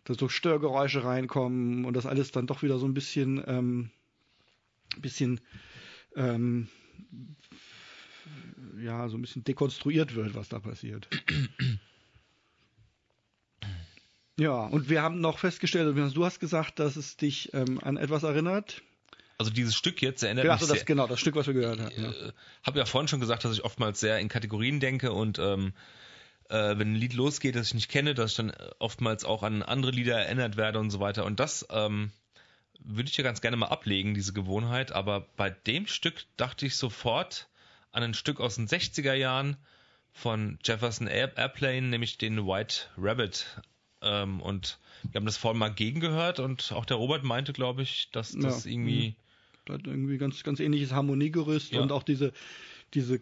dass 0.05 0.17
so 0.17 0.29
Störgeräusche 0.29 1.03
reinkommen 1.03 1.85
und 1.85 1.93
das 1.95 2.05
alles 2.05 2.31
dann 2.31 2.47
doch 2.47 2.63
wieder 2.63 2.79
so 2.79 2.85
ein 2.85 2.93
bisschen, 2.93 3.43
ähm, 3.47 3.89
bisschen, 4.97 5.41
ähm, 6.15 6.69
ja, 8.79 9.09
so 9.09 9.17
ein 9.17 9.21
bisschen 9.21 9.43
dekonstruiert 9.43 10.15
wird, 10.15 10.35
was 10.35 10.49
da 10.49 10.59
passiert. 10.59 11.07
Ja, 14.39 14.63
und 14.63 14.89
wir 14.89 15.03
haben 15.03 15.21
noch 15.21 15.37
festgestellt, 15.37 15.95
du 15.95 16.25
hast 16.25 16.39
gesagt, 16.39 16.79
dass 16.79 16.95
es 16.95 17.15
dich 17.15 17.53
ähm, 17.53 17.79
an 17.83 17.97
etwas 17.97 18.23
erinnert. 18.23 18.81
Also 19.37 19.51
dieses 19.51 19.75
Stück 19.75 20.01
jetzt 20.01 20.23
erinnert 20.23 20.45
ja, 20.45 20.53
mich 20.53 20.61
also 20.61 20.73
das, 20.73 20.79
sehr, 20.79 20.85
genau, 20.85 21.05
das 21.05 21.19
Stück, 21.19 21.35
was 21.35 21.45
wir 21.45 21.53
gehört 21.53 21.79
haben. 21.79 21.91
Ich 21.95 22.03
äh, 22.03 22.31
habe 22.63 22.79
ja 22.79 22.85
vorhin 22.85 23.07
schon 23.07 23.19
gesagt, 23.19 23.45
dass 23.45 23.53
ich 23.53 23.63
oftmals 23.63 23.99
sehr 23.99 24.17
in 24.17 24.29
Kategorien 24.29 24.79
denke 24.79 25.11
und 25.11 25.37
ähm, 25.37 25.73
äh, 26.51 26.77
wenn 26.77 26.93
ein 26.93 26.95
Lied 26.95 27.13
losgeht, 27.13 27.55
das 27.55 27.67
ich 27.67 27.73
nicht 27.73 27.89
kenne, 27.89 28.13
dass 28.13 28.31
ich 28.31 28.37
dann 28.37 28.51
oftmals 28.79 29.23
auch 29.23 29.43
an 29.43 29.63
andere 29.63 29.91
Lieder 29.91 30.19
erinnert 30.19 30.57
werde 30.57 30.79
und 30.79 30.89
so 30.89 30.99
weiter. 30.99 31.25
Und 31.25 31.39
das 31.39 31.65
ähm, 31.71 32.11
würde 32.79 33.09
ich 33.09 33.17
ja 33.17 33.23
ganz 33.23 33.41
gerne 33.41 33.57
mal 33.57 33.67
ablegen, 33.67 34.13
diese 34.13 34.33
Gewohnheit. 34.33 34.91
Aber 34.91 35.27
bei 35.37 35.49
dem 35.49 35.87
Stück 35.87 36.25
dachte 36.37 36.65
ich 36.65 36.75
sofort 36.75 37.47
an 37.91 38.03
ein 38.03 38.13
Stück 38.13 38.39
aus 38.39 38.55
den 38.55 38.67
60er 38.67 39.13
Jahren 39.13 39.55
von 40.11 40.59
Jefferson 40.63 41.07
Airplane, 41.07 41.83
nämlich 41.83 42.17
den 42.17 42.45
White 42.45 42.87
Rabbit. 42.97 43.61
Ähm, 44.01 44.41
und 44.41 44.77
wir 45.03 45.19
haben 45.19 45.25
das 45.25 45.37
vorhin 45.37 45.59
mal 45.59 45.73
gegengehört 45.73 46.39
und 46.39 46.73
auch 46.73 46.85
der 46.85 46.97
Robert 46.97 47.23
meinte, 47.23 47.53
glaube 47.53 47.81
ich, 47.81 48.09
dass 48.11 48.33
das 48.33 48.65
ja, 48.65 48.71
irgendwie. 48.71 49.15
Das 49.65 49.77
hat 49.77 49.87
irgendwie 49.87 50.17
ganz, 50.17 50.43
ganz 50.43 50.59
ähnliches 50.59 50.91
Harmoniegerüst 50.91 51.71
ja. 51.71 51.81
und 51.81 51.91
auch 51.91 52.03
diese, 52.03 52.33
diese 52.93 53.21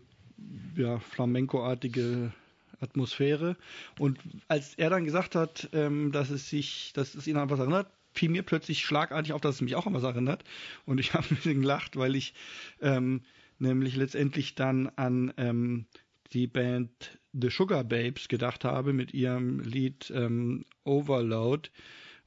ja, 0.76 1.00
Flamenco-artige 1.00 2.32
Atmosphäre. 2.80 3.58
Und 3.98 4.20
als 4.48 4.76
er 4.76 4.90
dann 4.90 5.06
gesagt 5.06 5.36
hat, 5.36 5.70
ähm, 5.74 6.12
dass 6.12 6.30
es 6.30 6.50
sich, 6.50 6.92
dass 6.94 7.16
es 7.16 7.28
ihn 7.28 7.38
an 7.38 7.50
was 7.50 7.60
erinnert, 7.60 7.92
fiel 8.14 8.30
mir 8.30 8.44
plötzlich 8.44 8.84
schlagartig 8.84 9.34
auf, 9.34 9.42
dass 9.42 9.56
es 9.56 9.62
mich 9.62 9.76
auch 9.76 9.88
an 9.88 9.94
was 9.94 10.04
erinnert. 10.04 10.44
Und 10.86 11.00
ich 11.00 11.14
habe 11.14 11.28
ein 11.30 11.36
bisschen 11.36 11.62
gelacht, 11.62 11.98
weil 11.98 12.16
ich 12.16 12.34
ähm, 12.82 13.22
nämlich 13.60 13.96
letztendlich 13.96 14.56
dann 14.56 14.90
an 14.96 15.34
ähm, 15.38 15.86
die 16.34 16.48
Band 16.48 17.20
The 17.34 17.50
Sugar 17.50 17.84
Babes 17.84 18.28
gedacht 18.28 18.66
habe 18.66 18.94
mit 18.94 19.14
ihrem 19.14 19.60
Lied 19.60 20.12
ähm, 20.16 20.66
Overload, 20.84 21.70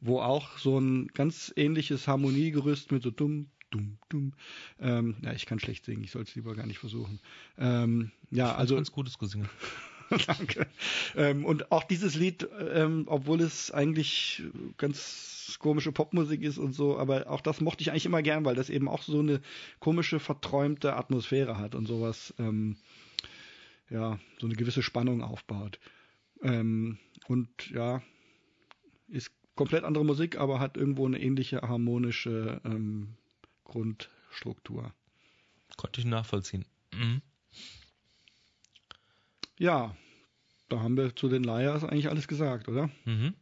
wo 0.01 0.21
auch 0.21 0.59
so 0.59 0.79
ein 0.79 1.09
ganz 1.09 1.53
ähnliches 1.57 2.09
Harmoniegerüst 2.09 2.93
mit 2.93 3.03
so 3.03 3.11
dumm, 3.11 3.49
dumm, 3.71 3.99
dumm. 4.09 4.33
Ähm, 4.81 5.17
ja, 5.23 5.33
ich 5.33 5.47
kann 5.47 5.59
schlecht 5.59 5.85
singen, 5.85 6.05
ich 6.05 6.11
soll 6.11 6.23
es 6.23 6.35
lieber 6.35 6.55
gar 6.55 6.67
nicht 6.67 6.79
versuchen. 6.79 7.21
Ähm, 7.59 8.13
ja, 8.31 8.53
ich 8.53 8.59
also 8.59 8.75
ganz 8.77 8.93
gutes 8.93 9.19
Gesingen. 9.19 9.49
Danke. 10.27 10.67
Ähm, 11.17 11.45
und 11.45 11.73
auch 11.73 11.85
dieses 11.85 12.15
Lied, 12.15 12.49
ähm, 12.73 13.05
obwohl 13.07 13.41
es 13.41 13.71
eigentlich 13.71 14.43
ganz 14.77 15.57
komische 15.59 15.93
Popmusik 15.93 16.43
ist 16.43 16.59
und 16.59 16.73
so, 16.73 16.99
aber 16.99 17.31
auch 17.31 17.41
das 17.41 17.61
mochte 17.61 17.83
ich 17.83 17.91
eigentlich 17.91 18.07
immer 18.07 18.23
gern, 18.23 18.45
weil 18.45 18.55
das 18.55 18.71
eben 18.71 18.89
auch 18.89 19.03
so 19.03 19.21
eine 19.21 19.41
komische, 19.81 20.21
verträumte 20.21 20.97
Atmosphäre 20.97 21.59
hat 21.59 21.75
und 21.75 21.87
sowas, 21.87 22.35
ähm, 22.39 22.77
ja, 23.91 24.19
so 24.39 24.47
eine 24.47 24.57
gewisse 24.57 24.83
Spannung 24.83 25.23
aufbaut. 25.23 25.79
Ähm, 26.43 26.99
und 27.29 27.71
ja, 27.71 28.03
ist 29.09 29.31
komplett 29.55 29.85
andere 29.85 30.05
Musik, 30.05 30.39
aber 30.39 30.61
hat 30.61 30.77
irgendwo 30.77 31.07
eine 31.07 31.21
ähnliche 31.21 31.61
harmonische 31.63 32.61
ähm, 32.65 33.15
Grundstruktur. 33.65 34.93
Konnte 35.77 36.01
ich 36.01 36.07
nachvollziehen. 36.07 36.65
Mhm. 36.93 37.23
Ja, 39.59 39.95
da 40.73 40.81
haben 40.81 40.97
wir 40.97 41.15
zu 41.15 41.29
den 41.29 41.45
Liars 41.45 41.85
eigentlich 41.85 42.09
alles 42.09 42.27
gesagt, 42.29 42.69
oder? 42.69 42.89
Mhm. 43.05 43.35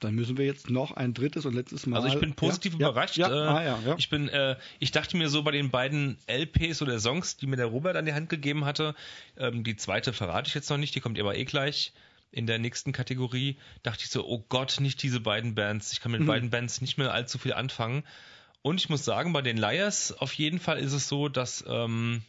Dann 0.00 0.14
müssen 0.14 0.38
wir 0.38 0.46
jetzt 0.46 0.70
noch 0.70 0.92
ein 0.92 1.12
drittes 1.12 1.44
und 1.44 1.54
letztes 1.54 1.86
Mal. 1.86 1.96
Also 1.96 2.08
ich 2.08 2.18
bin 2.18 2.32
positiv 2.32 2.72
ja, 2.72 2.88
überrascht. 2.88 3.18
Ja, 3.18 3.28
äh, 3.28 3.48
ah, 3.48 3.62
ja, 3.62 3.78
ja. 3.84 3.94
Ich 3.98 4.08
bin, 4.08 4.28
äh, 4.28 4.56
ich 4.78 4.92
dachte 4.92 5.18
mir 5.18 5.28
so 5.28 5.42
bei 5.42 5.50
den 5.50 5.70
beiden 5.70 6.16
LPs 6.26 6.80
oder 6.80 6.98
Songs, 6.98 7.36
die 7.36 7.46
mir 7.46 7.56
der 7.56 7.66
Robert 7.66 7.96
an 7.96 8.06
die 8.06 8.14
Hand 8.14 8.30
gegeben 8.30 8.64
hatte, 8.64 8.94
ähm, 9.36 9.62
die 9.62 9.76
zweite 9.76 10.14
verrate 10.14 10.48
ich 10.48 10.54
jetzt 10.54 10.70
noch 10.70 10.78
nicht, 10.78 10.94
die 10.94 11.00
kommt 11.00 11.20
aber 11.20 11.36
eh 11.36 11.44
gleich 11.44 11.92
in 12.32 12.46
der 12.46 12.58
nächsten 12.58 12.92
Kategorie, 12.92 13.58
dachte 13.82 14.04
ich 14.04 14.10
so, 14.10 14.26
oh 14.26 14.42
Gott, 14.48 14.78
nicht 14.80 15.02
diese 15.02 15.20
beiden 15.20 15.54
Bands. 15.54 15.92
Ich 15.92 16.00
kann 16.00 16.12
mit 16.12 16.22
Mhm. 16.22 16.26
beiden 16.26 16.50
Bands 16.50 16.80
nicht 16.80 16.96
mehr 16.96 17.12
allzu 17.12 17.36
viel 17.36 17.52
anfangen. 17.52 18.04
Und 18.62 18.80
ich 18.80 18.88
muss 18.88 19.04
sagen, 19.04 19.34
bei 19.34 19.42
den 19.42 19.58
Liars 19.58 20.12
auf 20.12 20.32
jeden 20.34 20.60
Fall 20.60 20.78
ist 20.78 20.92
es 20.92 21.08
so, 21.08 21.28
dass 21.28 21.64
ähm, 21.66 22.22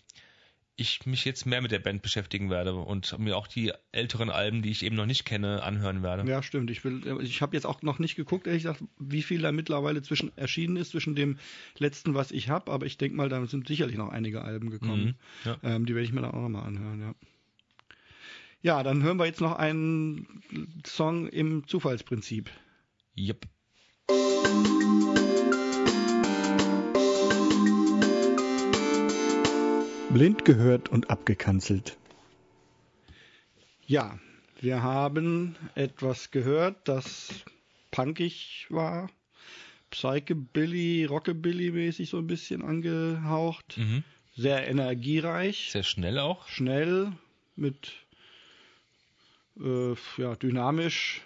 ich 0.76 1.06
mich 1.06 1.26
jetzt 1.26 1.46
mehr 1.46 1.62
mit 1.62 1.72
der 1.72 1.80
Band 1.80 2.02
beschäftigen 2.02 2.50
werde 2.50 2.74
und 2.74 3.18
mir 3.20 3.38
auch 3.38 3.48
die 3.48 3.72
älteren 3.92 4.30
Alben, 4.30 4.62
die 4.62 4.72
ich 4.72 4.84
eben 4.84 4.96
noch 4.96 5.06
nicht 5.06 5.26
kenne, 5.26 5.64
anhören 5.64 6.02
werde. 6.02 6.30
Ja, 6.30 6.42
stimmt. 6.42 6.72
Ich 6.72 6.84
will, 6.84 7.22
ich 7.22 7.42
habe 7.42 7.56
jetzt 7.56 7.66
auch 7.66 7.82
noch 7.82 8.00
nicht 8.00 8.16
geguckt, 8.16 8.48
ehrlich 8.48 8.64
gesagt, 8.64 8.84
wie 8.98 9.22
viel 9.22 9.42
da 9.42 9.52
mittlerweile 9.52 10.02
zwischen 10.02 10.36
erschienen 10.38 10.78
ist, 10.78 10.92
zwischen 10.92 11.16
dem 11.16 11.38
letzten, 11.78 12.14
was 12.14 12.32
ich 12.32 12.50
habe, 12.50 12.72
aber 12.72 12.86
ich 12.86 12.98
denke 12.98 13.16
mal, 13.16 13.30
da 13.30 13.46
sind 13.46 13.68
sicherlich 13.68 13.98
noch 13.98 14.10
einige 14.10 14.44
Alben 14.44 14.70
gekommen. 14.70 15.18
Mhm, 15.44 15.50
ja. 15.50 15.58
ähm, 15.64 15.86
die 15.86 15.94
werde 15.94 16.06
ich 16.06 16.14
mir 16.14 16.22
dann 16.22 16.32
auch 16.32 16.42
nochmal 16.42 16.66
anhören, 16.66 17.02
ja. 17.02 17.16
Ja, 18.64 18.84
dann 18.84 19.02
hören 19.02 19.18
wir 19.18 19.26
jetzt 19.26 19.42
noch 19.42 19.56
einen 19.58 20.44
Song 20.86 21.28
im 21.28 21.68
Zufallsprinzip. 21.68 22.52
Yep. 23.18 23.48
Blind 30.14 30.44
gehört 30.46 30.90
und 30.90 31.10
abgekanzelt. 31.10 31.98
Ja, 33.86 34.20
wir 34.60 34.84
haben 34.84 35.56
etwas 35.76 36.32
gehört, 36.32 36.88
das 36.88 37.30
punkig 37.92 38.68
war, 38.70 39.10
Psychobilly, 39.90 41.06
Rockabilly-mäßig 41.06 42.10
so 42.10 42.18
ein 42.18 42.28
bisschen 42.28 42.62
angehaucht, 42.62 43.78
Mhm. 43.78 44.04
sehr 44.36 44.68
energiereich, 44.68 45.70
Sehr 45.72 45.84
schnell 45.84 46.20
auch. 46.20 46.48
schnell, 46.48 47.12
mit 47.56 47.92
äh, 49.60 49.94
ja, 50.18 50.36
dynamisch. 50.36 51.22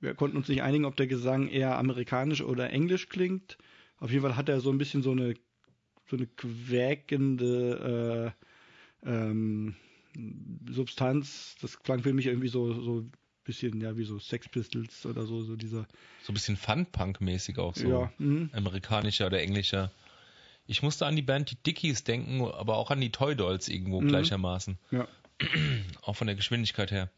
Wir 0.00 0.14
konnten 0.14 0.36
uns 0.36 0.48
nicht 0.48 0.62
einigen, 0.62 0.84
ob 0.84 0.96
der 0.96 1.06
Gesang 1.06 1.48
eher 1.48 1.78
amerikanisch 1.78 2.42
oder 2.42 2.70
englisch 2.70 3.08
klingt. 3.08 3.56
Auf 3.98 4.10
jeden 4.10 4.22
Fall 4.22 4.36
hat 4.36 4.48
er 4.48 4.60
so 4.60 4.70
ein 4.70 4.78
bisschen 4.78 5.02
so 5.02 5.12
eine 5.12 5.34
so 6.12 6.16
eine 6.18 6.26
quäkende 6.26 8.34
äh, 9.04 9.08
ähm, 9.08 9.74
Substanz. 10.70 11.56
Das 11.62 11.82
klang 11.82 12.02
für 12.02 12.12
mich 12.12 12.26
irgendwie 12.26 12.48
so 12.48 12.72
so 12.82 13.00
ein 13.00 13.12
bisschen 13.44 13.80
ja 13.80 13.96
wie 13.96 14.04
so 14.04 14.18
Sex 14.18 14.46
Pistols 14.48 15.06
oder 15.06 15.24
so 15.24 15.42
so 15.42 15.56
dieser 15.56 15.86
So 16.22 16.32
ein 16.32 16.34
bisschen 16.34 16.56
Fun-Punk-mäßig 16.56 17.58
auch 17.58 17.74
so. 17.74 17.88
ja 17.88 18.12
mhm. 18.18 18.50
Amerikanischer 18.52 19.26
oder 19.26 19.40
englischer. 19.40 19.90
Ich 20.66 20.82
musste 20.82 21.06
an 21.06 21.16
die 21.16 21.22
Band 21.22 21.50
die 21.50 21.56
Dickies 21.56 22.04
denken, 22.04 22.42
aber 22.42 22.76
auch 22.76 22.90
an 22.90 23.00
die 23.00 23.10
Toy 23.10 23.34
Dolls 23.34 23.68
irgendwo 23.68 24.00
Mhm. 24.02 24.08
gleichermaßen. 24.08 24.78
ja 24.90 25.08
Auch 26.02 26.14
von 26.14 26.26
der 26.26 26.36
Geschwindigkeit 26.36 26.90
her. 26.92 27.10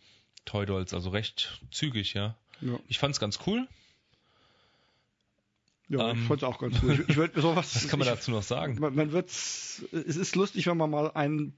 Toy 0.44 0.66
Dolls, 0.66 0.94
also 0.94 1.10
recht 1.10 1.60
zügig, 1.72 2.14
ja. 2.14 2.36
ja 2.60 2.78
Ich 2.88 2.98
fand's 2.98 3.18
ganz 3.20 3.40
cool. 3.46 3.66
Ja 5.88 6.10
Ähm. 6.10 6.20
ich 6.20 6.26
fand's 6.26 6.42
auch 6.44 6.58
ganz 6.58 6.80
gut. 6.80 7.00
Ich, 7.00 7.08
ich 7.10 7.16
würde 7.16 7.40
sowas 7.40 7.74
Was 7.74 7.88
kann 7.88 7.98
man 7.98 8.08
ich, 8.08 8.14
dazu 8.14 8.30
noch 8.30 8.42
sagen? 8.42 8.76
man, 8.80 8.94
man 8.94 9.12
wird's, 9.12 9.84
es 9.92 10.16
ist 10.16 10.36
lustig, 10.36 10.66
wenn 10.66 10.76
man 10.76 10.90
mal 10.90 11.10
einen, 11.12 11.54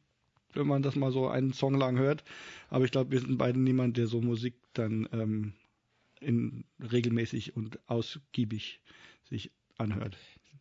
wenn 0.55 0.67
man 0.67 0.83
das 0.83 0.97
mal 0.97 1.13
so 1.13 1.29
einen 1.29 1.53
Song 1.53 1.75
lang 1.75 1.99
hört, 1.99 2.25
aber 2.71 2.85
ich 2.85 2.91
glaube, 2.91 3.11
wir 3.11 3.21
sind 3.21 3.39
beide 3.39 3.59
niemand, 3.59 3.97
der 3.97 4.07
so 4.07 4.21
Musik 4.21 4.55
dann 4.73 5.09
ähm, 5.13 5.55
in 6.21 6.65
regelmäßig 6.81 7.57
und 7.57 7.79
ausgiebig 7.87 8.81
sich 9.29 9.51
anhört. 9.79 10.17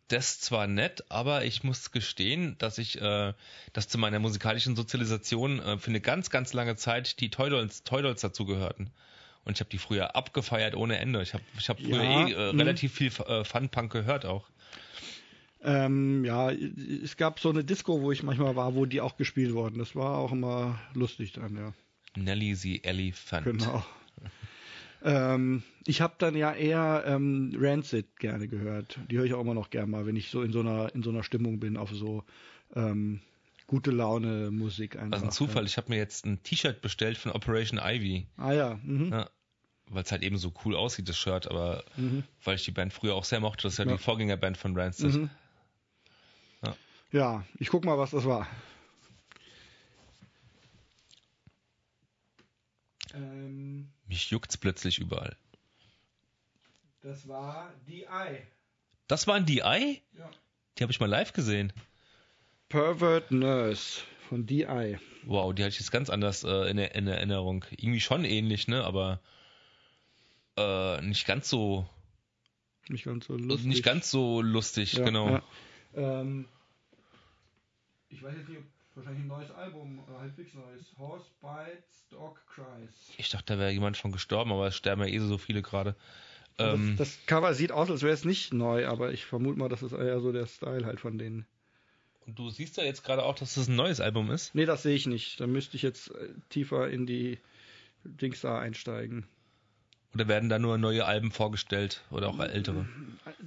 Das 0.08 0.38
zwar 0.38 0.68
nett, 0.68 1.04
aber 1.08 1.44
ich 1.44 1.64
muss 1.64 1.90
gestehen, 1.90 2.56
dass 2.58 2.78
ich, 2.78 3.00
äh, 3.00 3.34
dass 3.72 3.88
zu 3.88 3.98
meiner 3.98 4.20
musikalischen 4.20 4.76
Sozialisation 4.76 5.58
äh, 5.58 5.78
für 5.78 5.90
eine 5.90 6.00
ganz, 6.00 6.30
ganz 6.30 6.52
lange 6.52 6.76
Zeit 6.76 7.18
die 7.20 7.30
Toy 7.30 7.50
Dolls, 7.50 7.82
Toy 7.82 8.02
Dolls 8.02 8.20
dazu 8.20 8.44
gehörten. 8.44 8.92
Und 9.46 9.54
ich 9.54 9.60
habe 9.60 9.70
die 9.70 9.78
früher 9.78 10.16
abgefeiert 10.16 10.74
ohne 10.74 10.98
Ende. 10.98 11.22
Ich 11.22 11.32
habe 11.32 11.44
ich 11.58 11.68
hab 11.68 11.80
früher 11.80 12.02
Ja, 12.02 12.28
eh 12.28 12.32
äh, 12.32 12.52
mhm. 12.52 12.58
relativ 12.58 12.92
viel 12.92 13.12
äh, 13.26 13.44
Fun-Punk 13.44 13.92
gehört 13.92 14.26
auch. 14.26 14.50
Ähm, 15.62 16.24
ja, 16.24 16.50
es 16.50 17.16
gab 17.16 17.40
so 17.40 17.50
eine 17.50 17.64
Disco, 17.64 18.02
wo 18.02 18.12
ich 18.12 18.22
manchmal 18.22 18.56
war, 18.56 18.74
wo 18.74 18.86
die 18.86 19.00
auch 19.00 19.16
gespielt 19.16 19.54
wurden. 19.54 19.78
Das 19.78 19.94
war 19.94 20.18
auch 20.18 20.32
immer 20.32 20.78
lustig 20.94 21.32
dann, 21.32 21.56
ja. 21.56 21.72
Nelly 22.16 22.54
the 22.54 22.82
Elephant. 22.82 23.44
Genau. 23.44 23.84
ähm, 25.04 25.62
ich 25.86 26.00
habe 26.00 26.14
dann 26.18 26.34
ja 26.34 26.52
eher 26.52 27.04
ähm, 27.06 27.56
Rancid 27.58 28.18
gerne 28.18 28.48
gehört. 28.48 28.98
Die 29.10 29.16
höre 29.16 29.24
ich 29.24 29.34
auch 29.34 29.40
immer 29.40 29.54
noch 29.54 29.70
gerne 29.70 29.86
mal, 29.86 30.06
wenn 30.06 30.16
ich 30.16 30.30
so 30.30 30.42
in 30.42 30.52
so 30.52 30.60
einer 30.60 30.92
in 30.94 31.02
so 31.02 31.10
einer 31.10 31.22
Stimmung 31.22 31.60
bin, 31.60 31.76
auf 31.76 31.90
so 31.92 32.24
ähm, 32.74 33.20
gute 33.66 33.90
Laune 33.90 34.50
Musik 34.50 34.96
einfach. 34.96 35.18
Was 35.18 35.22
ein 35.22 35.30
Zufall, 35.30 35.66
ich 35.66 35.76
habe 35.76 35.90
mir 35.90 35.96
jetzt 35.96 36.26
ein 36.26 36.42
T-Shirt 36.42 36.80
bestellt 36.80 37.18
von 37.18 37.32
Operation 37.32 37.80
Ivy. 37.82 38.26
Ah 38.36 38.52
ja. 38.52 38.80
Mhm. 38.82 39.10
Ja, 39.12 39.28
weil 39.88 40.02
es 40.02 40.10
halt 40.12 40.22
eben 40.22 40.36
so 40.38 40.52
cool 40.64 40.74
aussieht, 40.76 41.08
das 41.08 41.16
Shirt, 41.16 41.48
aber 41.50 41.84
Mhm. 41.96 42.24
weil 42.44 42.56
ich 42.56 42.64
die 42.64 42.70
Band 42.72 42.92
früher 42.92 43.14
auch 43.14 43.24
sehr 43.24 43.40
mochte, 43.40 43.62
das 43.62 43.74
ist 43.74 43.78
ja, 43.78 43.84
Ja. 43.86 43.92
die 43.92 43.98
Vorgängerband 44.02 44.56
von 44.58 44.76
Rancid. 44.78 45.12
Mhm. 45.14 45.30
Ja. 46.64 46.76
Ja, 47.12 47.44
ich 47.58 47.68
guck 47.68 47.84
mal, 47.84 47.96
was 47.98 48.10
das 48.10 48.24
war. 48.24 48.46
Ähm, 53.14 53.88
Mich 54.08 54.30
juckt's 54.30 54.56
plötzlich 54.56 54.98
überall. 54.98 55.36
das 57.02 57.28
war 57.28 57.72
die 57.86 58.04
Eye. 58.04 58.42
Das 59.06 59.26
waren 59.28 59.46
die 59.46 59.60
Eye? 59.60 60.00
Ja. 60.18 60.28
Die 60.78 60.82
habe 60.82 60.92
ich 60.92 60.98
mal 61.00 61.06
live 61.08 61.32
gesehen. 61.32 61.72
Pervert 62.68 63.30
Nurse 63.30 64.00
von 64.28 64.44
DI. 64.46 64.98
Wow, 65.24 65.54
die 65.54 65.62
hatte 65.62 65.72
ich 65.74 65.78
jetzt 65.78 65.92
ganz 65.92 66.10
anders 66.10 66.42
äh, 66.42 66.68
in, 66.70 66.78
in 66.78 67.06
Erinnerung. 67.06 67.64
Irgendwie 67.70 68.00
schon 68.00 68.24
ähnlich, 68.24 68.66
ne? 68.66 68.82
Aber 68.84 69.20
äh, 70.56 71.00
nicht 71.02 71.26
ganz 71.26 71.48
so 71.48 71.88
Nicht 72.88 73.04
ganz 73.04 73.26
so 73.26 73.36
lustig. 73.36 73.66
nicht 73.66 73.84
ganz 73.84 74.10
so 74.10 74.40
lustig, 74.42 74.94
Ja, 74.94 75.04
genau. 75.04 75.28
ja. 75.30 75.42
Ähm, 75.94 76.46
ich 78.08 78.22
weiß 78.22 78.34
jetzt 78.36 78.48
nicht, 78.48 78.58
ob 78.58 78.64
wahrscheinlich 78.94 79.24
ein 79.24 79.28
neues 79.28 79.50
Album, 79.50 79.98
oder 80.06 80.20
halbwegs 80.20 80.54
neues. 80.54 80.94
Horse 80.98 81.26
Bites, 81.40 82.08
Dog 82.10 82.40
Cries. 82.46 83.12
Ich 83.18 83.28
dachte, 83.28 83.54
da 83.54 83.58
wäre 83.58 83.70
jemand 83.70 83.96
von 83.96 84.12
gestorben, 84.12 84.52
aber 84.52 84.68
es 84.68 84.76
sterben 84.76 85.02
ja 85.02 85.08
eh 85.08 85.18
so 85.18 85.36
viele 85.38 85.60
gerade. 85.62 85.96
Ähm, 86.58 86.96
das, 86.96 87.08
das 87.16 87.26
Cover 87.26 87.52
sieht 87.52 87.72
aus, 87.72 87.90
als 87.90 88.02
wäre 88.02 88.14
es 88.14 88.24
nicht 88.24 88.54
neu, 88.54 88.86
aber 88.86 89.12
ich 89.12 89.26
vermute 89.26 89.58
mal, 89.58 89.68
das 89.68 89.82
ist 89.82 89.92
eher 89.92 90.20
so 90.20 90.32
der 90.32 90.46
Style 90.46 90.86
halt 90.86 91.00
von 91.00 91.18
denen. 91.18 91.46
und 92.26 92.38
du 92.38 92.48
siehst 92.48 92.78
ja 92.78 92.84
jetzt 92.84 93.04
gerade 93.04 93.24
auch, 93.24 93.34
dass 93.34 93.54
das 93.54 93.68
ein 93.68 93.76
neues 93.76 94.00
Album 94.00 94.30
ist. 94.30 94.54
Nee, 94.54 94.64
das 94.64 94.82
sehe 94.82 94.94
ich 94.94 95.06
nicht. 95.06 95.38
Da 95.40 95.46
müsste 95.46 95.76
ich 95.76 95.82
jetzt 95.82 96.10
äh, 96.12 96.28
tiefer 96.48 96.88
in 96.88 97.04
die 97.04 97.38
Dings 98.04 98.40
da 98.40 98.58
einsteigen. 98.58 99.26
Oder 100.16 100.28
werden 100.28 100.48
da 100.48 100.58
nur 100.58 100.78
neue 100.78 101.04
Alben 101.04 101.30
vorgestellt 101.30 102.02
oder 102.10 102.28
auch 102.28 102.40
ältere? 102.40 102.86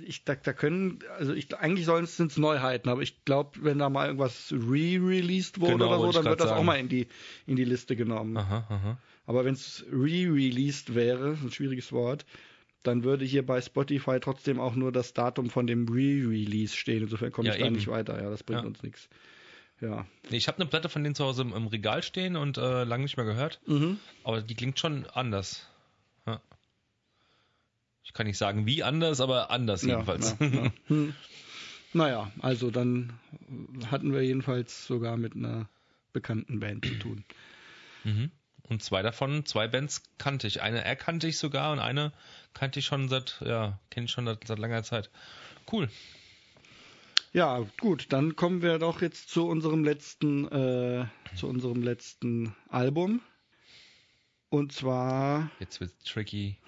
Ich, 0.05 0.23
da, 0.23 0.35
da 0.35 0.53
können, 0.53 0.99
also 1.17 1.33
ich, 1.33 1.55
eigentlich 1.57 1.87
sollen 1.87 2.03
es 2.03 2.37
Neuheiten, 2.37 2.89
aber 2.89 3.01
ich 3.01 3.25
glaube, 3.25 3.57
wenn 3.63 3.79
da 3.79 3.89
mal 3.89 4.05
irgendwas 4.05 4.51
re-released 4.51 5.59
wurde 5.59 5.73
Genau, 5.85 5.87
oder 5.99 5.99
so, 5.99 6.11
dann 6.21 6.25
wird 6.29 6.39
das 6.41 6.51
auch 6.51 6.57
sagen. 6.57 6.65
mal 6.67 6.75
in 6.79 6.87
die, 6.87 7.07
in 7.47 7.55
die 7.55 7.63
Liste 7.65 7.95
genommen. 7.95 8.37
Aha, 8.37 8.67
aha. 8.69 8.97
Aber 9.25 9.45
wenn 9.45 9.55
es 9.55 9.83
re-released 9.91 10.93
wäre, 10.93 11.37
ein 11.41 11.51
schwieriges 11.51 11.91
Wort, 11.91 12.27
dann 12.83 13.03
würde 13.03 13.25
hier 13.25 13.43
bei 13.43 13.59
Spotify 13.61 14.19
trotzdem 14.19 14.59
auch 14.59 14.75
nur 14.75 14.91
das 14.91 15.13
Datum 15.13 15.49
von 15.49 15.65
dem 15.65 15.87
Re-Release 15.87 16.75
stehen. 16.77 17.01
Insofern 17.01 17.31
komme 17.31 17.47
Ja, 17.47 17.55
ich 17.55 17.59
da 17.61 17.65
eben. 17.65 17.75
nicht 17.77 17.87
weiter. 17.87 18.21
Ja, 18.21 18.29
das 18.29 18.43
bringt 18.43 18.61
Ja. 18.61 18.67
uns 18.67 18.83
nichts. 18.83 19.09
Ja. 19.81 20.05
Ich 20.29 20.47
habe 20.47 20.57
eine 20.59 20.67
Platte 20.67 20.87
von 20.89 21.03
denen 21.03 21.15
zu 21.15 21.23
Hause 21.25 21.41
im, 21.41 21.53
im 21.53 21.65
Regal 21.65 22.03
stehen 22.03 22.35
und 22.35 22.59
äh, 22.59 22.83
lange 22.83 23.03
nicht 23.03 23.17
mehr 23.17 23.25
gehört. 23.25 23.59
Mhm. 23.65 23.97
Aber 24.23 24.41
die 24.43 24.53
klingt 24.53 24.77
schon 24.77 25.07
anders. 25.07 25.65
Ja. 26.27 26.41
Ich 28.09 28.13
kann 28.13 28.25
nicht 28.25 28.39
sagen, 28.39 28.65
wie 28.65 28.81
anders, 28.81 29.21
aber 29.21 29.51
anders 29.51 29.83
jedenfalls. 29.83 30.35
Ja, 30.39 30.47
ja, 30.47 30.63
ja. 30.63 30.71
Hm. 30.87 31.13
Naja, 31.93 32.31
also 32.39 32.71
dann 32.71 33.13
hatten 33.85 34.13
wir 34.13 34.23
jedenfalls 34.23 34.87
sogar 34.87 35.15
mit 35.15 35.35
einer 35.35 35.69
bekannten 36.11 36.59
Band 36.59 36.85
zu 36.85 36.95
tun. 36.95 37.23
Mhm. 38.03 38.31
Und 38.63 38.81
zwei 38.81 39.03
davon, 39.03 39.45
zwei 39.45 39.67
Bands 39.67 40.01
kannte 40.17 40.47
ich. 40.47 40.61
Eine 40.61 40.83
erkannte 40.83 41.27
ich 41.27 41.37
sogar 41.37 41.71
und 41.71 41.79
eine 41.79 42.11
kannte 42.55 42.79
ich 42.79 42.87
schon 42.87 43.09
seit, 43.09 43.41
ja, 43.45 43.79
kenne 43.91 44.05
ich 44.05 44.11
schon 44.11 44.25
seit, 44.25 44.45
seit 44.47 44.57
langer 44.57 44.81
Zeit. 44.81 45.11
Cool. 45.71 45.87
Ja, 47.31 47.63
gut, 47.79 48.07
dann 48.09 48.35
kommen 48.35 48.63
wir 48.63 48.79
doch 48.79 49.03
jetzt 49.03 49.29
zu 49.29 49.47
unserem 49.47 49.83
letzten, 49.83 50.47
äh, 50.47 51.05
zu 51.35 51.47
unserem 51.47 51.83
letzten 51.83 52.55
Album. 52.69 53.21
Und 54.49 54.73
zwar. 54.73 55.51
Jetzt 55.59 55.79
wird's 55.79 56.03
tricky. 56.03 56.57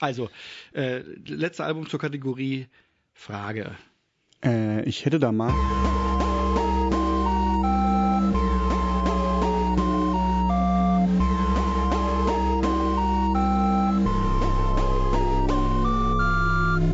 also, 0.00 0.30
äh, 0.72 0.98
letzte 1.26 1.64
Album 1.64 1.88
zur 1.88 2.00
Kategorie 2.00 2.66
Frage. 3.12 3.76
Äh, 4.44 4.84
ich 4.84 5.04
hätte 5.04 5.18
da 5.18 5.32
mal. 5.32 5.52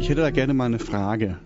Ich 0.00 0.08
hätte 0.08 0.22
da 0.22 0.30
gerne 0.30 0.54
mal 0.54 0.66
eine 0.66 0.78
Frage. 0.78 1.38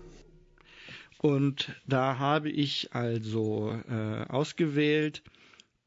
Und 1.19 1.71
da 1.87 2.19
habe 2.19 2.49
ich 2.49 2.93
also 2.93 3.75
äh, 3.89 4.23
ausgewählt 4.29 5.23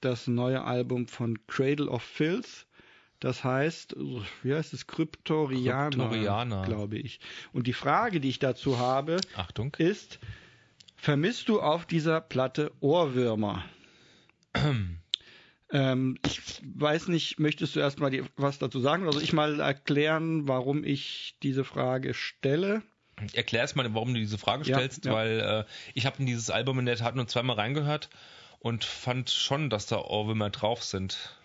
das 0.01 0.27
neue 0.27 0.63
Album 0.63 1.07
von 1.07 1.39
Cradle 1.47 1.89
of 1.89 2.03
Filth. 2.03 2.67
Das 3.21 3.45
heißt, 3.45 3.95
wie 4.43 4.55
heißt 4.55 4.73
es? 4.73 4.87
Kryptorianer, 4.87 5.91
Kryptorianer. 5.91 6.63
glaube 6.63 6.97
ich. 6.99 7.21
Und 7.53 7.67
die 7.67 7.75
Frage, 7.75 8.19
die 8.19 8.31
ich 8.31 8.39
dazu 8.39 8.79
habe, 8.79 9.19
Achtung. 9.37 9.75
ist, 9.79 10.19
vermisst 10.97 11.49
du 11.51 11.61
auf 11.61 11.85
dieser 11.85 12.23
Platte 12.23 12.73
Ohrwürmer? 12.81 13.65
ähm, 15.73 16.19
ich 16.27 16.41
weiß 16.65 17.09
nicht, 17.09 17.39
möchtest 17.39 17.77
du 17.77 17.81
erstmal 17.81 18.11
die, 18.11 18.25
was 18.37 18.59
dazu 18.59 18.81
sagen? 18.81 19.07
Also 19.07 19.21
ich 19.21 19.35
mal 19.35 19.61
erklären, 19.61 20.49
warum 20.49 20.83
ich 20.83 21.37
diese 21.43 21.65
Frage 21.65 22.15
stelle. 22.15 22.83
Erklär 23.35 23.61
erst 23.61 23.77
mal, 23.77 23.93
warum 23.95 24.15
du 24.15 24.21
diese 24.21 24.39
Frage 24.39 24.65
Ja, 24.65 24.79
stellst, 24.79 25.05
ja. 25.05 25.13
weil 25.13 25.41
äh, 25.41 25.65
ich 25.93 26.07
habe 26.07 26.17
in 26.21 26.27
dieses 26.27 26.49
Album 26.49 26.79
in 26.79 26.87
der 26.87 26.97
Tat 26.97 27.17
nur 27.17 27.27
zweimal 27.29 27.57
reingehört 27.57 28.09
und 28.61 28.85
fand 28.85 29.31
schon, 29.31 29.69
dass 29.69 29.85
da 29.87 29.99
Ohrwürmer 29.99 30.49
drauf 30.49 30.83
sind. 30.83 31.37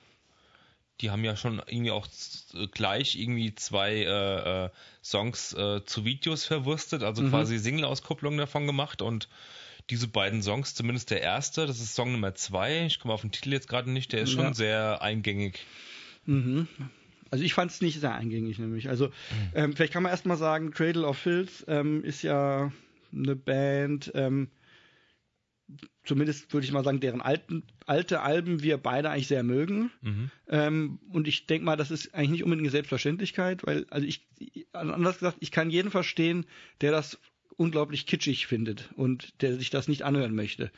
Die 1.02 1.12
haben 1.12 1.24
ja 1.24 1.36
schon 1.36 1.62
irgendwie 1.68 1.92
auch 1.92 2.08
äh, 2.54 2.68
gleich 2.68 3.16
irgendwie 3.20 3.54
zwei 3.56 3.96
äh, 3.96 4.66
äh, 4.66 4.70
Songs 5.04 5.54
äh, 5.54 5.84
zu 5.86 6.06
Videos 6.06 6.46
verwurstet, 6.46 7.04
also 7.04 7.22
Mhm. 7.24 7.30
quasi 7.30 7.58
Single-Auskopplungen 7.60 8.38
davon 8.40 8.66
gemacht 8.66 9.02
und 9.02 9.28
diese 9.90 10.08
beiden 10.08 10.42
Songs, 10.42 10.74
zumindest 10.74 11.12
der 11.12 11.22
erste, 11.22 11.68
das 11.68 11.80
ist 11.80 11.94
Song 11.96 12.12
Nummer 12.12 12.34
zwei, 12.34 12.86
ich 12.86 13.00
komme 13.00 13.14
auf 13.14 13.22
den 13.22 13.32
Titel 13.32 13.52
jetzt 13.52 13.68
gerade 13.68 13.92
nicht, 13.92 14.14
der 14.14 14.22
ist 14.22 14.32
schon 14.32 14.46
Ja. 14.46 14.54
sehr 14.54 15.02
eingängig. 15.02 15.60
Mhm. 16.26 16.68
Also 17.30 17.44
ich 17.44 17.54
fand 17.54 17.72
es 17.72 17.82
nicht 17.82 18.00
sehr 18.00 18.16
eingängig 18.16 18.58
nämlich. 18.58 18.88
Also 18.90 19.10
ähm, 19.54 19.76
vielleicht 19.76 19.94
kann 19.94 20.04
man 20.04 20.12
erstmal 20.12 20.38
sagen, 20.38 20.72
Cradle 20.72 21.06
of 21.06 21.18
Filth 21.18 21.66
ähm, 21.68 22.04
ist 22.04 22.22
ja 22.24 22.72
eine 23.14 23.36
Band, 23.36 24.12
ähm, 24.16 24.50
zumindest 26.04 26.54
würde 26.54 26.66
ich 26.66 26.72
mal 26.72 26.84
sagen, 26.84 27.00
deren 27.00 27.22
alten, 27.22 27.64
alte 27.86 28.22
Alben 28.22 28.62
wir 28.62 28.78
beide 28.78 29.10
eigentlich 29.10 29.28
sehr 29.28 29.44
mögen. 29.44 29.92
Mhm. 30.02 30.32
Ähm, 30.48 31.00
und 31.10 31.28
ich 31.28 31.48
denke 31.48 31.66
mal, 31.66 31.78
das 31.78 31.92
ist 31.92 32.14
eigentlich 32.14 32.30
nicht 32.30 32.44
unbedingt 32.44 32.66
eine 32.66 32.72
Selbstverständlichkeit, 32.72 33.66
weil, 33.66 33.86
also 33.90 34.06
ich, 34.06 34.28
anders 34.74 35.20
gesagt, 35.20 35.38
ich 35.40 35.52
kann 35.52 35.70
jeden 35.70 35.92
verstehen, 35.92 36.46
der 36.82 36.92
das 36.92 37.20
unglaublich 37.58 38.06
kitschig 38.06 38.48
findet 38.48 38.92
und 38.96 39.42
der 39.42 39.56
sich 39.56 39.70
das 39.70 39.88
nicht 39.88 40.04
anhören 40.04 40.36
möchte. 40.36 40.72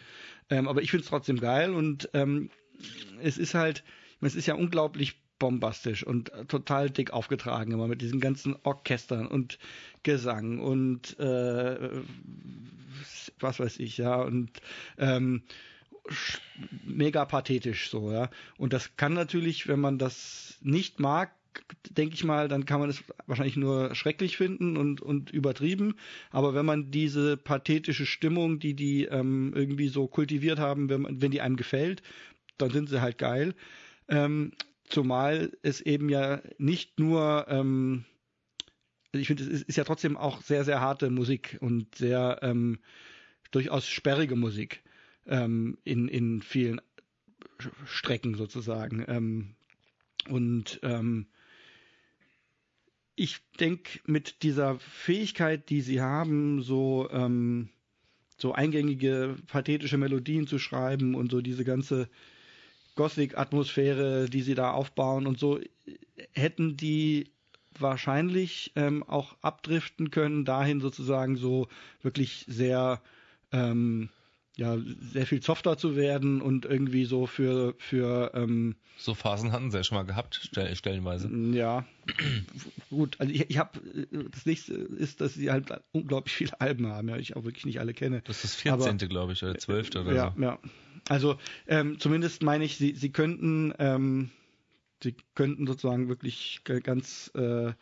Ähm, 0.50 0.68
aber 0.68 0.82
ich 0.82 0.92
finde 0.92 1.04
es 1.04 1.10
trotzdem 1.10 1.40
geil 1.40 1.74
und 1.74 2.10
ähm, 2.14 2.50
es 3.22 3.38
ist 3.38 3.56
halt, 3.56 3.84
es 4.22 4.36
ist 4.36 4.46
ja 4.46 4.56
unglaublich 4.56 5.16
bombastisch 5.40 6.04
und 6.04 6.34
äh, 6.34 6.46
total 6.46 6.90
dick 6.90 7.12
aufgetragen 7.12 7.72
immer 7.72 7.88
mit 7.88 8.02
diesen 8.02 8.20
ganzen 8.20 8.56
Orchestern 8.64 9.28
und 9.28 9.60
Gesang 10.04 10.60
und 10.60 11.20
äh, 11.20 12.02
was 13.40 13.60
weiß 13.60 13.80
ich, 13.80 13.98
ja, 13.98 14.16
und 14.22 14.50
ähm, 14.98 15.44
mega 16.86 17.26
pathetisch 17.26 17.90
so, 17.90 18.12
ja. 18.12 18.30
Und 18.58 18.74
das 18.74 18.96
kann 18.96 19.14
natürlich, 19.14 19.68
wenn 19.68 19.80
man 19.80 19.98
das 19.98 20.58
nicht 20.62 21.00
mag, 21.00 21.32
denke 21.90 22.16
ich 22.16 22.24
mal, 22.24 22.48
dann 22.48 22.66
kann 22.66 22.80
man 22.80 22.90
es 22.90 23.04
wahrscheinlich 23.26 23.58
nur 23.58 23.96
schrecklich 23.96 24.38
finden 24.38 24.78
und, 24.78 25.02
und 25.02 25.32
übertrieben. 25.32 25.96
Aber 26.30 26.54
wenn 26.54 26.66
man 26.66 26.92
diese 26.92 27.36
pathetische 27.38 28.06
Stimmung, 28.06 28.60
die 28.60 28.74
die 28.74 29.06
ähm, 29.06 29.54
irgendwie 29.56 29.88
so 29.88 30.08
kultiviert 30.08 30.60
haben, 30.60 30.90
wenn, 30.90 31.02
man, 31.02 31.22
wenn 31.22 31.32
die 31.32 31.42
einem 31.42 31.58
gefällt, 31.58 32.04
dann 32.58 32.72
sind 32.72 32.90
sie 32.90 33.02
halt 33.02 33.18
geil. 33.18 33.56
Ähm, 34.08 34.52
zumal 34.88 35.52
es 35.62 35.82
eben 35.82 36.10
ja 36.10 36.42
nicht 36.58 37.00
nur, 37.00 37.46
ähm, 37.50 38.06
also 39.12 39.22
ich 39.22 39.28
finde, 39.28 39.44
es 39.44 39.62
ist, 39.62 39.76
ja 39.76 39.84
trotzdem 39.84 40.18
auch 40.18 40.42
sehr, 40.42 40.64
sehr 40.64 40.82
harte 40.82 41.10
Musik 41.10 41.58
und 41.62 41.96
sehr 41.96 42.40
ähm, 42.42 42.80
durchaus 43.52 43.88
sperrige 43.88 44.36
Musik 44.36 44.84
ähm, 45.26 45.78
in, 45.84 46.08
in 46.08 46.42
vielen 46.42 46.82
Strecken 47.86 48.36
sozusagen. 48.36 49.04
Ähm, 49.08 49.56
und 50.30 50.80
ähm, 50.84 51.28
ich 53.16 53.40
denke, 53.60 54.00
mit 54.06 54.44
dieser 54.44 54.80
Fähigkeit, 54.80 55.70
die 55.70 55.82
sie 55.82 56.02
haben, 56.02 56.62
so, 56.62 57.10
ähm, 57.12 57.70
so 58.38 58.54
eingängige, 58.54 59.36
pathetische 59.48 59.98
Melodien 59.98 60.48
zu 60.48 60.60
schreiben 60.60 61.16
und 61.16 61.32
so 61.32 61.42
diese 61.42 61.64
ganze 61.64 62.10
Gothic-Atmosphäre, 62.98 64.30
die 64.30 64.42
sie 64.42 64.56
da 64.56 64.72
aufbauen 64.72 65.26
und 65.28 65.40
so, 65.40 65.60
hätten 66.34 66.76
die 66.76 67.32
wahrscheinlich 67.80 68.74
ähm, 68.76 69.04
auch 69.04 69.38
abdriften 69.42 70.12
können, 70.12 70.44
dahin 70.44 70.82
sozusagen 70.82 71.38
so 71.38 71.68
wirklich 72.02 72.44
sehr 72.48 73.02
ähm, 73.52 74.10
ja, 74.58 74.76
sehr 75.14 75.28
viel 75.28 75.42
softer 75.42 75.78
zu 75.78 75.96
werden 75.96 76.42
und 76.42 76.66
irgendwie 76.66 77.06
so 77.06 77.28
für, 77.28 77.76
für 77.78 78.32
ähm, 78.34 78.76
So 78.98 79.14
Phasen 79.14 79.52
hatten 79.52 79.70
sie 79.70 79.78
ja 79.78 79.84
schon 79.84 79.98
mal 79.98 80.04
gehabt, 80.04 80.40
stell, 80.44 80.76
stellenweise. 80.76 81.30
ja, 81.54 81.86
gut. 82.90 83.18
Also 83.20 83.32
ich, 83.32 83.52
ich 83.52 83.60
habe 83.60 83.80
das 84.32 84.48
nächste 84.48 84.74
ist, 84.74 85.22
dass 85.22 85.36
sie 85.36 85.52
halt 85.52 85.72
unglaublich 85.92 86.34
viele 86.34 86.60
Alben 86.60 86.88
haben, 86.88 87.08
ja, 87.08 87.18
ich 87.18 87.36
auch 87.36 87.44
wirklich 87.44 87.66
nicht 87.68 87.80
alle 87.80 87.94
kenne. 87.94 88.22
Das 88.26 88.44
ist 88.44 88.56
das 88.56 88.56
14. 88.56 88.98
glaube 89.10 89.34
ich, 89.34 89.44
oder 89.44 89.56
12. 89.56 89.90
oder 89.96 90.14
ja, 90.14 90.34
so. 90.36 90.42
ja. 90.42 90.60
Also 91.10 91.38
ähm, 91.68 92.00
zumindest 92.00 92.44
meine 92.44 92.66
ich, 92.66 92.78
sie, 92.78 92.94
sie 92.94 93.12
könnten, 93.12 93.74
ähm, 93.80 94.30
sie 95.02 95.16
könnten 95.36 95.66
sozusagen 95.68 96.10
wirklich 96.10 96.62
ganz 96.84 97.32
äh, 97.36 97.74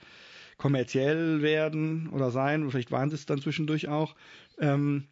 kommerziell 0.58 1.42
werden 1.42 2.10
oder 2.10 2.32
sein. 2.32 2.70
Vielleicht 2.70 2.92
waren 2.92 3.10
sie 3.10 3.16
es 3.16 3.26
dann 3.26 3.42
zwischendurch 3.42 3.88
auch. 3.88 4.16
Ähm, 4.60 5.08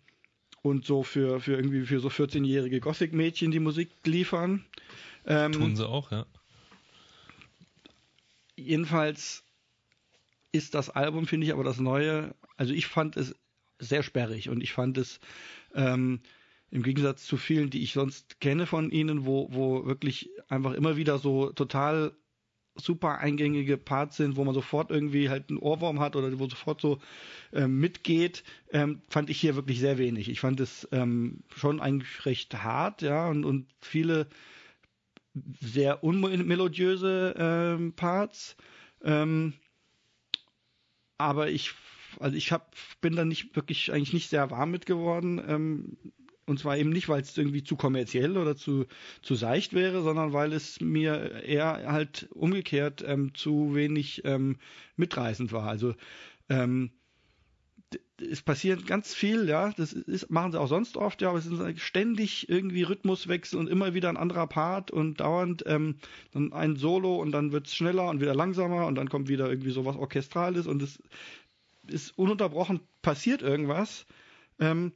und 0.62 0.86
so 0.86 1.04
für, 1.04 1.42
für 1.42 1.56
irgendwie 1.56 1.86
für 1.86 2.00
so 2.00 2.08
14-jährige 2.08 2.80
Gothic-Mädchen 2.80 3.52
die 3.52 3.60
Musik 3.60 3.90
liefern. 4.06 4.64
Ähm, 5.26 5.52
Tun 5.52 5.76
sie 5.76 5.88
auch, 5.88 6.12
ja. 6.12 6.26
jedenfalls 8.56 9.44
ist 10.54 10.74
das 10.74 10.90
Album, 10.90 11.28
finde 11.28 11.48
ich, 11.48 11.54
aber 11.54 11.64
das 11.64 11.80
neue, 11.80 12.34
also 12.56 12.74
ich 12.74 12.88
fand 12.88 13.18
es 13.18 13.36
sehr 13.80 14.04
sperrig 14.04 14.50
und 14.50 14.62
ich 14.62 14.72
fand 14.72 14.98
es 14.98 15.20
ähm, 15.76 16.22
im 16.74 16.82
Gegensatz 16.82 17.26
zu 17.26 17.38
vielen, 17.38 17.70
die 17.70 17.84
ich 17.84 17.94
sonst 17.94 18.40
kenne 18.40 18.66
von 18.66 18.90
ihnen, 18.90 19.28
wo, 19.28 19.48
wo 19.52 19.86
wirklich 19.86 20.32
einfach 20.50 20.74
immer 20.74 20.98
wieder 20.98 21.20
so 21.20 21.52
total 21.52 22.14
super 22.74 23.20
eingängige 23.20 23.78
Parts 23.78 24.18
sind, 24.18 24.38
wo 24.38 24.44
man 24.44 24.56
sofort 24.56 24.90
irgendwie 24.90 25.30
halt 25.30 25.50
einen 25.50 25.60
Ohrwurm 25.60 26.00
hat 26.00 26.16
oder 26.16 26.40
wo 26.40 26.50
sofort 26.50 26.82
so 26.82 26.98
ähm, 27.52 27.80
mitgeht, 27.80 28.44
ähm, 28.72 29.04
fand 29.08 29.30
ich 29.30 29.40
hier 29.40 29.56
wirklich 29.56 29.80
sehr 29.80 30.00
wenig. 30.00 30.30
Ich 30.30 30.40
fand 30.40 30.60
es 30.60 30.88
ähm, 30.92 31.44
schon 31.56 31.80
eigentlich 31.80 32.26
recht 32.26 32.64
hart, 32.64 33.04
ja, 33.04 33.30
und, 33.30 33.46
und 33.46 33.68
viele 33.80 34.26
sehr 35.62 36.04
unmelodiöse 36.04 37.36
ähm, 37.38 37.94
Parts. 37.94 38.56
Ähm, 39.04 39.54
aber 41.20 41.52
ich, 41.52 41.74
also 42.20 42.36
ich 42.36 42.52
hab, 42.52 42.76
bin 43.00 43.16
da 43.16 43.26
nicht 43.26 43.56
wirklich 43.56 43.92
eigentlich 43.94 44.14
nicht 44.14 44.32
sehr 44.32 44.50
warm 44.50 44.72
mit 44.72 44.88
geworden. 44.88 45.40
Ähm, 45.48 45.98
und 46.46 46.60
zwar 46.60 46.78
eben 46.78 46.90
nicht, 46.90 47.10
weil 47.10 47.22
es 47.22 47.38
irgendwie 47.38 47.64
zu 47.64 47.76
kommerziell 47.76 48.38
oder 48.38 48.56
zu, 48.56 48.86
zu 49.22 49.36
seicht 49.36 49.74
wäre, 49.74 50.02
sondern 50.02 50.34
weil 50.34 50.54
es 50.54 50.82
mir 50.82 51.44
eher 51.44 51.92
halt 51.92 52.28
umgekehrt 52.32 53.04
ähm, 53.06 53.34
zu 53.34 53.76
wenig 53.76 54.24
ähm, 54.26 54.58
mitreißend 54.96 55.52
war. 55.52 55.68
Also 55.68 55.96
ähm, 56.50 56.92
es 58.18 58.42
passiert 58.42 58.86
ganz 58.88 59.14
viel, 59.14 59.48
ja, 59.48 59.72
das 59.76 59.94
ist, 59.94 60.30
machen 60.30 60.52
sie 60.52 60.60
auch 60.60 60.68
sonst 60.68 60.98
oft, 60.98 61.22
ja, 61.22 61.30
aber 61.30 61.40
es 61.40 61.46
sind 61.46 61.80
ständig 61.80 62.50
irgendwie 62.50 62.84
Rhythmuswechsel 62.84 63.60
und 63.60 63.70
immer 63.70 63.94
wieder 63.94 64.10
ein 64.10 64.18
anderer 64.18 64.48
Part 64.48 64.92
und 64.92 65.20
dauernd 65.20 65.64
ähm, 65.68 65.96
dann 66.32 66.54
ein 66.54 66.76
Solo 66.76 67.18
und 67.18 67.32
dann 67.32 67.52
wird 67.52 67.68
es 67.68 67.76
schneller 67.76 68.10
und 68.10 68.22
wieder 68.22 68.36
langsamer 68.36 68.88
und 68.88 68.96
dann 68.96 69.10
kommt 69.10 69.30
wieder 69.30 69.50
irgendwie 69.50 69.72
sowas 69.72 69.96
Orchestrales 69.96 70.68
und 70.68 70.82
es 70.82 71.02
ist 71.88 72.18
ununterbrochen 72.18 72.80
passiert 73.02 73.42
irgendwas. 73.42 74.06
Ähm, 74.60 74.94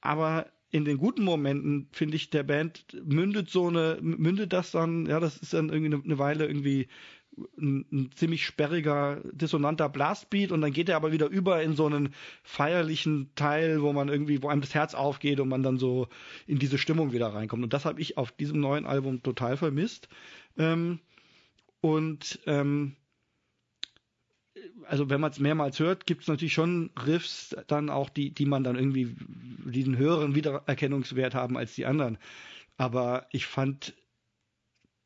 aber 0.00 0.46
in 0.70 0.84
den 0.84 0.98
guten 0.98 1.24
Momenten, 1.24 1.88
finde 1.92 2.16
ich, 2.16 2.30
der 2.30 2.44
Band 2.44 2.84
mündet 3.04 3.50
so 3.50 3.68
eine, 3.68 3.98
mündet 4.00 4.52
das 4.52 4.70
dann, 4.70 5.06
ja, 5.06 5.18
das 5.18 5.36
ist 5.36 5.52
dann 5.52 5.68
irgendwie 5.68 5.94
eine, 5.94 6.18
Weile 6.18 6.46
irgendwie 6.46 6.88
ein, 7.58 7.84
ein, 7.90 8.10
ziemlich 8.14 8.46
sperriger, 8.46 9.20
dissonanter 9.32 9.88
Blastbeat 9.88 10.52
und 10.52 10.60
dann 10.60 10.72
geht 10.72 10.88
er 10.88 10.96
aber 10.96 11.12
wieder 11.12 11.26
über 11.26 11.62
in 11.62 11.74
so 11.74 11.86
einen 11.86 12.14
feierlichen 12.44 13.30
Teil, 13.34 13.82
wo 13.82 13.92
man 13.92 14.08
irgendwie, 14.08 14.42
wo 14.42 14.48
einem 14.48 14.60
das 14.60 14.74
Herz 14.74 14.94
aufgeht 14.94 15.40
und 15.40 15.48
man 15.48 15.62
dann 15.62 15.78
so 15.78 16.08
in 16.46 16.58
diese 16.58 16.78
Stimmung 16.78 17.12
wieder 17.12 17.28
reinkommt. 17.28 17.64
Und 17.64 17.72
das 17.72 17.84
habe 17.84 18.00
ich 18.00 18.16
auf 18.16 18.30
diesem 18.30 18.60
neuen 18.60 18.86
Album 18.86 19.22
total 19.22 19.56
vermisst. 19.56 20.08
Ähm, 20.56 21.00
und 21.80 22.38
ähm, 22.46 22.94
also 24.86 25.10
wenn 25.10 25.20
man 25.20 25.30
es 25.30 25.38
mehrmals 25.38 25.78
hört, 25.78 26.06
gibt 26.06 26.22
es 26.22 26.28
natürlich 26.28 26.52
schon 26.52 26.90
Riffs 27.06 27.56
dann 27.66 27.90
auch, 27.90 28.08
die, 28.10 28.30
die 28.32 28.46
man 28.46 28.64
dann 28.64 28.76
irgendwie 28.76 29.14
diesen 29.64 29.96
höheren 29.96 30.34
Wiedererkennungswert 30.34 31.34
haben 31.34 31.56
als 31.56 31.74
die 31.74 31.86
anderen. 31.86 32.18
Aber 32.76 33.26
ich 33.30 33.46
fand, 33.46 33.94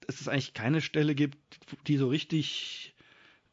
dass 0.06 0.20
es 0.20 0.28
eigentlich 0.28 0.54
keine 0.54 0.80
Stelle 0.80 1.14
gibt, 1.14 1.38
die 1.86 1.96
so 1.96 2.08
richtig, 2.08 2.94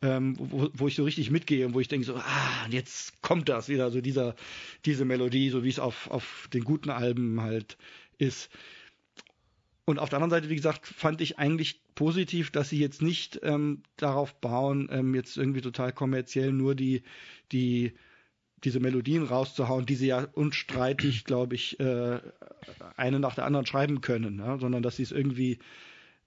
ähm, 0.01 0.35
wo, 0.37 0.69
wo 0.73 0.87
ich 0.87 0.95
so 0.95 1.03
richtig 1.03 1.31
mitgehe 1.31 1.65
und 1.65 1.73
wo 1.73 1.79
ich 1.79 1.87
denke 1.87 2.05
so, 2.05 2.15
ah, 2.15 2.67
jetzt 2.69 3.21
kommt 3.21 3.49
das 3.49 3.69
wieder, 3.69 3.91
so 3.91 4.01
dieser, 4.01 4.35
diese 4.85 5.05
Melodie, 5.05 5.49
so 5.49 5.63
wie 5.63 5.69
es 5.69 5.79
auf, 5.79 6.09
auf 6.09 6.47
den 6.53 6.63
guten 6.63 6.89
Alben 6.89 7.41
halt 7.41 7.77
ist. 8.17 8.49
Und 9.85 9.99
auf 9.99 10.09
der 10.09 10.17
anderen 10.17 10.29
Seite, 10.29 10.49
wie 10.49 10.55
gesagt, 10.55 10.85
fand 10.85 11.21
ich 11.21 11.39
eigentlich 11.39 11.81
positiv, 11.95 12.51
dass 12.51 12.69
sie 12.69 12.79
jetzt 12.79 13.01
nicht 13.01 13.39
ähm, 13.43 13.83
darauf 13.97 14.39
bauen, 14.39 14.89
ähm, 14.91 15.15
jetzt 15.15 15.37
irgendwie 15.37 15.61
total 15.61 15.91
kommerziell 15.91 16.53
nur 16.53 16.75
die, 16.75 17.03
die, 17.51 17.93
diese 18.63 18.79
Melodien 18.79 19.23
rauszuhauen, 19.23 19.85
die 19.85 19.95
sie 19.95 20.07
ja 20.07 20.27
unstreitig, 20.33 21.23
glaube 21.25 21.55
ich, 21.55 21.79
äh, 21.79 22.19
eine 22.95 23.19
nach 23.19 23.35
der 23.35 23.45
anderen 23.45 23.65
schreiben 23.65 24.01
können, 24.01 24.39
ja? 24.39 24.57
sondern 24.59 24.83
dass 24.83 24.97
sie 24.97 25.03
es 25.03 25.11
irgendwie 25.11 25.59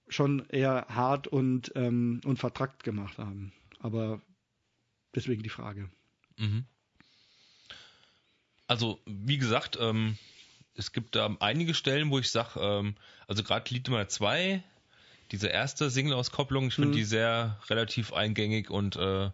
schon 0.07 0.47
eher 0.49 0.85
hart 0.89 1.27
und, 1.27 1.71
ähm, 1.75 2.21
und 2.25 2.37
vertrackt 2.37 2.83
gemacht 2.83 3.17
haben. 3.17 3.53
Aber 3.79 4.21
deswegen 5.15 5.43
die 5.43 5.49
Frage. 5.49 5.89
Mhm. 6.37 6.65
Also, 8.67 8.99
wie 9.05 9.37
gesagt, 9.37 9.77
ähm, 9.79 10.17
es 10.75 10.91
gibt 10.91 11.15
da 11.15 11.35
einige 11.39 11.73
Stellen, 11.73 12.11
wo 12.11 12.19
ich 12.19 12.31
sage, 12.31 12.59
ähm, 12.59 12.95
also 13.27 13.43
gerade 13.43 13.73
Lied 13.73 13.87
Nummer 13.87 14.07
2, 14.07 14.63
diese 15.31 15.47
erste 15.47 15.89
Single-Auskopplung, 15.89 16.67
ich 16.67 16.75
finde 16.75 16.89
mhm. 16.89 16.93
die 16.93 17.03
sehr 17.03 17.59
relativ 17.69 18.13
eingängig 18.13 18.69
und 18.69 18.95
äh, 18.95 19.31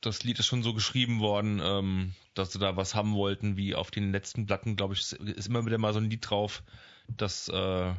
das 0.00 0.24
Lied 0.24 0.38
ist 0.38 0.46
schon 0.46 0.62
so 0.62 0.74
geschrieben 0.74 1.20
worden, 1.20 1.60
ähm, 1.62 2.14
dass 2.34 2.52
sie 2.52 2.58
da 2.58 2.76
was 2.76 2.94
haben 2.94 3.14
wollten, 3.14 3.56
wie 3.56 3.74
auf 3.74 3.90
den 3.90 4.12
letzten 4.12 4.46
Platten, 4.46 4.76
glaube 4.76 4.94
ich, 4.94 5.12
ist 5.12 5.46
immer 5.46 5.64
wieder 5.66 5.78
mal 5.78 5.92
so 5.92 6.00
ein 6.00 6.10
Lied 6.10 6.28
drauf, 6.28 6.62
das 7.08 7.48
äh, 7.48 7.92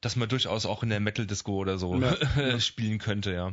dass 0.00 0.16
man 0.16 0.28
durchaus 0.28 0.66
auch 0.66 0.82
in 0.82 0.90
der 0.90 1.00
Metal 1.00 1.26
Disco 1.26 1.56
oder 1.56 1.78
so 1.78 1.96
ja, 2.00 2.60
spielen 2.60 2.98
könnte, 2.98 3.32
ja. 3.32 3.52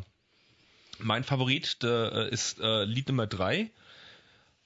Mein 0.99 1.23
Favorit 1.23 1.83
der, 1.83 2.11
äh, 2.13 2.29
ist 2.29 2.59
äh, 2.59 2.85
Lied 2.85 3.09
Nummer 3.09 3.27
3. 3.27 3.69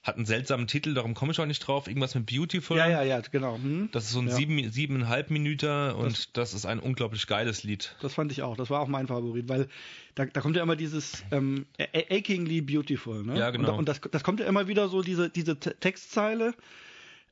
Hat 0.02 0.16
einen 0.16 0.24
seltsamen 0.24 0.66
Titel, 0.66 0.94
darum 0.94 1.12
komme 1.12 1.32
ich 1.32 1.40
auch 1.40 1.46
nicht 1.46 1.58
drauf. 1.60 1.86
Irgendwas 1.86 2.14
mit 2.14 2.24
Beautiful. 2.24 2.78
Ja, 2.78 2.88
ja, 2.88 3.02
ja, 3.02 3.20
genau. 3.20 3.56
Hm. 3.56 3.90
Das 3.92 4.04
ist 4.04 4.12
so 4.12 4.20
ein 4.20 4.28
ja. 4.28 4.34
sieben, 4.34 4.70
siebeneinhalb 4.72 5.30
Minuten 5.30 5.90
und 5.92 6.12
das, 6.12 6.32
das, 6.32 6.54
ist 6.54 6.64
ein 6.64 6.78
unglaublich 6.78 7.26
geiles 7.26 7.64
Lied. 7.64 7.94
Das 8.00 8.14
fand 8.14 8.32
ich 8.32 8.42
auch. 8.42 8.56
Das 8.56 8.70
war 8.70 8.80
auch 8.80 8.88
mein 8.88 9.08
Favorit, 9.08 9.50
weil 9.50 9.68
da, 10.14 10.24
da 10.24 10.40
kommt 10.40 10.56
ja 10.56 10.62
immer 10.62 10.76
dieses 10.76 11.22
ähm, 11.32 11.66
achingly 12.10 12.62
beautiful. 12.62 13.22
Ne? 13.22 13.38
Ja, 13.38 13.50
genau. 13.50 13.72
Und, 13.72 13.80
und 13.80 13.88
das, 13.90 14.00
das 14.10 14.24
kommt 14.24 14.40
ja 14.40 14.46
immer 14.46 14.68
wieder 14.68 14.88
so, 14.88 15.02
diese, 15.02 15.28
diese 15.28 15.60
Textzeile. 15.60 16.54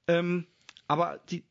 Ähm, 0.06 0.46
aber 0.88 1.20
die, 1.30 1.44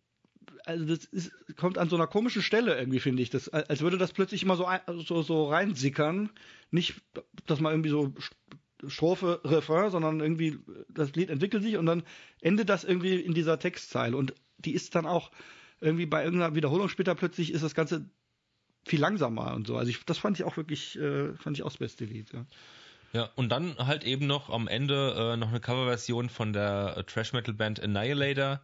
also 0.66 0.86
das 0.86 1.06
ist, 1.06 1.32
kommt 1.56 1.80
an 1.80 1.90
so 1.90 1.96
einer 1.96 2.08
komischen 2.08 2.44
Stelle 2.44 2.78
irgendwie, 2.78 3.00
finde 3.00 3.24
ich. 3.24 3.32
Das, 3.32 3.50
als 3.50 3.82
würde 3.82 3.98
das 3.98 4.14
plötzlich 4.14 4.44
immer 4.44 4.56
so, 4.56 4.68
so, 5.04 5.24
so 5.24 5.50
reinsickern. 5.50 6.30
Nicht, 6.70 7.02
dass 7.48 7.60
man 7.60 7.72
irgendwie 7.74 7.90
so 7.90 8.14
Strophe, 8.86 9.42
Refrain, 9.44 9.90
sondern 9.90 10.20
irgendwie 10.20 10.60
das 10.90 11.16
Lied 11.16 11.30
entwickelt 11.30 11.64
sich 11.64 11.78
und 11.78 11.86
dann 11.86 12.04
endet 12.42 12.70
das 12.70 12.84
irgendwie 12.84 13.16
in 13.16 13.34
dieser 13.34 13.60
Textzeile. 13.60 14.16
Und 14.16 14.34
die 14.60 14.74
ist 14.74 14.96
dann 14.96 15.06
auch 15.06 15.32
irgendwie 15.80 16.06
bei 16.06 16.24
irgendeiner 16.24 16.56
Wiederholung 16.56 16.90
später 16.90 17.16
plötzlich 17.16 17.52
ist 17.52 17.64
das 17.64 17.76
Ganze 17.76 18.10
viel 18.86 19.00
langsamer 19.00 19.54
und 19.54 19.68
so. 19.68 19.78
Also 19.78 19.90
ich, 19.90 20.04
das 20.06 20.18
fand 20.18 20.40
ich 20.40 20.46
auch 20.46 20.58
wirklich, 20.58 20.98
äh, 20.98 21.34
fand 21.36 21.58
ich 21.58 21.64
auch 21.64 21.70
das 21.70 21.78
beste 21.78 22.06
Lied. 22.06 22.32
Ja. 22.34 22.46
Ja, 23.14 23.30
und 23.36 23.50
dann 23.50 23.78
halt 23.78 24.04
eben 24.04 24.28
noch 24.28 24.50
am 24.50 24.68
Ende 24.68 25.34
äh, 25.34 25.38
noch 25.38 25.50
eine 25.50 25.62
Coverversion 25.62 26.30
von 26.30 26.52
der 26.52 26.96
äh, 26.98 27.04
Trash 27.04 27.32
Metal 27.34 27.54
Band 27.54 27.82
Annihilator 27.82 28.62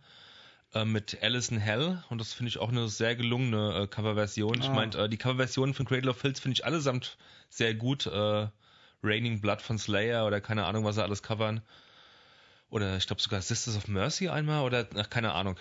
äh, 0.73 0.84
mit 0.85 1.18
Alison 1.22 1.57
Hell 1.57 2.03
und 2.10 2.19
das 2.19 2.34
finde 2.34 2.49
ich 2.49 2.57
auch 2.57 2.69
eine 2.69 2.90
sehr 2.90 3.15
gelungene 3.15 3.84
äh, 3.84 3.88
Coverversion. 3.88 4.57
Ah. 4.60 4.64
Ich 4.64 4.69
meine, 4.69 4.95
äh, 4.98 5.10
die 5.10 5.18
Coverversionen 5.18 5.73
von 5.73 5.85
Cradle 5.85 6.11
of 6.11 6.18
Filth 6.18 6.40
finde 6.40 6.53
ich 6.53 6.65
allesamt 6.65 7.18
sehr 7.49 7.73
gut. 7.73 8.10
Raining 9.03 9.41
Blood 9.41 9.61
von 9.61 9.77
Slayer 9.77 10.25
oder 10.25 10.41
keine 10.41 10.65
Ahnung, 10.65 10.85
was 10.85 10.95
sie 10.95 11.03
alles 11.03 11.23
covern. 11.23 11.61
Oder 12.69 12.97
ich 12.97 13.05
glaube 13.05 13.21
sogar 13.21 13.41
Sisters 13.41 13.77
of 13.77 13.88
Mercy 13.88 14.30
einmal 14.30 14.63
oder 14.63 14.88
ach, 14.95 15.09
keine 15.09 15.34
Ahnung. 15.34 15.59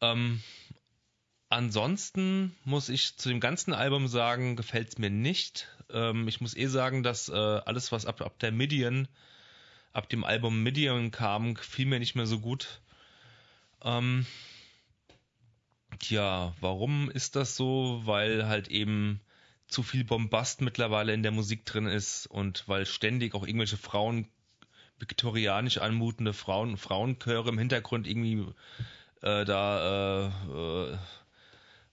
Ähm, 0.00 0.42
ansonsten 1.48 2.54
muss 2.64 2.88
ich 2.88 3.16
zu 3.16 3.28
dem 3.28 3.40
ganzen 3.40 3.72
Album 3.72 4.06
sagen, 4.06 4.54
gefällt 4.54 4.90
es 4.90 4.98
mir 4.98 5.10
nicht. 5.10 5.68
Ähm, 5.90 6.28
ich 6.28 6.40
muss 6.40 6.56
eh 6.56 6.66
sagen, 6.66 7.02
dass 7.02 7.28
äh, 7.28 7.32
alles, 7.32 7.90
was 7.92 8.06
ab, 8.06 8.20
ab 8.20 8.38
der 8.38 8.52
Midian, 8.52 9.08
ab 9.92 10.08
dem 10.08 10.24
Album 10.24 10.62
Midian 10.62 11.10
kam, 11.10 11.56
fiel 11.56 11.86
mir 11.86 11.98
nicht 11.98 12.14
mehr 12.14 12.26
so 12.26 12.38
gut. 12.38 12.80
Ähm, 13.82 14.26
tja, 15.98 16.54
warum 16.60 17.10
ist 17.10 17.36
das 17.36 17.56
so? 17.56 18.02
Weil 18.04 18.46
halt 18.46 18.68
eben 18.68 19.20
zu 19.68 19.82
viel 19.82 20.04
Bombast 20.04 20.60
mittlerweile 20.60 21.12
in 21.12 21.22
der 21.22 21.32
Musik 21.32 21.64
drin 21.64 21.86
ist 21.86 22.26
und 22.26 22.64
weil 22.66 22.86
ständig 22.86 23.34
auch 23.34 23.46
irgendwelche 23.46 23.76
Frauen, 23.76 24.28
viktorianisch 24.98 25.78
anmutende 25.78 26.32
Frauen, 26.32 26.76
Frauenchöre 26.76 27.48
im 27.48 27.58
Hintergrund 27.58 28.06
irgendwie 28.06 28.46
äh, 29.22 29.44
da 29.44 30.30
äh, 30.30 30.96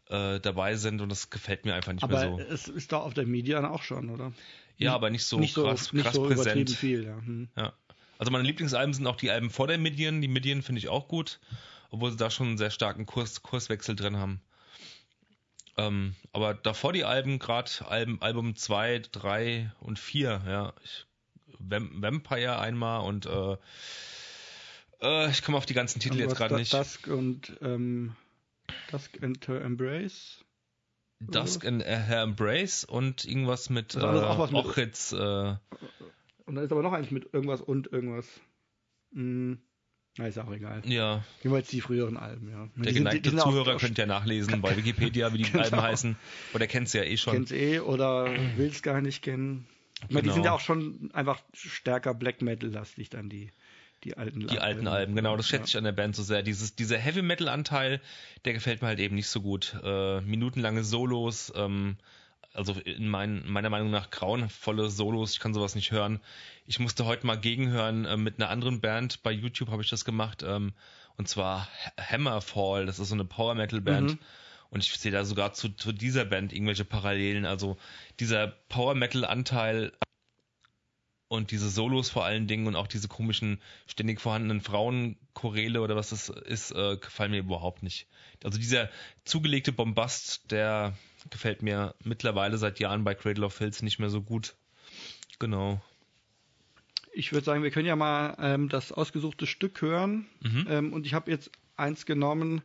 äh, 0.09 0.39
dabei 0.39 0.75
sind 0.75 1.01
und 1.01 1.09
das 1.09 1.29
gefällt 1.29 1.65
mir 1.65 1.73
einfach 1.73 1.93
nicht 1.93 2.03
aber 2.03 2.19
mehr 2.19 2.27
so. 2.27 2.33
Aber 2.33 2.49
es 2.49 2.67
ist 2.67 2.91
da 2.91 2.97
auf 2.97 3.13
der 3.13 3.25
Median 3.25 3.65
auch 3.65 3.81
schon, 3.81 4.09
oder? 4.09 4.33
Ja, 4.77 4.93
aber 4.93 5.09
nicht 5.09 5.25
so 5.25 5.39
nicht 5.39 5.55
krass, 5.55 5.85
so, 5.85 5.95
nicht 5.95 6.05
krass 6.05 6.15
so 6.15 6.25
präsent. 6.25 6.71
Viel, 6.71 7.05
ja. 7.05 7.15
Hm. 7.17 7.49
ja. 7.55 7.73
Also 8.17 8.31
meine 8.31 8.43
Lieblingsalben 8.43 8.93
sind 8.93 9.07
auch 9.07 9.17
die 9.17 9.31
Alben 9.31 9.49
vor 9.49 9.67
der 9.67 9.77
Median. 9.77 10.21
Die 10.21 10.27
Median 10.27 10.61
finde 10.61 10.79
ich 10.79 10.89
auch 10.89 11.07
gut 11.07 11.39
obwohl 11.93 12.09
sie 12.09 12.17
da 12.17 12.31
schon 12.31 12.47
einen 12.47 12.57
sehr 12.57 12.71
starken 12.71 13.05
Kurs, 13.05 13.43
Kurswechsel 13.43 13.95
drin 13.95 14.17
haben. 14.17 14.41
Ähm, 15.77 16.15
aber 16.31 16.53
davor 16.53 16.93
die 16.93 17.03
Alben, 17.03 17.39
gerade 17.39 17.71
Album, 17.87 18.21
Album 18.21 18.55
2, 18.55 19.01
3 19.11 19.71
und 19.79 19.99
4, 19.99 20.41
ja. 20.47 20.73
Ich, 20.83 21.05
Vampire 21.59 22.59
einmal 22.59 23.01
und 23.07 23.25
äh, 23.25 23.57
äh, 25.01 25.29
ich 25.29 25.43
komme 25.43 25.57
auf 25.57 25.65
die 25.65 25.73
ganzen 25.73 25.99
Titel 25.99 26.19
jetzt 26.19 26.35
gerade 26.35 26.55
nicht. 26.55 26.73
Dusk 26.73 27.07
und 27.07 27.57
ähm, 27.61 28.15
Dusk 28.91 29.21
and 29.23 29.47
Her 29.47 29.61
Embrace. 29.61 30.43
Dusk 31.19 31.65
and 31.65 31.83
Her 31.83 32.23
Embrace 32.23 32.83
und 32.83 33.25
irgendwas 33.25 33.69
mit 33.69 33.95
äh, 33.95 33.99
Ochitz. 33.99 35.13
Äh, 35.13 35.55
und 36.45 36.55
dann 36.55 36.65
ist 36.65 36.71
aber 36.71 36.83
noch 36.83 36.93
eins 36.93 37.11
mit 37.11 37.33
irgendwas 37.33 37.61
und 37.61 37.91
irgendwas. 37.91 38.27
Hm. 39.13 39.61
Na, 40.17 40.27
ist 40.27 40.37
auch 40.37 40.51
egal. 40.51 40.83
Ja. 40.85 41.23
Jeweils 41.43 41.69
die 41.69 41.81
früheren 41.81 42.17
Alben, 42.17 42.49
ja. 42.51 42.69
Der 42.75 42.91
die 42.91 42.99
geneigte 42.99 43.29
sind, 43.31 43.41
Zuhörer 43.41 43.77
könnte 43.77 44.03
ja 44.03 44.05
nachlesen 44.05 44.61
bei 44.61 44.77
Wikipedia, 44.77 45.33
wie 45.33 45.39
die 45.39 45.43
genau. 45.51 45.63
Alben 45.63 45.81
heißen. 45.81 46.15
Oder 46.53 46.67
kennt 46.67 46.89
sie 46.89 46.99
ja 46.99 47.03
eh 47.03 47.17
schon. 47.17 47.33
Kennt 47.33 47.51
eh 47.51 47.79
oder 47.79 48.31
will 48.57 48.67
es 48.67 48.83
gar 48.83 49.01
nicht 49.01 49.23
kennen. 49.23 49.65
Genau. 50.09 50.21
Die 50.21 50.29
sind 50.29 50.43
ja 50.43 50.51
auch 50.51 50.59
schon 50.59 51.09
einfach 51.13 51.39
stärker 51.53 52.13
Black 52.13 52.41
Metal-lastig 52.43 53.09
dann 53.09 53.29
die, 53.29 53.49
die 54.03 54.15
alten 54.15 54.47
Die 54.47 54.59
alten 54.59 54.87
Alben, 54.87 55.15
genau. 55.15 55.35
Das 55.35 55.47
schätze 55.47 55.63
ja. 55.63 55.67
ich 55.69 55.77
an 55.77 55.83
der 55.85 55.93
Band 55.93 56.15
so 56.15 56.21
sehr. 56.21 56.43
Dieses, 56.43 56.75
dieser 56.75 56.97
Heavy 56.99 57.23
Metal-Anteil, 57.23 57.99
der 58.45 58.53
gefällt 58.53 58.83
mir 58.83 58.89
halt 58.89 58.99
eben 58.99 59.15
nicht 59.15 59.29
so 59.29 59.41
gut. 59.41 59.75
Äh, 59.83 60.21
minutenlange 60.21 60.83
Solos, 60.83 61.51
ähm, 61.55 61.97
also 62.53 62.73
in 62.73 63.07
mein, 63.07 63.43
meiner 63.47 63.69
Meinung 63.69 63.91
nach 63.91 64.09
grauenvolle 64.09 64.89
Solos, 64.89 65.33
ich 65.33 65.39
kann 65.39 65.53
sowas 65.53 65.75
nicht 65.75 65.91
hören. 65.91 66.19
Ich 66.65 66.79
musste 66.79 67.05
heute 67.05 67.25
mal 67.25 67.39
gegenhören 67.39 68.05
äh, 68.05 68.17
mit 68.17 68.39
einer 68.39 68.49
anderen 68.49 68.79
Band, 68.79 69.23
bei 69.23 69.31
YouTube 69.31 69.69
habe 69.69 69.81
ich 69.81 69.89
das 69.89 70.05
gemacht, 70.05 70.43
ähm, 70.43 70.73
und 71.17 71.27
zwar 71.27 71.67
Hammerfall, 71.99 72.85
das 72.85 72.99
ist 72.99 73.09
so 73.09 73.15
eine 73.15 73.25
Power 73.25 73.55
Metal 73.55 73.81
Band. 73.81 74.11
Mhm. 74.11 74.19
Und 74.69 74.83
ich 74.83 74.91
sehe 74.97 75.11
da 75.11 75.23
sogar 75.23 75.53
zu, 75.53 75.69
zu 75.69 75.91
dieser 75.91 76.25
Band 76.25 76.51
irgendwelche 76.51 76.85
Parallelen. 76.85 77.45
Also 77.45 77.77
dieser 78.19 78.47
Power 78.47 78.95
Metal 78.95 79.23
Anteil 79.23 79.91
und 81.27 81.51
diese 81.51 81.69
Solos 81.69 82.09
vor 82.09 82.25
allen 82.25 82.47
Dingen 82.47 82.65
und 82.65 82.75
auch 82.75 82.87
diese 82.87 83.07
komischen 83.07 83.61
ständig 83.85 84.19
vorhandenen 84.19 84.61
Frauenchorele 84.61 85.81
oder 85.81 85.95
was 85.95 86.09
das 86.09 86.29
ist, 86.29 86.71
äh, 86.71 86.97
gefallen 86.97 87.31
mir 87.31 87.39
überhaupt 87.39 87.83
nicht. 87.83 88.07
Also 88.43 88.57
dieser 88.57 88.89
zugelegte 89.25 89.71
Bombast, 89.71 90.51
der 90.51 90.97
gefällt 91.29 91.61
mir 91.61 91.95
mittlerweile 92.03 92.57
seit 92.57 92.79
Jahren 92.79 93.03
bei 93.03 93.15
Cradle 93.15 93.45
of 93.45 93.53
Filth 93.53 93.81
nicht 93.81 93.99
mehr 93.99 94.09
so 94.09 94.21
gut. 94.21 94.55
Genau. 95.39 95.81
Ich 97.11 97.31
würde 97.31 97.45
sagen, 97.45 97.63
wir 97.63 97.71
können 97.71 97.87
ja 97.87 97.95
mal 97.95 98.35
ähm, 98.39 98.69
das 98.69 98.91
ausgesuchte 98.91 99.45
Stück 99.45 99.81
hören. 99.81 100.25
Mhm. 100.41 100.67
Ähm, 100.69 100.93
und 100.93 101.05
ich 101.05 101.13
habe 101.13 101.29
jetzt 101.31 101.51
eins 101.75 102.05
genommen, 102.05 102.61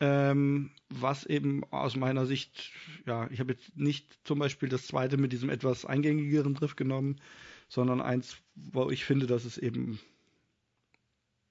ähm, 0.00 0.70
was 0.88 1.24
eben 1.24 1.64
aus 1.70 1.96
meiner 1.96 2.26
Sicht, 2.26 2.70
ja, 3.06 3.28
ich 3.30 3.40
habe 3.40 3.52
jetzt 3.52 3.76
nicht 3.76 4.18
zum 4.24 4.38
Beispiel 4.38 4.68
das 4.68 4.86
zweite 4.86 5.16
mit 5.16 5.32
diesem 5.32 5.50
etwas 5.50 5.84
eingängigeren 5.84 6.56
Riff 6.56 6.76
genommen, 6.76 7.20
sondern 7.68 8.00
eins, 8.00 8.36
wo 8.54 8.90
ich 8.90 9.04
finde, 9.04 9.26
dass 9.26 9.44
es 9.44 9.58
eben 9.58 9.98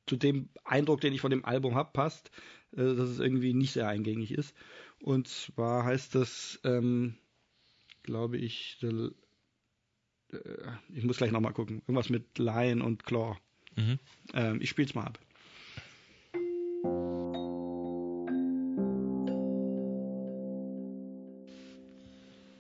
zu 0.06 0.18
dem 0.18 0.50
Eindruck, 0.66 1.02
den 1.02 1.14
ich 1.14 1.22
von 1.22 1.32
dem 1.32 1.46
Album 1.46 1.76
habe, 1.76 1.92
passt, 1.94 2.32
äh, 2.74 2.78
dass 2.78 3.10
es 3.10 3.20
irgendwie 3.20 3.54
nicht 3.54 3.74
sehr 3.74 3.88
eingängig 3.88 4.32
ist. 4.32 4.56
Und 5.04 5.28
zwar 5.28 5.84
heißt 5.84 6.16
das, 6.16 6.62
ähm, 6.64 7.16
glaube 8.04 8.38
ich, 8.38 8.78
the, 8.80 9.10
äh, 10.32 10.38
ich 10.94 11.04
muss 11.04 11.18
gleich 11.18 11.34
nochmal 11.34 11.52
gucken, 11.52 11.80
irgendwas 11.80 12.10
mit 12.10 12.38
Lion 12.38 12.82
und 12.82 13.04
Claw. 13.04 13.36
Mhm. 13.76 14.00
Ähm, 14.34 14.62
ich 14.62 14.70
spiele 14.70 14.88
es 14.88 14.96
mal 14.96 15.04
ab. 15.04 15.20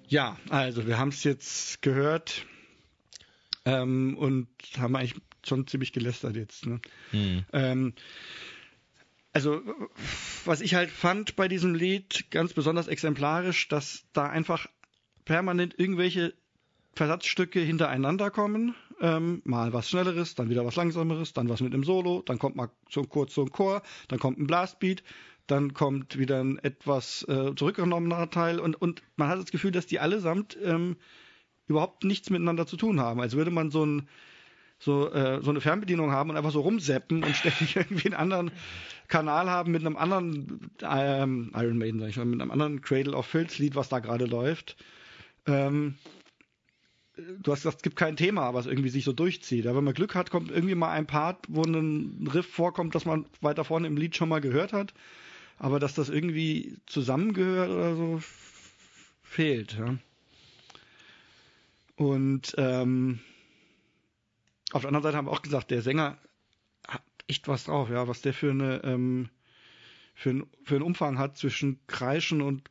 Ja, 0.09 0.37
also 0.49 0.85
wir 0.85 0.97
haben 0.97 1.09
es 1.09 1.23
jetzt 1.23 1.81
gehört 1.81 2.45
ähm, 3.63 4.17
und 4.17 4.49
haben 4.77 4.97
eigentlich 4.97 5.15
schon 5.45 5.65
ziemlich 5.65 5.93
gelästert 5.93 6.35
jetzt. 6.35 6.65
Ne? 6.65 6.81
Mhm. 7.13 7.45
Ähm, 7.53 7.93
also 9.33 9.61
was 10.45 10.61
ich 10.61 10.75
halt 10.75 10.91
fand 10.91 11.35
bei 11.35 11.47
diesem 11.47 11.73
Lied 11.73 12.29
ganz 12.29 12.53
besonders 12.53 12.87
exemplarisch, 12.87 13.67
dass 13.67 14.05
da 14.13 14.27
einfach 14.29 14.67
permanent 15.25 15.77
irgendwelche 15.77 16.33
Versatzstücke 16.95 17.59
hintereinander 17.59 18.29
kommen. 18.29 18.75
Ähm, 19.01 19.41
mal 19.43 19.73
was 19.73 19.89
Schnelleres, 19.89 20.35
dann 20.35 20.49
wieder 20.49 20.65
was 20.65 20.75
Langsameres, 20.75 21.33
dann 21.33 21.49
was 21.49 21.61
mit 21.61 21.73
einem 21.73 21.83
Solo, 21.83 22.21
dann 22.21 22.37
kommt 22.37 22.55
mal 22.55 22.69
so 22.89 23.01
kurz 23.03 23.33
so 23.33 23.41
ein 23.41 23.51
Chor, 23.51 23.81
dann 24.07 24.19
kommt 24.19 24.37
ein 24.37 24.45
Blastbeat, 24.45 25.03
dann 25.47 25.73
kommt 25.73 26.17
wieder 26.19 26.41
ein 26.41 26.59
etwas 26.59 27.25
äh, 27.27 27.55
zurückgenommener 27.55 28.29
Teil 28.29 28.59
und, 28.59 28.79
und 28.79 29.01
man 29.15 29.29
hat 29.29 29.39
das 29.39 29.51
Gefühl, 29.51 29.71
dass 29.71 29.87
die 29.87 29.99
allesamt 29.99 30.57
ähm, 30.61 30.97
überhaupt 31.67 32.03
nichts 32.03 32.29
miteinander 32.29 32.67
zu 32.67 32.77
tun 32.77 32.99
haben. 32.99 33.19
Als 33.19 33.35
würde 33.35 33.51
man 33.51 33.71
so 33.71 33.83
ein 33.85 34.07
so, 34.79 35.11
äh, 35.11 35.41
so 35.41 35.49
eine 35.49 35.61
Fernbedienung 35.61 36.11
haben 36.11 36.29
und 36.29 36.37
einfach 36.37 36.51
so 36.51 36.61
rumseppen 36.61 37.23
und 37.23 37.35
ständig 37.35 37.75
irgendwie 37.75 38.07
einen 38.07 38.15
anderen 38.15 38.51
Kanal 39.07 39.49
haben 39.49 39.71
mit 39.71 39.85
einem 39.85 39.97
anderen 39.97 40.71
ähm, 40.81 41.51
Iron 41.55 41.77
Maiden, 41.77 41.99
sag 41.99 42.09
ich 42.09 42.17
mal, 42.17 42.25
mit 42.25 42.41
einem 42.41 42.51
anderen 42.51 42.81
Cradle 42.81 43.15
of 43.15 43.25
Filth 43.25 43.57
Lied, 43.59 43.75
was 43.75 43.89
da 43.89 43.99
gerade 43.99 44.25
läuft. 44.25 44.75
Ähm, 45.45 45.95
du 47.15 47.51
hast 47.51 47.59
gesagt, 47.59 47.77
es 47.77 47.83
gibt 47.83 47.95
kein 47.95 48.15
Thema, 48.15 48.53
was 48.53 48.65
irgendwie 48.65 48.89
sich 48.89 49.03
so 49.03 49.13
durchzieht. 49.13 49.67
Aber 49.67 49.77
wenn 49.77 49.83
man 49.83 49.93
Glück 49.93 50.15
hat, 50.15 50.31
kommt 50.31 50.51
irgendwie 50.51 50.75
mal 50.75 50.91
ein 50.91 51.05
Part, 51.05 51.45
wo 51.47 51.63
ein 51.63 52.27
Riff 52.33 52.47
vorkommt, 52.47 52.95
das 52.95 53.05
man 53.05 53.25
weiter 53.41 53.63
vorne 53.63 53.87
im 53.87 53.97
Lied 53.97 54.15
schon 54.15 54.29
mal 54.29 54.41
gehört 54.41 54.73
hat. 54.73 54.93
Aber 55.59 55.79
dass 55.79 55.93
das 55.93 56.09
irgendwie 56.09 56.77
zusammengehört 56.87 57.69
oder 57.69 57.95
so, 57.95 58.21
fehlt. 59.21 59.77
Ja. 59.77 59.95
Und 61.95 62.53
ähm, 62.57 63.19
auf 64.73 64.81
der 64.81 64.89
anderen 64.89 65.03
Seite 65.03 65.17
haben 65.17 65.27
wir 65.27 65.31
auch 65.31 65.41
gesagt, 65.41 65.71
der 65.71 65.81
Sänger 65.81 66.17
hat 66.87 67.03
echt 67.27 67.47
was 67.47 67.65
drauf, 67.65 67.89
ja, 67.89 68.07
was 68.07 68.21
der 68.21 68.33
für 68.33 68.51
eine 68.51 68.83
ähm, 68.83 69.29
für, 70.15 70.31
ein, 70.31 70.47
für 70.63 70.75
einen 70.75 70.83
Umfang 70.83 71.17
hat 71.17 71.37
zwischen 71.37 71.79
Kreischen 71.87 72.41
und 72.41 72.69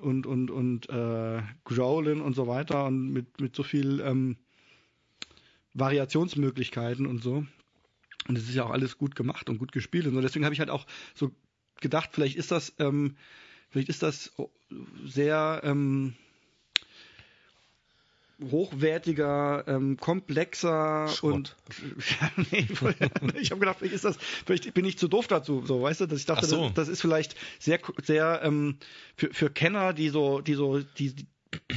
und 0.00 0.26
und 0.26 0.50
und 0.50 0.88
äh, 0.88 1.42
Growlen 1.64 2.20
und 2.20 2.34
so 2.34 2.46
weiter 2.46 2.86
und 2.86 3.10
mit 3.12 3.40
mit 3.40 3.54
so 3.54 3.62
viel 3.62 4.00
ähm, 4.00 4.36
Variationsmöglichkeiten 5.74 7.06
und 7.06 7.22
so. 7.22 7.44
Und 8.26 8.36
es 8.36 8.48
ist 8.48 8.54
ja 8.54 8.64
auch 8.64 8.70
alles 8.70 8.98
gut 8.98 9.14
gemacht 9.14 9.48
und 9.48 9.58
gut 9.58 9.72
gespielt 9.72 10.06
und 10.06 10.14
so. 10.14 10.20
Deswegen 10.20 10.44
habe 10.44 10.54
ich 10.54 10.60
halt 10.60 10.70
auch 10.70 10.86
so 11.14 11.30
gedacht, 11.80 12.10
vielleicht 12.12 12.36
ist 12.36 12.50
das 12.50 12.74
ähm, 12.78 13.16
vielleicht 13.70 13.88
ist 13.88 14.02
das 14.02 14.32
sehr 15.04 15.60
ähm, 15.64 16.14
hochwertiger, 18.50 19.64
ähm, 19.66 19.96
komplexer 19.96 21.08
Schrott. 21.08 21.32
und 21.32 21.56
ja, 22.20 22.30
nee, 22.52 22.66
ich 23.40 23.50
habe 23.50 23.60
gedacht, 23.60 23.78
vielleicht 23.78 23.94
ist 23.94 24.04
das, 24.04 24.16
vielleicht 24.46 24.72
bin 24.74 24.84
ich 24.84 24.98
zu 24.98 25.08
doof 25.08 25.26
dazu, 25.26 25.64
so 25.66 25.82
weißt 25.82 26.02
du, 26.02 26.06
dass 26.06 26.20
ich 26.20 26.26
dachte, 26.26 26.46
so. 26.46 26.66
das, 26.66 26.74
das, 26.74 26.88
ist 26.88 27.00
vielleicht 27.00 27.34
sehr, 27.58 27.80
sehr 28.02 28.40
ähm, 28.44 28.76
für, 29.16 29.32
für 29.32 29.50
Kenner, 29.50 29.92
die 29.92 30.08
so, 30.08 30.40
die 30.40 30.54
so, 30.54 30.78
die, 30.80 31.14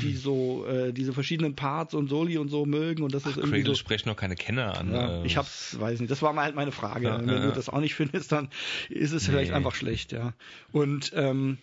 die 0.04 0.16
so 0.16 0.66
äh, 0.68 0.92
diese 0.94 1.14
verschiedenen 1.14 1.56
Parts 1.56 1.94
und 1.94 2.10
Soli 2.10 2.38
und 2.38 2.50
so 2.50 2.66
mögen 2.66 3.04
und 3.04 3.14
das 3.14 3.26
ist 3.26 3.34
Ach, 3.34 3.38
irgendwie 3.38 3.60
Cradle 3.60 3.74
so. 3.74 3.80
sprechen 3.80 4.10
noch 4.10 4.18
keine 4.18 4.36
Kenner 4.36 4.78
an. 4.78 4.94
Ja, 4.94 5.22
äh, 5.24 5.26
ich 5.26 5.38
hab's, 5.38 5.80
weiß 5.80 6.00
nicht. 6.00 6.12
Das 6.12 6.22
war 6.22 6.34
mal 6.34 6.44
halt 6.44 6.56
meine 6.56 6.72
Frage. 6.72 7.08
Ja, 7.08 7.20
Wenn 7.20 7.30
ja, 7.30 7.46
du 7.48 7.52
das 7.54 7.70
auch 7.70 7.80
nicht 7.80 7.96
findest, 7.96 8.32
dann 8.32 8.50
ist 8.90 9.14
es 9.14 9.24
Nee. 9.24 9.32
vielleicht 9.34 9.54
einfach 9.54 9.74
schlecht, 9.74 10.12
ja. 10.12 10.34
Und 10.72 11.12
ähm, 11.16 11.58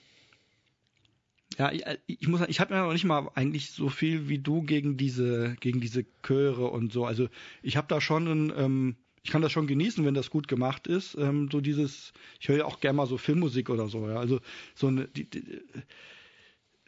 ja, 1.58 1.72
ich, 1.72 1.82
ich 2.06 2.28
muss 2.28 2.40
ich 2.46 2.60
habe 2.60 2.74
ja 2.74 2.84
noch 2.84 2.92
nicht 2.92 3.04
mal 3.04 3.28
eigentlich 3.34 3.72
so 3.72 3.88
viel 3.88 4.28
wie 4.28 4.38
du 4.38 4.62
gegen 4.62 4.96
diese 4.96 5.56
gegen 5.60 5.80
diese 5.80 6.06
Chöre 6.22 6.68
und 6.68 6.92
so. 6.92 7.04
Also 7.04 7.28
ich 7.62 7.76
habe 7.76 7.88
da 7.88 8.00
schon 8.00 8.28
ein, 8.28 8.52
ähm, 8.56 8.96
ich 9.24 9.30
kann 9.30 9.42
das 9.42 9.50
schon 9.50 9.66
genießen, 9.66 10.04
wenn 10.04 10.14
das 10.14 10.30
gut 10.30 10.46
gemacht 10.46 10.86
ist. 10.86 11.16
Ähm, 11.18 11.48
so 11.50 11.60
dieses, 11.60 12.12
ich 12.38 12.48
höre 12.48 12.58
ja 12.58 12.64
auch 12.64 12.78
gerne 12.78 12.96
mal 12.96 13.06
so 13.06 13.18
Filmmusik 13.18 13.70
oder 13.70 13.88
so. 13.88 14.08
Ja, 14.08 14.20
also 14.20 14.40
so 14.76 14.86
eine 14.86 15.08
die, 15.08 15.28
die, 15.28 15.42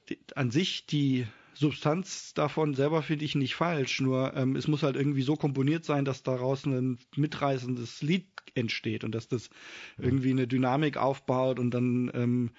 die, 0.09 0.19
an 0.37 0.53
sich 0.53 0.87
die 0.87 1.27
Substanz 1.55 2.33
davon 2.33 2.75
selber 2.75 3.03
finde 3.03 3.25
ich 3.25 3.35
nicht 3.35 3.57
falsch, 3.57 4.01
nur 4.01 4.35
ähm, 4.37 4.55
es 4.55 4.69
muss 4.69 4.85
halt 4.85 4.95
irgendwie 4.95 5.23
so 5.23 5.35
komponiert 5.35 5.85
sein, 5.85 6.05
dass 6.05 6.23
daraus 6.23 6.65
ein 6.65 6.99
mitreißendes 7.17 8.03
Lied 8.03 8.29
entsteht 8.55 9.03
und 9.03 9.15
dass 9.15 9.27
das 9.27 9.51
irgendwie 9.99 10.31
eine 10.31 10.47
Dynamik 10.47 10.97
aufbaut 10.97 11.59
und 11.59 11.73
dann 11.73 12.11
ähm, 12.15 12.51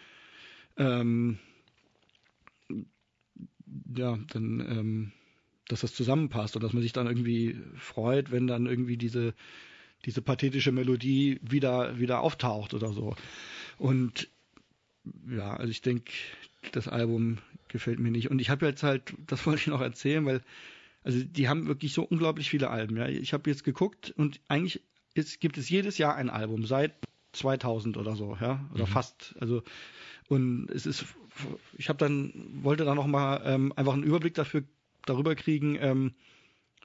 ähm, 0.78 1.40
ja, 3.96 4.18
dann 4.32 4.60
ähm, 4.60 5.12
dass 5.68 5.82
das 5.82 5.94
zusammenpasst 5.94 6.56
und 6.56 6.64
dass 6.64 6.74
man 6.74 6.84
sich 6.84 6.94
dann 6.94 7.08
irgendwie 7.08 7.58
freut, 7.76 8.32
wenn 8.32 8.48
dann 8.48 8.66
irgendwie 8.66 8.98
diese 8.98 9.34
diese 10.06 10.22
pathetische 10.22 10.72
Melodie 10.72 11.40
wieder 11.42 12.00
wieder 12.00 12.22
auftaucht 12.22 12.74
oder 12.74 12.92
so. 12.92 13.16
Und 13.78 14.30
ja, 15.30 15.56
also 15.56 15.72
ich 15.72 15.82
denke, 15.82 16.12
das 16.72 16.88
Album 16.88 17.40
gefällt 17.68 18.00
mir 18.00 18.12
nicht. 18.12 18.30
Und 18.30 18.40
ich 18.40 18.50
habe 18.50 18.66
jetzt 18.66 18.84
halt, 18.84 19.14
das 19.28 19.46
wollte 19.46 19.62
ich 19.62 19.68
noch 19.68 19.82
erzählen, 19.82 20.26
weil, 20.26 20.42
also 21.04 21.24
die 21.24 21.48
haben 21.48 21.68
wirklich 21.68 21.94
so 21.94 22.04
unglaublich 22.04 22.50
viele 22.50 22.70
Alben. 22.70 22.98
Ja. 22.98 23.08
Ich 23.08 23.34
habe 23.34 23.50
jetzt 23.50 23.64
geguckt 23.64 24.14
und 24.16 24.40
eigentlich 24.48 24.82
ist, 25.14 25.40
gibt 25.40 25.58
es 25.58 25.70
jedes 25.70 25.98
Jahr 25.98 26.16
ein 26.16 26.30
Album, 26.30 26.66
seit 26.66 26.94
2000 27.34 27.98
oder 27.98 28.16
so, 28.16 28.38
ja, 28.40 28.70
oder 28.74 28.86
Mhm. 28.86 28.88
fast. 28.88 29.36
Also 29.40 29.64
und 30.28 30.70
es 30.72 30.86
ist, 30.86 31.06
ich 31.78 31.90
habe 31.90 31.98
dann 31.98 32.34
wollte 32.64 32.86
dann 32.86 32.96
noch 32.98 33.08
mal 33.08 33.42
ähm, 33.46 33.74
einfach 33.76 33.94
einen 33.94 34.04
Überblick 34.04 34.34
dafür 34.34 34.64
darüber 35.06 35.36
kriegen, 35.36 35.78
ähm, 35.80 36.14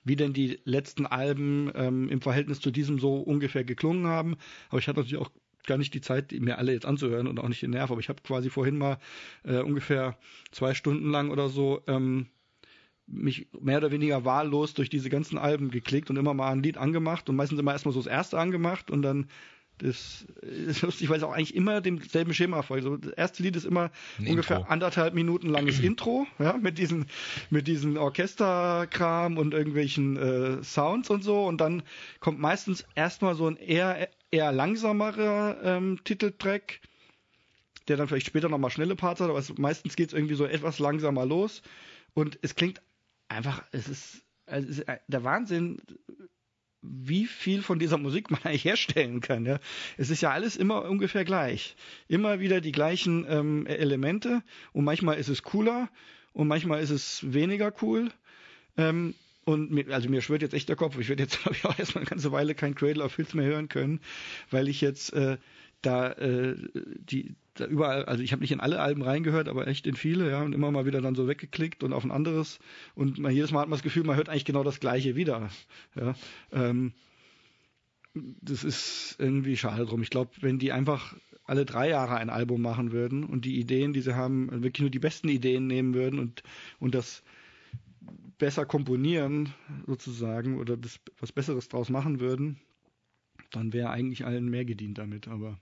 wie 0.05 0.17
denn 0.17 0.33
die 0.33 0.61
letzten 0.65 1.07
Alben 1.07 1.71
ähm, 1.75 2.09
im 2.09 2.21
Verhältnis 2.21 2.61
zu 2.61 2.71
diesem 2.71 2.99
so 2.99 3.17
ungefähr 3.17 3.65
geklungen 3.65 4.07
haben. 4.07 4.37
Aber 4.69 4.79
ich 4.79 4.89
hatte 4.89 5.01
natürlich 5.01 5.21
auch 5.21 5.31
gar 5.67 5.79
nicht 5.79 5.95
die 5.95 6.01
Zeit, 6.01 6.33
mir 6.33 6.59
alle 6.59 6.73
jetzt 6.73 6.87
anzuhören 6.87 7.27
und 7.27 7.41
auch 7.41 7.49
nicht 7.49 7.63
den 7.63 7.71
Nerv. 7.71 7.91
Aber 7.91 8.01
ich 8.01 8.09
habe 8.09 8.23
quasi 8.23 8.51
vorhin 8.51 8.79
mal 8.79 8.99
äh, 9.45 9.59
ungefähr 9.59 10.17
zwei 10.53 10.75
Stunden 10.75 11.11
lang 11.11 11.31
oder 11.31 11.49
so 11.49 11.83
ähm, 11.89 12.29
mich 13.07 13.49
mehr 13.61 13.79
oder 13.79 13.91
weniger 13.93 14.25
wahllos 14.25 14.75
durch 14.75 14.91
diese 14.91 15.11
ganzen 15.11 15.39
Alben 15.39 15.71
geklickt 15.71 16.11
und 16.11 16.17
immer 16.17 16.35
mal 16.35 16.51
ein 16.51 16.63
Lied 16.63 16.77
angemacht 16.79 17.29
und 17.29 17.37
meistens 17.37 17.59
immer 17.61 17.73
erstmal 17.73 17.95
so 17.95 18.01
das 18.01 18.11
erste 18.11 18.39
angemacht 18.39 18.91
und 18.91 19.03
dann 19.03 19.29
das 19.79 20.25
ist 20.41 20.83
lustig, 20.83 21.09
weil 21.11 21.19
es 21.19 21.23
auch 21.23 21.33
eigentlich 21.33 21.55
immer 21.55 21.81
demselben 21.81 22.33
Schema 22.33 22.63
folgt. 22.63 22.85
So, 22.85 22.97
das 22.97 23.13
erste 23.13 23.43
Lied 23.43 23.57
ist 23.57 23.65
immer 23.65 23.91
Ein 24.19 24.29
ungefähr 24.29 24.59
Intro. 24.59 24.71
anderthalb 24.71 25.15
Minuten 25.15 25.49
langes 25.49 25.79
Intro, 25.81 26.27
ja, 26.39 26.55
mit 26.55 26.79
diesen, 26.79 27.07
mit 27.51 27.69
diesen 27.69 27.99
Orchesterkram 27.99 29.37
und 29.37 29.53
irgendwelchen 29.53 30.17
äh, 30.17 30.63
Sounds 30.63 31.11
und 31.11 31.23
so. 31.23 31.45
Und 31.45 31.61
dann 31.61 31.83
kommt 32.21 32.39
meistens 32.39 32.87
erstmal 32.95 33.35
so 33.35 33.47
ein 33.47 33.57
eher, 33.57 34.09
eher 34.31 34.53
langsamerer 34.53 35.59
ähm, 35.63 36.01
Titeltrack, 36.05 36.81
der 37.89 37.99
dann 37.99 38.09
vielleicht 38.09 38.27
später 38.27 38.49
nochmal 38.49 38.71
schnelle 38.71 38.97
Parts 38.97 39.21
hat, 39.21 39.29
aber 39.29 39.39
es, 39.39 39.57
meistens 39.59 39.95
geht 39.97 40.09
es 40.09 40.15
irgendwie 40.15 40.35
so 40.35 40.47
etwas 40.47 40.79
langsamer 40.79 41.27
los. 41.27 41.63
Und 42.15 42.39
es 42.41 42.55
klingt 42.55 42.81
einfach, 43.29 43.63
es 43.73 43.89
ist, 43.89 44.23
also 44.47 44.69
es 44.69 44.79
ist 44.79 44.87
der 45.07 45.25
Wahnsinn, 45.25 45.83
wie 46.89 47.27
viel 47.27 47.63
von 47.63 47.79
dieser 47.79 47.99
Musik 47.99 48.31
man 48.31 48.41
eigentlich 48.45 48.65
herstellen 48.65 49.21
kann. 49.21 49.47
Ja? 49.47 49.59
Es 49.97 50.11
ist 50.11 50.21
ja 50.21 50.31
alles 50.31 50.57
immer 50.57 50.85
ungefähr 50.85 51.25
gleich. 51.25 51.77
Immer 52.09 52.41
wieder 52.41 52.61
die 52.61 52.73
gleichen 52.73 53.27
ähm, 53.29 53.67
Elemente 53.67 54.43
und 54.73 54.85
manchmal 54.85 55.19
ist 55.19 55.29
es 55.29 55.43
cooler 55.43 55.89
und 56.33 56.49
manchmal 56.49 56.83
ist 56.83 56.91
es 56.91 57.33
weniger 57.33 57.73
cool. 57.83 58.11
Ähm, 58.77 59.15
und 59.45 59.71
mir, 59.71 59.87
also 59.95 60.09
mir 60.09 60.23
schwirrt 60.23 60.43
jetzt 60.43 60.55
echt 60.55 60.69
der 60.69 60.77
Kopf. 60.77 60.99
Ich 60.99 61.09
werde 61.09 61.23
jetzt, 61.23 61.39
glaube 61.43 61.57
ich, 61.57 61.65
auch 61.65 61.79
erstmal 61.79 62.03
eine 62.03 62.11
ganze 62.11 62.33
Weile 62.33 62.55
kein 62.55 62.75
Cradle 62.75 63.05
of 63.05 63.13
Filth 63.13 63.35
mehr 63.35 63.47
hören 63.47 63.69
können, 63.69 64.01
weil 64.51 64.69
ich 64.69 64.81
jetzt 64.81 65.13
äh, 65.13 65.39
da 65.87 66.13
äh, 66.13 66.57
die 66.75 67.35
da 67.55 67.67
überall, 67.67 68.05
also 68.05 68.23
ich 68.23 68.33
habe 68.33 68.43
nicht 68.43 68.53
in 68.53 68.61
alle 68.61 68.81
Alben 68.81 69.03
reingehört, 69.03 69.49
aber 69.49 69.67
echt 69.67 69.87
in 69.87 69.97
viele, 69.97 70.31
ja, 70.31 70.43
und 70.43 70.53
immer 70.53 70.71
mal 70.71 70.87
wieder 70.87 71.01
dann 71.01 71.15
so 71.15 71.27
weggeklickt 71.27 71.83
und 71.83 71.93
auf 71.93 72.05
ein 72.05 72.11
anderes 72.11 72.59
und 72.95 73.19
man, 73.19 73.33
jedes 73.33 73.51
Mal 73.51 73.61
hat 73.61 73.69
man 73.69 73.77
das 73.79 73.83
Gefühl, 73.83 74.05
man 74.05 74.17
hört 74.17 74.29
eigentlich 74.29 74.45
genau 74.45 74.63
das 74.63 74.81
Gleiche 74.81 75.17
wieder, 75.17 75.49
ja. 75.95 76.15
Ähm, 76.53 76.93
das 78.15 78.65
ist 78.65 79.17
irgendwie 79.19 79.59
schade 79.59 79.85
drum. 79.85 80.03
Ich 80.03 80.09
glaube, 80.09 80.31
wenn 80.41 80.59
die 80.59 80.73
einfach 80.73 81.15
alle 81.45 81.67
drei 81.67 81.91
Jahre 81.91 82.17
ein 82.17 82.31
Album 82.31 82.63
machen 82.63 82.91
würden 82.91 83.25
und 83.25 83.45
die 83.45 83.59
Ideen, 83.59 83.93
die 83.93 84.01
sie 84.01 84.17
haben, 84.17 84.51
wirklich 84.63 84.81
nur 84.81 84.91
die 84.91 84.99
besten 84.99 85.29
Ideen 85.29 85.67
nehmen 85.67 85.93
würden 85.93 86.19
und, 86.19 86.43
und 86.79 86.95
das 86.95 87.23
besser 88.39 88.65
komponieren 88.65 89.53
sozusagen 89.87 90.59
oder 90.59 90.77
das 90.77 90.99
was 91.21 91.33
Besseres 91.33 91.69
draus 91.69 91.91
machen 91.91 92.21
würden, 92.21 92.59
dann 93.51 93.73
wäre 93.73 93.91
eigentlich 93.91 94.25
allen 94.25 94.49
mehr 94.49 94.65
gedient 94.65 94.99
damit, 94.99 95.29
aber 95.29 95.59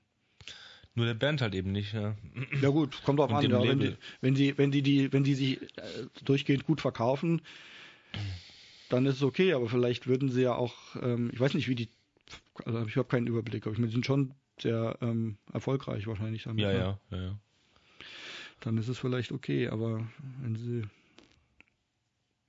nur 0.95 1.07
der 1.07 1.15
Band 1.15 1.41
halt 1.41 1.55
eben 1.55 1.73
nicht, 1.73 1.93
ja. 1.93 2.16
Ja 2.61 2.69
gut, 2.69 3.03
kommt 3.03 3.19
drauf 3.19 3.33
an, 3.33 3.51
ja, 3.51 3.62
wenn, 3.62 3.81
die, 3.81 3.97
wenn 4.21 4.35
die, 4.35 4.57
wenn 4.59 4.71
die, 4.71 4.83
die, 4.83 5.12
wenn 5.12 5.25
die 5.25 5.35
sich 5.35 5.62
äh, 5.62 6.07
durchgehend 6.25 6.66
gut 6.66 6.81
verkaufen, 6.81 7.43
dann 8.91 9.07
ist 9.07 9.16
es 9.16 9.23
okay, 9.23 9.55
aber 9.55 9.69
vielleicht 9.69 10.07
würden 10.07 10.31
sie 10.31 10.43
ja 10.43 10.55
auch, 10.55 10.75
ähm, 11.03 11.31
ich 11.33 11.41
weiß 11.41 11.55
nicht, 11.55 11.69
wie 11.69 11.75
die, 11.75 11.89
also 12.65 12.87
ich 12.87 12.97
habe 12.97 13.09
keinen 13.09 13.27
Überblick, 13.27 13.66
aber 13.66 13.73
ich 13.73 13.79
meine, 13.79 13.89
die 13.89 13.95
sind 13.95 14.07
schon 14.07 14.35
sehr 14.61 14.97
ähm, 15.01 15.37
erfolgreich 15.53 16.07
wahrscheinlich 16.07 16.45
damit. 16.45 16.62
Ja, 16.62 16.73
ne? 16.73 16.79
ja, 16.79 16.99
ja, 17.11 17.23
ja. 17.25 17.39
Dann 18.61 18.79
ist 18.79 18.89
es 18.89 18.99
vielleicht 18.99 19.33
okay, 19.33 19.69
aber 19.69 20.07
wenn 20.43 20.55
sie, 20.55 20.83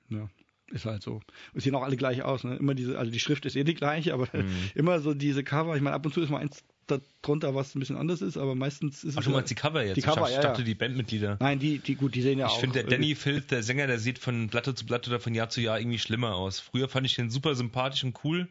ja, 0.10 0.30
ist 0.72 0.86
halt 0.86 1.02
so. 1.02 1.22
Und 1.54 1.62
sehen 1.62 1.74
auch 1.74 1.84
alle 1.84 1.98
gleich 1.98 2.22
aus, 2.22 2.44
ne? 2.44 2.56
Immer 2.58 2.76
diese, 2.76 2.98
also 2.98 3.12
die 3.12 3.20
Schrift 3.20 3.46
ist 3.46 3.56
eh 3.56 3.64
die 3.64 3.74
gleiche, 3.74 4.14
aber 4.14 4.28
mhm. 4.34 4.54
immer 4.76 5.00
so 5.00 5.16
diese 5.16 5.44
Cover, 5.44 5.76
ich 5.76 5.82
meine, 5.82 5.96
ab 5.96 6.06
und 6.06 6.14
zu 6.14 6.22
ist 6.22 6.30
mal 6.30 6.40
eins 6.40 6.64
darunter, 6.88 7.56
was 7.56 7.76
ein 7.76 7.80
bisschen 7.80 7.98
anders 7.98 8.22
ist, 8.22 8.38
aber 8.38 8.56
meistens 8.56 9.04
ist 9.04 9.16
Ach, 9.16 9.22
es. 9.22 9.26
Ach, 9.26 9.30
du 9.30 9.30
meinst 9.32 9.52
die 9.52 9.56
Cover 9.56 9.84
jetzt? 9.84 9.98
Die 9.98 10.02
Cover, 10.02 10.28
ich 10.28 10.36
ja, 10.36 10.42
dachte, 10.42 10.62
ja. 10.62 10.66
die 10.66 10.76
Bandmitglieder. 10.76 11.38
Nein, 11.40 11.60
die, 11.60 11.80
die, 11.80 11.96
gut, 11.96 12.16
die 12.16 12.22
sehen 12.22 12.40
ja 12.40 12.48
ich 12.48 12.52
auch. 12.52 12.56
Ich 12.56 12.62
finde, 12.62 12.84
der 12.84 12.90
Danny 12.90 13.16
Filth, 13.16 13.52
der 13.52 13.64
Sänger, 13.64 13.88
der 13.88 14.00
sieht 14.00 14.20
von 14.20 14.50
Platte 14.50 14.76
zu 14.76 14.86
Platte 14.86 15.10
oder 15.10 15.20
von 15.20 15.34
Jahr 15.34 15.50
zu 15.50 15.62
Jahr 15.62 15.80
irgendwie 15.80 16.00
schlimmer 16.00 16.36
aus. 16.36 16.60
Früher 16.60 16.88
fand 16.88 17.06
ich 17.06 17.16
den 17.16 17.30
super 17.30 17.56
sympathisch 17.56 18.04
und 18.04 18.24
cool. 18.24 18.48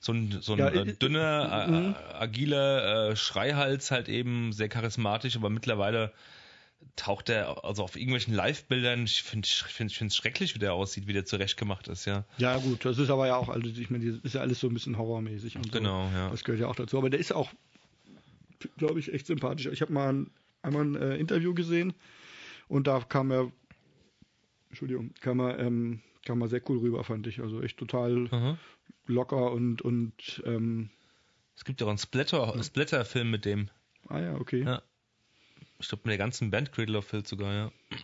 So 0.00 0.12
ein, 0.12 0.38
so 0.40 0.52
ein 0.52 0.58
ja, 0.60 0.68
äh, 0.68 0.94
dünner, 0.94 1.66
äh, 1.66 1.70
mhm. 1.70 1.94
agiler 2.14 3.10
äh, 3.10 3.16
Schreihals 3.16 3.90
halt 3.90 4.08
eben, 4.08 4.52
sehr 4.52 4.68
charismatisch, 4.68 5.34
aber 5.34 5.50
mittlerweile 5.50 6.12
taucht 6.96 7.28
er 7.28 7.64
also 7.64 7.82
auf 7.84 7.96
irgendwelchen 7.96 8.34
Live-Bildern. 8.34 9.04
Ich 9.04 9.22
finde 9.22 9.46
es 9.46 9.52
find, 9.52 9.92
find 9.92 10.12
schrecklich, 10.12 10.54
wie 10.54 10.58
der 10.58 10.74
aussieht, 10.74 11.06
wie 11.06 11.12
der 11.12 11.24
zurechtgemacht 11.24 11.88
ist, 11.88 12.04
ja. 12.04 12.24
Ja, 12.38 12.56
gut, 12.58 12.84
das 12.84 12.98
ist 12.98 13.10
aber 13.10 13.26
ja 13.26 13.36
auch, 13.36 13.48
also 13.48 13.68
ich 13.68 13.90
meine, 13.90 14.10
das 14.10 14.20
ist 14.22 14.34
ja 14.34 14.40
alles 14.40 14.60
so 14.60 14.68
ein 14.68 14.74
bisschen 14.74 14.98
horrormäßig 14.98 15.56
und 15.56 15.72
Genau, 15.72 16.08
so. 16.08 16.16
ja. 16.16 16.30
Das 16.30 16.44
gehört 16.44 16.60
ja 16.60 16.68
auch 16.68 16.76
dazu. 16.76 16.98
Aber 16.98 17.10
der 17.10 17.20
ist 17.20 17.32
auch, 17.32 17.50
glaube 18.76 18.98
ich, 19.00 19.12
echt 19.12 19.26
sympathisch. 19.26 19.66
Ich 19.66 19.80
habe 19.80 19.92
mal 19.92 20.12
ein, 20.12 20.30
einmal 20.62 20.84
ein 20.84 20.94
äh, 20.96 21.16
Interview 21.16 21.54
gesehen 21.54 21.94
und 22.68 22.86
da 22.86 23.00
kam 23.00 23.30
er, 23.30 23.50
Entschuldigung, 24.70 25.14
kam 25.20 25.40
er, 25.40 25.58
ähm, 25.60 26.00
kam 26.24 26.40
er 26.42 26.48
sehr 26.48 26.62
cool 26.68 26.78
rüber, 26.78 27.04
fand 27.04 27.26
ich. 27.26 27.40
Also 27.40 27.62
echt 27.62 27.78
total 27.78 28.28
Aha. 28.30 28.58
locker 29.06 29.52
und, 29.52 29.82
und 29.82 30.42
ähm, 30.44 30.90
es 31.56 31.64
gibt 31.64 31.80
ja 31.80 31.86
auch 31.86 31.90
einen 31.90 31.98
Splatter, 31.98 32.62
Splatter-Film 32.62 33.30
mit 33.30 33.44
dem. 33.44 33.68
Ah 34.08 34.20
ja, 34.20 34.34
okay. 34.36 34.62
Ja. 34.62 34.82
Ich 35.78 35.88
glaube, 35.88 36.02
mit 36.04 36.12
der 36.12 36.18
ganzen 36.18 36.50
Band 36.50 36.72
Cradle 36.72 36.98
of 36.98 37.06
Filth 37.06 37.28
sogar, 37.28 37.52
ja. 37.52 37.72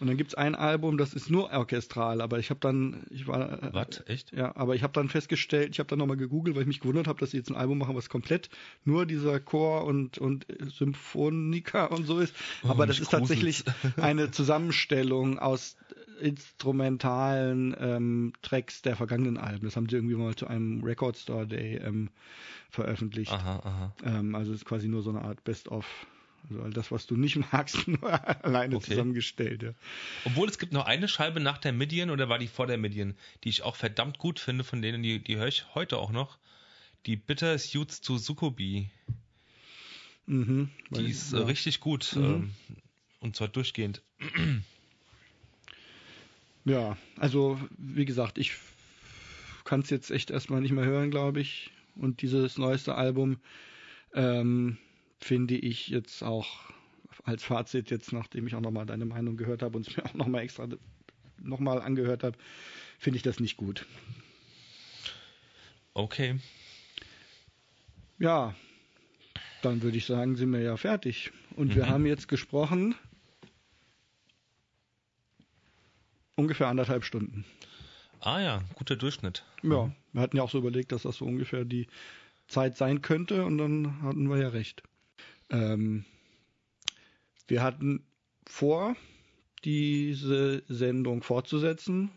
Und 0.00 0.08
dann 0.08 0.16
gibt 0.16 0.32
es 0.32 0.34
ein 0.34 0.54
Album, 0.54 0.98
das 0.98 1.14
ist 1.14 1.30
nur 1.30 1.50
orchestral, 1.52 2.20
aber 2.20 2.38
ich 2.38 2.50
habe 2.50 2.58
dann, 2.60 3.04
ich 3.10 3.28
war. 3.28 3.62
Äh, 3.62 3.72
Was? 3.72 4.02
Echt? 4.06 4.32
Ja, 4.32 4.54
aber 4.56 4.74
ich 4.74 4.82
habe 4.82 4.92
dann 4.92 5.08
festgestellt, 5.08 5.70
ich 5.70 5.78
habe 5.78 5.88
dann 5.88 6.00
nochmal 6.00 6.16
gegoogelt, 6.16 6.56
weil 6.56 6.62
ich 6.62 6.68
mich 6.68 6.80
gewundert 6.80 7.06
habe, 7.06 7.20
dass 7.20 7.30
sie 7.30 7.36
jetzt 7.36 7.48
ein 7.48 7.56
Album 7.56 7.78
machen, 7.78 7.94
was 7.94 8.08
komplett 8.08 8.50
nur 8.84 9.06
dieser 9.06 9.38
Chor 9.38 9.84
und, 9.84 10.18
und 10.18 10.46
Symphonika 10.60 11.86
und 11.86 12.06
so 12.06 12.18
ist. 12.18 12.34
Oh, 12.64 12.70
aber 12.70 12.86
das 12.86 12.98
ist 12.98 13.12
tatsächlich 13.12 13.64
eine 13.96 14.30
Zusammenstellung 14.30 15.38
aus 15.38 15.76
instrumentalen 16.20 17.74
ähm, 17.78 18.32
Tracks 18.42 18.82
der 18.82 18.96
vergangenen 18.96 19.36
Alben. 19.36 19.64
Das 19.64 19.76
haben 19.76 19.88
sie 19.88 19.96
irgendwie 19.96 20.16
mal 20.16 20.34
zu 20.34 20.46
einem 20.46 20.82
Record 20.82 21.16
Store 21.16 21.46
Day 21.46 21.76
ähm, 21.76 22.10
veröffentlicht. 22.70 23.32
Aha, 23.32 23.60
aha. 23.64 23.94
Ähm, 24.04 24.34
also 24.34 24.52
es 24.52 24.58
ist 24.58 24.64
quasi 24.64 24.88
nur 24.88 25.02
so 25.02 25.10
eine 25.10 25.22
Art 25.22 25.44
Best-of 25.44 25.86
also 26.48 26.62
all 26.62 26.70
das, 26.70 26.90
was 26.90 27.06
du 27.06 27.16
nicht 27.16 27.36
magst, 27.52 27.88
nur 27.88 28.44
alleine 28.44 28.76
okay. 28.76 28.90
zusammengestellt. 28.90 29.62
Ja. 29.62 29.74
Obwohl 30.24 30.48
es 30.48 30.58
gibt 30.58 30.72
noch 30.72 30.86
eine 30.86 31.08
Scheibe 31.08 31.40
nach 31.40 31.58
der 31.58 31.72
Midian 31.72 32.10
oder 32.10 32.28
war 32.28 32.38
die 32.38 32.48
vor 32.48 32.66
der 32.66 32.78
Midian, 32.78 33.14
die 33.44 33.48
ich 33.48 33.62
auch 33.62 33.76
verdammt 33.76 34.18
gut 34.18 34.38
finde, 34.40 34.64
von 34.64 34.82
denen, 34.82 35.02
die, 35.02 35.18
die 35.18 35.36
höre 35.36 35.48
ich 35.48 35.74
heute 35.74 35.98
auch 35.98 36.10
noch. 36.10 36.38
Die 37.06 37.16
Bitter 37.16 37.58
Suits 37.58 38.00
zu 38.00 38.18
Sukobi. 38.18 38.88
Mhm, 40.26 40.70
die 40.90 41.10
ist 41.10 41.32
ja. 41.32 41.40
richtig 41.40 41.80
gut. 41.80 42.16
Mhm. 42.16 42.24
Ähm, 42.24 42.50
und 43.20 43.36
zwar 43.36 43.48
durchgehend. 43.48 44.02
Ja, 46.66 46.96
also 47.18 47.60
wie 47.76 48.06
gesagt, 48.06 48.38
ich 48.38 48.54
kann 49.64 49.80
es 49.80 49.90
jetzt 49.90 50.10
echt 50.10 50.30
erstmal 50.30 50.62
nicht 50.62 50.72
mehr 50.72 50.86
hören, 50.86 51.10
glaube 51.10 51.40
ich. 51.40 51.70
Und 51.94 52.22
dieses 52.22 52.56
neueste 52.56 52.94
Album, 52.94 53.36
ähm, 54.14 54.78
finde 55.18 55.56
ich 55.56 55.88
jetzt 55.88 56.22
auch 56.22 56.72
als 57.24 57.42
Fazit 57.44 57.90
jetzt, 57.90 58.12
nachdem 58.12 58.46
ich 58.46 58.54
auch 58.54 58.60
nochmal 58.60 58.86
deine 58.86 59.06
Meinung 59.06 59.36
gehört 59.36 59.62
habe 59.62 59.76
und 59.76 59.88
es 59.88 59.96
mir 59.96 60.04
auch 60.04 60.14
nochmal 60.14 60.42
extra 60.42 60.68
nochmal 61.38 61.80
angehört 61.80 62.22
habe, 62.22 62.36
finde 62.98 63.16
ich 63.16 63.22
das 63.22 63.40
nicht 63.40 63.56
gut. 63.56 63.86
Okay. 65.94 66.38
Ja, 68.18 68.54
dann 69.62 69.82
würde 69.82 69.96
ich 69.96 70.06
sagen, 70.06 70.36
sind 70.36 70.50
wir 70.52 70.60
ja 70.60 70.76
fertig. 70.76 71.32
Und 71.56 71.70
mhm. 71.70 71.74
wir 71.76 71.88
haben 71.88 72.06
jetzt 72.06 72.28
gesprochen 72.28 72.94
ungefähr 76.36 76.68
anderthalb 76.68 77.04
Stunden. 77.04 77.44
Ah 78.20 78.40
ja, 78.40 78.62
guter 78.74 78.96
Durchschnitt. 78.96 79.44
Ja, 79.62 79.94
wir 80.12 80.22
hatten 80.22 80.36
ja 80.36 80.42
auch 80.42 80.50
so 80.50 80.58
überlegt, 80.58 80.92
dass 80.92 81.02
das 81.02 81.16
so 81.16 81.24
ungefähr 81.24 81.64
die 81.64 81.86
Zeit 82.48 82.76
sein 82.76 83.02
könnte 83.02 83.44
und 83.44 83.58
dann 83.58 84.02
hatten 84.02 84.28
wir 84.28 84.38
ja 84.38 84.48
recht. 84.48 84.82
Ähm, 85.54 86.04
wir 87.46 87.62
hatten 87.62 88.04
vor, 88.46 88.96
diese 89.64 90.62
Sendung 90.68 91.22
fortzusetzen, 91.22 92.10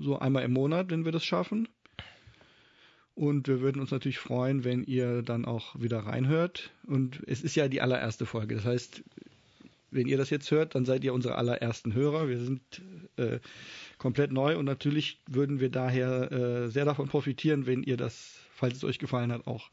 so 0.00 0.18
einmal 0.18 0.44
im 0.44 0.52
Monat, 0.52 0.90
wenn 0.90 1.04
wir 1.04 1.12
das 1.12 1.24
schaffen. 1.24 1.68
Und 3.14 3.48
wir 3.48 3.60
würden 3.60 3.80
uns 3.80 3.90
natürlich 3.90 4.18
freuen, 4.18 4.64
wenn 4.64 4.82
ihr 4.82 5.22
dann 5.22 5.44
auch 5.44 5.78
wieder 5.78 6.00
reinhört. 6.00 6.70
Und 6.86 7.22
es 7.26 7.42
ist 7.42 7.54
ja 7.54 7.68
die 7.68 7.80
allererste 7.80 8.24
Folge. 8.24 8.54
Das 8.54 8.64
heißt, 8.64 9.02
wenn 9.90 10.06
ihr 10.06 10.16
das 10.16 10.30
jetzt 10.30 10.50
hört, 10.50 10.74
dann 10.74 10.84
seid 10.84 11.04
ihr 11.04 11.12
unsere 11.12 11.34
allerersten 11.34 11.92
Hörer. 11.92 12.28
Wir 12.28 12.38
sind 12.38 12.60
äh, 13.16 13.40
komplett 13.98 14.32
neu 14.32 14.56
und 14.56 14.64
natürlich 14.64 15.20
würden 15.26 15.60
wir 15.60 15.70
daher 15.70 16.32
äh, 16.32 16.68
sehr 16.68 16.84
davon 16.84 17.08
profitieren, 17.08 17.66
wenn 17.66 17.82
ihr 17.82 17.96
das, 17.96 18.38
falls 18.54 18.76
es 18.76 18.84
euch 18.84 18.98
gefallen 18.98 19.32
hat, 19.32 19.46
auch 19.46 19.70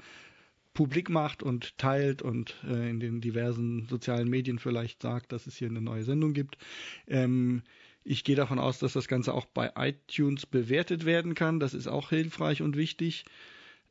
publik 0.77 1.09
macht 1.09 1.41
und 1.41 1.75
teilt 1.79 2.21
und 2.21 2.55
äh, 2.63 2.87
in 2.87 2.99
den 2.99 3.19
diversen 3.19 3.87
sozialen 3.87 4.29
Medien 4.29 4.59
vielleicht 4.59 5.01
sagt, 5.01 5.31
dass 5.31 5.47
es 5.47 5.57
hier 5.57 5.69
eine 5.69 5.81
neue 5.81 6.03
Sendung 6.03 6.33
gibt. 6.33 6.59
Ähm, 7.07 7.63
ich 8.03 8.23
gehe 8.23 8.35
davon 8.35 8.59
aus, 8.59 8.77
dass 8.77 8.93
das 8.93 9.07
Ganze 9.07 9.33
auch 9.33 9.47
bei 9.47 9.71
iTunes 9.75 10.45
bewertet 10.45 11.03
werden 11.03 11.33
kann. 11.33 11.59
Das 11.59 11.73
ist 11.73 11.87
auch 11.87 12.09
hilfreich 12.09 12.61
und 12.61 12.77
wichtig. 12.77 13.25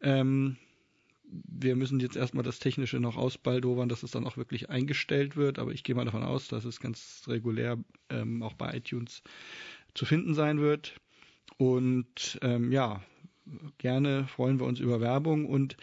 Ähm, 0.00 0.58
wir 1.24 1.74
müssen 1.74 1.98
jetzt 1.98 2.14
erstmal 2.14 2.44
das 2.44 2.60
Technische 2.60 3.00
noch 3.00 3.16
ausbaldowern, 3.16 3.88
dass 3.88 4.04
es 4.04 4.12
dann 4.12 4.24
auch 4.24 4.36
wirklich 4.36 4.70
eingestellt 4.70 5.34
wird. 5.36 5.58
Aber 5.58 5.72
ich 5.72 5.82
gehe 5.82 5.96
mal 5.96 6.04
davon 6.04 6.22
aus, 6.22 6.46
dass 6.46 6.64
es 6.64 6.78
ganz 6.78 7.24
regulär 7.26 7.78
ähm, 8.10 8.44
auch 8.44 8.54
bei 8.54 8.76
iTunes 8.76 9.24
zu 9.94 10.04
finden 10.04 10.34
sein 10.34 10.60
wird. 10.60 10.94
Und 11.56 12.38
ähm, 12.42 12.70
ja, 12.70 13.02
gerne 13.78 14.28
freuen 14.28 14.60
wir 14.60 14.66
uns 14.66 14.78
über 14.78 15.00
Werbung 15.00 15.46
und 15.46 15.76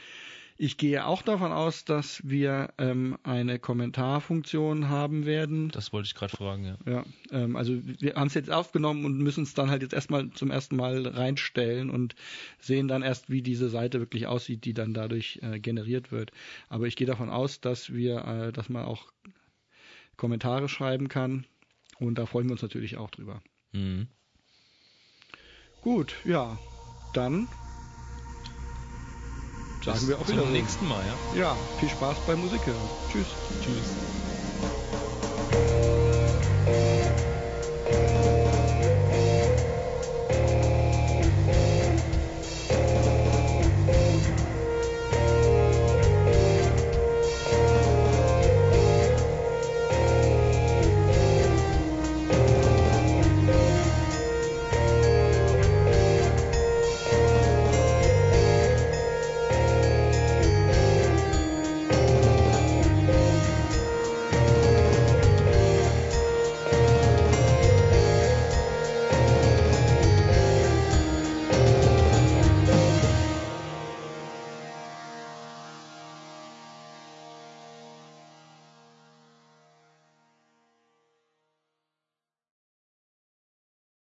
ich 0.57 0.77
gehe 0.77 1.05
auch 1.05 1.21
davon 1.21 1.51
aus, 1.51 1.85
dass 1.85 2.21
wir 2.23 2.73
ähm, 2.77 3.17
eine 3.23 3.59
Kommentarfunktion 3.59 4.89
haben 4.89 5.25
werden. 5.25 5.69
Das 5.69 5.91
wollte 5.93 6.07
ich 6.07 6.15
gerade 6.15 6.35
fragen, 6.35 6.65
ja. 6.65 6.77
Ja, 6.85 7.05
ähm, 7.31 7.55
also 7.55 7.73
wir 7.83 8.15
haben 8.15 8.27
es 8.27 8.33
jetzt 8.33 8.51
aufgenommen 8.51 9.05
und 9.05 9.17
müssen 9.17 9.43
es 9.43 9.53
dann 9.53 9.69
halt 9.69 9.81
jetzt 9.81 9.93
erstmal 9.93 10.29
zum 10.31 10.51
ersten 10.51 10.75
Mal 10.75 11.07
reinstellen 11.07 11.89
und 11.89 12.15
sehen 12.59 12.87
dann 12.87 13.01
erst, 13.01 13.29
wie 13.29 13.41
diese 13.41 13.69
Seite 13.69 13.99
wirklich 13.99 14.27
aussieht, 14.27 14.65
die 14.65 14.73
dann 14.73 14.93
dadurch 14.93 15.39
äh, 15.41 15.59
generiert 15.59 16.11
wird. 16.11 16.31
Aber 16.69 16.87
ich 16.87 16.95
gehe 16.95 17.07
davon 17.07 17.29
aus, 17.29 17.59
dass 17.59 17.93
wir, 17.93 18.25
äh, 18.25 18.51
dass 18.51 18.69
man 18.69 18.85
auch 18.85 19.11
Kommentare 20.17 20.69
schreiben 20.69 21.09
kann 21.09 21.45
und 21.99 22.17
da 22.17 22.25
freuen 22.25 22.47
wir 22.47 22.53
uns 22.53 22.61
natürlich 22.61 22.97
auch 22.97 23.09
drüber. 23.09 23.41
Mhm. 23.71 24.07
Gut, 25.81 26.15
ja, 26.23 26.57
dann 27.11 27.49
sagen 29.83 29.99
Bis 29.99 30.07
wir 30.07 30.19
auch 30.19 30.27
wieder. 30.27 30.41
Zum 30.43 30.51
nächsten 30.51 30.87
Mal, 30.87 31.03
ja? 31.33 31.39
Ja, 31.39 31.57
viel 31.79 31.89
Spaß 31.89 32.17
bei 32.25 32.35
Musik 32.35 32.65
hören. 32.65 32.89
Tschüss. 33.11 33.27
Tschüss. 33.61 33.95